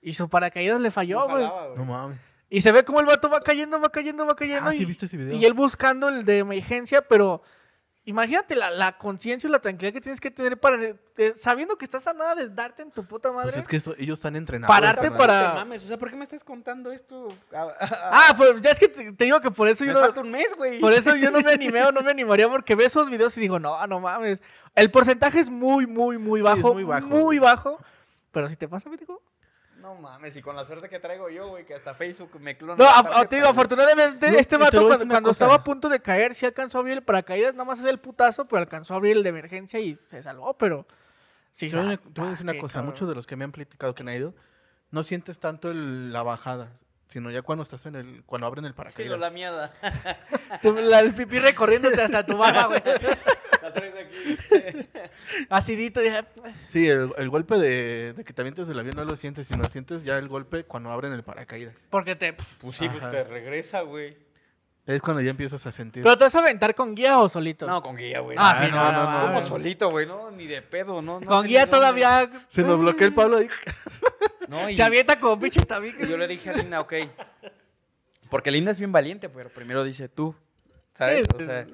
y 0.00 0.14
su 0.14 0.28
paracaídas 0.28 0.80
le 0.80 0.92
falló, 0.92 1.28
güey. 1.28 1.44
No 1.76 1.84
mames. 1.84 2.18
Y 2.48 2.60
se 2.60 2.70
ve 2.70 2.84
como 2.84 3.00
el 3.00 3.06
vato 3.06 3.28
va 3.28 3.40
cayendo, 3.40 3.80
va 3.80 3.90
cayendo, 3.90 4.24
va 4.24 4.36
cayendo. 4.36 4.70
Ah, 4.70 4.72
sí, 4.72 4.78
y, 4.78 4.82
he 4.84 4.86
visto 4.86 5.06
ese 5.06 5.16
video. 5.16 5.36
y 5.36 5.44
él 5.44 5.52
buscando 5.52 6.08
el 6.08 6.24
de 6.24 6.38
emergencia, 6.38 7.02
pero 7.02 7.42
imagínate 8.08 8.56
la, 8.56 8.70
la 8.70 8.96
conciencia 8.96 9.46
y 9.46 9.50
la 9.50 9.58
tranquilidad 9.60 9.92
que 9.92 10.00
tienes 10.00 10.20
que 10.20 10.30
tener 10.30 10.58
para, 10.58 10.82
eh, 10.82 11.34
sabiendo 11.36 11.76
que 11.76 11.84
estás 11.84 12.06
a 12.06 12.12
nada 12.14 12.34
de 12.34 12.48
darte 12.48 12.82
en 12.82 12.90
tu 12.90 13.04
puta 13.04 13.30
madre. 13.30 13.50
Pues 13.52 13.58
es 13.62 13.68
que 13.68 13.76
eso- 13.76 13.94
ellos 13.98 14.18
están 14.18 14.34
entrenados. 14.36 14.74
Pararte 14.74 15.02
carnal. 15.02 15.18
para- 15.18 15.42
No 15.42 15.48
te 15.50 15.54
mames, 15.56 15.84
o 15.84 15.88
sea, 15.88 15.98
¿por 15.98 16.10
qué 16.10 16.16
me 16.16 16.24
estás 16.24 16.42
contando 16.42 16.90
esto? 16.90 17.28
Ah, 17.52 17.68
Ah, 18.30 18.34
pues 18.36 18.60
ya 18.62 18.70
es 18.70 18.78
que 18.78 18.88
te, 18.88 19.12
te 19.12 19.24
digo 19.24 19.40
que 19.40 19.50
por 19.50 19.68
eso 19.68 19.84
me 19.84 19.88
yo 19.88 19.94
no, 19.94 20.00
falta 20.00 20.20
un 20.22 20.30
mes, 20.30 20.54
güey. 20.56 20.80
por 20.80 20.92
eso 20.92 21.14
yo 21.16 21.30
no 21.30 21.40
me 21.40 21.52
animé 21.52 21.84
o 21.84 21.92
no 21.92 22.00
me 22.02 22.10
animaría 22.10 22.48
porque 22.48 22.74
veo 22.74 22.86
esos 22.86 23.10
videos 23.10 23.36
y 23.36 23.40
digo, 23.40 23.58
no, 23.58 23.86
no 23.86 24.00
mames. 24.00 24.42
El 24.74 24.90
porcentaje 24.90 25.40
es 25.40 25.50
muy, 25.50 25.86
muy, 25.86 26.18
muy 26.18 26.40
Sí, 26.40 26.46
es 26.48 26.54
bajo. 26.56 26.74
muy 26.74 26.84
bajo, 26.84 27.06
Muy 27.06 27.20
güey. 27.22 27.38
bajo. 27.40 27.78
Pero 28.32 28.48
si 28.48 28.56
te 28.56 28.68
pasa, 28.68 28.88
me 28.88 28.96
digo. 28.96 29.20
No 29.88 29.94
mames, 29.94 30.36
y 30.36 30.42
con 30.42 30.54
la 30.54 30.64
suerte 30.64 30.86
que 30.90 30.98
traigo 31.00 31.30
yo, 31.30 31.48
güey, 31.48 31.64
que 31.64 31.72
hasta 31.72 31.94
Facebook 31.94 32.38
me 32.40 32.58
clona. 32.58 32.84
No, 33.02 33.26
te 33.26 33.36
digo, 33.36 33.48
afortunadamente, 33.48 34.30
No, 34.30 34.36
este 34.36 34.58
vato 34.58 34.86
cuando, 34.86 35.30
estaba 35.30 35.54
a 35.54 35.64
punto 35.64 35.88
de 35.88 35.98
caer, 36.00 36.34
sí 36.34 36.44
alcanzó 36.44 36.76
a 36.76 36.80
abrir 36.82 36.98
el 36.98 37.02
paracaídas, 37.02 37.54
nada 37.54 37.64
más 37.64 37.78
es 37.78 37.86
el 37.86 37.98
putazo, 37.98 38.44
pero 38.46 38.60
alcanzó 38.60 38.92
a 38.92 38.96
abrir 38.98 39.16
el 39.16 39.22
de 39.22 39.30
emergencia 39.30 39.80
y 39.80 39.94
se 39.94 40.22
salvó, 40.22 40.52
pero. 40.58 40.86
Sí, 41.52 41.70
Te 41.70 41.76
voy 41.78 41.86
a- 41.86 41.96
sa- 41.96 42.02
te 42.02 42.20
voy 42.20 42.26
a 42.26 42.30
decir 42.32 42.44
una 42.44 42.52
qué 42.52 42.58
cosa, 42.58 42.74
cabrón. 42.74 42.90
muchos 42.90 43.08
de 43.08 43.14
los 43.14 43.26
que 43.26 43.36
me 43.36 43.44
han 43.44 43.52
platicado 43.52 43.94
que 43.94 44.02
han 44.02 44.10
ido, 44.10 44.34
no 44.90 45.02
sientes 45.02 45.38
tanto 45.38 45.70
el- 45.70 46.12
la 46.12 46.22
bajada, 46.22 46.68
sino 47.06 47.30
ya 47.30 47.40
cuando 47.40 47.62
estás 47.62 47.86
en 47.86 47.94
el, 47.96 48.22
cuando 48.26 48.46
abren 48.46 48.66
el 48.66 48.72
Sí, 48.72 48.76
paracaídas. 48.76 49.10
lo 49.12 49.16
la 49.16 49.30
mierda. 49.30 49.72
La- 50.62 50.98
el 50.98 51.14
pipí 51.14 51.38
recorriéndote 51.38 52.02
hasta 52.02 52.26
tu 52.26 52.36
barba, 52.36 52.66
güey. 52.66 52.82
La 53.68 53.74
traes 53.74 53.94
aquí. 53.94 54.88
Acidito, 55.50 56.00
dije. 56.00 56.24
Sí, 56.56 56.88
el, 56.88 57.12
el 57.16 57.28
golpe 57.28 57.56
de, 57.58 58.14
de 58.14 58.24
que 58.24 58.32
te 58.32 58.42
avientes 58.42 58.66
del 58.68 58.78
avión 58.78 58.96
no 58.96 59.04
lo 59.04 59.16
sientes, 59.16 59.46
sino 59.46 59.64
sientes 59.68 60.02
ya 60.04 60.16
el 60.18 60.28
golpe 60.28 60.64
cuando 60.64 60.90
abren 60.90 61.12
el 61.12 61.22
paracaídas. 61.22 61.74
Porque 61.90 62.16
te. 62.16 62.32
Pues 62.32 62.76
sí, 62.76 62.88
pues 62.88 63.10
te 63.10 63.24
regresa, 63.24 63.82
güey. 63.82 64.16
Es 64.86 65.02
cuando 65.02 65.20
ya 65.20 65.30
empiezas 65.30 65.66
a 65.66 65.70
sentir. 65.70 66.02
¿Pero 66.02 66.16
te 66.16 66.24
vas 66.24 66.34
a 66.34 66.38
aventar 66.38 66.74
con 66.74 66.94
guía 66.94 67.18
o 67.18 67.28
solito? 67.28 67.66
No, 67.66 67.82
con 67.82 67.94
guía, 67.94 68.20
güey. 68.20 68.38
Ah, 68.40 68.58
sí, 68.58 68.70
no, 68.70 68.76
no, 68.76 68.92
no, 68.92 69.04
no, 69.04 69.12
no. 69.12 69.20
Como 69.26 69.40
no. 69.40 69.42
solito, 69.42 69.90
güey, 69.90 70.06
no, 70.06 70.30
ni 70.30 70.46
de 70.46 70.62
pedo, 70.62 71.02
no. 71.02 71.20
no 71.20 71.26
con 71.26 71.46
guía 71.46 71.66
ni 71.66 71.70
todavía. 71.70 72.46
Se 72.48 72.62
nos 72.62 72.80
bloquea 72.80 73.08
el 73.08 73.14
Pablo 73.14 73.36
ahí. 73.36 73.48
No, 74.48 74.66
y, 74.70 74.72
Se 74.72 74.82
avienta 74.82 75.20
como 75.20 75.38
pinche 75.38 75.60
tabique. 75.60 76.08
yo 76.08 76.16
le 76.16 76.26
dije 76.26 76.48
a 76.48 76.54
Linda, 76.54 76.80
ok. 76.80 76.94
Porque 78.30 78.50
Linda 78.50 78.70
es 78.70 78.78
bien 78.78 78.90
valiente, 78.90 79.28
pero 79.28 79.50
primero 79.50 79.84
dice 79.84 80.08
tú. 80.08 80.34
¿Sabes? 80.94 81.26
Sí, 81.30 81.44
o 81.44 81.46
sea, 81.46 81.66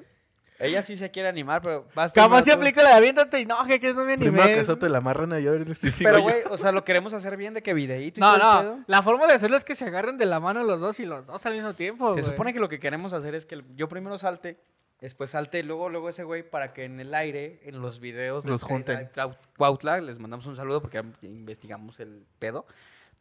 ella 0.59 0.81
sí 0.81 0.95
se 0.97 1.11
quiere 1.11 1.27
animar, 1.29 1.61
pero 1.61 1.85
vas 1.93 2.11
primero 2.13 2.43
se 2.43 2.51
aplica 2.51 2.81
la 2.83 2.89
de 2.91 2.95
aviéntate 2.95 3.39
y 3.41 3.45
no, 3.45 3.63
que 3.65 3.79
crees, 3.79 3.95
no 3.95 4.05
me 4.05 4.17
Primero 4.17 4.43
animé. 4.43 4.55
que 4.55 4.61
eso 4.61 4.77
te 4.77 4.87
la 4.89 4.99
amarran 4.99 5.33
a 5.33 5.39
yo 5.39 5.53
sí, 5.73 6.03
Pero, 6.03 6.21
güey. 6.21 6.43
o 6.49 6.57
sea, 6.57 6.71
lo 6.71 6.83
queremos 6.85 7.13
hacer 7.13 7.35
bien 7.37 7.53
de 7.53 7.61
que 7.61 7.73
videíto 7.73 8.19
y 8.19 8.21
No, 8.21 8.27
todo 8.27 8.35
el 8.35 8.41
no. 8.67 8.71
pedo. 8.75 8.83
La 8.87 9.01
forma 9.03 9.27
de 9.27 9.33
hacerlo 9.33 9.57
es 9.57 9.63
que 9.63 9.75
se 9.75 9.85
agarren 9.85 10.17
de 10.17 10.25
la 10.25 10.39
mano 10.39 10.63
los 10.63 10.79
dos 10.79 10.99
y 10.99 11.05
los 11.05 11.25
dos 11.25 11.45
al 11.45 11.53
mismo 11.55 11.73
tiempo. 11.73 12.07
Se 12.15 12.21
güey. 12.21 12.23
supone 12.23 12.53
que 12.53 12.59
lo 12.59 12.69
que 12.69 12.79
queremos 12.79 13.13
hacer 13.13 13.35
es 13.35 13.45
que 13.45 13.55
el- 13.55 13.75
yo 13.75 13.89
primero 13.89 14.17
salte, 14.17 14.57
después 15.01 15.29
salte, 15.31 15.61
luego, 15.61 15.89
luego 15.89 16.07
ese 16.09 16.23
güey 16.23 16.41
para 16.49 16.71
que 16.73 16.85
en 16.85 16.99
el 17.01 17.13
aire, 17.13 17.59
en 17.63 17.81
los 17.81 17.99
videos 17.99 18.45
de 18.45 18.51
Los 18.51 18.63
junten. 18.63 19.09
Cuautla, 19.57 19.99
les 19.99 20.19
mandamos 20.19 20.45
un 20.45 20.55
saludo 20.55 20.81
porque 20.81 21.01
ya 21.21 21.27
investigamos 21.27 21.99
el 21.99 22.25
pedo. 22.39 22.65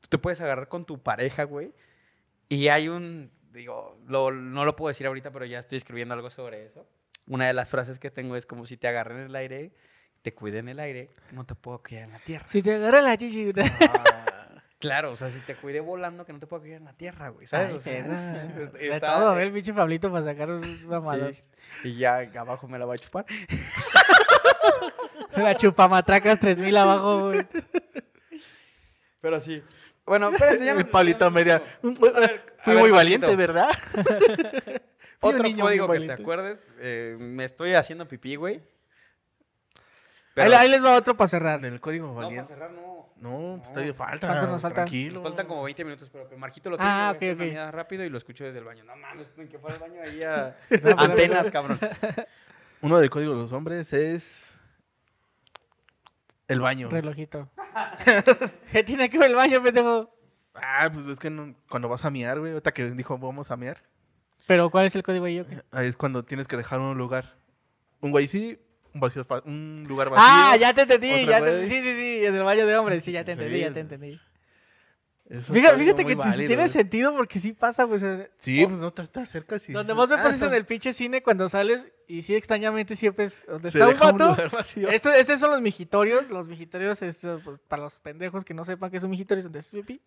Tú 0.00 0.08
te 0.08 0.18
puedes 0.18 0.40
agarrar 0.40 0.68
con 0.68 0.84
tu 0.84 0.98
pareja, 1.02 1.44
güey. 1.44 1.72
Y 2.48 2.68
hay 2.68 2.88
un, 2.88 3.30
digo, 3.52 3.98
lo- 4.06 4.30
no 4.30 4.64
lo 4.64 4.76
puedo 4.76 4.88
decir 4.88 5.06
ahorita, 5.06 5.30
pero 5.32 5.46
ya 5.46 5.58
estoy 5.58 5.76
escribiendo 5.78 6.14
algo 6.14 6.30
sobre 6.30 6.64
eso. 6.66 6.86
Una 7.26 7.46
de 7.46 7.54
las 7.54 7.70
frases 7.70 7.98
que 7.98 8.10
tengo 8.10 8.36
es 8.36 8.46
como 8.46 8.66
si 8.66 8.76
te 8.76 8.88
agarren 8.88 9.18
en 9.18 9.24
el 9.26 9.36
aire, 9.36 9.72
te 10.22 10.34
cuiden 10.34 10.66
en 10.66 10.68
el 10.70 10.80
aire, 10.80 11.10
no 11.32 11.44
te 11.44 11.54
puedo 11.54 11.82
cuidar 11.82 12.04
en 12.04 12.12
la 12.12 12.18
tierra. 12.18 12.46
Si 12.48 12.62
te 12.62 12.74
agarra 12.74 13.00
la 13.00 13.16
chichi. 13.16 13.50
Claro, 14.80 15.12
o 15.12 15.16
sea, 15.16 15.30
si 15.30 15.38
te 15.38 15.54
cuidé 15.54 15.80
volando, 15.80 16.26
que 16.26 16.34
no 16.34 16.38
te 16.38 16.46
puedo 16.46 16.60
cuidar 16.60 16.76
en 16.78 16.84
la 16.84 16.92
tierra, 16.92 17.30
güey, 17.30 17.46
¿sabes? 17.46 17.70
Ay, 17.70 17.74
O 17.76 17.80
sea, 17.80 18.04
perra. 18.04 18.42
está- 18.78 18.78
De 18.78 19.00
todo, 19.00 19.34
ve 19.34 19.44
el 19.44 19.52
pinche 19.52 19.72
Pablito 19.72 20.12
para 20.12 20.24
sacar 20.26 20.50
un 20.50 20.86
mamador. 20.88 21.34
Sí, 21.80 21.88
Y 21.88 21.96
ya 21.96 22.18
abajo 22.36 22.68
me 22.68 22.78
la 22.78 22.84
va 22.84 22.92
a 22.94 22.98
chupar. 22.98 23.24
La 25.36 25.56
chupamatracas 25.56 26.38
3000 26.38 26.76
abajo, 26.76 27.28
güey. 27.30 27.46
Pero 29.22 29.40
sí. 29.40 29.62
Bueno, 30.04 30.28
espérense, 30.28 30.66
ya 30.66 30.74
me- 30.74 30.84
a 31.24 31.30
media. 31.30 31.62
Fui 31.80 32.74
muy 32.76 32.90
valiente, 32.90 33.34
¿verdad? 33.36 33.70
Otro 35.28 35.42
niño 35.42 35.64
código 35.64 35.86
que 35.86 35.92
te 35.92 35.98
valiente. 35.98 36.22
acuerdes. 36.22 36.66
eh, 36.78 37.16
me 37.18 37.44
estoy 37.44 37.74
haciendo 37.74 38.06
pipí, 38.08 38.36
güey. 38.36 38.62
Ahí, 40.36 40.52
ahí 40.52 40.68
les 40.68 40.84
va 40.84 40.96
otro 40.96 41.16
para 41.16 41.28
cerrar. 41.28 41.64
En 41.64 41.72
el 41.74 41.80
código 41.80 42.08
No, 42.08 42.14
para 42.14 42.26
valiente. 42.26 42.48
cerrar 42.48 42.70
no. 42.72 43.12
No, 43.16 43.56
pues 43.58 43.68
No. 43.68 43.74
todavía 43.74 43.94
falta. 43.94 44.26
¿Cuánto 44.26 44.46
nos 44.48 44.60
falta? 44.62 44.74
Tranquilo. 44.76 45.20
Nos 45.20 45.22
faltan 45.30 45.46
como 45.46 45.62
20 45.62 45.84
minutos, 45.84 46.10
pero 46.12 46.28
que 46.28 46.36
Marquito 46.36 46.70
lo 46.70 46.76
Ah, 46.80 47.14
tenga 47.18 47.34
ok, 47.44 47.68
ok. 47.68 47.72
rápido 47.74 48.04
y 48.04 48.10
lo 48.10 48.18
escucho 48.18 48.44
desde 48.44 48.58
el 48.58 48.64
baño. 48.64 48.82
No 48.84 48.96
mames, 48.96 49.28
ni 49.36 49.46
que 49.46 49.58
fuera 49.58 49.76
el 49.76 49.80
baño 49.82 50.02
ahí 50.02 50.22
a 50.24 50.56
antenas, 50.98 51.50
cabrón. 51.52 51.78
Uno 52.80 52.98
del 52.98 53.10
código 53.10 53.32
de 53.32 53.38
los 53.38 53.52
hombres 53.52 53.92
es. 53.92 54.60
El 56.48 56.60
baño. 56.60 56.90
Relojito. 56.90 57.48
¿Qué 58.72 58.82
tiene 58.84 59.08
que 59.08 59.18
ver 59.18 59.30
el 59.30 59.36
baño, 59.36 59.62
pendejo? 59.62 60.14
Ah, 60.54 60.90
pues 60.92 61.06
es 61.06 61.18
que 61.18 61.30
no- 61.30 61.54
cuando 61.70 61.88
vas 61.88 62.04
a 62.04 62.10
miar, 62.10 62.38
güey, 62.40 62.52
ahorita 62.52 62.72
que 62.72 62.90
dijo 62.90 63.16
vamos 63.18 63.50
a 63.50 63.56
miar, 63.56 63.82
Pero, 64.46 64.70
¿cuál 64.70 64.86
es 64.86 64.94
el 64.96 65.02
código 65.02 65.24
ahí? 65.24 65.40
o 65.40 65.46
qué? 65.46 65.62
ahí 65.72 65.88
es 65.88 65.96
cuando 65.96 66.22
tienes 66.24 66.48
que 66.48 66.56
dejar 66.56 66.80
un 66.80 66.96
lugar. 66.98 67.34
Un 68.00 68.10
güey 68.10 68.28
sí, 68.28 68.58
un, 68.92 69.00
vacío, 69.00 69.26
un 69.46 69.84
lugar 69.88 70.10
vacío. 70.10 70.24
Ah, 70.28 70.56
ya 70.60 70.74
te 70.74 70.82
entendí, 70.82 71.26
ya 71.26 71.42
te. 71.42 71.66
Sí, 71.68 71.74
sí, 71.76 71.94
sí, 71.96 72.24
en 72.26 72.34
el 72.34 72.42
baño 72.42 72.66
de 72.66 72.76
hombres, 72.76 73.02
sí, 73.04 73.12
ya 73.12 73.24
te 73.24 73.34
Sí, 73.34 73.40
entendí, 73.40 73.60
ya 73.60 73.66
te 73.68 73.72
pues, 73.72 73.82
entendí. 74.02 74.20
Un 75.30 75.42
Fíjate, 75.42 75.78
fíjate 75.78 76.04
que 76.04 76.14
válido, 76.16 76.36
tiene 76.46 76.56
güey. 76.64 76.68
sentido 76.68 77.16
porque 77.16 77.40
sí 77.40 77.54
pasa, 77.54 77.86
pues. 77.86 78.04
Sí, 78.38 78.66
pues 78.66 78.78
no 78.78 78.92
te, 78.92 79.06
te 79.06 79.20
acercas 79.20 79.66
y... 79.70 79.72
Donde 79.72 79.94
dices, 79.94 79.96
más 79.96 80.08
me 80.10 80.14
"Ah, 80.16 80.24
pasa 80.24 80.36
es 80.36 80.42
en 80.42 80.52
el 80.52 80.66
pinche 80.66 80.92
cine 80.92 81.22
cuando 81.22 81.48
sales 81.48 81.82
y 82.06 82.20
sí, 82.20 82.34
extrañamente 82.34 82.94
siempre 82.94 83.24
es 83.24 83.42
donde 83.48 83.68
está 83.68 83.88
un 83.88 83.98
vato. 83.98 84.28
lugar 84.28 84.50
vacío. 84.50 84.90
Esto- 84.90 85.10
estos 85.14 85.40
son 85.40 85.52
los 85.52 85.62
mijitorios. 85.62 86.28
Los 86.28 86.46
mijitorios, 86.46 86.98
pues, 86.98 87.58
para 87.68 87.84
los 87.84 87.98
pendejos 88.00 88.44
que 88.44 88.52
no 88.52 88.66
sepan 88.66 88.90
qué 88.90 89.00
son 89.00 89.08
mijitorios, 89.08 89.44
donde 89.44 89.60
es 89.60 89.68
pipí. 89.68 89.98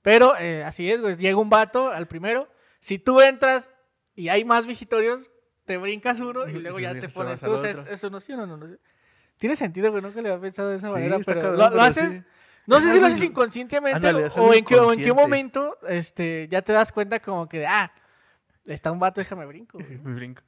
Pero 0.00 0.34
eh, 0.38 0.62
así 0.62 0.88
es, 0.88 1.00
güey. 1.00 1.16
Llega 1.16 1.36
un 1.38 1.50
vato 1.50 1.90
al 1.90 2.06
primero. 2.06 2.48
Si 2.82 2.98
tú 2.98 3.20
entras 3.20 3.70
y 4.16 4.28
hay 4.28 4.44
más 4.44 4.66
mijitorios, 4.66 5.30
te 5.64 5.78
brincas 5.78 6.18
uno 6.18 6.48
y 6.48 6.54
luego 6.54 6.80
ya 6.80 6.92
te 6.98 7.08
pones 7.08 7.40
tú. 7.40 7.54
Es, 7.54 7.78
otro. 7.78 7.92
es 7.92 8.02
uno 8.02 8.20
sí 8.20 8.32
no, 8.32 8.44
no, 8.44 8.56
no. 8.56 8.66
Tiene 9.36 9.54
sentido, 9.54 9.90
güey. 9.92 10.02
Nunca 10.02 10.20
le 10.20 10.30
había 10.30 10.40
pensado 10.42 10.68
de 10.68 10.76
esa 10.78 10.88
Sí, 10.88 10.92
manera, 10.92 11.18
pero 11.24 11.40
cabrón, 11.40 11.58
lo, 11.60 11.70
lo 11.70 11.80
haces. 11.82 12.16
sí. 12.16 12.22
No 12.66 12.80
sé 12.80 12.92
si 12.92 12.98
lo 13.00 13.06
haces 13.06 13.18
in- 13.20 13.24
inconscientemente 13.26 13.96
Ándale, 14.08 14.28
o, 14.36 14.52
en 14.52 14.64
qué, 14.64 14.74
o 14.76 14.92
en 14.92 14.98
qué 15.00 15.12
momento 15.12 15.78
este, 15.88 16.48
ya 16.48 16.62
te 16.62 16.72
das 16.72 16.90
cuenta 16.92 17.20
como 17.20 17.48
que, 17.48 17.64
ah, 17.66 17.92
está 18.64 18.90
un 18.92 18.98
vato, 18.98 19.20
déjame 19.20 19.46
brinco. 19.46 19.78
güey. 19.78 19.98
Me 20.02 20.14
brinco. 20.14 20.42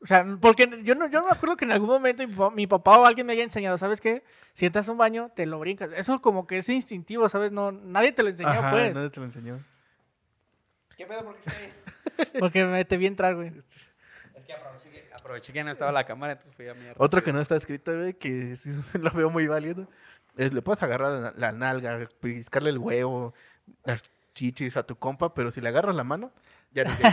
O 0.00 0.06
sea, 0.06 0.24
porque 0.40 0.80
yo 0.84 0.94
no, 0.94 1.08
yo 1.08 1.20
no 1.20 1.26
me 1.26 1.32
acuerdo 1.32 1.56
que 1.56 1.64
en 1.64 1.72
algún 1.72 1.88
momento 1.88 2.26
mi 2.26 2.34
papá, 2.34 2.54
mi 2.54 2.66
papá 2.66 2.98
o 2.98 3.06
alguien 3.06 3.26
me 3.26 3.32
haya 3.32 3.42
enseñado, 3.42 3.78
¿sabes 3.78 4.00
qué? 4.00 4.22
Si 4.52 4.66
entras 4.66 4.88
a 4.88 4.92
un 4.92 4.98
baño, 4.98 5.30
te 5.34 5.46
lo 5.46 5.58
brincas. 5.58 5.90
Eso 5.96 6.20
como 6.20 6.46
que 6.46 6.58
es 6.58 6.68
instintivo, 6.68 7.28
¿sabes? 7.28 7.50
No, 7.52 7.72
nadie 7.72 8.12
te 8.12 8.22
lo 8.22 8.28
enseñó, 8.28 8.50
Ajá, 8.50 8.70
pues. 8.70 8.94
nadie 8.94 9.10
te 9.10 9.18
lo 9.20 9.26
enseñó. 9.26 9.60
¿Qué 10.96 11.06
pedo? 11.06 11.24
¿Por 11.24 11.36
qué 11.36 11.42
se 11.42 11.72
Porque 12.38 12.64
me 12.64 12.84
te 12.84 12.96
vi 12.96 13.06
entrar, 13.06 13.34
güey. 13.34 13.48
Es 13.48 14.44
que 14.44 14.52
aproveché 14.52 14.90
que, 14.90 15.10
aproveché 15.14 15.52
que 15.52 15.64
no 15.64 15.70
estaba 15.70 15.92
la 15.92 16.04
cámara, 16.04 16.32
entonces 16.32 16.54
fui 16.54 16.68
a 16.68 16.74
mi 16.74 16.86
Otro 16.96 17.22
que 17.22 17.32
no 17.32 17.40
está 17.40 17.56
escrito, 17.56 17.96
güey, 17.96 18.14
que 18.14 18.56
sí 18.56 18.70
lo 18.94 19.10
veo 19.10 19.30
muy 19.30 19.46
válido, 19.46 19.88
es 20.36 20.52
le 20.52 20.62
puedes 20.62 20.82
agarrar 20.82 21.12
la, 21.12 21.32
la 21.36 21.52
nalga, 21.52 22.08
piscarle 22.20 22.70
el 22.70 22.78
huevo, 22.78 23.34
las 23.84 24.02
chichis 24.34 24.76
a 24.76 24.82
tu 24.82 24.96
compa, 24.96 25.32
pero 25.32 25.50
si 25.50 25.60
le 25.60 25.68
agarras 25.68 25.94
la 25.94 26.04
mano, 26.04 26.32
ya 26.72 26.84
no. 26.84 26.90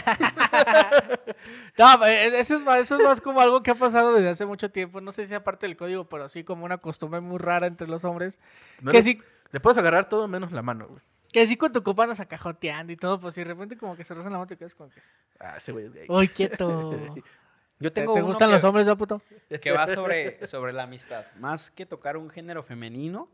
No, 1.77 2.05
eh, 2.05 2.39
eso 2.39 2.55
es, 2.55 2.63
más, 2.63 2.81
eso 2.81 2.97
es 2.97 3.03
más 3.03 3.21
como 3.21 3.41
algo 3.41 3.63
que 3.63 3.71
ha 3.71 3.75
pasado 3.75 4.13
desde 4.13 4.29
hace 4.29 4.45
mucho 4.45 4.69
tiempo. 4.69 5.01
No 5.01 5.11
sé 5.11 5.23
si 5.23 5.29
sea 5.29 5.43
parte 5.43 5.65
del 5.65 5.77
código, 5.77 6.07
pero 6.09 6.27
sí 6.29 6.43
como 6.43 6.65
una 6.65 6.77
costumbre 6.77 7.21
muy 7.21 7.37
rara 7.37 7.67
entre 7.67 7.87
los 7.87 8.03
hombres. 8.03 8.39
No 8.81 8.91
que, 8.91 8.97
le, 8.97 9.03
sí, 9.03 9.21
le 9.51 9.59
puedes 9.59 9.77
agarrar 9.77 10.09
todo 10.09 10.27
menos 10.27 10.51
la 10.51 10.61
mano, 10.61 10.87
güey. 10.87 11.01
Que 11.31 11.45
sí 11.47 11.57
con 11.57 11.71
tu 11.71 11.83
copa 11.83 12.03
andas 12.03 12.19
acajoteando 12.19 12.91
y 12.91 12.95
todo, 12.95 13.19
pues 13.19 13.35
si 13.35 13.41
de 13.41 13.45
repente 13.45 13.77
como 13.77 13.95
que 13.95 14.03
se 14.03 14.13
rozan 14.13 14.31
la 14.31 14.39
mano 14.39 14.45
y 14.45 14.49
te 14.49 14.57
quedas 14.57 14.75
como 14.75 14.89
que... 14.89 15.01
Ah, 15.39 15.55
ese 15.57 15.71
güey 15.71 15.85
es 15.85 15.93
gay. 15.93 16.05
¡Uy, 16.09 16.27
quieto! 16.27 17.15
Yo 17.79 17.91
¿Te, 17.91 18.01
tengo 18.01 18.13
te 18.13 18.19
uno 18.19 18.27
gustan 18.27 18.49
que, 18.49 18.53
los 18.55 18.63
hombres, 18.63 18.85
no, 18.85 18.95
puto? 18.95 19.23
que 19.59 19.71
va 19.71 19.87
sobre, 19.87 20.45
sobre 20.45 20.71
la 20.71 20.83
amistad. 20.83 21.25
Más 21.39 21.71
que 21.71 21.87
tocar 21.87 22.15
un 22.15 22.29
género 22.29 22.61
femenino, 22.61 23.27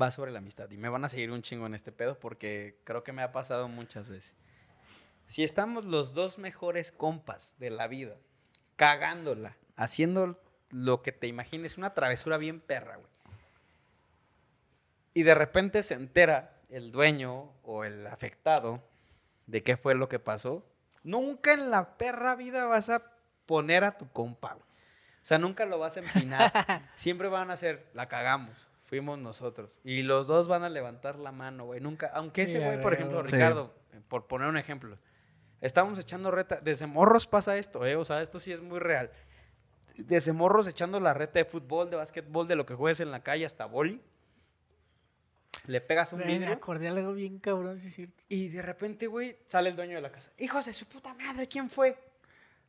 va 0.00 0.10
sobre 0.10 0.30
la 0.30 0.38
amistad. 0.38 0.70
Y 0.70 0.78
me 0.78 0.88
van 0.88 1.04
a 1.04 1.10
seguir 1.10 1.30
un 1.30 1.42
chingo 1.42 1.66
en 1.66 1.74
este 1.74 1.92
pedo 1.92 2.18
porque 2.18 2.80
creo 2.84 3.04
que 3.04 3.12
me 3.12 3.22
ha 3.22 3.30
pasado 3.30 3.68
muchas 3.68 4.08
veces. 4.08 4.36
Si 5.26 5.44
estamos 5.44 5.84
los 5.84 6.14
dos 6.14 6.38
mejores 6.38 6.92
compas 6.92 7.56
de 7.58 7.68
la 7.68 7.86
vida, 7.86 8.16
cagándola, 8.76 9.56
haciendo 9.76 10.40
lo 10.70 11.02
que 11.02 11.12
te 11.12 11.26
imagines, 11.26 11.76
una 11.76 11.92
travesura 11.92 12.38
bien 12.38 12.60
perra, 12.60 12.96
güey. 12.96 13.08
Y 15.12 15.24
de 15.24 15.34
repente 15.34 15.82
se 15.82 15.94
entera 15.94 16.53
el 16.74 16.90
dueño 16.90 17.52
o 17.62 17.84
el 17.84 18.06
afectado 18.08 18.82
de 19.46 19.62
qué 19.62 19.76
fue 19.76 19.94
lo 19.94 20.08
que 20.08 20.18
pasó. 20.18 20.66
Nunca 21.04 21.52
en 21.52 21.70
la 21.70 21.96
perra 21.96 22.34
vida 22.34 22.66
vas 22.66 22.90
a 22.90 23.12
poner 23.46 23.84
a 23.84 23.96
tu 23.96 24.08
compa, 24.10 24.54
güey. 24.54 24.64
O 25.22 25.26
sea, 25.26 25.38
nunca 25.38 25.64
lo 25.64 25.78
vas 25.78 25.96
a 25.96 26.00
empinar. 26.00 26.52
Siempre 26.96 27.28
van 27.28 27.50
a 27.50 27.54
hacer, 27.54 27.86
la 27.94 28.08
cagamos, 28.08 28.68
fuimos 28.84 29.18
nosotros. 29.18 29.80
Y 29.84 30.02
los 30.02 30.26
dos 30.26 30.48
van 30.48 30.64
a 30.64 30.68
levantar 30.68 31.16
la 31.16 31.30
mano, 31.30 31.64
güey. 31.66 31.80
Nunca, 31.80 32.10
aunque 32.12 32.42
ese 32.42 32.58
güey, 32.58 32.80
por 32.82 32.92
ejemplo. 32.92 33.24
Sí. 33.26 33.36
Ricardo, 33.36 33.72
eh, 33.92 34.00
por 34.08 34.26
poner 34.26 34.48
un 34.48 34.56
ejemplo, 34.56 34.98
estábamos 35.60 35.98
echando 35.98 36.30
reta, 36.30 36.58
desde 36.60 36.86
morros 36.86 37.26
pasa 37.26 37.56
esto, 37.56 37.86
¿eh? 37.86 37.96
O 37.96 38.04
sea, 38.04 38.20
esto 38.20 38.40
sí 38.40 38.52
es 38.52 38.60
muy 38.60 38.80
real. 38.80 39.10
Desde 39.96 40.32
morros 40.32 40.66
echando 40.66 40.98
la 40.98 41.14
reta 41.14 41.38
de 41.38 41.44
fútbol, 41.44 41.88
de 41.88 41.96
básquetbol, 41.96 42.48
de 42.48 42.56
lo 42.56 42.66
que 42.66 42.74
juegues 42.74 42.98
en 42.98 43.12
la 43.12 43.22
calle 43.22 43.46
hasta 43.46 43.64
boli. 43.64 44.02
Le 45.66 45.80
pegas 45.80 46.12
un 46.12 46.18
Güey, 46.20 46.28
Me 46.32 46.38
vidrio 46.38 46.54
acordé 46.54 46.88
algo 46.88 47.12
bien 47.12 47.38
cabrón, 47.38 47.78
sí 47.78 47.88
es 47.88 47.94
cierto. 47.94 48.22
y 48.28 48.48
de 48.48 48.62
repente, 48.62 49.06
güey, 49.06 49.36
sale 49.46 49.70
el 49.70 49.76
dueño 49.76 49.96
de 49.96 50.02
la 50.02 50.10
casa. 50.12 50.32
Hijos 50.38 50.64
de 50.66 50.72
su 50.72 50.86
puta 50.86 51.14
madre, 51.14 51.48
¿quién 51.48 51.68
fue? 51.70 51.96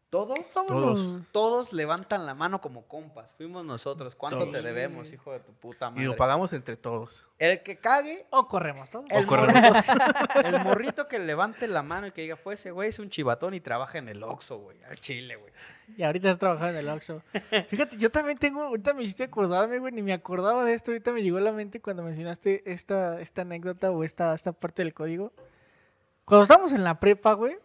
¿Todos? 0.10 0.40
Vámonos. 0.54 1.18
Todos 1.34 1.74
levantan 1.74 2.26
la 2.26 2.34
mano 2.34 2.62
como 2.62 2.84
compas. 2.88 3.32
Fuimos 3.36 3.66
nosotros. 3.66 4.16
¿Cuánto 4.16 4.40
Todos. 4.46 4.52
te 4.54 4.62
debemos, 4.62 5.12
hijo 5.12 5.34
de 5.34 5.40
tu 5.42 5.52
puta 5.54 5.88
Y 5.88 5.92
madre? 5.92 6.06
lo 6.06 6.16
pagamos 6.16 6.54
entre 6.54 6.78
todos. 6.78 7.26
El 7.38 7.62
que 7.64 7.78
cague, 7.78 8.26
O 8.30 8.48
corremos 8.48 8.90
todos. 8.90 9.06
el 9.10 9.26
corremos. 9.26 9.62
morrito, 9.62 10.40
el 10.46 10.64
morrito 10.64 11.08
que 11.10 11.20
levante 11.20 11.68
la 11.68 11.84
mano 11.84 12.08
y 12.08 12.12
que 12.12 12.22
diga, 12.22 12.38
fue 12.38 12.54
ese 12.54 12.72
güey, 12.72 12.90
es 12.90 13.00
un 13.00 13.10
chivatón 13.10 13.56
y 13.56 13.60
trabaja 13.60 13.98
en 13.98 14.08
el 14.08 14.24
Oxxo, 14.24 14.60
güey, 14.60 14.78
al 14.90 15.00
chile, 15.02 15.36
güey. 15.36 15.52
Y 15.98 16.04
ahorita 16.04 16.30
estás 16.30 16.40
trabajando 16.40 16.80
en 16.80 16.86
el 16.88 16.90
Oxxo. 16.90 17.22
Fíjate, 17.70 17.98
yo 17.98 18.10
también 18.10 18.38
tengo, 18.38 18.62
ahorita 18.64 18.94
me 18.94 19.04
hiciste 19.04 19.24
acordarme, 19.24 19.80
güey, 19.80 19.92
ni 19.92 20.02
me 20.02 20.14
acordaba 20.14 20.64
de 20.64 20.74
esto, 20.76 20.92
ahorita 20.92 21.12
me 21.12 21.24
llegó 21.24 21.38
a 21.40 21.42
la 21.42 21.52
mente 21.52 21.82
cuando 21.82 22.04
mencionaste 22.04 22.64
esta, 22.72 23.20
esta 23.20 23.42
anécdota 23.42 23.92
o 23.92 24.04
esta, 24.06 24.34
esta 24.34 24.54
parte 24.54 24.82
del 24.84 24.94
código. 24.94 25.34
Cuando 26.24 26.44
estábamos 26.44 26.72
en 26.72 26.84
la 26.86 27.00
prepa, 27.02 27.34
güey, 27.34 27.58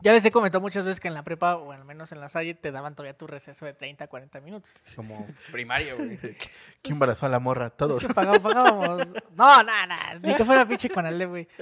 ya 0.00 0.12
les 0.12 0.24
he 0.24 0.30
comentado 0.30 0.60
muchas 0.60 0.84
veces 0.84 1.00
que 1.00 1.08
en 1.08 1.14
la 1.14 1.22
prepa, 1.24 1.56
o 1.56 1.72
al 1.72 1.84
menos 1.84 2.12
en 2.12 2.20
la 2.20 2.28
Salle, 2.28 2.54
te 2.54 2.70
daban 2.70 2.94
todavía 2.94 3.16
tu 3.16 3.26
receso 3.26 3.66
de 3.66 3.74
30, 3.74 4.06
40 4.06 4.40
minutos. 4.40 4.72
Como 4.94 5.26
primario, 5.50 5.96
güey. 5.96 6.16
¿Quién 6.82 6.94
embarazó 6.94 7.26
a 7.26 7.28
la 7.28 7.38
morra? 7.40 7.70
Todos. 7.70 8.02
Es 8.02 8.08
que 8.08 8.14
pagá- 8.14 8.38
pagábamos. 8.40 9.08
No, 9.36 9.62
nada, 9.62 9.86
nada. 9.86 10.14
Ni 10.22 10.34
que 10.34 10.44
fuera 10.44 10.66
pinche 10.66 10.88
con 10.88 11.04
el 11.06 11.26
güey. 11.26 11.48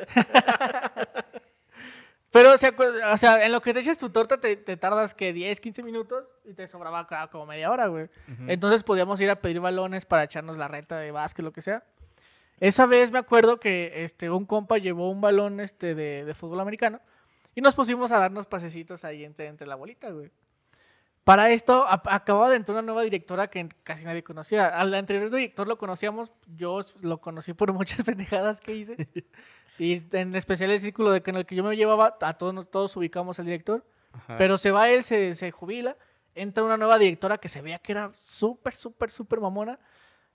Pero, 2.32 2.52
o 2.52 2.58
sea, 2.58 2.72
cu- 2.72 2.82
o 3.12 3.16
sea, 3.16 3.46
en 3.46 3.52
lo 3.52 3.62
que 3.62 3.72
te 3.72 3.80
echas 3.80 3.96
tu 3.96 4.10
torta 4.10 4.38
te, 4.38 4.56
te 4.56 4.76
tardas 4.76 5.14
que 5.14 5.32
10, 5.32 5.58
15 5.60 5.82
minutos 5.82 6.32
y 6.44 6.52
te 6.52 6.68
sobraba 6.68 7.06
como 7.30 7.46
media 7.46 7.70
hora, 7.70 7.86
güey. 7.86 8.08
Entonces 8.46 8.82
podíamos 8.84 9.18
ir 9.20 9.30
a 9.30 9.36
pedir 9.36 9.60
balones 9.60 10.04
para 10.04 10.24
echarnos 10.24 10.58
la 10.58 10.68
reta 10.68 10.98
de 10.98 11.12
básquet, 11.12 11.42
lo 11.44 11.52
que 11.52 11.62
sea. 11.62 11.84
Esa 12.60 12.84
vez 12.84 13.10
me 13.10 13.18
acuerdo 13.18 13.58
que 13.58 14.02
este, 14.02 14.28
un 14.28 14.44
compa 14.44 14.76
llevó 14.78 15.08
un 15.10 15.20
balón 15.22 15.60
este, 15.60 15.94
de, 15.94 16.24
de 16.26 16.34
fútbol 16.34 16.60
americano 16.60 17.00
y 17.56 17.60
nos 17.60 17.74
pusimos 17.74 18.12
a 18.12 18.18
darnos 18.20 18.46
pasecitos 18.46 19.04
ahí 19.04 19.24
entre, 19.24 19.46
entre 19.48 19.66
la 19.66 19.74
bolita, 19.74 20.10
güey. 20.10 20.30
Para 21.24 21.50
esto, 21.50 21.84
a- 21.84 22.00
acababa 22.04 22.50
de 22.50 22.56
entrar 22.56 22.74
una 22.76 22.82
nueva 22.86 23.02
directora 23.02 23.48
que 23.50 23.68
casi 23.82 24.04
nadie 24.04 24.22
conocía. 24.22 24.68
Al 24.68 24.94
anterior 24.94 25.28
director 25.28 25.66
lo 25.66 25.76
conocíamos, 25.76 26.30
yo 26.54 26.78
lo 27.00 27.20
conocí 27.20 27.52
por 27.52 27.72
muchas 27.72 28.04
pendejadas 28.04 28.60
que 28.60 28.76
hice. 28.76 29.08
y 29.78 30.02
en 30.16 30.36
especial 30.36 30.70
el 30.70 30.78
círculo 30.78 31.10
de 31.10 31.22
que 31.22 31.30
en 31.30 31.36
el 31.38 31.44
que 31.46 31.56
yo 31.56 31.64
me 31.64 31.76
llevaba, 31.76 32.16
a 32.20 32.34
todos, 32.38 32.70
todos 32.70 32.96
ubicamos 32.96 33.40
al 33.40 33.46
director. 33.46 33.84
Ajá. 34.12 34.36
Pero 34.38 34.56
se 34.56 34.70
va 34.70 34.88
él, 34.88 35.02
se, 35.02 35.34
se 35.34 35.50
jubila, 35.50 35.96
entra 36.36 36.62
una 36.62 36.76
nueva 36.76 36.96
directora 36.98 37.38
que 37.38 37.48
se 37.48 37.60
veía 37.60 37.80
que 37.80 37.90
era 37.92 38.12
súper, 38.14 38.76
súper, 38.76 39.10
súper 39.10 39.40
mamona. 39.40 39.80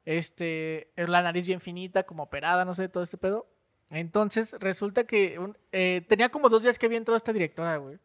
Este, 0.04 0.92
es 0.96 1.08
la 1.08 1.22
nariz 1.22 1.48
bien 1.48 1.62
finita, 1.62 2.04
como 2.04 2.24
operada, 2.24 2.66
no 2.66 2.74
sé, 2.74 2.90
todo 2.90 3.04
este 3.04 3.18
pedo. 3.18 3.48
Entonces, 3.92 4.56
resulta 4.60 5.04
que 5.04 5.38
un- 5.38 5.58
eh, 5.72 6.04
tenía 6.08 6.30
como 6.30 6.50
dos 6.50 6.64
días 6.64 6.80
que 6.80 6.86
había 6.86 6.98
entrado 6.98 7.18
esta 7.18 7.34
directora, 7.34 7.78
güey. 7.78 8.00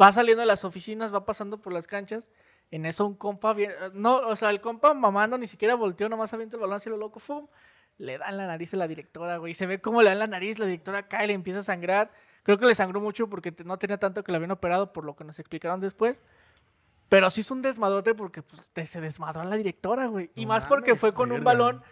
Va 0.00 0.12
saliendo 0.12 0.40
de 0.40 0.46
las 0.46 0.64
oficinas, 0.64 1.12
va 1.12 1.24
pasando 1.24 1.58
por 1.58 1.72
las 1.72 1.86
canchas. 1.86 2.30
En 2.70 2.86
eso 2.86 3.04
un 3.06 3.14
compa, 3.14 3.52
bien- 3.52 3.72
no, 3.92 4.16
o 4.16 4.34
sea, 4.36 4.50
el 4.50 4.60
compa 4.60 4.94
mamando 4.94 5.36
ni 5.36 5.46
siquiera 5.46 5.74
volteó, 5.74 6.08
nomás 6.08 6.32
avienta 6.32 6.56
el 6.56 6.60
balón 6.62 6.76
hacia 6.76 6.90
lo 6.90 6.96
loco, 6.96 7.20
¡fum! 7.20 7.46
Le 7.98 8.16
dan 8.16 8.36
la 8.38 8.46
nariz 8.46 8.72
a 8.72 8.78
la 8.78 8.88
directora, 8.88 9.36
güey. 9.36 9.52
Se 9.52 9.66
ve 9.66 9.80
cómo 9.80 10.00
le 10.02 10.08
dan 10.08 10.18
la 10.20 10.26
nariz, 10.26 10.58
la 10.58 10.64
directora 10.66 11.06
cae, 11.06 11.26
le 11.26 11.34
empieza 11.34 11.58
a 11.58 11.62
sangrar. 11.62 12.10
Creo 12.42 12.58
que 12.58 12.64
le 12.66 12.74
sangró 12.74 13.00
mucho 13.00 13.28
porque 13.28 13.54
no 13.64 13.78
tenía 13.78 13.98
tanto 13.98 14.24
que 14.24 14.32
la 14.32 14.36
habían 14.36 14.50
operado, 14.52 14.92
por 14.92 15.04
lo 15.04 15.14
que 15.14 15.24
nos 15.24 15.38
explicaron 15.38 15.80
después. 15.80 16.20
Pero 17.10 17.28
sí 17.28 17.42
hizo 17.42 17.52
un 17.52 17.60
desmadrote 17.60 18.14
porque 18.14 18.40
pues, 18.42 18.70
se 18.88 19.00
desmadró 19.02 19.42
a 19.42 19.44
la 19.44 19.56
directora, 19.56 20.06
güey. 20.06 20.30
Y 20.34 20.42
No 20.46 20.48
más 20.48 20.64
porque 20.64 20.94
fue 20.96 21.12
con 21.12 21.30
un 21.30 21.38
verga. 21.44 21.52
balón 21.52 21.82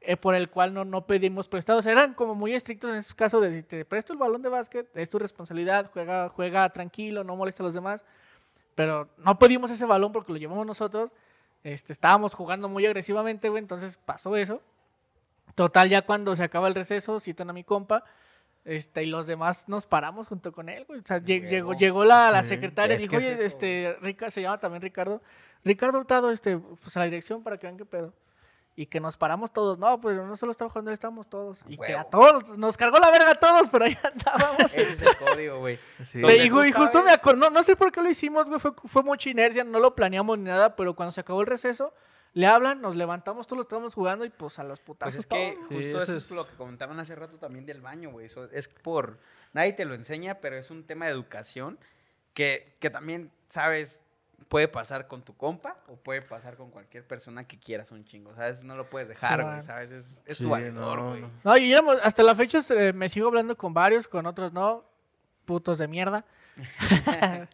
eh, 0.00 0.16
por 0.16 0.34
el 0.34 0.48
cual 0.48 0.72
no, 0.72 0.84
no 0.84 1.06
pedimos 1.06 1.48
prestados. 1.48 1.84
Eran 1.86 2.14
como 2.14 2.34
muy 2.34 2.54
estrictos 2.54 2.90
en 2.90 2.96
ese 2.96 3.14
caso 3.14 3.40
de 3.40 3.52
si 3.52 3.62
te 3.62 3.84
presto 3.84 4.12
el 4.12 4.18
balón 4.18 4.42
de 4.42 4.48
básquet, 4.48 4.88
es 4.96 5.08
tu 5.08 5.18
responsabilidad, 5.18 5.90
juega, 5.92 6.28
juega 6.30 6.68
tranquilo, 6.70 7.22
no 7.22 7.36
molesta 7.36 7.62
a 7.62 7.66
los 7.66 7.74
demás. 7.74 8.04
Pero 8.74 9.08
no 9.18 9.38
pedimos 9.38 9.70
ese 9.70 9.84
balón 9.84 10.12
porque 10.12 10.32
lo 10.32 10.38
llevamos 10.38 10.66
nosotros. 10.66 11.12
Este, 11.62 11.92
estábamos 11.92 12.34
jugando 12.34 12.68
muy 12.68 12.86
agresivamente, 12.86 13.50
güey, 13.50 13.60
entonces 13.60 13.98
pasó 14.04 14.36
eso. 14.36 14.62
Total, 15.54 15.88
ya 15.90 16.02
cuando 16.02 16.34
se 16.34 16.44
acaba 16.44 16.68
el 16.68 16.74
receso, 16.74 17.20
citan 17.20 17.50
a 17.50 17.52
mi 17.52 17.64
compa. 17.64 18.04
Este, 18.64 19.02
y 19.02 19.06
los 19.06 19.26
demás 19.26 19.68
nos 19.68 19.86
paramos 19.86 20.28
junto 20.28 20.52
con 20.52 20.68
él, 20.68 20.84
güey. 20.86 21.00
O 21.00 21.02
sea, 21.04 21.18
llegó, 21.18 21.74
llegó 21.74 22.04
la, 22.04 22.30
la 22.30 22.42
Sí, 22.42 22.50
secretaria 22.50 22.94
y 22.94 22.96
es 22.96 23.02
dijo, 23.02 23.16
es 23.16 23.24
oye, 23.24 23.32
eso, 23.32 23.42
este, 23.42 23.96
Rica, 24.00 24.30
se 24.30 24.42
llama 24.42 24.58
también 24.58 24.82
Ricardo. 24.82 25.20
Ricardo 25.64 25.98
Hurtado, 25.98 26.30
este, 26.30 26.56
pues 26.56 26.96
a 26.96 27.00
la 27.00 27.06
dirección 27.06 27.42
para 27.42 27.58
que 27.58 27.66
vean 27.66 27.76
qué 27.76 27.84
pedo. 27.84 28.12
Y 28.80 28.86
que 28.86 28.98
nos 28.98 29.18
paramos 29.18 29.52
todos. 29.52 29.78
No, 29.78 30.00
pues 30.00 30.16
no 30.16 30.34
solo 30.36 30.52
estaba 30.52 30.70
jugando, 30.70 30.90
estábamos 30.90 31.28
todos. 31.28 31.62
Y 31.68 31.76
que 31.76 31.92
a 31.92 31.98
Huevo. 31.98 32.08
todos, 32.10 32.56
nos 32.56 32.78
cargó 32.78 32.98
la 32.98 33.10
verga 33.10 33.32
a 33.32 33.34
todos, 33.34 33.68
pero 33.68 33.84
ahí 33.84 33.98
andábamos. 34.02 34.72
Ese 34.72 34.92
es 34.94 35.02
el 35.02 35.16
código, 35.18 35.58
güey. 35.58 35.78
Sí. 36.04 36.18
Y, 36.18 36.30
y 36.44 36.48
justo 36.48 36.72
sabes- 36.92 37.04
me 37.04 37.12
acuerdo, 37.12 37.40
no, 37.40 37.50
no 37.50 37.62
sé 37.62 37.76
por 37.76 37.92
qué 37.92 38.00
lo 38.00 38.08
hicimos, 38.08 38.48
güey, 38.48 38.58
fue, 38.58 38.72
fue 38.86 39.02
mucha 39.02 39.28
inercia, 39.28 39.64
no 39.64 39.80
lo 39.80 39.94
planeamos 39.94 40.38
ni 40.38 40.44
nada, 40.44 40.76
pero 40.76 40.94
cuando 40.94 41.12
se 41.12 41.20
acabó 41.20 41.42
el 41.42 41.46
receso, 41.46 41.92
le 42.32 42.46
hablan, 42.46 42.80
nos 42.80 42.96
levantamos, 42.96 43.46
todos 43.46 43.58
lo 43.58 43.62
estábamos 43.64 43.92
jugando 43.92 44.24
y 44.24 44.30
pues 44.30 44.58
a 44.58 44.64
los 44.64 44.80
putazos 44.80 45.14
Pues 45.14 45.18
es 45.24 45.26
que 45.26 45.52
todos. 45.58 45.68
Sí, 45.68 45.74
justo 45.74 45.88
eso 45.90 46.02
eso 46.04 46.16
es 46.16 46.24
es- 46.24 46.30
lo 46.30 46.46
que 46.46 46.56
comentaban 46.56 46.98
hace 47.00 47.14
rato 47.14 47.36
también 47.36 47.66
del 47.66 47.82
baño, 47.82 48.10
güey. 48.12 48.24
Eso 48.26 48.48
es 48.50 48.66
por... 48.68 49.18
Nadie 49.52 49.74
te 49.74 49.84
lo 49.84 49.92
enseña, 49.92 50.36
pero 50.36 50.56
es 50.56 50.70
un 50.70 50.84
tema 50.86 51.04
de 51.04 51.10
educación 51.10 51.78
que, 52.32 52.76
que 52.80 52.88
también, 52.88 53.30
sabes, 53.48 54.04
puede 54.48 54.66
pasar 54.68 55.06
con 55.06 55.22
tu 55.22 55.36
compa 55.36 55.76
o 55.86 55.96
puede 55.96 56.22
pasar 56.22 56.56
con 56.56 56.70
cualquier 56.70 57.06
persona 57.06 57.46
que 57.46 57.58
quieras 57.58 57.92
un 57.92 58.04
chingo, 58.04 58.34
¿sabes? 58.34 58.64
No 58.64 58.74
lo 58.76 58.88
puedes 58.90 59.08
dejar, 59.08 59.38
Sí, 59.38 59.42
güey, 59.42 59.54
man. 59.56 59.62
¿sabes? 59.62 59.90
Es, 59.92 60.20
es 60.26 60.36
Sí, 60.38 60.42
tu 60.44 60.50
valor, 60.50 60.72
no, 60.72 61.08
güey. 61.10 61.20
no. 61.22 61.30
No, 61.44 61.56
y 61.56 61.72
éramos- 61.72 61.98
hasta 62.02 62.22
la 62.22 62.34
fecha 62.34 62.60
eh, 62.70 62.92
me 62.92 63.08
sigo 63.08 63.28
hablando 63.28 63.56
con 63.56 63.72
varios, 63.74 64.08
con 64.08 64.26
otros 64.26 64.52
no, 64.52 64.84
putos 65.44 65.78
de 65.78 65.86
mierda. 65.88 66.24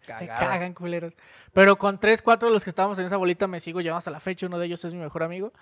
Se 0.06 0.26
cagan, 0.26 0.74
culeros. 0.74 1.12
Pero 1.52 1.76
con 1.76 1.98
tres, 2.00 2.22
cuatro 2.22 2.48
de 2.48 2.54
los 2.54 2.64
que 2.64 2.70
estábamos 2.70 2.98
en 2.98 3.04
esa 3.06 3.16
bolita 3.16 3.46
me 3.46 3.60
sigo 3.60 3.80
llevando 3.80 3.98
hasta 3.98 4.10
la 4.10 4.20
fecha. 4.20 4.46
Uno 4.46 4.58
de 4.58 4.66
ellos 4.66 4.84
es 4.84 4.92
mi 4.94 5.00
mejor 5.00 5.22
amigo. 5.22 5.52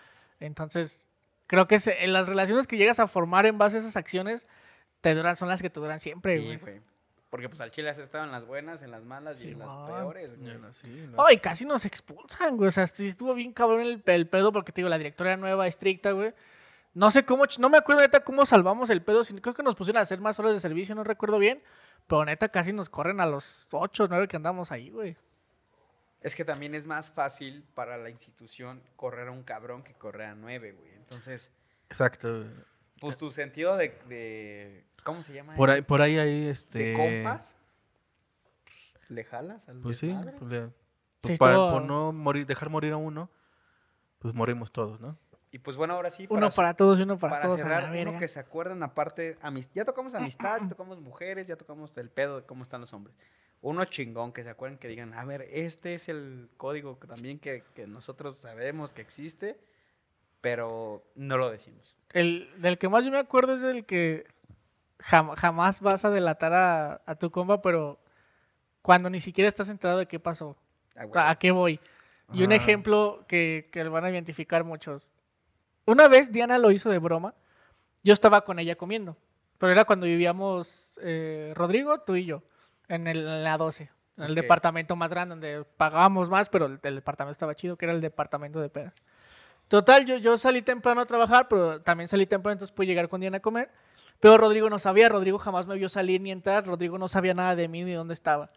Entonces, 0.41 1.07
creo 1.47 1.67
que 1.67 1.79
se- 1.79 2.05
en 2.05 2.13
las 2.13 2.29
relaciones 2.29 2.67
que 2.67 2.77
llegas 2.77 3.01
a 3.01 3.07
formar 3.09 3.47
en 3.47 3.59
base 3.59 3.77
a 3.77 3.81
esas 3.81 3.97
acciones 3.97 4.47
te 5.01 5.15
duran, 5.15 5.37
son 5.37 5.49
las 5.49 5.61
que 5.61 5.69
te 5.71 5.81
duran 5.81 6.01
siempre, 6.01 6.39
Sí, 6.39 6.45
güey. 6.45 6.57
güey. 6.59 6.81
Porque 7.35 7.49
pues 7.49 7.61
al 7.61 7.73
chile 7.73 7.91
has 7.91 7.99
estado 7.99 8.23
en 8.23 8.31
las 8.31 8.47
buenas, 8.47 8.81
en 8.83 8.93
las 8.93 9.03
malas 9.03 9.41
y 9.43 9.51
en 9.51 9.59
las 9.59 9.69
peores, 9.91 10.39
güey. 10.39 10.57
Sí, 10.71 11.05
las- 11.11 11.27
Ay, 11.27 11.39
casi 11.39 11.65
nos 11.65 11.85
expulsan, 11.85 12.57
güey. 12.57 12.69
O 12.69 12.71
sea, 12.71 12.87
sí 12.87 13.09
estuvo 13.09 13.35
bien 13.35 13.53
cabrón 13.53 13.81
el, 13.81 14.01
el 14.07 14.29
pedo 14.29 14.53
porque 14.53 14.71
te 14.71 14.83
digo, 14.83 14.89
la 14.89 14.99
directora 14.99 15.31
era 15.33 15.37
nueva, 15.37 15.67
estricta, 15.67 16.13
güey. 16.13 16.33
No 16.93 17.11
sé 17.11 17.25
cómo, 17.25 17.43
no 17.59 17.69
me 17.71 17.77
acuerdo 17.79 18.03
neta 18.03 18.21
cómo 18.23 18.47
salvamos 18.47 18.89
el 18.89 19.03
pedo. 19.03 19.25
sino- 19.25 19.43
Creo 19.43 19.53
que 19.53 19.65
nos 19.65 19.75
pusieron 19.75 19.99
a 19.99 20.03
hacer 20.03 20.21
más 20.21 20.39
horas 20.39 20.53
de 20.53 20.61
servicio, 20.61 20.95
no 20.95 21.03
recuerdo 21.03 21.41
bien. 21.41 21.61
Pero 22.07 22.25
neta 22.25 22.49
casi 22.51 22.73
nos 22.73 22.89
corren 22.89 23.19
a 23.19 23.27
los 23.27 23.67
8 23.73 24.05
o 24.05 24.07
9 24.07 24.29
que 24.29 24.37
andamos 24.37 24.71
ahí, 24.71 24.91
güey. 24.91 25.17
Es 26.21 26.37
que 26.37 26.45
también 26.45 26.77
es 26.77 26.87
más 26.87 27.11
fácil 27.11 27.65
para 27.75 27.97
la 27.97 28.11
institución 28.11 28.81
correr 28.95 29.27
a 29.27 29.33
un 29.33 29.43
cabrón 29.43 29.83
que 29.83 29.95
correr 29.95 30.29
a 30.29 30.35
nueve, 30.37 30.71
güey. 30.71 30.93
Entonces, 30.95 31.51
Exacto. 31.89 32.45
pues 33.01 33.17
tu 33.19 33.33
sentido 33.33 33.77
de... 33.77 33.89
de- 34.09 34.85
¿Cómo 35.05 35.23
se 35.23 35.33
llama? 35.33 35.55
Por 35.55 35.69
eso? 35.69 35.77
ahí, 35.77 35.83
por 35.83 36.01
ahí, 36.03 36.19
ahí, 36.19 36.49
este... 36.49 36.79
¿De 36.79 36.95
compas? 36.95 37.55
¿Le 39.09 39.23
jalas 39.23 39.69
al 39.69 39.79
Pues 39.81 39.99
sí, 39.99 40.13
pues, 40.39 40.51
le- 40.51 40.67
Sí, 40.69 40.73
pues, 41.23 41.39
para, 41.39 41.71
por 41.71 41.83
no 41.83 42.13
morir, 42.13 42.45
dejar 42.47 42.69
morir 42.69 42.93
a 42.93 42.97
uno, 42.97 43.31
pues 44.19 44.35
morimos 44.35 44.73
todos, 44.73 45.01
¿no? 45.01 45.17
Y 45.51 45.59
pues 45.59 45.77
bueno, 45.77 45.95
ahora 45.95 46.11
sí, 46.11 46.27
Uno 46.29 46.51
para 46.51 46.75
todos 46.75 46.99
y 46.99 47.03
uno 47.03 47.17
para, 47.17 47.35
para 47.35 47.45
todos. 47.47 47.61
a 47.61 47.69
la 47.69 47.81
cerrar, 47.81 48.09
uno 48.09 48.19
que 48.19 48.27
se 48.29 48.41
acuerdan 48.41 48.83
aparte, 48.83 49.39
ya 49.73 49.85
tocamos 49.85 50.13
amistad, 50.15 50.61
ya 50.61 50.69
tocamos 50.69 51.01
mujeres, 51.01 51.47
ya 51.47 51.57
tocamos 51.57 51.93
el 51.97 52.11
pedo 52.11 52.41
de 52.41 52.43
cómo 52.47 52.63
están 52.65 52.81
los 52.81 52.93
hombres. 52.93 53.17
Uno 53.63 53.85
chingón 53.85 54.33
que 54.33 54.43
se 54.43 54.51
acuerden 54.51 54.79
que 54.79 54.89
digan, 54.89 55.15
a 55.15 55.25
ver, 55.25 55.43
este 55.51 55.95
es 55.95 56.09
el 56.09 56.51
código 56.57 56.99
que 56.99 57.07
también 57.07 57.39
que, 57.39 57.63
que 57.75 57.87
nosotros 57.87 58.39
sabemos 58.39 58.93
que 58.93 59.01
existe, 59.03 59.59
pero 60.41 61.05
no 61.15 61.39
lo 61.39 61.51
decimos. 61.51 61.97
El, 62.13 62.51
del 62.61 62.77
que 62.77 62.89
más 62.89 63.05
yo 63.05 63.11
me 63.13 63.19
acuerdo 63.19 63.55
es 63.55 63.63
el 63.63 63.87
que 63.87 64.27
jam- 64.99 65.35
jamás 65.37 65.81
vas 65.81 66.05
a 66.05 66.11
delatar 66.11 66.53
a, 66.53 67.01
a 67.07 67.15
tu 67.15 67.31
compa, 67.31 67.61
pero 67.63 67.99
cuando 68.83 69.09
ni 69.11 69.21
siquiera 69.21 69.49
estás 69.49 69.69
enterado 69.69 69.99
de 69.99 70.07
qué 70.07 70.19
pasó. 70.21 70.57
Ah. 70.97 71.31
¿A 71.31 71.37
qué 71.39 71.51
voy? 71.51 71.81
Y 72.33 72.43
un 72.43 72.53
ejemplo 72.53 73.25
que, 73.29 73.69
que 73.73 73.85
van 73.85 74.05
a 74.05 74.11
identificar 74.11 74.65
muchos. 74.65 75.11
Una 75.87 76.09
vez 76.09 76.33
Diana 76.33 76.59
lo 76.59 76.71
hizo 76.71 76.91
de 76.91 76.99
broma. 76.99 77.35
Yo 78.03 78.13
estaba 78.13 78.43
con 78.43 78.59
ella 78.59 78.77
comiendo. 78.77 79.17
Pero 79.59 79.73
era 79.73 79.85
cuando 79.85 80.07
vivíamos 80.07 80.89
eh, 81.01 81.53
Rodrigo, 81.55 82.01
tú 82.01 82.17
y 82.17 82.25
yo. 82.25 82.43
En, 82.89 83.07
el, 83.07 83.19
en 83.19 83.45
la 83.45 83.57
12. 83.57 83.91
En 84.17 84.25
el 84.25 84.35
departamento 84.35 84.95
más 84.97 85.11
grande, 85.11 85.33
donde 85.35 85.65
pagábamos 85.77 86.29
más, 86.29 86.49
pero 86.49 86.67
el, 86.67 86.79
el 86.83 86.95
departamento 86.97 87.33
estaba 87.33 87.55
chido, 87.55 87.77
que 87.77 87.87
era 87.87 87.93
el 87.95 88.01
departamento 88.01 88.61
de 88.61 88.69
pedas. 88.69 88.95
Total, 89.69 90.05
yo, 90.05 90.17
yo 90.17 90.37
salí 90.39 90.63
temprano 90.63 91.01
a 91.01 91.07
trabajar, 91.07 91.49
pero 91.49 91.81
también 91.81 92.07
salí 92.09 92.27
temprano, 92.27 92.53
entonces 92.53 92.75
pude 92.75 92.87
llegar 92.87 93.09
con 93.09 93.21
Diana 93.21 93.39
a 93.39 93.41
comer. 93.41 93.71
Pero 94.21 94.39
Rodrigo 94.39 94.71
no 94.71 94.79
sabía, 94.79 95.09
Rodrigo 95.09 95.39
jamás 95.39 95.67
me 95.67 95.75
vio 95.77 95.89
salir 95.89 96.21
ni 96.21 96.31
entrar, 96.33 96.67
Rodrigo 96.67 96.97
no 96.99 97.09
sabía 97.09 97.35
nada 97.35 97.55
de 97.57 97.69
mí 97.69 97.83
ni 97.85 97.93
dónde 97.93 98.15
estaba. 98.15 98.51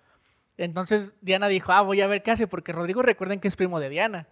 Entonces 0.57 1.13
Diana 1.21 1.47
dijo, 1.47 1.71
ah, 1.71 1.81
voy 1.81 2.01
a 2.01 2.07
ver 2.07 2.23
qué 2.23 2.31
hace, 2.31 2.47
porque 2.47 2.71
Rodrigo 2.71 3.01
recuerden 3.01 3.39
que 3.39 3.47
es 3.47 3.55
primo 3.55 3.79
de 3.79 3.89
Diana. 3.89 4.27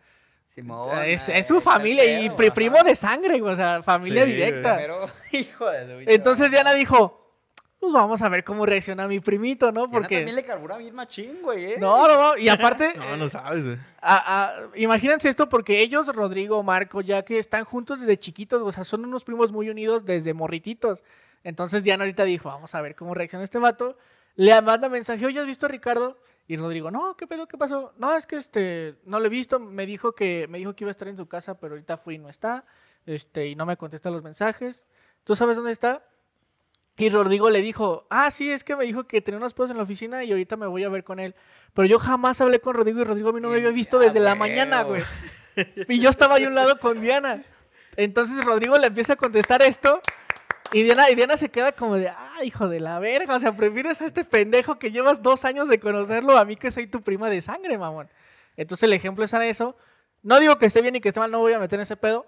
Simón, 0.45 0.89
es, 1.05 1.27
ah, 1.29 1.33
es 1.33 1.47
su 1.47 1.57
está 1.57 1.71
el 1.71 1.75
familia 1.77 2.21
y 2.21 2.29
pri- 2.29 2.51
primo 2.51 2.77
de 2.83 2.95
sangre, 2.95 3.41
o 3.41 3.55
sea, 3.55 3.81
familia 3.81 4.25
Sí, 4.25 4.31
directa. 4.31 4.77
Pero, 4.77 5.07
hijo 5.31 5.65
de 5.69 5.85
su 6.05 6.09
Entonces. 6.09 6.51
Diana 6.51 6.73
dijo, 6.73 7.24
pues 7.85 7.93
vamos 7.93 8.21
a 8.21 8.29
ver 8.29 8.43
cómo 8.43 8.65
reacciona 8.65 9.07
mi 9.07 9.19
primito, 9.19 9.71
¿no? 9.71 9.87
Diana 9.87 9.91
Porque... 9.91 10.15
también 10.17 10.35
le 10.35 10.43
carbura 10.43 10.77
bien 10.77 10.93
machín, 10.95 11.39
güey, 11.41 11.73
¿eh? 11.73 11.75
No, 11.79 12.07
no, 12.07 12.15
no, 12.33 12.37
y 12.37 12.49
aparte... 12.49 12.93
No, 12.97 13.17
no 13.17 13.29
sabes, 13.29 13.63
güey. 13.63 13.77
a- 14.01 14.45
a- 14.45 14.77
imagínense 14.77 15.29
esto 15.29 15.47
porque 15.49 15.81
ellos, 15.81 16.07
Rodrigo, 16.07 16.61
Marco, 16.63 17.01
ya 17.01 17.23
que 17.23 17.37
están 17.39 17.63
juntos 17.65 17.99
desde 17.99 18.17
chiquitos, 18.17 18.61
o 18.61 18.71
sea, 18.71 18.83
son 18.83 19.05
unos 19.05 19.23
primos 19.23 19.51
muy 19.51 19.69
unidos 19.69 20.05
desde 20.05 20.33
morrititos. 20.33 21.03
Entonces 21.43 21.83
Diana 21.83 22.03
ahorita 22.03 22.23
dijo, 22.23 22.49
vamos 22.49 22.73
a 22.75 22.81
ver 22.81 22.95
cómo 22.95 23.13
reacciona 23.13 23.43
este 23.43 23.59
vato. 23.59 23.97
Le 24.35 24.59
manda 24.61 24.89
mensaje, 24.89 25.25
oye, 25.25 25.39
¿has 25.39 25.45
visto 25.45 25.65
a 25.65 25.69
Ricardo? 25.69 26.17
Y 26.47 26.57
Rodrigo, 26.57 26.91
no, 26.91 27.15
¿qué 27.17 27.25
pedo? 27.27 27.47
¿Qué 27.47 27.57
pasó? 27.57 27.93
No, 27.97 28.15
es 28.15 28.27
que 28.27 28.35
este, 28.35 28.95
no 29.05 29.19
lo 29.19 29.25
he 29.27 29.29
visto, 29.29 29.59
me 29.59 29.85
dijo 29.85 30.13
que, 30.13 30.47
me 30.49 30.57
dijo 30.57 30.75
que 30.75 30.83
iba 30.83 30.89
a 30.89 30.91
estar 30.91 31.07
en 31.07 31.17
su 31.17 31.27
casa, 31.27 31.59
pero 31.59 31.73
ahorita 31.73 31.97
fui 31.97 32.15
y 32.15 32.17
no 32.19 32.29
está, 32.29 32.65
este, 33.05 33.47
y 33.47 33.55
no 33.55 33.65
me 33.65 33.77
contesta 33.77 34.09
los 34.11 34.21
mensajes. 34.23 34.83
¿Tú 35.23 35.35
sabes 35.35 35.55
dónde 35.55 35.71
está? 35.71 36.03
Y 36.97 37.09
Rodrigo 37.09 37.49
le 37.49 37.61
dijo, 37.61 38.05
ah, 38.09 38.31
sí, 38.31 38.51
es 38.51 38.63
que 38.63 38.75
me 38.75 38.85
dijo 38.85 39.05
que 39.05 39.21
tenía 39.21 39.37
unos 39.37 39.53
pedos 39.53 39.71
en 39.71 39.77
la 39.77 39.83
oficina 39.83 40.23
y 40.23 40.31
ahorita 40.31 40.55
me 40.55 40.65
voy 40.67 40.83
a 40.83 40.89
ver 40.89 41.03
con 41.03 41.19
él. 41.19 41.35
Pero 41.73 41.87
yo 41.87 41.99
jamás 41.99 42.39
hablé 42.39 42.59
con 42.61 42.73
Rodrigo 42.73 43.01
y 43.01 43.03
Rodrigo 43.03 43.29
a 43.29 43.33
mí 43.33 43.41
no 43.41 43.49
me 43.49 43.57
había 43.57 43.71
visto 43.71 43.97
Ah, 43.97 44.01
desde 44.01 44.19
la 44.19 44.35
mañana, 44.35 44.83
güey. 44.83 45.03
Y 45.89 45.99
yo 45.99 46.09
estaba 46.09 46.35
ahí 46.35 46.45
a 46.45 46.47
un 46.47 46.55
lado 46.55 46.79
con 46.79 47.01
Diana. 47.01 47.43
Entonces 47.97 48.43
Rodrigo 48.43 48.77
le 48.77 48.87
empieza 48.87 49.13
a 49.13 49.15
contestar 49.15 49.61
esto 49.61 50.01
y 50.71 50.83
Diana, 50.83 51.09
y 51.09 51.15
Diana 51.15 51.37
se 51.37 51.49
queda 51.49 51.71
como 51.71 51.95
de, 51.95 52.09
ah, 52.09 52.43
hijo 52.43 52.67
de 52.67 52.79
la 52.79 52.99
verga, 52.99 53.35
o 53.35 53.39
sea, 53.39 53.55
prefieres 53.55 54.01
a 54.01 54.05
este 54.05 54.25
pendejo 54.25 54.79
que 54.79 54.91
llevas 54.91 55.21
dos 55.21 55.45
años 55.45 55.69
de 55.69 55.79
conocerlo 55.79 56.37
a 56.37 56.45
mí 56.45 56.55
que 56.55 56.71
soy 56.71 56.87
tu 56.87 57.01
prima 57.01 57.29
de 57.29 57.41
sangre, 57.41 57.77
mamón. 57.77 58.09
Entonces 58.57 58.83
el 58.83 58.93
ejemplo 58.93 59.23
es 59.23 59.33
a 59.33 59.45
eso. 59.45 59.77
No 60.23 60.39
digo 60.39 60.57
que 60.57 60.65
esté 60.65 60.81
bien 60.81 60.95
y 60.95 61.01
que 61.01 61.09
esté 61.09 61.19
mal, 61.19 61.31
no 61.31 61.39
voy 61.39 61.53
a 61.53 61.59
meter 61.59 61.77
en 61.77 61.83
ese 61.83 61.95
pedo. 61.95 62.25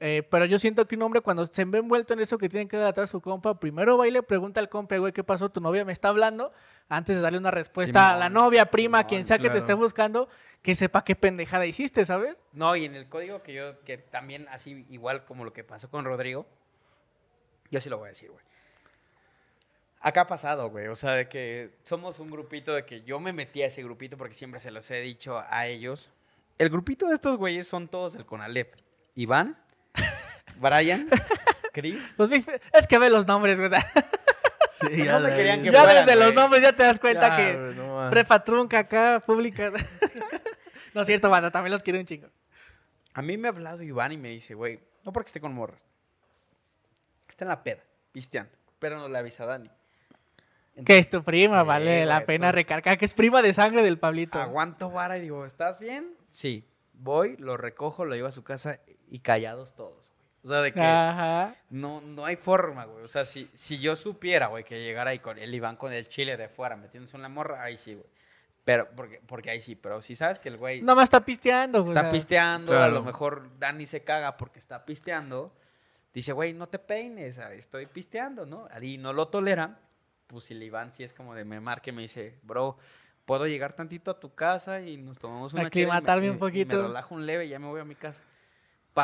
Eh, 0.00 0.22
pero 0.30 0.44
yo 0.44 0.58
siento 0.58 0.86
que 0.86 0.94
un 0.94 1.02
hombre 1.02 1.20
cuando 1.20 1.44
se 1.46 1.64
ve 1.64 1.78
envuelto 1.78 2.14
en 2.14 2.20
eso 2.20 2.38
que 2.38 2.48
tiene 2.48 2.68
que 2.68 2.76
delatar 2.76 3.04
a 3.04 3.06
su 3.08 3.20
compa, 3.20 3.58
primero 3.58 3.98
va 3.98 4.06
y 4.06 4.12
le 4.12 4.22
pregunta 4.22 4.60
al 4.60 4.68
compa, 4.68 4.96
güey, 4.96 5.12
¿qué 5.12 5.24
pasó? 5.24 5.50
Tu 5.50 5.60
novia 5.60 5.84
me 5.84 5.92
está 5.92 6.08
hablando, 6.08 6.52
antes 6.88 7.16
de 7.16 7.22
darle 7.22 7.38
una 7.38 7.50
respuesta 7.50 8.10
a 8.10 8.16
la 8.16 8.30
novia, 8.30 8.70
prima, 8.70 8.98
Simón, 8.98 9.08
quien 9.08 9.24
sea 9.24 9.38
que 9.38 9.50
te 9.50 9.58
esté 9.58 9.74
buscando, 9.74 10.28
que 10.62 10.74
sepa 10.74 11.02
qué 11.02 11.16
pendejada 11.16 11.66
hiciste, 11.66 12.04
¿sabes? 12.04 12.42
No, 12.52 12.76
y 12.76 12.84
en 12.84 12.94
el 12.94 13.08
código 13.08 13.42
que 13.42 13.54
yo, 13.54 13.80
que 13.80 13.98
también 13.98 14.46
así, 14.50 14.86
igual 14.88 15.24
como 15.24 15.44
lo 15.44 15.52
que 15.52 15.64
pasó 15.64 15.90
con 15.90 16.04
Rodrigo, 16.04 16.46
yo 17.70 17.80
sí 17.80 17.88
lo 17.88 17.98
voy 17.98 18.06
a 18.06 18.10
decir, 18.10 18.30
güey. 18.30 18.44
Acá 20.00 20.22
ha 20.22 20.26
pasado, 20.26 20.70
güey. 20.70 20.86
O 20.86 20.94
sea, 20.94 21.12
de 21.12 21.28
que 21.28 21.74
somos 21.82 22.20
un 22.20 22.30
grupito 22.30 22.72
de 22.72 22.84
que 22.84 23.02
yo 23.02 23.18
me 23.18 23.32
metí 23.32 23.62
a 23.62 23.66
ese 23.66 23.82
grupito 23.82 24.16
porque 24.16 24.34
siempre 24.34 24.60
se 24.60 24.70
los 24.70 24.88
he 24.90 25.00
dicho 25.00 25.42
a 25.48 25.66
ellos. 25.66 26.10
El 26.56 26.70
grupito 26.70 27.08
de 27.08 27.14
estos 27.14 27.36
güeyes 27.36 27.66
son 27.66 27.88
todos 27.88 28.12
del 28.12 28.24
Conalep. 28.24 28.76
Iván, 29.16 29.58
Brian, 30.58 31.08
Chris. 31.72 31.98
Pues 32.16 32.30
es 32.72 32.86
que 32.86 32.98
ve 32.98 33.10
los 33.10 33.26
nombres, 33.26 33.58
güey. 33.58 33.70
Sí, 34.80 35.02
No 35.02 35.18
me 35.18 35.30
de 35.30 35.36
querían 35.36 35.62
que 35.62 35.72
Ya 35.72 35.82
fueran, 35.82 36.06
desde 36.06 36.20
los 36.24 36.34
nombres 36.34 36.62
ya 36.62 36.72
te 36.72 36.84
das 36.84 37.00
cuenta 37.00 37.30
Ya, 37.30 37.36
que 37.36 37.56
güey, 37.56 37.74
no 37.74 38.06
prepa 38.10 38.44
trunca 38.44 38.78
acá, 38.78 39.20
pública. 39.26 39.72
no 40.94 41.00
es 41.00 41.06
cierto, 41.08 41.28
banda, 41.28 41.50
también 41.50 41.72
los 41.72 41.82
quiero 41.82 41.98
un 41.98 42.06
chingo. 42.06 42.28
A 43.12 43.20
mí 43.22 43.36
me 43.36 43.48
ha 43.48 43.50
hablado 43.50 43.82
Iván 43.82 44.12
y 44.12 44.16
me 44.16 44.28
dice, 44.28 44.54
güey, 44.54 44.78
no 45.04 45.12
porque 45.12 45.28
esté 45.30 45.40
con 45.40 45.52
morras. 45.52 45.80
Está 47.28 47.44
en 47.44 47.48
la 47.48 47.62
peda, 47.64 47.82
pisteando. 48.12 48.52
Pero 48.78 48.98
no 48.98 49.08
le 49.08 49.18
avisa 49.18 49.42
a 49.42 49.46
Dani. 49.46 49.70
Que 50.86 50.98
es 50.98 51.10
tu 51.10 51.24
prima, 51.24 51.62
Sí, 51.62 51.66
vale 51.66 52.06
la 52.06 52.24
pena 52.24 52.46
pues- 52.46 52.54
recargar, 52.54 52.98
que 52.98 53.04
es 53.04 53.14
prima 53.14 53.42
de 53.42 53.52
sangre 53.54 53.82
del 53.82 53.98
Pablito. 53.98 54.40
Aguanto 54.40 54.90
vara 54.92 55.18
y 55.18 55.22
digo, 55.22 55.44
¿estás 55.44 55.80
bien? 55.80 56.14
Sí. 56.30 56.64
Voy, 56.92 57.36
lo 57.38 57.56
recojo, 57.56 58.04
lo 58.04 58.14
llevo 58.14 58.28
a 58.28 58.32
su 58.32 58.44
casa 58.44 58.78
y 59.08 59.18
callados 59.18 59.74
todos, 59.74 60.08
güey. 60.08 60.17
O 60.44 60.48
sea, 60.48 60.62
de 60.62 60.72
que 60.72 60.80
Ajá. 60.80 61.54
no, 61.70 62.00
no 62.00 62.24
hay 62.24 62.36
forma, 62.36 62.84
güey. 62.84 63.04
O 63.04 63.08
sea, 63.08 63.24
si, 63.24 63.50
si 63.54 63.78
yo 63.78 63.96
supiera, 63.96 64.46
güey, 64.46 64.64
que 64.64 64.80
llegara 64.80 65.10
ahí 65.10 65.18
con 65.18 65.38
el 65.38 65.52
Iván 65.54 65.76
con 65.76 65.92
el 65.92 66.08
chile 66.08 66.36
de 66.36 66.48
fuera 66.48 66.76
metiéndose 66.76 67.16
en 67.16 67.22
la 67.22 67.28
morra, 67.28 67.62
ahí 67.62 67.76
sí, 67.76 67.94
güey. 67.94 68.06
Pero, 68.64 68.88
porque, 68.94 69.20
porque 69.26 69.50
ahí 69.50 69.60
sí, 69.60 69.74
pero 69.74 70.00
si 70.02 70.14
sabes 70.14 70.38
que 70.38 70.48
el 70.50 70.58
güey 70.58 70.82
Nada 70.82 70.94
más 70.96 71.04
está 71.04 71.24
pisteando, 71.24 71.80
güey. 71.82 71.90
o 71.90 71.94
está 71.94 72.02
sea, 72.02 72.10
pisteando, 72.12 72.78
a 72.82 72.88
lo 72.88 73.02
mejor 73.02 73.48
Dani 73.58 73.86
se 73.86 74.04
caga 74.04 74.36
porque 74.36 74.58
está 74.58 74.84
pisteando, 74.84 75.52
dice, 76.14 76.32
güey, 76.32 76.52
no 76.52 76.68
te 76.68 76.78
peines, 76.78 77.38
ah, 77.38 77.52
estoy 77.54 77.86
pisteando, 77.86 78.44
¿no? 78.46 78.68
Y 78.82 78.98
no 78.98 79.12
lo 79.14 79.28
tolera, 79.28 79.78
pues 80.26 80.44
si 80.44 80.54
el 80.54 80.62
Iván 80.62 80.92
sí 80.92 81.02
es 81.02 81.14
como 81.14 81.34
de 81.34 81.44
me 81.46 81.60
marca 81.60 81.88
y 81.90 81.94
me 81.94 82.02
dice, 82.02 82.38
bro, 82.42 82.76
puedo 83.24 83.46
llegar 83.46 83.72
tantito 83.72 84.10
a 84.10 84.20
tu 84.20 84.34
casa 84.34 84.80
y 84.82 84.98
nos 84.98 85.18
tomamos 85.18 85.52
una 85.54 85.62
y 85.62 85.66
Aclimatarme 85.66 86.26
y- 86.26 86.30
un 86.30 86.36
y 86.36 86.38
poquito. 86.38 86.76
me 86.76 86.82
relajo 86.88 87.14
un 87.14 87.24
leve 87.26 87.46
y 87.46 87.48
ya 87.48 87.58
me 87.58 87.66
voy 87.68 87.80
a 87.80 87.84
mi 87.84 87.94
casa. 87.94 88.22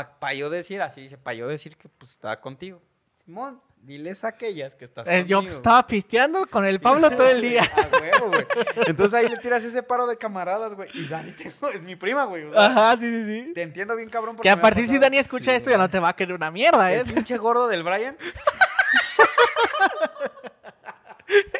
Para 0.02 0.34
yo 0.34 0.50
decir, 0.50 0.80
así 0.82 1.02
dice, 1.02 1.18
para 1.18 1.34
yo 1.34 1.48
decir 1.48 1.76
que 1.76 1.88
pues 1.88 2.12
estaba 2.12 2.36
contigo. 2.36 2.80
Simón, 3.24 3.60
diles 3.80 4.22
a 4.24 4.28
aquellas 4.28 4.74
que 4.74 4.84
estás 4.84 5.08
Eh, 5.08 5.24
yo 5.26 5.38
conmigo. 5.38 5.54
estaba 5.56 5.86
pisteando 5.86 6.44
con 6.46 6.64
el 6.64 6.80
Pablo 6.80 7.10
todo 7.10 7.28
el 7.28 7.40
día. 7.40 7.62
A 7.76 8.00
huevo, 8.00 8.28
güey. 8.28 8.46
Entonces 8.86 9.14
ahí 9.14 9.28
le 9.28 9.36
tiras 9.38 9.64
ese 9.64 9.82
paro 9.82 10.06
de 10.06 10.18
camaradas, 10.18 10.74
güey. 10.74 10.90
Y 10.94 11.06
Dani 11.06 11.32
tengo- 11.32 11.68
es 11.74 11.82
mi 11.82 11.96
prima, 11.96 12.24
güey. 12.26 12.44
o 12.44 12.52
sea, 12.52 12.66
Ajá, 12.66 12.96
sí, 12.98 13.10
sí, 13.10 13.24
sí. 13.46 13.52
Te 13.54 13.62
entiendo 13.62 13.96
bien, 13.96 14.10
cabrón. 14.10 14.36
Que 14.36 14.50
a 14.50 14.60
partir 14.60 14.86
si. 14.88 14.98
Dani 14.98 15.18
escucha 15.18 15.52
Sí, 15.52 15.56
esto 15.56 15.70
ya 15.70 15.78
no 15.78 15.88
te 15.88 15.98
va 15.98 16.10
a 16.10 16.16
querer 16.16 16.34
una 16.34 16.50
mierda, 16.50 16.92
¿eh? 16.92 17.00
El 17.00 17.12
pinche 17.14 17.36
gordo 17.38 17.66
del 17.68 17.82
Brian. 17.82 18.16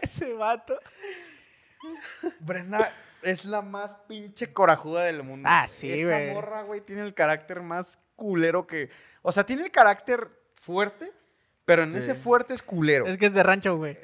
Ese 0.02 0.32
vato. 0.35 0.78
Brenda 2.40 2.93
es 3.23 3.44
la 3.47 3.62
más 3.62 3.97
pinche 4.06 4.52
corajuda 4.52 5.05
del 5.05 5.23
mundo. 5.23 5.48
Ah, 5.51 5.61
güey. 5.62 5.69
sí, 5.69 5.93
Esa 5.93 6.11
güey. 6.11 6.31
morra, 6.32 6.62
güey, 6.62 6.81
tiene 6.82 7.02
el 7.02 7.15
carácter 7.15 7.62
más 7.62 7.98
culero 8.16 8.66
que. 8.66 8.91
O 9.23 9.32
sea, 9.32 9.45
tiene 9.45 9.62
el 9.65 9.70
carácter 9.70 10.28
fuerte, 10.55 11.12
pero 11.65 11.82
en 11.82 11.93
Sí. 11.93 11.99
ese 11.99 12.15
fuerte 12.15 12.53
es 12.55 12.62
culero. 12.62 13.07
Es 13.07 13.16
que 13.16 13.27
es 13.27 13.35
de 13.35 13.43
rancho, 13.43 13.77
güey. 13.77 13.99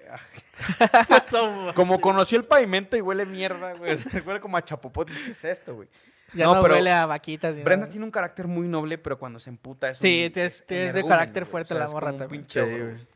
Como 1.75 2.01
conoció 2.01 2.39
el 2.39 2.45
pavimento 2.45 2.97
y 2.97 3.01
huele 3.01 3.27
mierda, 3.27 3.75
güey. 3.75 3.93
O 3.95 3.97
sea, 3.99 4.23
huele 4.27 4.41
como 4.41 4.57
a 4.57 4.63
chapopotes. 4.65 5.17
¿Qué 5.17 5.31
es 5.33 5.45
esto, 5.45 5.75
güey? 5.75 5.89
Ya 6.33 6.45
No, 6.45 6.55
no, 6.57 6.63
pero 6.63 6.75
huele 6.75 6.93
a 6.93 7.07
vaquitas. 7.07 7.55
Brenda 7.55 7.77
nada. 7.77 7.91
tiene 7.91 8.05
un 8.05 8.11
carácter 8.13 8.47
muy 8.47 8.69
noble, 8.69 8.99
pero 8.99 9.19
cuando 9.19 9.39
se 9.39 9.51
emputa 9.51 9.91
es 9.91 9.99
Sí, 9.99 10.31
un- 10.35 10.41
es- 10.41 10.61
es 10.61 10.67
de 10.69 10.83
energúmeno, 10.83 11.09
carácter 11.09 11.43
güey. 11.45 11.51
fuerte 11.51 11.75
O 11.75 11.77
sea, 11.77 11.79
la 11.81 11.85
es 11.87 11.93
morra 11.93 12.07
como 12.09 12.15
un 12.17 12.19
también. 12.21 12.43
pinche 12.43 12.65
Sí, 12.65 12.71
güey. 12.71 12.83
güey. 12.93 13.07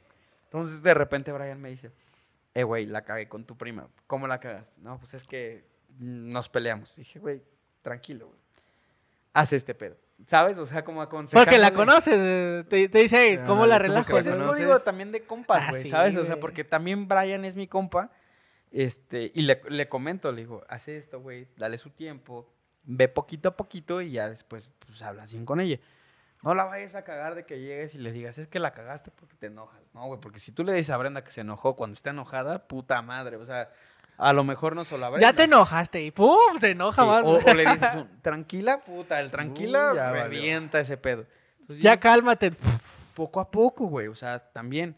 Entonces, 0.44 0.82
de 0.82 0.94
repente, 0.94 1.32
Brian 1.32 1.60
me 1.60 1.70
dice, 1.70 1.90
eh, 2.54 2.62
güey, 2.64 2.86
la 2.86 3.02
cagué 3.02 3.28
con 3.28 3.44
tu 3.44 3.56
prima. 3.56 3.88
¿Cómo 4.06 4.26
la 4.26 4.40
cagaste? 4.40 4.80
No, 4.80 4.98
pues 4.98 5.14
es 5.14 5.24
que 5.24 5.64
nos 5.98 6.48
peleamos. 6.48 6.96
Dije, 6.96 7.18
güey, 7.20 7.42
tranquilo, 7.82 8.26
güey. 8.28 8.38
Haz 9.32 9.52
este 9.52 9.74
pedo. 9.74 9.96
¿Sabes? 10.26 10.56
O 10.58 10.64
sea, 10.66 10.84
como 10.84 11.02
aconsejándole. 11.02 11.44
Porque 11.44 11.58
la 11.58 11.72
conoces. 11.74 12.68
Te, 12.68 12.88
te 12.88 12.98
dice, 12.98 13.16
"Hey, 13.18 13.38
Ah, 13.42 13.46
¿cómo 13.46 13.62
dale, 13.62 13.70
la 13.70 13.78
relajo? 13.78 14.10
Pues 14.12 14.26
es 14.26 14.38
código 14.38 14.78
también 14.80 15.12
de 15.12 15.22
compas, 15.24 15.64
Ah, 15.66 15.70
güey, 15.70 15.82
sí, 15.82 15.90
¿sabes? 15.90 16.16
O 16.16 16.24
sea, 16.24 16.38
porque 16.40 16.64
también 16.64 17.08
Brian 17.08 17.44
es 17.44 17.56
mi 17.56 17.66
compa. 17.66 18.10
Este, 18.70 19.30
y 19.34 19.42
le, 19.42 19.60
le 19.68 19.88
comento, 19.88 20.32
le 20.32 20.42
digo, 20.42 20.64
haz 20.68 20.88
esto, 20.88 21.20
güey, 21.20 21.46
dale 21.56 21.78
su 21.78 21.90
tiempo, 21.90 22.52
ve 22.82 23.08
poquito 23.08 23.50
a 23.50 23.56
poquito 23.56 24.00
y 24.02 24.10
ya 24.12 24.28
después, 24.28 24.68
pues, 24.84 25.00
hablas 25.02 25.32
bien 25.32 25.44
con 25.44 25.60
ella. 25.60 25.78
No 26.42 26.54
la 26.54 26.64
vayas 26.64 26.94
a 26.94 27.04
cagar 27.04 27.34
de 27.36 27.44
que 27.46 27.60
llegues 27.60 27.94
y 27.94 27.98
le 27.98 28.10
digas, 28.12 28.36
es 28.38 28.48
que 28.48 28.58
la 28.58 28.72
cagaste 28.72 29.10
porque 29.12 29.36
te 29.36 29.46
enojas, 29.46 29.88
¿no, 29.94 30.06
güey? 30.06 30.20
Porque 30.20 30.40
si 30.40 30.50
tú 30.52 30.64
le 30.64 30.72
dices 30.72 30.90
a 30.90 30.96
Brenda 30.96 31.22
que 31.22 31.30
se 31.30 31.40
enojó 31.42 31.76
cuando 31.76 31.94
está 31.94 32.10
enojada, 32.10 32.66
puta 32.66 33.00
madre, 33.00 33.36
o 33.36 33.46
sea, 33.46 33.70
a 34.16 34.32
lo 34.32 34.44
mejor 34.44 34.74
no 34.76 34.84
solo 34.84 35.06
a 35.06 35.10
Brenda. 35.10 35.28
Ya 35.30 35.36
te 35.36 35.44
enojaste 35.44 36.02
y 36.02 36.10
¡pum! 36.10 36.58
Se 36.60 36.70
enoja 36.70 37.02
Sí, 37.02 37.08
más. 37.08 37.24
o, 37.24 37.38
o 37.44 37.54
le 37.54 37.64
dices, 37.66 37.92
un, 37.94 38.20
tranquila, 38.22 38.84
puta, 38.84 39.20
el 39.20 39.30
tranquila 39.30 39.90
Uy, 39.90 39.96
ya 39.96 40.10
valió. 40.10 40.22
revienta 40.24 40.80
ese 40.80 40.96
pedo. 40.96 41.26
Entonces, 41.60 41.82
ya 41.82 41.94
yo- 41.94 42.00
cálmate. 42.00 42.52
poco 43.14 43.40
a 43.40 43.50
poco, 43.50 43.86
güey. 43.86 44.08
O 44.08 44.14
sea, 44.14 44.50
también. 44.52 44.96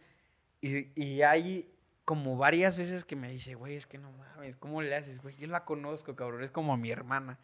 Y, 0.61 0.89
y 1.01 1.23
hay 1.23 1.73
como 2.05 2.37
varias 2.37 2.77
veces 2.77 3.05
que 3.05 3.17
me 3.17 3.29
dice, 3.31 3.55
güey, 3.55 3.75
es 3.77 3.87
que 3.87 3.99
no 3.99 4.13
mames, 4.13 4.57
¿cómo 4.57 4.81
le 4.81 4.95
haces, 4.95 5.21
güey? 5.21 5.35
Yo 5.37 5.47
la 5.49 5.65
conozco, 5.65 6.15
cabrón, 6.15 6.43
es 6.45 6.51
como 6.51 6.77
mi 6.77 6.91
hermana. 6.91 7.39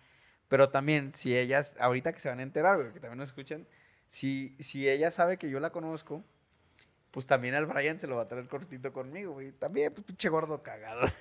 Pero 0.48 0.68
también, 0.68 1.12
si 1.12 1.36
ellas, 1.36 1.74
ahorita 1.80 2.12
que 2.12 2.20
se 2.20 2.28
van 2.28 2.38
a 2.38 2.42
enterar, 2.42 2.76
güey, 2.76 2.92
que 2.92 3.00
también 3.00 3.18
nos 3.18 3.30
escuchan, 3.30 3.66
si, 4.06 4.56
si 4.60 4.88
ella 4.88 5.10
sabe 5.10 5.36
que 5.38 5.48
yo 5.50 5.58
la 5.60 5.70
conozco, 5.70 6.22
pues 7.12 7.26
también 7.26 7.54
al 7.54 7.66
Brian 7.66 8.00
se 8.00 8.06
lo 8.08 8.16
va 8.16 8.22
a 8.22 8.28
traer 8.28 8.48
cortito 8.48 8.92
conmigo, 8.92 9.34
güey. 9.34 9.52
También, 9.52 9.92
pues 9.92 10.04
pinche 10.04 10.28
gordo 10.28 10.62
cagado. 10.62 11.06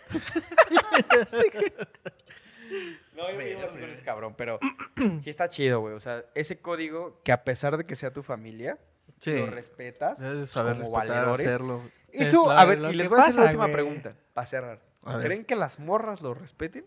No, 3.15 3.29
yo 3.29 3.65
así 3.67 3.77
con 3.77 3.89
ese 3.89 4.01
cabrón, 4.01 4.33
pero 4.37 4.57
sí 5.19 5.29
está 5.29 5.49
chido, 5.49 5.81
güey. 5.81 5.93
O 5.93 5.99
sea, 5.99 6.23
ese 6.35 6.59
código 6.61 7.19
que 7.23 7.31
a 7.33 7.43
pesar 7.43 7.75
de 7.77 7.85
que 7.85 7.95
sea 7.95 8.13
tu 8.13 8.23
familia, 8.23 8.77
Sí. 9.17 9.33
lo 9.33 9.47
respetas. 9.47 10.17
Debes 10.19 10.39
de 10.39 10.47
saber 10.47 10.77
como 10.81 10.85
respetar, 10.97 11.17
valedores. 11.25 11.47
hacerlo. 11.47 11.81
Es 12.11 12.29
Eso, 12.29 12.49
a 12.49 12.65
ver, 12.65 12.79
y 12.79 12.93
les 12.95 13.09
voy 13.09 13.19
a 13.19 13.23
hacer 13.23 13.35
la 13.35 13.43
última 13.43 13.65
güey. 13.65 13.73
pregunta, 13.73 14.15
para 14.33 14.47
cerrar. 14.47 14.79
A 15.03 15.17
ver. 15.17 15.25
¿Creen 15.25 15.45
que 15.45 15.55
las 15.55 15.79
morras 15.79 16.21
lo 16.21 16.33
respeten? 16.33 16.85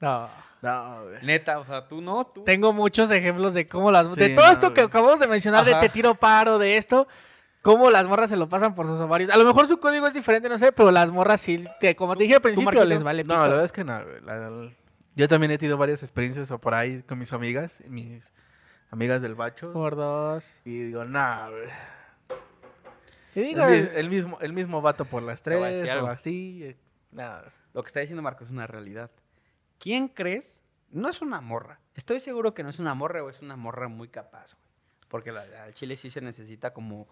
No. 0.00 0.30
No, 0.62 1.04
güey. 1.04 1.22
Neta, 1.24 1.58
o 1.58 1.64
sea, 1.64 1.88
tú 1.88 2.00
no, 2.00 2.24
tú. 2.26 2.44
Tengo 2.44 2.72
muchos 2.72 3.10
ejemplos 3.10 3.52
de 3.54 3.66
cómo 3.68 3.90
las... 3.90 4.06
Sí, 4.14 4.20
de 4.20 4.28
todo 4.30 4.46
no, 4.46 4.52
esto 4.52 4.72
que 4.72 4.82
acabamos 4.82 5.20
de 5.20 5.26
mencionar, 5.26 5.68
Ajá. 5.68 5.80
de 5.80 5.88
te 5.88 5.92
tiro 5.92 6.14
paro, 6.14 6.58
de 6.58 6.76
esto, 6.76 7.06
cómo 7.66 7.90
las 7.90 8.06
morras 8.06 8.30
se 8.30 8.36
lo 8.36 8.48
pasan 8.48 8.74
por 8.74 8.86
sus 8.86 8.98
ovarios. 9.00 9.28
A 9.30 9.36
lo 9.36 9.44
mejor 9.44 9.66
su 9.68 9.78
código 9.78 10.06
es 10.06 10.14
diferente, 10.14 10.48
no 10.48 10.58
sé, 10.58 10.72
pero 10.72 10.90
las 10.90 11.10
morras 11.10 11.40
sí, 11.40 11.64
te- 11.80 11.94
como 11.96 12.16
te 12.16 12.22
dije 12.22 12.36
al 12.36 12.40
principio, 12.42 12.84
les 12.84 13.02
vale 13.02 13.24
No, 13.24 13.34
pito. 13.34 13.40
la 13.42 13.48
verdad 13.48 13.64
es 13.64 13.72
que 13.72 13.84
no, 13.84 14.02
güey. 14.04 14.20
La- 14.22 14.48
la- 14.50 14.70
yo 15.14 15.28
también 15.28 15.50
he 15.50 15.58
tenido 15.58 15.76
varias 15.76 16.02
experiencias 16.02 16.48
por 16.60 16.74
ahí 16.74 17.02
con 17.02 17.18
mis 17.18 17.32
amigas, 17.32 17.82
mis 17.88 18.32
amigas 18.90 19.20
del 19.22 19.34
bacho. 19.34 19.72
Por 19.72 19.96
dos. 19.96 20.54
Y 20.64 20.78
digo, 20.84 21.04
no, 21.04 21.50
güey. 21.50 21.68
Y 23.34 23.54
El, 23.54 24.08
mismo, 24.08 24.38
el 24.40 24.52
mismo 24.54 24.80
vato 24.80 25.04
por 25.04 25.22
las 25.22 25.42
tres 25.42 25.58
o 25.60 25.92
algo. 25.92 26.06
así. 26.08 26.60
eh, 26.64 26.76
No, 27.12 27.30
Lo 27.74 27.82
que 27.82 27.88
está 27.88 28.00
diciendo 28.00 28.22
Marco 28.22 28.44
es 28.44 28.50
una 28.50 28.66
realidad. 28.66 29.10
¿Quién 29.78 30.08
crees? 30.08 30.62
No 30.90 31.08
es 31.10 31.20
una 31.20 31.40
morra. 31.42 31.78
Estoy 31.94 32.20
seguro 32.20 32.54
que 32.54 32.62
no 32.62 32.70
es 32.70 32.78
una 32.78 32.94
morra 32.94 33.22
o 33.22 33.28
es 33.28 33.40
una 33.42 33.56
morra 33.56 33.88
muy 33.88 34.08
capaz, 34.08 34.54
güey. 34.54 34.66
Porque 35.08 35.30
al 35.30 35.74
chile 35.74 35.96
sí 35.96 36.08
se 36.10 36.20
necesita 36.22 36.72
como 36.72 37.06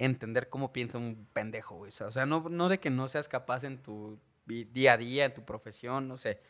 entender 0.00 0.48
cómo 0.48 0.72
piensa 0.72 0.98
un 0.98 1.28
pendejo, 1.32 1.76
güey. 1.76 1.90
O 2.00 2.10
sea, 2.10 2.24
no, 2.26 2.48
no 2.48 2.68
de 2.68 2.80
que 2.80 2.88
no 2.90 3.06
seas 3.06 3.28
capaz 3.28 3.64
en 3.64 3.82
tu 3.82 4.18
día 4.46 4.94
a 4.94 4.96
día, 4.96 5.26
en 5.26 5.34
tu 5.34 5.44
profesión, 5.44 6.08
no 6.08 6.16
sé. 6.16 6.40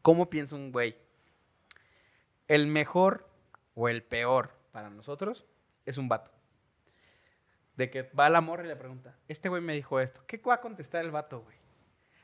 ¿Cómo 0.00 0.30
piensa 0.30 0.54
un 0.54 0.70
güey? 0.70 0.96
El 2.46 2.68
mejor 2.68 3.28
o 3.74 3.88
el 3.88 4.02
peor 4.04 4.52
para 4.70 4.90
nosotros 4.90 5.44
es 5.84 5.98
un 5.98 6.08
vato. 6.08 6.30
De 7.74 7.90
que 7.90 8.04
va 8.18 8.30
la 8.30 8.40
morra 8.40 8.64
y 8.64 8.68
le 8.68 8.76
pregunta, 8.76 9.16
este 9.26 9.48
güey 9.48 9.60
me 9.60 9.74
dijo 9.74 9.98
esto. 10.00 10.22
¿Qué 10.26 10.38
va 10.38 10.54
a 10.54 10.60
contestar 10.60 11.04
el 11.04 11.10
vato, 11.10 11.40
güey? 11.40 11.58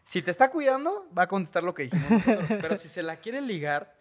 Si 0.04 0.22
te 0.22 0.30
está 0.30 0.50
cuidando, 0.50 1.08
va 1.16 1.24
a 1.24 1.28
contestar 1.28 1.64
lo 1.64 1.74
que 1.74 1.84
dijimos 1.84 2.10
nosotros. 2.10 2.46
pero 2.60 2.76
si 2.76 2.88
se 2.88 3.02
la 3.02 3.16
quiere 3.16 3.40
ligar, 3.40 4.00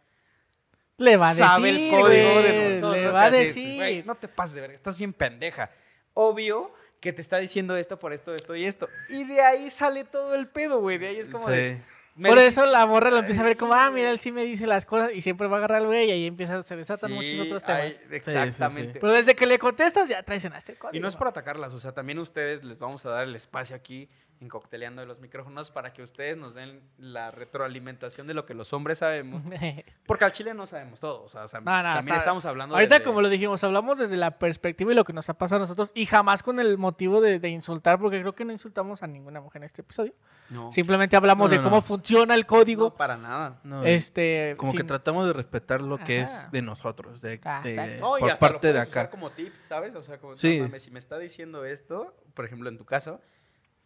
le 0.98 1.18
va 1.18 1.30
a 1.30 1.34
decir, 1.34 1.46
sabe 1.46 1.70
el 1.70 1.90
código 1.90 2.32
güey, 2.32 2.44
de 2.44 2.70
nosotros. 2.76 2.96
Le 2.96 3.10
va 3.10 3.24
a 3.24 3.32
decir. 3.32 3.76
"Güey, 3.78 4.04
no 4.04 4.14
te 4.16 4.28
pases 4.28 4.54
de 4.56 4.62
verga, 4.62 4.76
estás 4.76 5.00
bien 5.00 5.14
pendeja. 5.14 5.72
Obvio 6.14 6.72
que 7.00 7.14
te 7.14 7.22
está 7.22 7.38
diciendo 7.38 7.76
esto 7.76 7.98
por 7.98 8.14
esto, 8.14 8.34
esto 8.36 8.56
y 8.56 8.66
esto. 8.66 8.88
Y 9.10 9.24
de 9.24 9.42
ahí 9.42 9.72
sale 9.72 10.04
todo 10.04 10.36
el 10.36 10.48
pedo, 10.48 10.80
güey. 10.80 10.98
De 10.98 11.08
ahí 11.08 11.18
es 11.18 11.30
como 11.30 11.48
sí. 11.48 11.54
de... 11.54 11.82
Por 12.24 12.38
eso 12.38 12.66
la 12.66 12.86
morra 12.86 13.10
lo 13.10 13.20
empieza 13.20 13.42
a 13.42 13.46
ver 13.46 13.56
como, 13.56 13.74
ah, 13.74 13.90
mira, 13.90 14.12
él 14.12 14.20
sí 14.20 14.32
me 14.32 14.44
dice 14.44 14.68
las 14.68 14.86
cosas 14.86 15.12
y 15.14 15.22
siempre 15.22 15.48
va 15.48 15.56
a 15.56 15.60
agarrar 15.60 15.80
al 15.80 15.88
güey 15.88 16.10
y 16.10 16.12
ahí 16.12 16.28
empieza, 16.28 16.62
se 16.62 16.76
desatan 16.76 17.10
Sí, 17.10 17.16
muchos 17.16 17.40
otros 17.40 17.64
temas. 17.64 17.98
exactamente. 18.12 19.00
Pero 19.00 19.14
desde 19.14 19.34
que 19.36 19.48
le 19.48 19.58
contestas 19.58 20.10
ya 20.10 20.22
traicionaste 20.22 20.74
el 20.74 20.78
código. 20.78 20.98
Y 20.98 21.00
no 21.00 21.08
es 21.08 21.16
por 21.16 21.28
atacarlas, 21.28 21.74
o 21.74 21.80
sea, 21.80 21.94
también 21.94 22.20
ustedes 22.20 22.64
les 22.64 22.80
vamos 22.80 23.06
a 23.06 23.12
dar 23.12 23.24
el 23.24 23.36
espacio 23.36 23.76
aquí 23.76 24.10
en 24.42 24.50
Cocteleando 24.50 25.02
de 25.02 25.08
los 25.08 25.20
micrófonos 25.20 25.70
para 25.72 25.94
que 25.94 26.02
ustedes 26.02 26.36
nos 26.36 26.56
den 26.56 26.82
la 26.98 27.30
retroalimentación 27.32 28.26
de 28.28 28.34
lo 28.34 28.46
que 28.46 28.54
los 28.56 28.74
hombres 28.74 28.98
sabemos. 28.98 29.44
Porque 30.08 30.26
al 30.26 30.32
chile 30.32 30.54
no 30.54 30.66
sabemos 30.66 31.00
todo, 31.00 31.24
o 31.24 31.30
sea, 31.30 31.42
No, 31.44 31.60
no, 31.60 31.64
también 31.64 32.00
está- 32.08 32.18
estamos 32.18 32.46
hablando 32.46 32.76
Ahorita, 32.76 32.96
desde- 32.96 33.06
como 33.06 33.22
lo 33.22 33.30
dijimos, 33.30 33.64
hablamos 33.64 34.00
desde 34.00 34.18
la 34.18 34.32
perspectiva 34.40 34.92
y 34.92 34.96
lo 34.96 35.04
que 35.04 35.14
nos 35.14 35.30
ha 35.30 35.36
pasado 35.36 35.58
a 35.58 35.64
nosotros 35.66 35.92
y 35.94 36.06
jamás 36.08 36.42
con 36.44 36.60
el 36.60 36.78
motivo 36.78 37.22
de, 37.22 37.40
de 37.40 37.50
insultar, 37.50 38.00
porque 38.00 38.20
creo 38.20 38.34
que 38.34 38.44
no 38.44 38.52
insultamos 38.52 39.04
a 39.04 39.08
ninguna 39.08 39.40
mujer 39.42 39.62
en 39.62 39.66
este 39.66 39.82
episodio. 39.82 40.14
No, 40.50 40.72
Simplemente 40.72 41.16
hablamos 41.16 41.50
No, 41.52 41.58
de 41.58 41.64
cómo 41.64 41.76
no. 41.78 41.82
funciona 41.82 42.34
el 42.34 42.46
código. 42.46 42.86
no, 42.86 42.96
para 42.96 43.18
nada. 43.18 43.60
No, 43.64 43.84
este, 43.86 44.56
como 44.58 44.72
que 44.72 44.80
sin- 44.80 44.88
tratamos 44.88 45.28
de 45.28 45.34
respetar 45.34 45.82
lo 45.82 45.98
que 46.00 46.22
Ajá. 46.22 46.24
es 46.46 46.52
de 46.52 46.62
nosotros, 46.62 47.22
de, 47.22 47.40
Ah, 47.46 47.62
de- 47.64 47.70
exacto. 47.70 48.00
No, 48.02 48.18
y 48.18 48.22
por 48.22 48.32
hasta 48.32 48.46
lo 48.48 48.52
parte 48.54 48.74
de 48.74 48.80
acá. 48.80 49.10
como 49.10 49.30
tip, 49.30 49.54
¿sabes? 49.70 49.94
O 49.96 50.04
sea, 50.04 50.18
como, 50.18 50.34
no 50.34 50.38
Sí. 50.38 50.60
mames, 50.60 50.82
si 50.84 50.92
me 50.92 51.00
está 51.00 51.18
diciendo 51.20 51.64
esto, 51.64 52.16
por 52.34 52.46
ejemplo, 52.46 52.70
en 52.70 52.78
tu 52.78 52.86
caso, 52.86 53.22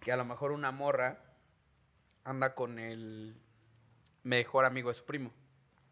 que 0.05 0.11
a 0.11 0.17
lo 0.17 0.23
mejor 0.23 0.51
una 0.51 0.71
morra 0.71 1.17
anda 2.23 2.53
con 2.53 2.77
el 2.77 3.35
mejor 4.23 4.63
amigo 4.65 4.89
de 4.89 4.93
su 4.93 5.03
primo, 5.03 5.31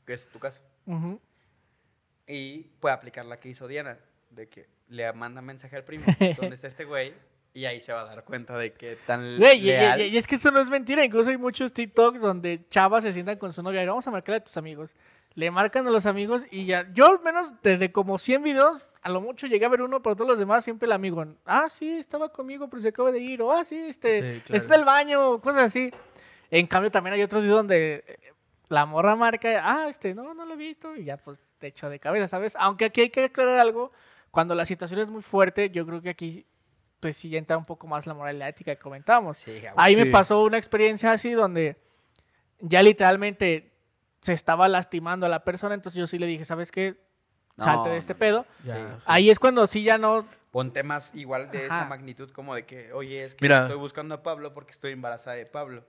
que 0.05 0.13
es 0.13 0.29
tu 0.29 0.37
caso, 0.37 0.61
y 2.27 2.59
puede 2.79 2.93
aplicar 2.93 3.25
la 3.25 3.39
que 3.39 3.49
hizo 3.49 3.67
Diana, 3.67 3.97
de 4.29 4.47
que 4.47 4.67
le 4.89 5.11
manda 5.13 5.41
mensaje 5.41 5.75
al 5.75 5.83
primo, 5.83 6.05
¿dónde 6.37 6.55
está 6.55 6.67
este 6.67 6.85
güey? 6.85 7.13
Y 7.55 7.65
ahí 7.65 7.79
se 7.79 7.91
va 7.93 8.01
a 8.01 8.05
dar 8.05 8.23
cuenta 8.23 8.55
de 8.57 8.73
que 8.73 8.95
tan 9.07 9.37
Güey, 9.37 9.57
y, 9.57 9.61
y- 9.61 9.65
leal. 9.65 10.01
y- 10.01 10.03
y 10.05 10.17
es 10.17 10.25
que 10.25 10.35
eso 10.35 10.49
no 10.51 10.59
es 10.59 10.69
mentira. 10.69 11.03
Incluso 11.05 11.29
hay 11.29 11.37
muchos 11.37 11.71
TikToks 11.71 12.19
donde 12.21 12.65
chavas 12.69 13.03
se 13.03 13.13
sientan 13.13 13.37
con 13.37 13.53
su 13.53 13.61
novia 13.61 13.83
y 13.83 13.85
vamos 13.87 14.07
a 14.07 14.11
marcarle 14.11 14.37
a 14.37 14.43
tus 14.43 14.57
amigos. 14.57 14.95
Le 15.35 15.49
marcan 15.49 15.87
a 15.87 15.91
los 15.91 16.05
amigos 16.05 16.45
y 16.51 16.65
ya. 16.65 16.87
Yo 16.93 17.07
al 17.07 17.19
menos 17.21 17.53
desde 17.63 17.91
como 17.91 18.17
100 18.19 18.43
videos, 18.43 18.91
a 19.01 19.09
lo 19.09 19.19
mucho 19.19 19.47
llegué 19.47 19.65
a 19.65 19.69
ver 19.69 19.81
uno, 19.81 20.01
pero 20.03 20.15
todos 20.15 20.29
los 20.29 20.37
demás 20.37 20.63
siempre 20.63 20.85
el 20.85 20.91
amigo. 20.91 21.25
Ah, 21.45 21.67
sí, 21.69 21.89
estaba 21.97 22.29
conmigo, 22.29 22.69
pero 22.69 22.81
se 22.83 22.89
acaba 22.89 23.11
de 23.11 23.19
ir. 23.19 23.41
O 23.41 23.51
ah, 23.51 23.63
sí, 23.63 23.77
este, 23.77 24.35
Sí, 24.35 24.41
claro. 24.41 24.57
está 24.61 24.75
en 24.75 24.79
el 24.81 24.85
baño, 24.85 25.41
cosas 25.41 25.63
así. 25.63 25.89
En 26.51 26.67
cambio, 26.67 26.91
también 26.91 27.15
hay 27.15 27.23
otros 27.23 27.41
videos 27.41 27.57
donde 27.57 28.03
eh, 28.07 28.19
la 28.69 28.85
morra 28.85 29.15
marca, 29.15 29.49
ah, 29.63 29.87
este, 29.89 30.13
no, 30.13 30.35
no 30.35 30.45
lo 30.45 30.53
he 30.53 30.57
visto. 30.57 30.95
Y 30.95 31.05
ya, 31.05 31.17
pues, 31.17 31.41
te 31.57 31.67
echo 31.67 31.89
de 31.89 31.97
cabeza, 31.99 32.27
¿sabes? 32.27 32.55
Aunque 32.59 32.85
aquí 32.85 33.01
hay 33.01 33.09
que 33.09 33.23
aclarar 33.23 33.57
algo. 33.59 33.91
Cuando 34.29 34.53
la 34.53 34.67
situación 34.67 34.99
es 34.99 35.09
muy 35.09 35.23
fuerte, 35.23 35.71
yo 35.71 35.83
creo 35.87 35.99
que 35.99 36.09
aquí, 36.09 36.45
pues, 36.99 37.17
sí 37.17 37.35
entra 37.35 37.57
un 37.57 37.65
poco 37.65 37.87
más 37.87 38.05
la 38.05 38.13
moral 38.13 38.35
y 38.35 38.39
la 38.39 38.49
ética 38.49 38.75
que 38.75 38.81
comentábamos. 38.81 39.37
Sí. 39.39 39.63
Ahí 39.75 39.95
me 39.95 40.03
Sí. 40.05 40.09
pasó 40.11 40.43
una 40.43 40.59
experiencia 40.59 41.11
así 41.11 41.31
donde 41.31 41.75
ya 42.59 42.83
literalmente 42.83 43.72
se 44.23 44.33
estaba 44.33 44.67
lastimando 44.67 45.25
a 45.25 45.29
la 45.29 45.43
persona, 45.43 45.75
entonces 45.75 45.99
yo 45.99 46.07
sí 46.07 46.17
le 46.17 46.25
dije, 46.25 46.45
¿sabes 46.45 46.71
qué? 46.71 46.99
No, 47.57 47.65
salte 47.65 47.89
de 47.89 47.97
este 47.97 48.15
pedo. 48.15 48.45
Ya, 48.63 48.75
Sí. 48.75 48.81
Ahí 49.05 49.29
es 49.29 49.37
cuando 49.37 49.67
sí 49.67 49.83
ya 49.83 49.97
no... 49.97 50.25
Pon 50.51 50.71
temas 50.71 51.11
igual 51.13 51.51
de 51.51 51.65
esa 51.65 51.85
magnitud 51.85 52.29
como 52.31 52.53
de 52.55 52.65
que, 52.65 52.93
oye, 52.93 53.23
es 53.23 53.33
que 53.35 53.43
Mira. 53.45 53.63
estoy 53.63 53.77
buscando 53.77 54.15
a 54.15 54.23
Pablo 54.23 54.53
porque 54.53 54.71
estoy 54.71 54.91
embarazada 54.93 55.35
de 55.35 55.45
Pablo. 55.45 55.83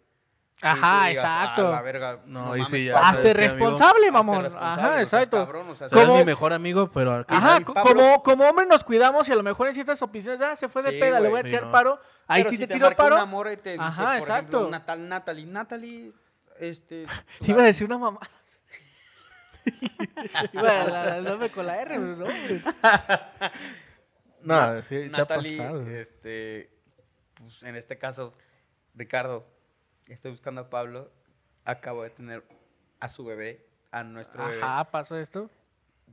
Ajá, 0.62 1.08
digas, 1.08 1.24
exacto. 1.24 1.66
"A 1.68 1.70
la 1.72 1.82
verga, 1.82 2.20
No, 2.26 2.40
no, 2.46 2.52
ahí 2.52 2.60
mames, 2.60 2.68
sí 2.68 2.84
ya 2.84 2.98
Hazte 3.00 3.32
responsable, 3.32 4.06
hazte 4.06 4.10
mamón. 4.12 4.42
responsable, 4.44 4.82
Ajá, 4.82 5.00
exacto. 5.02 5.36
cabrón, 5.44 6.18
mi 6.18 6.24
mejor 6.24 6.52
amigo, 6.52 6.90
pero 6.92 7.24
Ajá, 7.28 7.60
como, 7.64 8.22
como 8.22 8.44
hombre 8.48 8.64
nos 8.66 8.84
cuidamos 8.84 9.28
y 9.28 9.32
a 9.32 9.36
lo 9.36 9.42
mejor 9.42 9.66
en 9.68 9.74
ciertas 9.74 10.00
opciones, 10.00 10.40
ah, 10.40 10.54
se 10.56 10.68
fue 10.68 10.82
de 10.82 10.92
Sí, 10.92 11.00
peda, 11.00 11.18
le 11.20 11.28
voy 11.28 11.40
a 11.40 11.42
sí, 11.42 11.48
tirar 11.48 11.64
no. 11.64 11.72
paro. 11.72 12.00
Ahí 12.26 12.42
Pero 12.42 12.50
sí 12.50 12.56
si 12.56 12.62
te 12.62 12.66
te 12.68 12.74
tiro 12.74 12.90
paro. 12.96 13.16
una 13.16 13.26
morra 13.26 13.52
y 13.52 13.56
te 13.56 13.70
dice, 13.72 13.82
Ajá, 13.82 14.04
por 14.04 14.14
exacto. 14.14 14.32
ejemplo, 14.34 14.68
una 14.68 14.84
tal 14.86 15.08
Natalie, 15.08 15.46
Natalie, 15.46 16.12
este... 16.58 17.06
Iba 17.40 17.62
a 17.62 17.66
decir 17.66 17.86
una 17.86 17.98
mamá. 17.98 18.20
Iba 20.52 20.82
a 20.82 20.84
la- 20.88 21.04
la- 21.20 21.22
dame 21.22 21.50
con 21.50 21.66
la 21.66 21.80
R, 21.80 21.88
pero 21.98 22.16
no. 22.16 22.26
No, 24.42 24.82
sí, 24.82 25.08
se 25.08 25.16
ha 25.16 25.20
Natalie, 25.20 25.56
pasado. 25.56 25.88
este, 25.88 26.70
pues 27.34 27.62
en 27.62 27.76
este 27.76 27.96
caso, 27.96 28.34
Ricardo, 28.94 29.46
estoy 30.06 30.32
buscando 30.32 30.60
a 30.60 30.68
Pablo, 30.68 31.10
acabo 31.64 32.02
de 32.02 32.10
tener 32.10 32.44
a 33.00 33.08
su 33.08 33.24
bebé, 33.24 33.66
a 33.90 34.04
nuestro 34.04 34.46
bebé. 34.46 34.62
Ajá, 34.62 34.90
pasó 34.90 35.16
esto. 35.16 35.50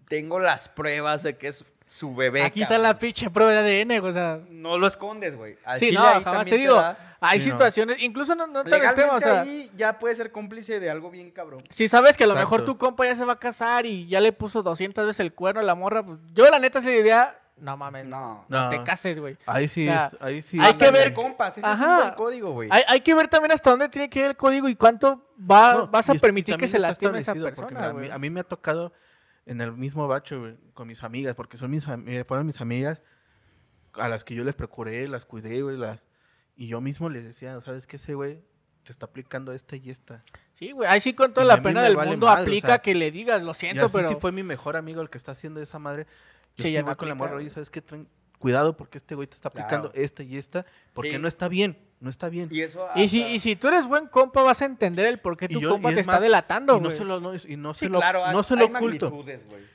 Tengo 0.08 0.40
las 0.40 0.70
pruebas 0.70 1.24
de 1.24 1.38
que 1.38 1.48
es 1.50 1.66
su 1.92 2.16
bebé. 2.16 2.44
Aquí 2.44 2.62
está 2.62 2.78
la 2.78 2.98
pinche 2.98 3.30
prueba 3.30 3.52
de 3.52 3.82
ADN, 3.82 4.00
o 4.06 4.12
sea. 4.14 4.40
No 4.50 4.78
lo 4.78 4.88
escondes, 4.88 5.36
güey. 5.36 5.58
Al 5.66 5.78
Sí, 5.78 5.88
chile 5.88 6.00
no, 6.00 6.08
ahí 6.08 6.24
jamás 6.24 6.46
te 6.46 6.58
digo. 6.58 6.76
da- 6.76 6.98
Hay 7.20 7.40
Sí, 7.42 7.50
no. 7.50 7.52
situaciones, 7.56 7.98
incluso 8.00 8.34
no, 8.34 8.48
no 8.48 8.64
tan 8.64 8.82
extremo, 8.84 9.12
o 9.14 9.20
sea. 9.22 9.42
ahí 9.42 9.70
ya 9.76 10.00
puede 10.00 10.16
ser 10.16 10.32
cómplice 10.32 10.80
de 10.80 10.90
algo 10.90 11.12
bien 11.12 11.30
cabrón. 11.32 11.62
Si 11.70 11.88
sabes 11.90 12.16
que 12.18 12.24
a 12.24 12.28
lo 12.28 12.34
mejor 12.36 12.64
tu 12.66 12.78
compa 12.78 13.06
ya 13.06 13.14
se 13.16 13.26
va 13.26 13.34
a 13.34 13.40
casar 13.40 13.86
y 13.86 14.08
ya 14.08 14.20
le 14.22 14.32
puso 14.32 14.64
200 14.64 15.06
veces 15.06 15.20
el 15.20 15.34
cuerno 15.34 15.60
a 15.60 15.64
la 15.64 15.76
morra, 15.76 16.02
pues 16.04 16.18
yo 16.34 16.50
la 16.50 16.58
neta 16.58 16.82
se 16.82 16.90
diría, 16.90 17.38
no 17.58 17.76
mames, 17.78 18.06
no, 18.06 18.46
No. 18.48 18.64
No. 18.64 18.70
te 18.70 18.82
cases, 18.84 19.20
güey. 19.20 19.38
Ahí 19.46 19.68
sí, 19.68 19.88
o 19.88 19.92
sea, 19.92 20.06
es- 20.08 20.18
ahí 20.22 20.42
sí. 20.42 20.58
hay 20.60 20.74
que 20.74 20.90
ver 20.90 21.14
compas, 21.14 21.56
ese 21.58 21.68
Ajá. 21.68 21.74
es 21.84 21.90
un 21.92 21.96
buen 21.98 22.14
código, 22.16 22.52
güey. 22.54 22.70
Hay, 22.72 22.84
hay 22.88 23.02
que 23.02 23.14
ver 23.14 23.28
también 23.28 23.52
hasta 23.52 23.70
dónde 23.70 23.90
tiene 23.90 24.10
que 24.10 24.18
ir 24.20 24.26
el 24.26 24.36
código 24.38 24.68
y 24.70 24.76
cuánto 24.76 25.22
va, 25.40 25.74
No, 25.74 25.88
vas 25.88 26.10
a 26.10 26.14
y 26.14 26.16
es- 26.16 26.22
y 26.24 26.26
permitir 26.26 26.58
que 26.58 26.68
se 26.70 26.80
lastime 26.80 27.20
esa 27.20 27.34
porque, 27.34 27.46
persona, 27.50 27.70
mira, 27.70 27.86
a, 27.90 27.94
mí, 27.94 28.00
güey. 28.00 28.10
a 28.12 28.18
mí 28.18 28.30
me 28.32 28.40
ha 28.40 28.44
tocado 28.46 28.94
en 29.46 29.62
el 29.62 29.74
mismo 29.74 30.08
bacho, 30.08 30.40
güey, 30.40 30.58
con 30.74 30.88
mis 30.88 31.04
amigas, 31.04 31.36
porque 31.36 31.58
son 31.58 31.72
mis, 31.72 31.88
eh, 31.88 32.24
fueron 32.28 32.46
mis 32.46 32.62
amigas 32.62 33.04
a 33.94 34.08
las 34.08 34.24
que 34.24 34.36
yo 34.36 34.44
les 34.44 34.56
procuré, 34.56 35.08
las 35.08 35.26
cuidé, 35.26 35.62
güey, 35.62 35.78
las... 35.78 36.08
Y 36.56 36.68
yo 36.68 36.82
mismo 36.82 37.10
les 37.10 37.24
decía, 37.26 37.60
¿sabes 37.62 37.88
qué? 37.88 37.96
Ese 37.96 38.14
güey 38.14 38.44
te 38.84 38.92
está 38.92 39.06
aplicando 39.06 39.52
esta 39.52 39.76
y 39.76 39.90
esta. 39.90 40.22
Sí, 40.54 40.72
güey, 40.72 40.88
ahí 40.90 41.02
sí 41.02 41.14
con 41.14 41.34
toda 41.34 41.46
Y 41.46 41.48
la 41.50 41.62
pena 41.62 41.82
del 41.84 41.96
vale 41.96 42.12
mundo 42.12 42.28
madre, 42.28 42.42
o 42.42 42.44
aplica 42.44 42.68
sea, 42.68 42.80
que 42.80 42.96
le 42.96 43.12
digas, 43.12 43.42
lo 43.42 43.52
Y 43.52 43.56
siento, 43.56 43.86
así 43.86 43.98
pero... 43.98 44.10
sí 44.10 44.16
fue 44.20 44.32
mi 44.32 44.44
mejor 44.44 44.76
amigo 44.76 45.02
el 45.02 45.10
que 45.10 45.18
está 45.18 45.32
haciendo 45.32 45.62
esa 45.62 45.80
madre. 45.80 46.08
Yo 46.58 46.66
Sí, 46.66 46.72
ya 46.72 46.82
no 46.84 46.96
con 46.98 47.08
la 47.08 47.14
aplica, 47.14 47.16
morra, 47.16 47.34
güey. 47.34 47.46
oye, 47.46 47.50
¿sabes 47.50 47.70
qué? 47.70 47.82
Cuidado 48.42 48.76
porque 48.76 48.98
este 48.98 49.16
güey 49.16 49.28
te 49.28 49.36
está 49.36 49.50
aplicando 49.50 49.90
Claro. 49.92 50.04
esta 50.04 50.24
y 50.24 50.36
esta, 50.36 50.66
porque 50.94 51.12
Sí. 51.12 51.18
no 51.20 51.28
está 51.28 51.48
bien, 51.48 51.78
no 52.00 52.10
está 52.10 52.28
bien. 52.28 52.50
Y 52.52 52.62
eso 52.62 52.88
Y 52.96 53.08
si, 53.08 53.24
y 53.24 53.38
si 53.40 53.56
tú 53.56 53.68
eres 53.68 53.86
buen 53.88 54.08
compa, 54.08 54.42
vas 54.42 54.62
a 54.64 54.66
entender 54.66 55.06
el 55.06 55.20
por 55.20 55.38
qué 55.38 55.48
tu 55.48 55.60
yo- 55.62 55.70
compa 55.70 55.90
te 55.90 55.94
es 55.94 56.00
está 56.02 56.14
más, 56.14 56.22
delatando, 56.24 56.74
y 56.74 56.78
no 56.78 56.86
güey. 56.88 56.98
se 56.98 57.06
lo, 57.06 57.20
no, 57.20 57.34
y 57.36 57.56
no 57.56 57.74
Sí, 57.76 57.86
se 57.86 57.90
lo, 57.90 58.00
claro, 58.00 58.26
hay- 58.26 58.34
no 58.34 58.42
se 58.42 58.56
lo 58.56 58.66
oculto. 58.66 59.24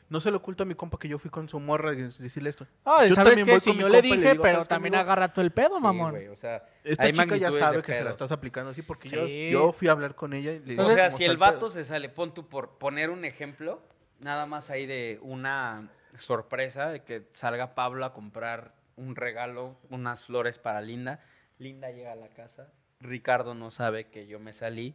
No 0.09 0.21
se 0.21 0.31
lo 0.33 0.37
oculto 0.39 0.65
a 0.65 0.67
mi 0.67 0.75
compa 0.75 0.99
que 0.99 1.09
yo 1.09 1.19
fui 1.19 1.31
con 1.31 1.49
su 1.49 1.59
morra 1.61 1.93
y 1.95 2.03
decirle 2.03 2.51
esto. 2.51 2.65
Yo 2.85 2.93
¿sabes 2.93 3.15
también 3.15 3.47
qué? 3.47 3.53
voy 3.53 3.61
Si 3.61 3.71
con 3.71 3.77
mi 3.77 3.83
yo 3.83 3.89
le 3.89 3.99
compa 3.99 4.07
y 4.07 4.11
le 4.11 4.17
dije, 4.17 4.31
digo, 4.33 4.43
pero 4.43 4.55
¿sabes 4.57 4.69
qué, 4.69 4.75
también 4.75 4.95
agarra 4.97 5.33
tú 5.33 5.41
el 5.41 5.51
pedo, 5.53 5.77
Sí, 5.77 5.83
mamón. 5.83 6.11
güey, 6.11 6.27
o 6.29 6.37
sea, 6.37 6.65
Esta 6.83 7.13
chica 7.13 7.37
ya 7.37 7.53
sabe 7.53 7.83
que 7.83 7.95
se 7.95 8.03
la 8.05 8.11
estás 8.11 8.33
aplicando 8.33 8.71
así 8.73 8.83
porque 8.83 9.09
yo, 9.09 9.73
fui 9.73 9.87
a 9.87 9.93
hablar 9.93 10.15
con 10.17 10.33
ella 10.33 10.53
y 10.53 10.59
le 10.59 10.65
digo, 10.73 10.85
O 10.85 10.91
sea, 10.91 11.07
¿cómo 11.07 11.17
si 11.19 11.25
el 11.25 11.37
vato 11.37 11.69
se 11.69 11.85
sale, 11.85 12.09
pon 12.09 12.35
tú 12.35 12.49
por 12.49 12.79
poner 12.79 13.11
un 13.11 13.25
ejemplo, 13.25 13.81
nada 14.19 14.47
más 14.47 14.71
ahí 14.71 14.87
de 14.87 15.19
una 15.23 15.89
sorpresa 16.19 16.89
de 16.91 17.03
que 17.03 17.29
salga 17.33 17.75
Pablo 17.75 18.05
a 18.05 18.13
comprar 18.13 18.75
un 18.97 19.17
regalo, 19.17 19.77
unas 19.91 20.23
flores 20.25 20.59
para 20.59 20.81
Linda. 20.81 21.21
Linda 21.59 21.91
llega 21.91 22.13
a 22.13 22.17
la 22.17 22.29
casa, 22.29 22.73
Ricardo 23.01 23.55
no 23.55 23.71
sabe 23.71 24.09
que 24.09 24.27
yo 24.27 24.39
me 24.39 24.53
salí 24.53 24.95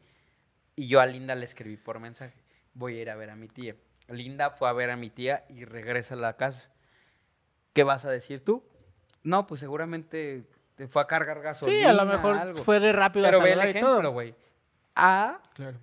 y 0.76 0.88
yo 0.88 1.00
a 1.02 1.06
Linda 1.06 1.36
le 1.36 1.44
escribí 1.46 1.78
por 1.78 2.00
mensaje, 2.00 2.36
voy 2.74 2.98
a 2.98 3.02
ir 3.02 3.10
a 3.10 3.16
ver 3.16 3.30
a 3.30 3.36
mi 3.36 3.48
tía. 3.48 3.76
Linda 4.08 4.50
fue 4.52 4.68
a 4.70 4.74
ver 4.74 4.90
a 4.92 4.98
mi 4.98 5.10
tía 5.10 5.46
y 5.50 5.66
regresa 5.66 6.16
a 6.16 6.18
la 6.18 6.36
casa. 6.38 6.72
¿Qué 7.74 7.84
vas 7.84 8.04
a 8.06 8.10
decir 8.12 8.44
tú? 8.44 8.64
No, 9.24 9.48
pues 9.48 9.60
seguramente 9.62 10.46
te 10.76 10.88
fue 10.88 11.02
a 11.02 11.08
cargar 11.08 11.42
gasolina. 11.42 11.78
Sí, 11.80 11.84
a 11.86 11.94
lo 11.94 12.06
mejor 12.06 12.36
algo. 12.38 12.64
fue 12.64 12.80
de 12.80 12.92
rápido 12.92 13.28
a 13.28 13.30
Pero 13.30 13.42
ve 13.44 13.50
el 13.54 13.60
saludar 13.60 13.76
y 13.76 13.80
todo. 13.80 13.90
ejemplo, 13.92 14.12
güey. 14.12 14.36
A 14.96 15.40
Claro. 15.54 15.78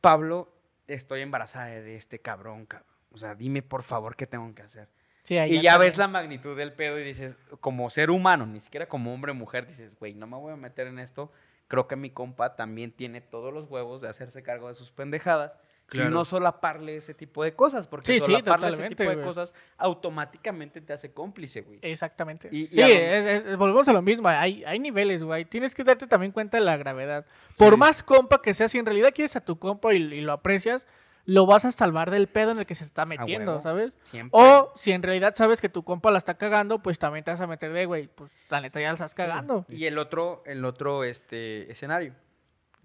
Pablo, 0.00 0.52
estoy 0.86 1.20
embarazada 1.22 1.66
de 1.66 1.96
este 1.96 2.18
cabrón, 2.20 2.66
cabrón. 2.66 2.93
O 3.14 3.18
sea, 3.18 3.34
dime 3.34 3.62
por 3.62 3.82
favor 3.82 4.16
qué 4.16 4.26
tengo 4.26 4.52
que 4.54 4.62
hacer. 4.62 4.88
Sí, 5.22 5.38
ahí 5.38 5.56
Y 5.56 5.60
ya 5.62 5.78
ves 5.78 5.96
la 5.96 6.06
magnitud 6.08 6.54
del 6.56 6.72
pedo 6.74 6.98
y 6.98 7.04
dices, 7.04 7.38
como 7.60 7.88
ser 7.88 8.10
humano, 8.10 8.44
ni 8.44 8.60
siquiera 8.60 8.86
como 8.86 9.14
hombre 9.14 9.32
o 9.32 9.34
mujer, 9.34 9.66
dices, 9.66 9.96
güey, 9.98 10.12
no 10.14 10.26
me 10.26 10.36
voy 10.36 10.52
a 10.52 10.56
meter 10.56 10.86
en 10.86 10.98
esto. 10.98 11.32
Creo 11.68 11.88
que 11.88 11.96
mi 11.96 12.10
compa 12.10 12.56
también 12.56 12.92
tiene 12.92 13.22
todos 13.22 13.54
los 13.54 13.70
huevos 13.70 14.02
de 14.02 14.08
hacerse 14.08 14.42
cargo 14.42 14.68
de 14.68 14.74
sus 14.74 14.90
pendejadas. 14.90 15.58
Claro. 15.86 16.10
Y 16.10 16.12
no 16.12 16.24
solaparle 16.24 16.96
ese 16.96 17.12
tipo 17.14 17.44
de 17.44 17.54
cosas, 17.54 17.86
porque 17.86 18.06
Sí, 18.12 18.20
sí, 18.20 18.26
solaparle 18.26 18.66
ese 18.68 18.76
totalmente, 18.76 18.96
tipo 18.96 19.10
de 19.10 19.16
güey. 19.16 19.26
cosas 19.26 19.54
automáticamente 19.98 20.80
te 20.80 20.92
hace 20.92 21.12
cómplice, 21.12 21.62
güey. 21.62 21.78
Exactamente. 21.82 22.48
Y- 22.50 22.62
y 22.62 22.66
sí, 22.66 22.82
a 22.82 22.88
lo- 22.88 22.94
es- 22.94 23.44
es- 23.46 23.56
volvemos 23.56 23.86
a 23.88 23.92
lo 23.92 24.02
mismo. 24.02 24.28
Hay, 24.28 24.64
hay 24.64 24.78
niveles, 24.78 25.22
güey. 25.22 25.44
Tienes 25.44 25.74
que 25.74 25.84
darte 25.84 26.06
también 26.06 26.32
cuenta 26.32 26.56
de 26.58 26.64
la 26.64 26.76
gravedad. 26.76 27.24
Por 27.56 27.74
Sí. 27.74 27.78
más 27.78 28.02
compa 28.02 28.42
que 28.42 28.52
sea, 28.54 28.68
si 28.68 28.78
en 28.78 28.86
realidad 28.86 29.12
quieres 29.14 29.36
a 29.36 29.40
tu 29.44 29.58
compa 29.58 29.94
y, 29.94 29.98
y 29.98 30.20
lo 30.20 30.32
aprecias, 30.32 30.86
lo 31.26 31.46
vas 31.46 31.64
a 31.64 31.72
salvar 31.72 32.10
del 32.10 32.28
pedo 32.28 32.50
en 32.50 32.58
el 32.58 32.66
que 32.66 32.74
se 32.74 32.84
está 32.84 33.06
metiendo, 33.06 33.52
huevo. 33.52 33.62
¿sabes? 33.62 33.92
Siempre. 34.04 34.38
O 34.38 34.72
si 34.76 34.92
en 34.92 35.02
realidad 35.02 35.34
sabes 35.36 35.60
que 35.60 35.68
tu 35.68 35.82
compa 35.82 36.10
la 36.10 36.18
está 36.18 36.34
cagando, 36.34 36.82
pues 36.82 36.98
también 36.98 37.24
te 37.24 37.30
vas 37.30 37.40
a 37.40 37.46
meter 37.46 37.72
de, 37.72 37.86
güey, 37.86 38.08
pues 38.08 38.32
la 38.50 38.60
neta 38.60 38.80
ya 38.80 38.88
la 38.88 38.94
estás 38.94 39.14
cagando. 39.14 39.64
Y 39.68 39.86
el 39.86 39.98
otro, 39.98 40.42
el 40.46 40.64
otro 40.64 41.04
este, 41.04 41.70
escenario, 41.70 42.14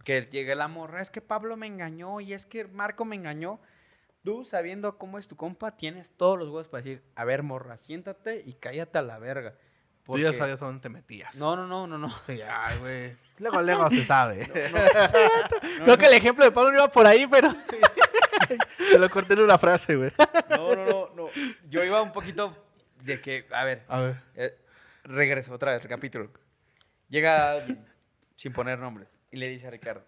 que 0.04 0.22
llegue 0.32 0.56
la 0.56 0.68
morra, 0.68 1.02
es 1.02 1.10
que 1.10 1.22
Pablo 1.22 1.58
me 1.58 1.68
engañó 1.68 2.22
y 2.22 2.34
es 2.34 2.46
que 2.46 2.66
Marco 2.66 3.06
me 3.06 3.16
engañó. 3.16 3.60
Tú, 4.24 4.44
sabiendo 4.44 4.98
cómo 4.98 5.18
es 5.18 5.28
tu 5.28 5.36
compa, 5.36 5.78
tienes 5.78 6.12
todos 6.12 6.38
los 6.38 6.50
huevos 6.50 6.68
para 6.68 6.84
decir, 6.84 7.04
a 7.16 7.24
ver, 7.24 7.42
morra, 7.42 7.78
siéntate 7.78 8.44
y 8.46 8.54
cállate 8.54 8.98
a 8.98 9.02
la 9.02 9.18
verga. 9.18 9.56
Tú 10.06 10.18
ya 10.18 10.34
sabías 10.34 10.62
a 10.62 10.66
dónde 10.66 10.82
te 10.82 10.90
metías. 10.90 11.36
No, 11.36 11.56
no, 11.56 11.68
no, 11.68 11.86
no, 11.86 11.98
no. 11.98 12.10
Sí, 12.26 12.40
ay, 12.42 12.80
güey. 12.80 13.16
Luego, 13.38 13.62
luego 13.62 13.90
se 13.90 14.04
sabe. 14.04 14.50
Creo 15.84 15.98
que 15.98 16.08
el 16.08 16.14
ejemplo 16.14 16.44
de 16.44 16.52
Pablo 16.52 16.72
no 16.72 16.80
iba 16.80 16.92
por 16.92 17.06
ahí, 17.06 17.28
pero... 17.28 17.54
Te 18.78 19.00
lo 19.00 19.10
corté 19.10 19.34
en 19.34 19.42
una 19.42 19.58
frase, 19.58 19.96
güey. 19.96 20.12
No, 20.50 20.76
no, 20.76 20.86
no, 20.86 21.10
no. 21.16 21.30
Yo 21.70 21.84
iba 21.84 22.02
un 22.02 22.12
poquito 22.12 22.56
de 23.04 23.22
que, 23.22 23.46
a 23.52 23.64
ver, 23.64 23.84
A 23.88 24.00
ver. 24.02 24.16
eh, 24.36 24.58
regreso 25.04 25.54
otra 25.54 25.74
vez, 25.74 25.84
recapítulo. 25.84 26.32
Llega 27.10 27.52
alguien, 27.54 27.86
sin 28.36 28.54
poner 28.54 28.78
nombres, 28.80 29.20
y 29.32 29.38
le 29.38 29.48
dice 29.50 29.68
a 29.68 29.72
Ricardo, 29.72 30.06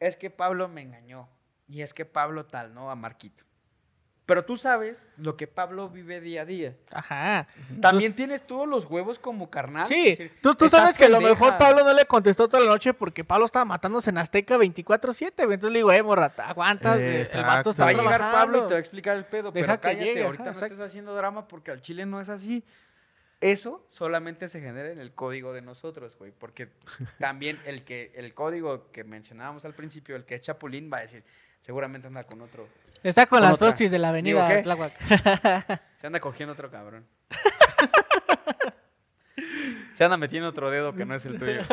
es 0.00 0.16
que 0.16 0.30
Pablo 0.30 0.68
me 0.68 0.82
engañó, 0.82 1.28
y 1.68 1.82
es 1.82 1.92
que 1.94 2.04
Pablo 2.04 2.46
tal, 2.46 2.74
¿no? 2.74 2.90
A 2.90 2.94
Marquito. 2.94 3.44
Pero 4.26 4.42
tú 4.46 4.56
sabes 4.56 5.06
lo 5.18 5.36
que 5.36 5.46
Pablo 5.46 5.90
vive 5.90 6.18
día 6.22 6.42
a 6.42 6.44
día. 6.46 6.74
Ajá. 6.90 7.46
También 7.82 8.16
tienes 8.16 8.46
todos 8.46 8.66
los 8.66 8.86
huevos 8.86 9.18
como 9.18 9.50
carnal. 9.50 9.86
Sí, 9.86 10.02
decir, 10.10 10.32
tú, 10.40 10.54
tú 10.54 10.64
"Estás 10.64 10.80
sabes 10.80 10.96
que 10.96 11.04
a 11.04 11.08
lo 11.10 11.18
pendeja". 11.18 11.34
mejor 11.44 11.58
Pablo 11.58 11.84
no 11.84 11.92
le 11.92 12.06
contestó 12.06 12.48
toda 12.48 12.62
la 12.62 12.70
noche 12.70 12.94
porque 12.94 13.22
Pablo 13.22 13.44
estaba 13.44 13.66
matándose 13.66 14.08
en 14.08 14.16
Azteca 14.16 14.56
24-7, 14.56 15.44
güey. 15.44 15.54
Entonces 15.56 15.72
le 15.72 15.78
digo, 15.80 15.92
eh, 15.92 16.02
morra, 16.02 16.32
aguantas, 16.38 16.96
güey, 16.98 17.16
el 17.16 17.24
vato 17.26 17.70
Exacto. 17.70 17.70
está 17.70 17.84
Va 17.84 17.90
a 17.90 17.92
llegar. 17.92 18.20
Pablo 18.32 18.58
y 18.58 18.60
te 18.62 18.66
va 18.68 18.76
a 18.76 18.78
explicar 18.78 19.16
el 19.18 19.26
pedo, 19.26 19.52
Deja 19.52 19.66
pero 19.66 19.80
que 19.80 19.88
cállate, 19.88 20.04
llegue, 20.06 20.24
ahorita 20.24 20.42
ajá, 20.44 20.50
no 20.52 20.56
exacto. 20.56 20.74
estés 20.74 20.86
haciendo 20.88 21.14
drama 21.14 21.46
porque 21.46 21.70
al 21.70 21.82
chile 21.82 22.06
no 22.06 22.18
es 22.18 22.30
así. 22.30 22.64
Eso 23.42 23.84
solamente 23.88 24.48
se 24.48 24.62
genera 24.62 24.88
en 24.90 25.00
el 25.00 25.12
código 25.12 25.52
de 25.52 25.60
nosotros, 25.60 26.16
güey, 26.16 26.32
porque 26.32 26.70
también 27.18 27.60
el 27.66 27.84
que 27.84 28.10
el 28.14 28.32
código 28.32 28.90
que 28.90 29.04
mencionábamos 29.04 29.66
al 29.66 29.74
principio, 29.74 30.16
el 30.16 30.24
que 30.24 30.36
es 30.36 30.40
Chapulín 30.40 30.90
va 30.90 30.98
a 30.98 31.00
decir, 31.02 31.24
seguramente 31.64 32.06
anda 32.08 32.24
con 32.24 32.40
otro, 32.42 32.68
Está 33.02 33.26
con 33.26 33.36
Con 33.38 33.42
las 33.42 33.52
otra. 33.54 33.68
prostis 33.68 33.90
de 33.90 33.98
la 33.98 34.08
avenida 34.10 34.46
Digo, 34.48 34.56
¿qué? 34.56 34.62
Tláhuac. 34.62 34.92
se 35.96 36.06
anda 36.06 36.20
cogiendo 36.20 36.52
otro 36.52 36.70
cabrón. 36.70 37.06
se 39.94 40.04
anda 40.04 40.16
metiendo 40.16 40.48
otro 40.48 40.70
dedo 40.70 40.94
que 40.94 41.04
no 41.04 41.14
es 41.14 41.24
el 41.26 41.38
tuyo. 41.38 41.60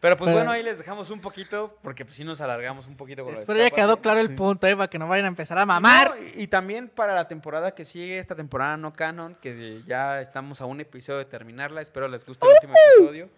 Pero 0.00 0.16
pues 0.18 0.26
Pero- 0.28 0.36
bueno, 0.36 0.50
ahí 0.52 0.62
les 0.62 0.78
dejamos 0.78 1.08
un 1.10 1.20
poquito, 1.20 1.78
porque 1.82 2.04
pues 2.04 2.16
sí 2.16 2.24
nos 2.24 2.40
alargamos 2.40 2.86
un 2.86 2.96
poquito 2.96 3.24
con 3.24 3.34
Espero 3.34 3.58
ya 3.58 3.70
quedó 3.70 3.96
claro 3.98 4.20
el 4.20 4.28
Sí. 4.28 4.34
punto, 4.34 4.66
eh, 4.66 4.76
para 4.76 4.88
que 4.90 4.98
no 4.98 5.08
vayan 5.08 5.24
a 5.24 5.28
empezar 5.28 5.58
a 5.58 5.64
mamar. 5.64 6.10
No, 6.10 6.16
y, 6.22 6.42
y 6.42 6.46
también 6.46 6.88
para 6.88 7.14
la 7.14 7.26
temporada 7.26 7.74
que 7.74 7.84
sigue, 7.86 8.18
esta 8.18 8.34
temporada 8.34 8.76
no 8.76 8.92
canon, 8.92 9.34
que 9.36 9.80
ya 9.86 10.20
estamos 10.20 10.60
a 10.60 10.66
un 10.66 10.80
episodio 10.80 11.20
de 11.20 11.24
terminarla, 11.24 11.80
espero 11.80 12.06
les 12.08 12.24
guste 12.26 12.46
el 12.46 12.52
último 12.52 12.74
episodio. 12.98 13.30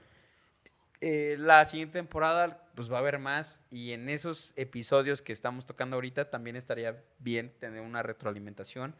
Eh, 1.01 1.37
la 1.39 1.65
siguiente 1.65 1.99
temporada 1.99 2.63
pues 2.75 2.91
va 2.91 2.97
a 2.97 3.01
haber 3.01 3.19
más 3.19 3.65
y 3.71 3.93
en 3.93 4.09
esos 4.09 4.53
episodios 4.57 5.23
que 5.23 5.33
estamos 5.33 5.67
tocando 5.67 5.97
ahorita 5.97 6.31
también 6.31 6.57
estaría 6.57 7.03
bien 7.19 7.53
tener 7.59 7.83
una 7.83 8.03
retroalimentación 8.03 8.95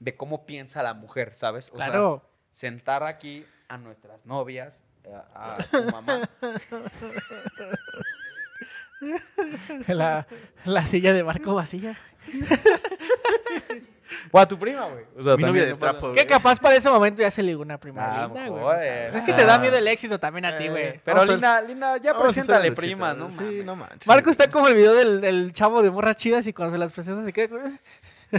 de 0.00 0.16
cómo 0.16 0.46
piensa 0.46 0.82
la 0.82 0.94
mujer, 0.94 1.34
¿sabes? 1.34 1.70
O 1.72 1.76
sea, 1.76 1.86
claro. 1.86 2.28
sentar 2.50 3.02
aquí 3.02 3.46
a 3.68 3.78
nuestras 3.78 4.24
novias, 4.26 4.82
a, 5.34 5.56
a 5.56 5.58
tu 5.64 5.84
mamá, 5.84 6.28
La, 9.88 10.26
la 10.64 10.86
silla 10.86 11.12
de 11.12 11.22
barco 11.22 11.54
vacía. 11.54 11.98
O 14.30 14.38
a 14.38 14.46
tu 14.46 14.58
prima, 14.58 14.86
güey. 14.86 15.04
O 15.16 15.22
sea, 15.22 15.36
Mi 15.36 15.44
novia 15.44 15.64
de 15.64 15.70
no 15.70 15.78
trapo, 15.78 16.08
nada. 16.08 16.14
Que 16.14 16.26
capaz 16.26 16.60
para 16.60 16.76
ese 16.76 16.90
momento 16.90 17.22
ya 17.22 17.30
se 17.30 17.42
ligó 17.42 17.62
una 17.62 17.78
prima 17.78 18.02
Ah, 18.04 18.26
linda, 18.26 18.48
güey. 18.48 18.62
sea, 18.64 19.06
eh, 19.06 19.10
es 19.14 19.24
que 19.24 19.32
te 19.32 19.44
da 19.44 19.58
miedo 19.58 19.76
el 19.78 19.88
éxito 19.88 20.20
también 20.20 20.44
a 20.44 20.56
ti, 20.58 20.68
güey. 20.68 20.82
Eh, 20.84 21.00
Pero 21.04 21.24
linda, 21.24 21.60
linda, 21.62 21.96
ya 21.96 22.16
preséntale, 22.18 22.68
luchita, 22.68 22.80
prima, 22.80 23.14
¿no? 23.14 23.30
Sí, 23.30 23.42
mames. 23.42 23.64
no 23.64 23.76
manches. 23.76 24.06
Marco 24.06 24.30
está 24.30 24.48
como 24.50 24.68
el 24.68 24.74
video 24.74 24.94
del, 24.94 25.20
del 25.20 25.52
chavo 25.52 25.82
de 25.82 25.90
morras 25.90 26.16
chidas 26.16 26.46
y 26.46 26.52
cuando 26.52 26.74
se 26.74 26.78
las 26.78 26.92
presenta 26.92 27.24
se 27.24 27.32
queda 27.32 27.48
con... 27.48 27.80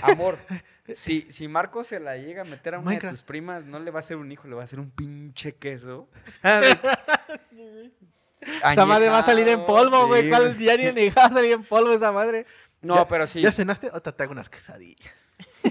Amor, 0.03 0.38
si, 0.94 1.22
si 1.32 1.48
Marco 1.48 1.84
se 1.84 1.99
la 1.99 2.18
llega 2.18 2.41
a 2.44 2.45
meter 2.45 2.76
a 2.76 2.80
una 2.80 2.91
de 2.91 2.99
tus 3.10 3.24
primas, 3.24 3.66
no 3.66 3.80
le 3.80 3.91
va 3.91 3.99
a 3.99 4.02
hacer 4.02 4.18
un 4.18 4.32
hijo, 4.32 4.48
le 4.48 4.56
va 4.56 4.62
a 4.62 4.66
hacer 4.66 4.80
un 4.80 4.91
pinche 4.91 5.56
queso. 5.56 6.07
Esa 8.72 8.86
madre 8.86 9.10
va 9.10 9.20
a 9.20 9.24
salir 9.26 9.48
en 9.48 9.66
polvo, 9.66 10.06
güey. 10.07 10.24
Sí, 10.24 10.30
¿Cuál 10.30 10.57
ya 10.57 10.78
ni 10.78 10.91
ni 10.91 11.10
va 11.10 11.26
a 11.26 11.32
salir 11.32 11.53
en 11.53 11.64
polvo 11.64 11.91
esa 11.94 12.12
madre? 12.12 12.45
No, 12.86 12.95
Ya- 12.95 13.07
pero 13.07 13.28
sí. 13.28 13.41
¿Ya 13.41 13.52
cenaste? 13.52 13.90
Otra 13.94 14.12
te 14.14 14.24
hago 14.24 14.32
unas 14.32 14.49
quesadillas. 14.49 15.12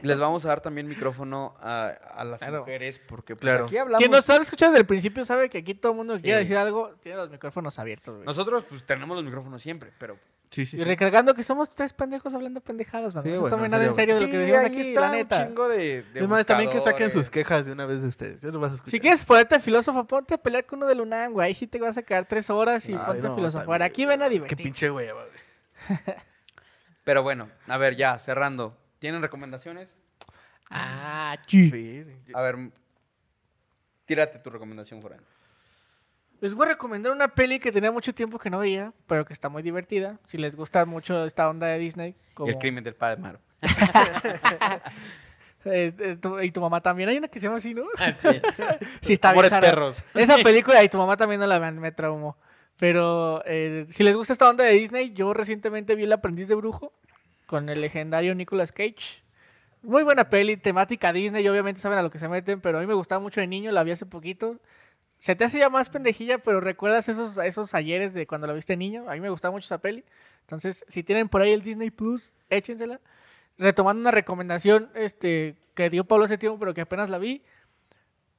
Les 0.02 0.18
vamos 0.18 0.44
a 0.44 0.48
dar 0.48 0.60
también 0.60 0.86
micrófono 0.88 1.54
a, 1.60 1.86
a 1.86 2.24
las 2.24 2.40
Claro. 2.40 2.60
mujeres 2.60 2.98
porque 2.98 3.34
pues, 3.34 3.40
Claro. 3.42 3.64
aquí 3.64 3.78
hablamos. 3.78 3.98
Quien 3.98 4.10
nos 4.10 4.28
ha 4.28 4.36
escuchado 4.36 4.72
desde 4.72 4.80
el 4.80 4.86
principio 4.86 5.24
sabe 5.24 5.48
que 5.48 5.58
aquí 5.58 5.74
todo 5.74 5.92
el 5.92 5.96
mundo 5.98 6.16
que 6.16 6.22
quiere 6.22 6.38
Sí. 6.40 6.44
decir 6.44 6.56
algo 6.58 6.90
tiene 7.02 7.16
los 7.16 7.30
micrófonos 7.30 7.78
abiertos, 7.78 8.14
güey. 8.16 8.26
Nosotros 8.26 8.64
pues 8.68 8.84
tenemos 8.84 9.16
los 9.16 9.24
micrófonos 9.24 9.62
siempre, 9.62 9.90
pero 9.98 10.18
Sí, 10.50 10.66
sí, 10.66 10.76
Y 10.76 10.80
sí. 10.80 10.84
recargando 10.84 11.34
que 11.34 11.42
somos 11.42 11.74
tres 11.74 11.92
pendejos 11.92 12.32
hablando 12.32 12.60
pendejadas, 12.60 13.12
man. 13.12 13.24
Sí, 13.24 13.30
no 13.30 13.48
tomen 13.48 13.64
en 13.64 13.70
nada 13.72 13.84
en 13.86 13.94
serio, 13.94 14.14
de 14.14 14.20
lo 14.20 14.30
que 14.30 14.38
decimos 14.38 14.64
aquí, 14.64 14.80
está 14.80 15.00
la 15.00 15.10
un 15.10 15.16
neta. 15.16 15.46
chingo 15.48 15.68
de, 15.68 16.02
de 16.02 16.20
Es 16.20 16.28
más, 16.28 16.46
también 16.46 16.70
que 16.70 16.78
saquen 16.80 17.10
sus 17.10 17.28
quejas 17.28 17.66
de 17.66 17.72
una 17.72 17.86
vez 17.86 18.02
de 18.02 18.08
ustedes. 18.08 18.40
Ya 18.40 18.50
lo 18.50 18.60
vas 18.60 18.70
a 18.70 18.74
escuchar. 18.76 18.90
Si 18.92 19.00
quieres 19.00 19.24
ponerte 19.24 19.58
filósofo, 19.58 20.04
ponte 20.04 20.34
a 20.34 20.38
pelear 20.38 20.64
con 20.64 20.78
uno 20.78 20.86
del 20.86 21.00
UNAM, 21.00 21.32
güey. 21.32 21.46
Ahí 21.48 21.54
sí 21.54 21.66
te 21.66 21.80
vas 21.80 21.96
a 21.98 22.02
quedar 22.02 22.26
tres 22.26 22.50
horas 22.50 22.88
y 22.88 22.92
Ay, 22.92 23.00
ponte 23.04 23.26
a 23.26 23.30
no, 23.30 23.36
filosofar. 23.36 23.64
también, 23.66 23.82
Aquí 23.82 24.06
ven 24.06 24.22
a 24.22 24.26
Qué 24.26 24.30
divertir. 24.34 24.56
pinche 24.58 24.90
hueva, 24.92 25.24
güey. 25.24 25.98
Pero 27.04 27.22
bueno, 27.22 27.48
a 27.68 27.76
ver, 27.78 27.96
ya, 27.96 28.18
cerrando. 28.18 28.76
¿Tienen 28.98 29.20
recomendaciones? 29.22 29.94
Ah. 30.70 31.36
Sí. 31.46 32.04
A 32.34 32.40
ver, 32.40 32.56
tírate 34.06 34.38
tu 34.38 34.50
recomendación, 34.50 35.02
Foran. 35.02 35.20
Les 36.40 36.54
voy 36.54 36.66
a 36.66 36.70
recomendar 36.70 37.12
una 37.12 37.28
peli 37.28 37.58
que 37.58 37.72
tenía 37.72 37.90
mucho 37.90 38.12
tiempo 38.14 38.38
que 38.38 38.50
no 38.50 38.58
veía, 38.58 38.92
pero 39.06 39.24
que 39.24 39.32
está 39.32 39.48
muy 39.48 39.62
divertida. 39.62 40.18
Si 40.26 40.36
les 40.36 40.56
gusta 40.56 40.84
mucho 40.84 41.24
esta 41.24 41.48
onda 41.48 41.66
de 41.68 41.78
Disney. 41.78 42.16
Como... 42.34 42.50
El 42.50 42.58
crimen 42.58 42.84
del 42.84 42.94
padre 42.94 43.20
Maro. 43.20 43.40
Eh, 45.66 45.94
eh, 45.98 46.16
tu- 46.20 46.38
y 46.40 46.50
tu 46.50 46.60
mamá 46.60 46.82
también. 46.82 47.08
Hay 47.08 47.16
una 47.16 47.28
que 47.28 47.38
se 47.38 47.46
llama 47.46 47.56
así, 47.56 47.72
¿no? 47.72 47.84
sí. 48.14 48.28
Sí, 49.00 49.14
está 49.14 49.28
bien. 49.28 49.36
Amores 49.38 49.50
Sara. 49.50 49.66
perros. 49.66 50.04
Esa 50.12 50.36
película 50.44 50.82
y 50.84 50.90
tu 50.90 50.98
mamá 50.98 51.16
también 51.16 51.40
no 51.40 51.46
la 51.46 51.58
vean, 51.58 51.78
me 51.78 51.90
traumó. 51.90 52.36
Pero 52.78 53.42
eh, 53.46 53.86
si 53.88 54.02
les 54.02 54.16
gusta 54.16 54.32
esta 54.32 54.48
onda 54.48 54.64
de 54.64 54.72
Disney, 54.72 55.12
yo 55.12 55.32
recientemente 55.32 55.94
vi 55.94 56.04
El 56.04 56.12
aprendiz 56.12 56.48
de 56.48 56.54
brujo 56.54 56.92
con 57.46 57.68
el 57.68 57.80
legendario 57.80 58.34
Nicolas 58.34 58.72
Cage. 58.72 59.22
Muy 59.82 60.02
buena 60.02 60.30
peli, 60.30 60.56
temática 60.56 61.12
Disney, 61.12 61.44
y 61.44 61.48
obviamente 61.48 61.80
saben 61.80 61.98
a 61.98 62.02
lo 62.02 62.10
que 62.10 62.18
se 62.18 62.28
meten, 62.28 62.60
pero 62.60 62.78
a 62.78 62.80
mí 62.80 62.86
me 62.86 62.94
gustaba 62.94 63.20
mucho 63.20 63.40
de 63.40 63.46
niño, 63.46 63.70
la 63.70 63.82
vi 63.82 63.90
hace 63.90 64.06
poquito. 64.06 64.58
Se 65.18 65.36
te 65.36 65.44
hace 65.44 65.58
ya 65.58 65.70
más 65.70 65.88
pendejilla, 65.88 66.38
pero 66.38 66.60
recuerdas 66.60 67.08
esos, 67.08 67.38
esos 67.38 67.74
ayeres 67.74 68.12
de 68.14 68.26
cuando 68.26 68.46
la 68.46 68.52
viste 68.52 68.76
niño. 68.76 69.08
A 69.08 69.14
mí 69.14 69.20
me 69.20 69.30
gustaba 69.30 69.52
mucho 69.52 69.66
esa 69.66 69.78
peli. 69.78 70.04
Entonces, 70.40 70.84
si 70.88 71.02
tienen 71.02 71.28
por 71.28 71.42
ahí 71.42 71.52
el 71.52 71.62
Disney 71.62 71.90
Plus, 71.90 72.32
échensela. 72.50 73.00
Retomando 73.56 74.00
una 74.00 74.10
recomendación 74.10 74.90
este, 74.94 75.54
que 75.74 75.88
dio 75.90 76.04
Pablo 76.04 76.24
hace 76.24 76.38
tiempo, 76.38 76.58
pero 76.58 76.74
que 76.74 76.80
apenas 76.80 77.08
la 77.08 77.18
vi. 77.18 77.42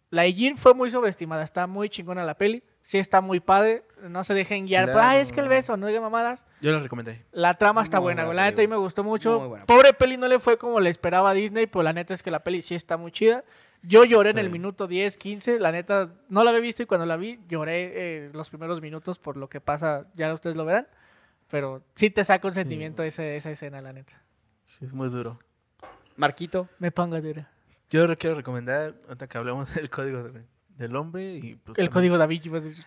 La 0.09 0.27
Ijin 0.27 0.57
fue 0.57 0.73
muy 0.73 0.91
sobreestimada, 0.91 1.43
está 1.43 1.67
muy 1.67 1.89
chingona 1.89 2.23
la 2.23 2.37
peli. 2.37 2.63
Sí 2.87 2.99
está 2.99 3.19
muy 3.19 3.39
padre, 3.39 3.83
no 4.09 4.23
se 4.23 4.35
dejen 4.35 4.67
guiar. 4.67 4.91
por, 4.91 5.01
Ay, 5.01 5.19
es 5.19 5.31
que 5.31 5.39
el 5.39 5.47
Claro. 5.47 5.57
beso, 5.57 5.75
no 5.75 5.87
diga 5.87 5.99
mamadas. 6.01 6.45
Yo 6.61 6.71
lo 6.71 6.79
recomendé. 6.81 7.25
La 7.31 7.55
trama 7.55 7.81
está 7.81 7.97
Muy 7.97 8.13
buena. 8.13 8.31
La 8.31 8.45
neta 8.45 8.61
a 8.61 8.63
mí 8.63 8.67
me 8.67 8.75
gustó 8.77 9.03
mucho. 9.03 9.39
Muy 9.39 9.47
buena 9.47 9.65
Pobre 9.65 9.91
peli 9.93 10.17
no 10.17 10.27
le 10.27 10.37
fue 10.37 10.59
como 10.59 10.79
le 10.79 10.91
esperaba 10.91 11.31
a 11.31 11.33
Disney, 11.33 11.65
pero 11.65 11.81
la 11.81 11.93
neta 11.93 12.13
es 12.13 12.21
que 12.21 12.29
la 12.29 12.43
peli 12.43 12.61
sí 12.61 12.75
está 12.75 12.95
muy 12.95 13.11
chida. 13.11 13.43
Yo 13.81 14.03
lloré 14.05 14.29
en 14.29 14.35
Sí. 14.35 14.41
el 14.41 14.49
minuto 14.51 14.85
10, 14.85 15.17
15. 15.17 15.59
La 15.59 15.71
neta 15.71 16.11
no 16.29 16.43
la 16.43 16.51
había 16.51 16.61
visto 16.61 16.83
y 16.83 16.85
cuando 16.85 17.07
la 17.07 17.17
vi 17.17 17.39
lloré 17.47 17.91
eh, 17.95 18.29
los 18.33 18.49
primeros 18.49 18.81
minutos 18.81 19.17
por 19.17 19.35
lo 19.35 19.49
que 19.49 19.59
pasa. 19.61 20.05
Ya 20.13 20.31
ustedes 20.31 20.55
lo 20.55 20.63
verán. 20.63 20.87
Pero 21.49 21.81
sí 21.95 22.11
te 22.11 22.23
saca 22.23 22.47
un 22.47 22.53
sentimiento 22.53 23.01
ese- 23.01 23.35
esa 23.35 23.49
escena, 23.49 23.81
la 23.81 23.93
neta. 23.93 24.21
Sí, 24.63 24.85
es 24.85 24.93
muy 24.93 25.09
duro. 25.09 25.39
Marquito. 26.17 26.69
Me 26.79 26.91
pongo 26.91 27.19
dura. 27.19 27.49
Yo 27.89 28.15
quiero 28.17 28.35
recomendar, 28.35 28.93
ahorita 29.07 29.27
que 29.27 29.37
hablamos 29.39 29.73
del 29.75 29.89
código 29.89 30.23
de- 30.23 30.43
del 30.77 30.95
hombre 30.95 31.35
y 31.35 31.55
pues. 31.55 31.77
El 31.77 31.85
también 31.87 31.91
código 31.91 32.17
da 32.17 32.27
Vinci. 32.27 32.49
vas 32.49 32.63
a 32.63 32.67
decir. 32.67 32.85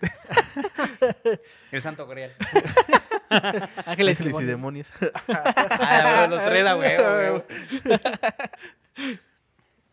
El 1.73 1.83
santo 1.83 2.07
grial. 2.07 2.35
Ángeles 3.31 4.21
y 4.21 4.23
Ángeles 4.23 4.41
y 4.41 4.45
demonios. 4.45 4.89
demonios. 4.99 5.13
Ah, 5.29 6.27
los 6.31 6.45
tres 6.47 6.67
a 6.67 6.77
huevo, 6.77 7.05
huevo. 7.15 7.45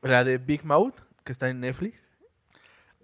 La 0.02 0.24
de 0.24 0.38
Big 0.38 0.64
Mouth, 0.64 0.96
que 1.24 1.32
está 1.32 1.50
en 1.50 1.60
Netflix. 1.60 2.10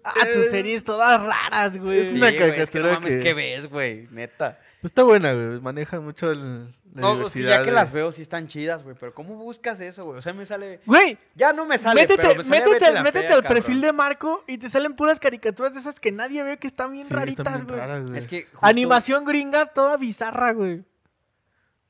Ah, 0.04 0.12
tus 0.34 0.46
series 0.50 0.82
todas 0.84 1.20
raras, 1.20 1.78
güey. 1.78 2.00
Es 2.00 2.08
Sí, 2.10 2.16
una 2.16 2.28
es 2.28 2.32
que 2.32 2.38
caricatura 2.38 2.86
no 2.88 2.92
mames, 2.94 3.16
que- 3.16 3.22
¿qué 3.22 3.34
ves, 3.34 3.66
güey? 3.68 4.08
Neta. 4.10 4.58
Pues 4.80 4.90
está 4.90 5.04
buena, 5.04 5.32
güey. 5.32 5.60
Maneja 5.60 6.00
mucho 6.00 6.30
el, 6.32 6.66
la 6.66 6.72
No, 6.94 7.18
pues, 7.18 7.32
ya 7.34 7.62
que 7.62 7.70
de- 7.70 7.72
las 7.72 7.90
veo, 7.90 8.12
sí 8.12 8.20
están 8.22 8.48
chidas, 8.48 8.82
güey. 8.84 8.94
Pero 8.98 9.14
¿cómo 9.14 9.34
buscas 9.36 9.80
eso, 9.80 10.04
güey? 10.04 10.18
O 10.18 10.22
sea, 10.22 10.32
me 10.34 10.44
sale... 10.44 10.80
Güey, 10.84 11.16
Ya 11.34 11.52
no 11.54 11.64
me 11.64 11.78
sale, 11.78 12.02
métete, 12.02 12.20
pero 12.22 12.34
me 12.36 12.44
sale 12.44 12.64
métete, 12.66 12.92
la 12.92 13.02
métete 13.02 13.26
Fea, 13.28 13.36
al 13.36 13.42
cabrón. 13.42 13.62
perfil 13.62 13.80
de 13.80 13.92
Marco 13.92 14.44
y 14.46 14.58
te 14.58 14.68
salen 14.68 14.94
puras 14.94 15.18
caricaturas 15.18 15.72
de 15.72 15.80
esas 15.80 15.98
que 15.98 16.12
nadie 16.12 16.42
ve 16.42 16.58
que 16.58 16.66
están 16.66 16.92
bien 16.92 17.06
Sí, 17.06 17.14
raritas, 17.14 17.64
güey. 17.66 17.80
Es 18.18 18.26
que 18.28 18.42
justo 18.44 18.58
Animación 18.60 19.24
gringa 19.24 19.66
toda 19.66 19.96
bizarra, 19.96 20.52
güey. 20.52 20.84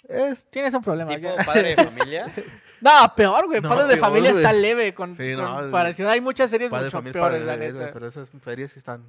Es- 0.08 0.46
Tienes 0.50 0.74
un 0.74 0.82
problema. 0.82 1.14
tipo 1.14 1.34
padre 1.46 1.74
de 1.74 1.76
familia. 1.84 2.32
No, 2.80 2.90
peor, 3.16 3.46
güey. 3.46 3.60
No, 3.60 3.68
Padre 3.68 3.94
de 3.94 3.96
familia 3.96 4.30
está 4.30 4.52
leve 4.52 4.92
con, 4.94 5.16
Sí, 5.16 5.34
con 5.34 5.44
no, 5.44 5.60
comparación. 5.60 6.08
Hay 6.08 6.20
muchas 6.20 6.50
series 6.50 6.68
Padre 6.70 6.84
de 6.84 6.88
mucho 6.88 6.98
familia, 6.98 7.12
peores, 7.12 7.40
padre 7.40 7.46
la 7.46 7.52
de 7.52 7.66
bebé, 7.72 7.78
neta. 7.80 7.92
pero 7.92 8.06
esas 8.08 8.28
series 8.44 8.72
sí 8.72 8.78
están. 8.80 9.04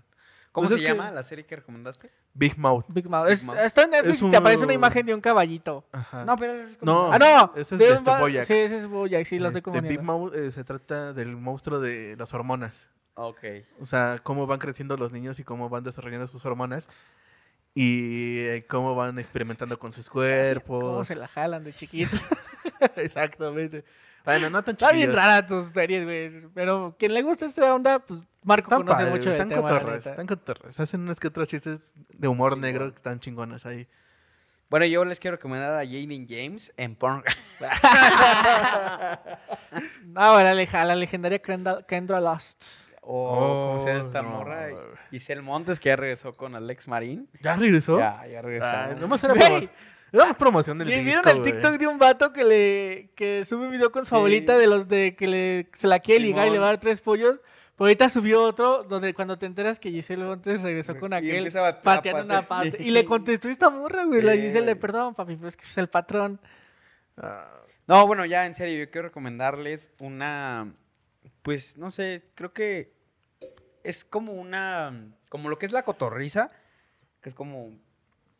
¿Cómo 0.53 0.67
Pues 0.69 0.79
se 0.79 0.85
que- 0.85 0.91
llama 0.93 1.11
la 1.11 1.23
serie 1.23 1.45
que 1.45 1.55
recomendaste? 1.57 2.09
Big 2.33 2.57
Mouth. 2.57 2.85
Big 2.87 3.09
Mouth. 3.09 3.25
Big 3.25 3.33
Es- 3.33 3.43
Mouth. 3.43 3.57
Está 3.57 3.81
en 3.83 3.89
Netflix 3.89 4.15
Es 4.17 4.21
y 4.21 4.29
te 4.31 4.37
aparece 4.37 4.63
una 4.63 4.67
un- 4.73 4.79
imagen 4.79 5.05
de 5.05 5.13
un 5.15 5.19
caballito. 5.19 5.83
Ajá. 5.91 6.23
No, 6.25 6.35
pero... 6.37 6.53
es 6.53 6.77
como- 6.77 6.91
No. 6.91 7.11
Ah, 7.11 7.17
no. 7.19 7.51
ese 7.55 7.75
es 7.75 7.79
de 7.79 7.87
de 7.89 7.93
este. 7.95 8.43
Sí, 8.43 8.53
ese 8.53 8.75
es 8.77 8.87
Bojack, 8.87 9.25
sí, 9.25 9.39
los 9.39 9.47
estoy 9.55 9.59
Este, 9.59 9.71
Big 9.89 9.97
confundiendo. 9.97 10.03
Mouth 10.03 10.35
eh, 10.35 10.51
se 10.51 10.63
trata 10.63 11.11
del 11.13 11.35
monstruo 11.35 11.79
de 11.79 12.15
las 12.17 12.33
hormonas. 12.35 12.87
Ok. 13.15 13.39
O 13.81 13.85
sea, 13.85 14.19
cómo 14.23 14.45
van 14.47 14.59
creciendo 14.59 14.95
los 14.95 15.11
niños 15.11 15.39
y 15.39 15.43
cómo 15.43 15.69
van 15.69 15.83
desarrollando 15.83 16.27
sus 16.27 16.45
hormonas. 16.45 16.87
Y 17.75 18.41
eh, 18.41 18.65
cómo 18.69 18.93
van 18.93 19.17
experimentando 19.17 19.77
con 19.79 19.91
sus 19.91 20.07
cuerpos. 20.07 20.83
Cómo 20.83 21.03
se 21.03 21.15
la 21.15 21.27
jalan 21.27 21.63
de 21.63 21.73
chiquito. 21.73 22.11
Exactamente. 22.95 23.83
Bueno, 24.25 24.49
no 24.49 24.63
tan 24.63 24.73
Está 24.73 24.91
bien 24.91 25.13
rara 25.13 25.45
tus 25.45 25.67
series, 25.67 26.03
güey. 26.05 26.49
Pero 26.53 26.95
quien 26.97 27.13
le 27.13 27.21
gusta 27.21 27.45
esta 27.45 27.73
onda, 27.75 27.99
pues 27.99 28.21
Marco 28.43 28.65
Están 28.67 28.79
conoce 28.79 28.97
padres, 29.03 29.11
mucho 29.17 29.31
están 29.31 29.49
tema, 29.49 29.61
la 29.61 29.67
cotorras, 29.69 29.95
neta. 29.97 30.09
están 30.11 30.27
cotorras. 30.27 30.79
Hacen 30.79 31.01
unos 31.01 31.19
que 31.19 31.27
otros 31.27 31.47
chistes 31.47 31.93
de 32.09 32.27
humor 32.27 32.53
Chingón. 32.53 32.61
negro 32.61 32.89
que 32.91 32.97
están 32.97 33.19
chingonas 33.19 33.65
ahí. 33.65 33.87
Bueno, 34.69 34.85
yo 34.87 35.05
les 35.05 35.19
quiero 35.19 35.37
recomendar 35.37 35.73
a 35.73 35.85
Jaden 35.85 36.25
James 36.27 36.73
en 36.77 36.95
Porn. 36.95 37.23
No, 40.05 40.41
la, 40.41 40.53
leja- 40.53 40.85
la 40.85 40.95
legendaria 40.95 41.39
Kendra, 41.39 41.81
Kendra 41.83 42.21
Lost. 42.21 42.61
o 43.01 43.73
¿cómo 43.73 43.79
se 43.79 43.87
llama 43.87 43.99
Oh, 43.99 44.05
esta 44.07 44.21
no. 44.21 44.29
morra? 44.29 44.67
Giselle 45.09 45.41
Montes, 45.41 45.79
que 45.79 45.89
ya 45.89 45.95
regresó 45.95 46.33
con 46.35 46.55
Alex 46.55 46.87
Marín. 46.87 47.29
¿Ya 47.41 47.55
regresó? 47.55 47.97
Ya, 47.99 48.25
ya 48.27 48.41
regresó. 48.41 48.67
Ay, 48.71 48.95
nomás 48.99 49.23
era, 49.23 49.33
Güey. 49.33 49.69
Era 50.19 50.25
más 50.27 50.37
promoción 50.37 50.77
del 50.77 50.89
¿Y 50.89 50.91
disco, 50.95 51.05
¿Vieron 51.05 51.27
el 51.27 51.39
güey. 51.39 51.51
TikTok 51.51 51.77
de 51.79 51.87
un 51.87 51.97
vato 51.97 52.31
que 52.33 52.43
le 52.43 53.09
que 53.15 53.43
sube 53.45 53.65
un 53.65 53.71
video 53.71 53.91
con 53.91 54.05
su 54.05 54.09
Sí. 54.09 54.15
abuelita 54.15 54.57
de 54.57 54.67
los 54.67 54.87
de 54.87 55.15
que 55.15 55.27
le, 55.27 55.69
se 55.73 55.87
la 55.87 55.99
quiere 55.99 56.21
ligar 56.21 56.47
y 56.47 56.51
le 56.51 56.59
va 56.59 56.65
a 56.65 56.69
dar 56.69 56.79
tres 56.79 57.01
pollos? 57.01 57.39
Pero 57.75 57.85
ahorita 57.87 58.07
subió 58.09 58.43
otro 58.43 58.83
donde 58.83 59.13
cuando 59.15 59.37
te 59.39 59.47
enteras 59.47 59.79
que 59.79 59.89
Giselle 59.89 60.23
Montes 60.23 60.61
regresó 60.61 60.99
con 60.99 61.11
aquel 61.13 61.51
pateando 61.83 62.23
una 62.23 62.47
pata. 62.47 62.69
sí. 62.69 62.77
Y 62.79 62.91
le 62.91 63.03
contestó 63.03 63.49
esta 63.49 63.71
morra, 63.71 64.05
güey. 64.05 64.21
La 64.21 64.33
Giselle, 64.35 64.61
güey. 64.73 64.75
perdón, 64.75 65.15
papi, 65.15 65.35
pero 65.35 65.47
es 65.47 65.57
que 65.57 65.65
es 65.65 65.77
el 65.79 65.89
patrón. 65.89 66.39
Ah, 67.17 67.49
No, 67.87 68.05
bueno, 68.07 68.25
ya 68.25 68.45
en 68.45 68.53
serio, 68.53 68.85
yo 68.85 68.91
quiero 68.91 69.07
recomendarles 69.07 69.89
una, 69.99 70.71
pues, 71.41 71.77
no 71.77 71.89
sé, 71.91 72.21
creo 72.35 72.53
que 72.53 72.93
es 73.83 74.05
como 74.05 74.33
una, 74.33 75.11
como 75.29 75.49
lo 75.49 75.57
que 75.57 75.65
es 75.65 75.71
la 75.73 75.83
cotorriza, 75.83 76.49
que 77.21 77.29
es 77.29 77.35
como 77.35 77.71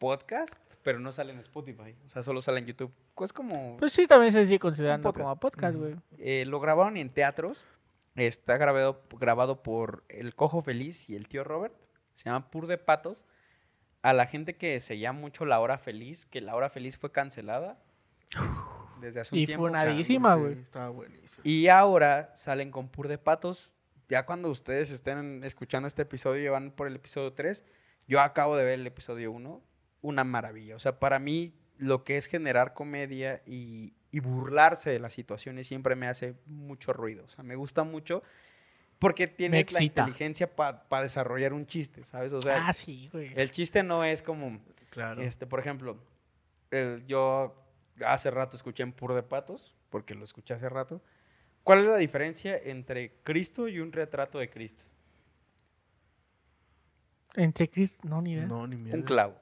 podcast, 0.08 0.62
pero 0.84 1.00
no 1.00 1.14
sale 1.14 1.32
en 1.32 1.40
Spotify, 1.40 1.96
o 2.06 2.10
sea, 2.10 2.22
solo 2.22 2.42
sale 2.42 2.60
en 2.60 2.66
YouTube. 2.66 2.92
Es 3.22 3.32
como, 3.32 3.78
Pues 3.78 3.94
sí, 3.94 4.06
también 4.06 4.34
se 4.34 4.44
sigue 4.46 4.60
considerando 4.60 5.08
podcast. 5.10 5.24
como 5.26 5.40
podcast, 5.40 5.78
güey. 5.78 5.96
eh, 6.18 6.44
lo 6.46 6.60
grabaron 6.60 6.98
en 6.98 7.10
teatros, 7.10 7.64
está 8.16 8.58
grabado, 8.58 9.02
grabado 9.18 9.64
por 9.64 10.04
El 10.10 10.36
Cojo 10.36 10.62
Feliz 10.62 11.10
y 11.10 11.16
el 11.16 11.30
tío 11.30 11.46
Robert, 11.46 11.74
se 12.16 12.26
llama 12.30 12.52
Pur 12.52 12.68
de 12.68 12.78
Patos. 12.78 13.24
A 14.02 14.12
la 14.12 14.26
gente 14.26 14.58
que 14.58 14.82
se 14.82 15.00
llama 15.00 15.22
mucho 15.22 15.46
La 15.46 15.62
Hora 15.62 15.78
Feliz, 15.78 16.26
que 16.26 16.42
La 16.42 16.54
Hora 16.58 16.70
Feliz 16.70 16.98
fue 17.00 17.14
cancelada 17.14 17.80
desde 19.00 19.22
hace 19.22 19.34
un 19.34 19.40
Y 19.40 19.46
tiempo. 19.46 19.64
funadísima, 19.66 20.36
sí, 20.36 20.42
güey. 20.42 20.54
Estaba 20.60 20.90
buenísimo. 20.90 21.42
Y 21.46 21.70
ahora 21.70 22.30
salen 22.36 22.70
con 22.72 22.90
Pur 22.90 23.08
de 23.08 23.18
Patos. 23.18 23.78
Ya 24.10 24.26
cuando 24.26 24.50
ustedes 24.50 24.92
estén 24.92 25.46
escuchando 25.46 25.88
este 25.88 26.02
episodio 26.02 26.44
y 26.44 26.50
van 26.50 26.72
por 26.72 26.88
el 26.88 26.96
episodio 26.98 27.32
3, 27.32 27.64
yo 28.06 28.20
acabo 28.20 28.58
de 28.58 28.66
ver 28.66 28.74
el 28.80 28.86
episodio 28.88 29.32
1. 29.32 29.62
Una 30.04 30.24
maravilla. 30.24 30.76
O 30.76 30.80
sea, 30.80 31.00
para 31.00 31.18
mí 31.18 31.56
lo 31.78 32.04
que 32.04 32.18
es 32.18 32.28
generar 32.28 32.76
comedia 32.76 33.42
y, 33.48 33.94
y 34.12 34.20
burlarse 34.20 34.92
de 34.92 35.00
las 35.00 35.14
situaciones 35.14 35.66
siempre 35.66 35.96
me 35.96 36.08
hace 36.08 36.36
mucho 36.46 36.94
ruido. 36.94 37.24
O 37.26 37.28
sea, 37.28 37.44
me 37.44 37.56
gusta 37.56 37.84
mucho 37.84 38.22
porque 39.00 39.26
tienes 39.28 39.74
la 39.74 39.82
inteligencia 39.82 40.56
para 40.56 41.02
desarrollar 41.02 41.52
un 41.54 41.66
chiste, 41.66 42.04
¿sabes? 42.06 42.32
O 42.32 42.42
sea, 42.42 42.68
ah, 42.68 42.74
sí, 42.74 43.10
güey. 43.12 43.32
el 43.36 43.50
chiste 43.50 43.82
no 43.82 44.04
es 44.04 44.22
como, 44.22 44.62
Claro. 44.92 45.22
este, 45.24 45.48
por 45.48 45.60
ejemplo, 45.60 45.98
el- 46.72 47.04
yo 47.08 47.56
hace 48.06 48.30
rato 48.32 48.56
escuché 48.56 48.84
en 48.84 48.94
Pur 48.94 49.14
de 49.16 49.24
Patos, 49.24 49.76
porque 49.90 50.16
lo 50.16 50.24
escuché 50.24 50.54
hace 50.54 50.70
rato. 50.70 51.02
¿Cuál 51.64 51.80
es 51.80 51.86
la 51.88 51.98
diferencia 51.98 52.58
entre 52.58 53.16
Cristo 53.24 53.68
y 53.68 53.80
un 53.80 53.92
retrato 53.92 54.38
de 54.38 54.50
Cristo? 54.50 54.84
Entre 57.36 57.70
Chris, 57.70 57.98
no, 58.04 58.22
ni 58.22 58.34
idea. 58.34 58.46
No, 58.46 58.68
ni 58.68 58.76
mierda. 58.76 58.98
Un 59.00 59.04
clavo. 59.06 59.36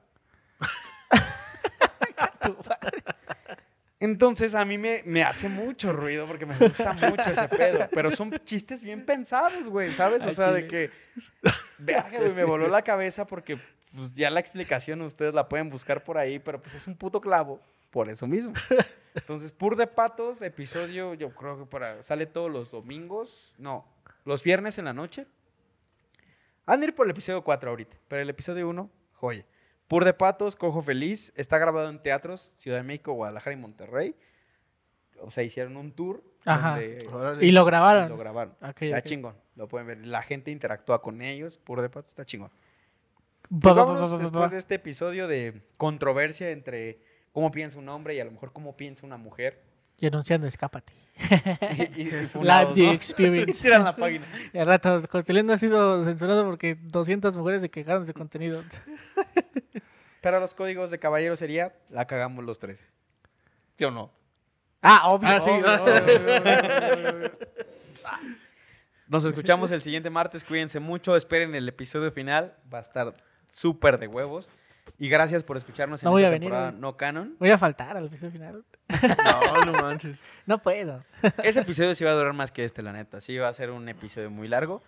Entonces 4.00 4.56
a 4.56 4.64
mí 4.64 4.78
me, 4.78 5.02
me 5.06 5.22
hace 5.22 5.48
mucho 5.48 5.92
ruido 5.92 6.26
porque 6.26 6.44
me 6.44 6.58
gusta 6.58 6.92
mucho 6.92 7.22
ese 7.30 7.48
pedo. 7.48 7.88
Pero 7.92 8.10
son 8.10 8.32
chistes 8.44 8.82
bien 8.82 9.06
pensados, 9.06 9.68
güey, 9.68 9.92
¿sabes? 9.92 10.24
O 10.26 10.32
sea, 10.32 10.50
de 10.50 10.66
que. 10.66 10.90
Verga, 11.78 12.18
güey, 12.18 12.32
me 12.32 12.42
voló 12.42 12.68
la 12.68 12.82
cabeza 12.82 13.26
porque 13.26 13.58
pues, 13.94 14.14
ya 14.14 14.28
la 14.30 14.40
explicación 14.40 15.02
ustedes 15.02 15.34
la 15.34 15.48
pueden 15.48 15.70
buscar 15.70 16.02
por 16.02 16.18
ahí, 16.18 16.40
pero 16.40 16.60
pues 16.60 16.74
es 16.74 16.88
un 16.88 16.96
puto 16.96 17.20
clavo 17.20 17.60
por 17.92 18.08
eso 18.08 18.26
mismo. 18.26 18.54
Entonces, 19.14 19.52
Pur 19.52 19.76
de 19.76 19.86
Patos, 19.86 20.42
episodio, 20.42 21.14
yo 21.14 21.30
creo 21.30 21.58
que 21.58 21.66
para, 21.66 22.02
sale 22.02 22.26
todos 22.26 22.50
los 22.50 22.70
domingos. 22.70 23.54
No, 23.58 23.86
los 24.24 24.42
viernes 24.42 24.78
en 24.78 24.86
la 24.86 24.92
noche. 24.92 25.26
Han 26.66 26.80
de 26.80 26.86
ir 26.86 26.94
por 26.94 27.06
el 27.06 27.10
episodio 27.10 27.44
4 27.44 27.70
ahorita, 27.70 27.96
pero 28.08 28.22
el 28.22 28.30
episodio 28.30 28.68
1, 28.68 28.90
joya. 29.12 29.44
Pur 29.88 30.04
de 30.04 30.14
Patos, 30.14 30.56
Cojo 30.56 30.82
Feliz, 30.82 31.32
está 31.36 31.58
grabado 31.58 31.88
en 31.90 32.02
teatros, 32.02 32.52
Ciudad 32.56 32.78
de 32.78 32.82
México, 32.82 33.12
Guadalajara 33.12 33.54
y 33.54 33.58
Monterrey. 33.58 34.14
O 35.20 35.30
sea, 35.30 35.44
hicieron 35.44 35.76
un 35.76 35.92
tour. 35.92 36.22
Ajá. 36.44 36.78
donde-. 37.10 37.44
Y 37.46 37.52
lo 37.52 37.64
grabaron. 37.64 38.08
Lo 38.08 38.16
grabaron. 38.16 38.54
Ok, 38.62 38.82
Está 38.82 38.98
ok. 38.98 39.04
chingón, 39.04 39.36
lo 39.54 39.68
pueden 39.68 39.86
ver. 39.86 40.06
La 40.06 40.22
gente 40.22 40.50
interactúa 40.50 41.02
con 41.02 41.20
ellos, 41.22 41.58
Pur 41.58 41.82
de 41.82 41.88
Patos 41.90 42.10
está 42.10 42.24
chingón. 42.24 42.50
Pues 43.60 43.74
vámonos 43.74 44.18
después 44.18 44.50
de 44.50 44.58
este 44.58 44.76
episodio 44.76 45.28
de 45.28 45.62
controversia 45.76 46.50
entre 46.50 47.00
cómo 47.32 47.50
piensa 47.50 47.78
un 47.78 47.88
hombre 47.90 48.14
y 48.14 48.20
a 48.20 48.24
lo 48.24 48.30
mejor 48.30 48.52
cómo 48.52 48.76
piensa 48.76 49.04
una 49.04 49.18
mujer. 49.18 49.62
Y 49.98 50.06
anunciando, 50.06 50.46
escápate. 50.46 50.94
y, 51.96 52.00
y 52.00 52.04
Live 52.10 52.26
funados, 52.28 52.74
the 52.74 52.86
¿no? 52.86 52.92
experience. 52.92 53.62
Tiran 53.62 53.84
la 53.84 53.94
página. 53.94 54.26
Y 54.52 54.58
al 54.58 54.66
rato, 54.66 55.00
Costelín 55.08 55.46
no 55.46 55.52
ha 55.52 55.58
sido 55.58 56.02
censurado 56.02 56.44
porque 56.46 56.76
200 56.80 57.36
mujeres 57.36 57.60
se 57.60 57.68
quejaron 57.70 58.06
de 58.06 58.14
contenido. 58.14 58.64
Pero 60.22 60.40
los 60.40 60.54
códigos 60.54 60.90
de 60.90 60.98
caballero 60.98 61.36
sería, 61.36 61.74
la 61.90 62.06
cagamos 62.06 62.44
los 62.44 62.58
13. 62.60 62.86
¿Sí 63.74 63.84
o 63.84 63.90
no? 63.90 64.10
Ah, 64.80 65.10
obvio. 65.10 65.28
Ah, 65.28 65.40
sí. 65.40 65.50
obvio. 65.50 67.32
Nos 69.08 69.24
escuchamos 69.24 69.72
el 69.72 69.82
siguiente 69.82 70.10
martes. 70.10 70.44
Cuídense 70.44 70.78
mucho. 70.78 71.16
Esperen 71.16 71.54
el 71.56 71.68
episodio 71.68 72.12
final. 72.12 72.56
Va 72.72 72.78
a 72.78 72.82
estar 72.82 73.14
súper 73.48 73.98
de 73.98 74.06
huevos. 74.06 74.54
Y 74.96 75.08
gracias 75.08 75.42
por 75.42 75.56
escucharnos 75.56 76.02
en 76.02 76.06
No 76.06 76.12
voy 76.12 76.22
esta 76.22 76.28
a 76.28 76.30
venir, 76.30 76.50
temporada 76.50 76.72
no 76.72 76.96
canon. 76.96 77.36
Voy 77.40 77.50
a 77.50 77.58
faltar 77.58 77.96
al 77.96 78.06
episodio 78.06 78.30
final. 78.30 78.64
No, 79.24 79.64
no 79.64 79.72
manches. 79.72 80.18
No 80.46 80.62
puedo. 80.62 81.04
Ese 81.42 81.60
episodio 81.60 81.94
sí 81.96 82.04
va 82.04 82.12
a 82.12 82.14
durar 82.14 82.32
más 82.32 82.52
que 82.52 82.64
este, 82.64 82.80
la 82.82 82.92
neta. 82.92 83.20
Sí 83.20 83.36
va 83.38 83.48
a 83.48 83.52
ser 83.52 83.70
un 83.70 83.88
episodio 83.88 84.30
muy 84.30 84.46
largo. 84.46 84.82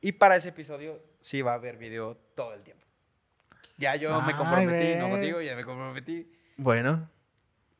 Y 0.00 0.12
para 0.12 0.36
ese 0.36 0.48
episodio 0.48 1.02
sí 1.20 1.42
va 1.42 1.52
a 1.52 1.54
haber 1.56 1.76
video 1.76 2.16
todo 2.34 2.54
el 2.54 2.62
tiempo. 2.62 2.87
Ya 3.78 3.96
yo 3.96 4.20
me 4.20 4.36
comprometí, 4.36 4.96
no 4.96 5.08
contigo, 5.08 5.40
ya 5.40 5.56
me 5.56 5.64
comprometí. 5.64 6.30
Bueno, 6.56 7.08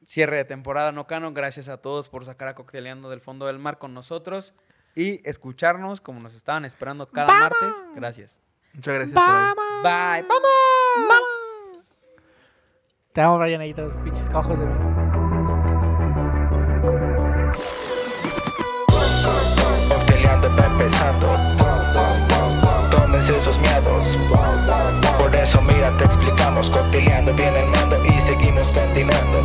Cierre 0.05 0.37
de 0.37 0.45
temporada 0.45 0.91
no 0.93 1.07
canon. 1.07 1.35
Gracias 1.35 1.69
a 1.69 1.83
todos 1.83 2.09
por 2.09 2.25
sacar 2.25 2.49
a 2.49 2.55
Cocteleando 2.55 3.11
del 3.11 3.21
fondo 3.21 3.47
del 3.47 3.59
mar 3.59 3.77
con 3.79 3.93
nosotros 3.93 4.55
y 4.95 5.21
escucharnos 5.29 6.01
como 6.01 6.21
nos 6.21 6.35
estaban 6.35 6.65
esperando 6.65 7.07
cada 7.11 7.39
martes. 7.39 7.75
Gracias. 7.95 8.41
muchas 8.73 8.95
gracias 8.95 9.15
por 9.15 9.23
ahí. 9.23 10.23
Bye. 10.23 10.29
¡Vamos! 10.29 11.21
Te 13.13 13.21
amo, 13.21 13.39
Brian, 13.39 13.61
ahí 13.61 13.75
todos 13.75 13.93
pinches 14.03 14.31
cojos 14.31 14.59
de 14.59 14.65
mí. 14.65 14.75
Empezando 20.79 21.58
esos 23.37 23.59
miedos. 23.59 24.19
Por 25.19 25.35
eso 25.35 25.61
mira, 25.63 25.91
te 25.99 26.05
explicamos, 26.05 26.71
cotilleando, 26.71 27.33
viene 27.35 27.61
el 27.61 27.67
mando 27.71 28.03
y 28.05 28.21
seguimos 28.21 28.73
continuando. 28.73 29.45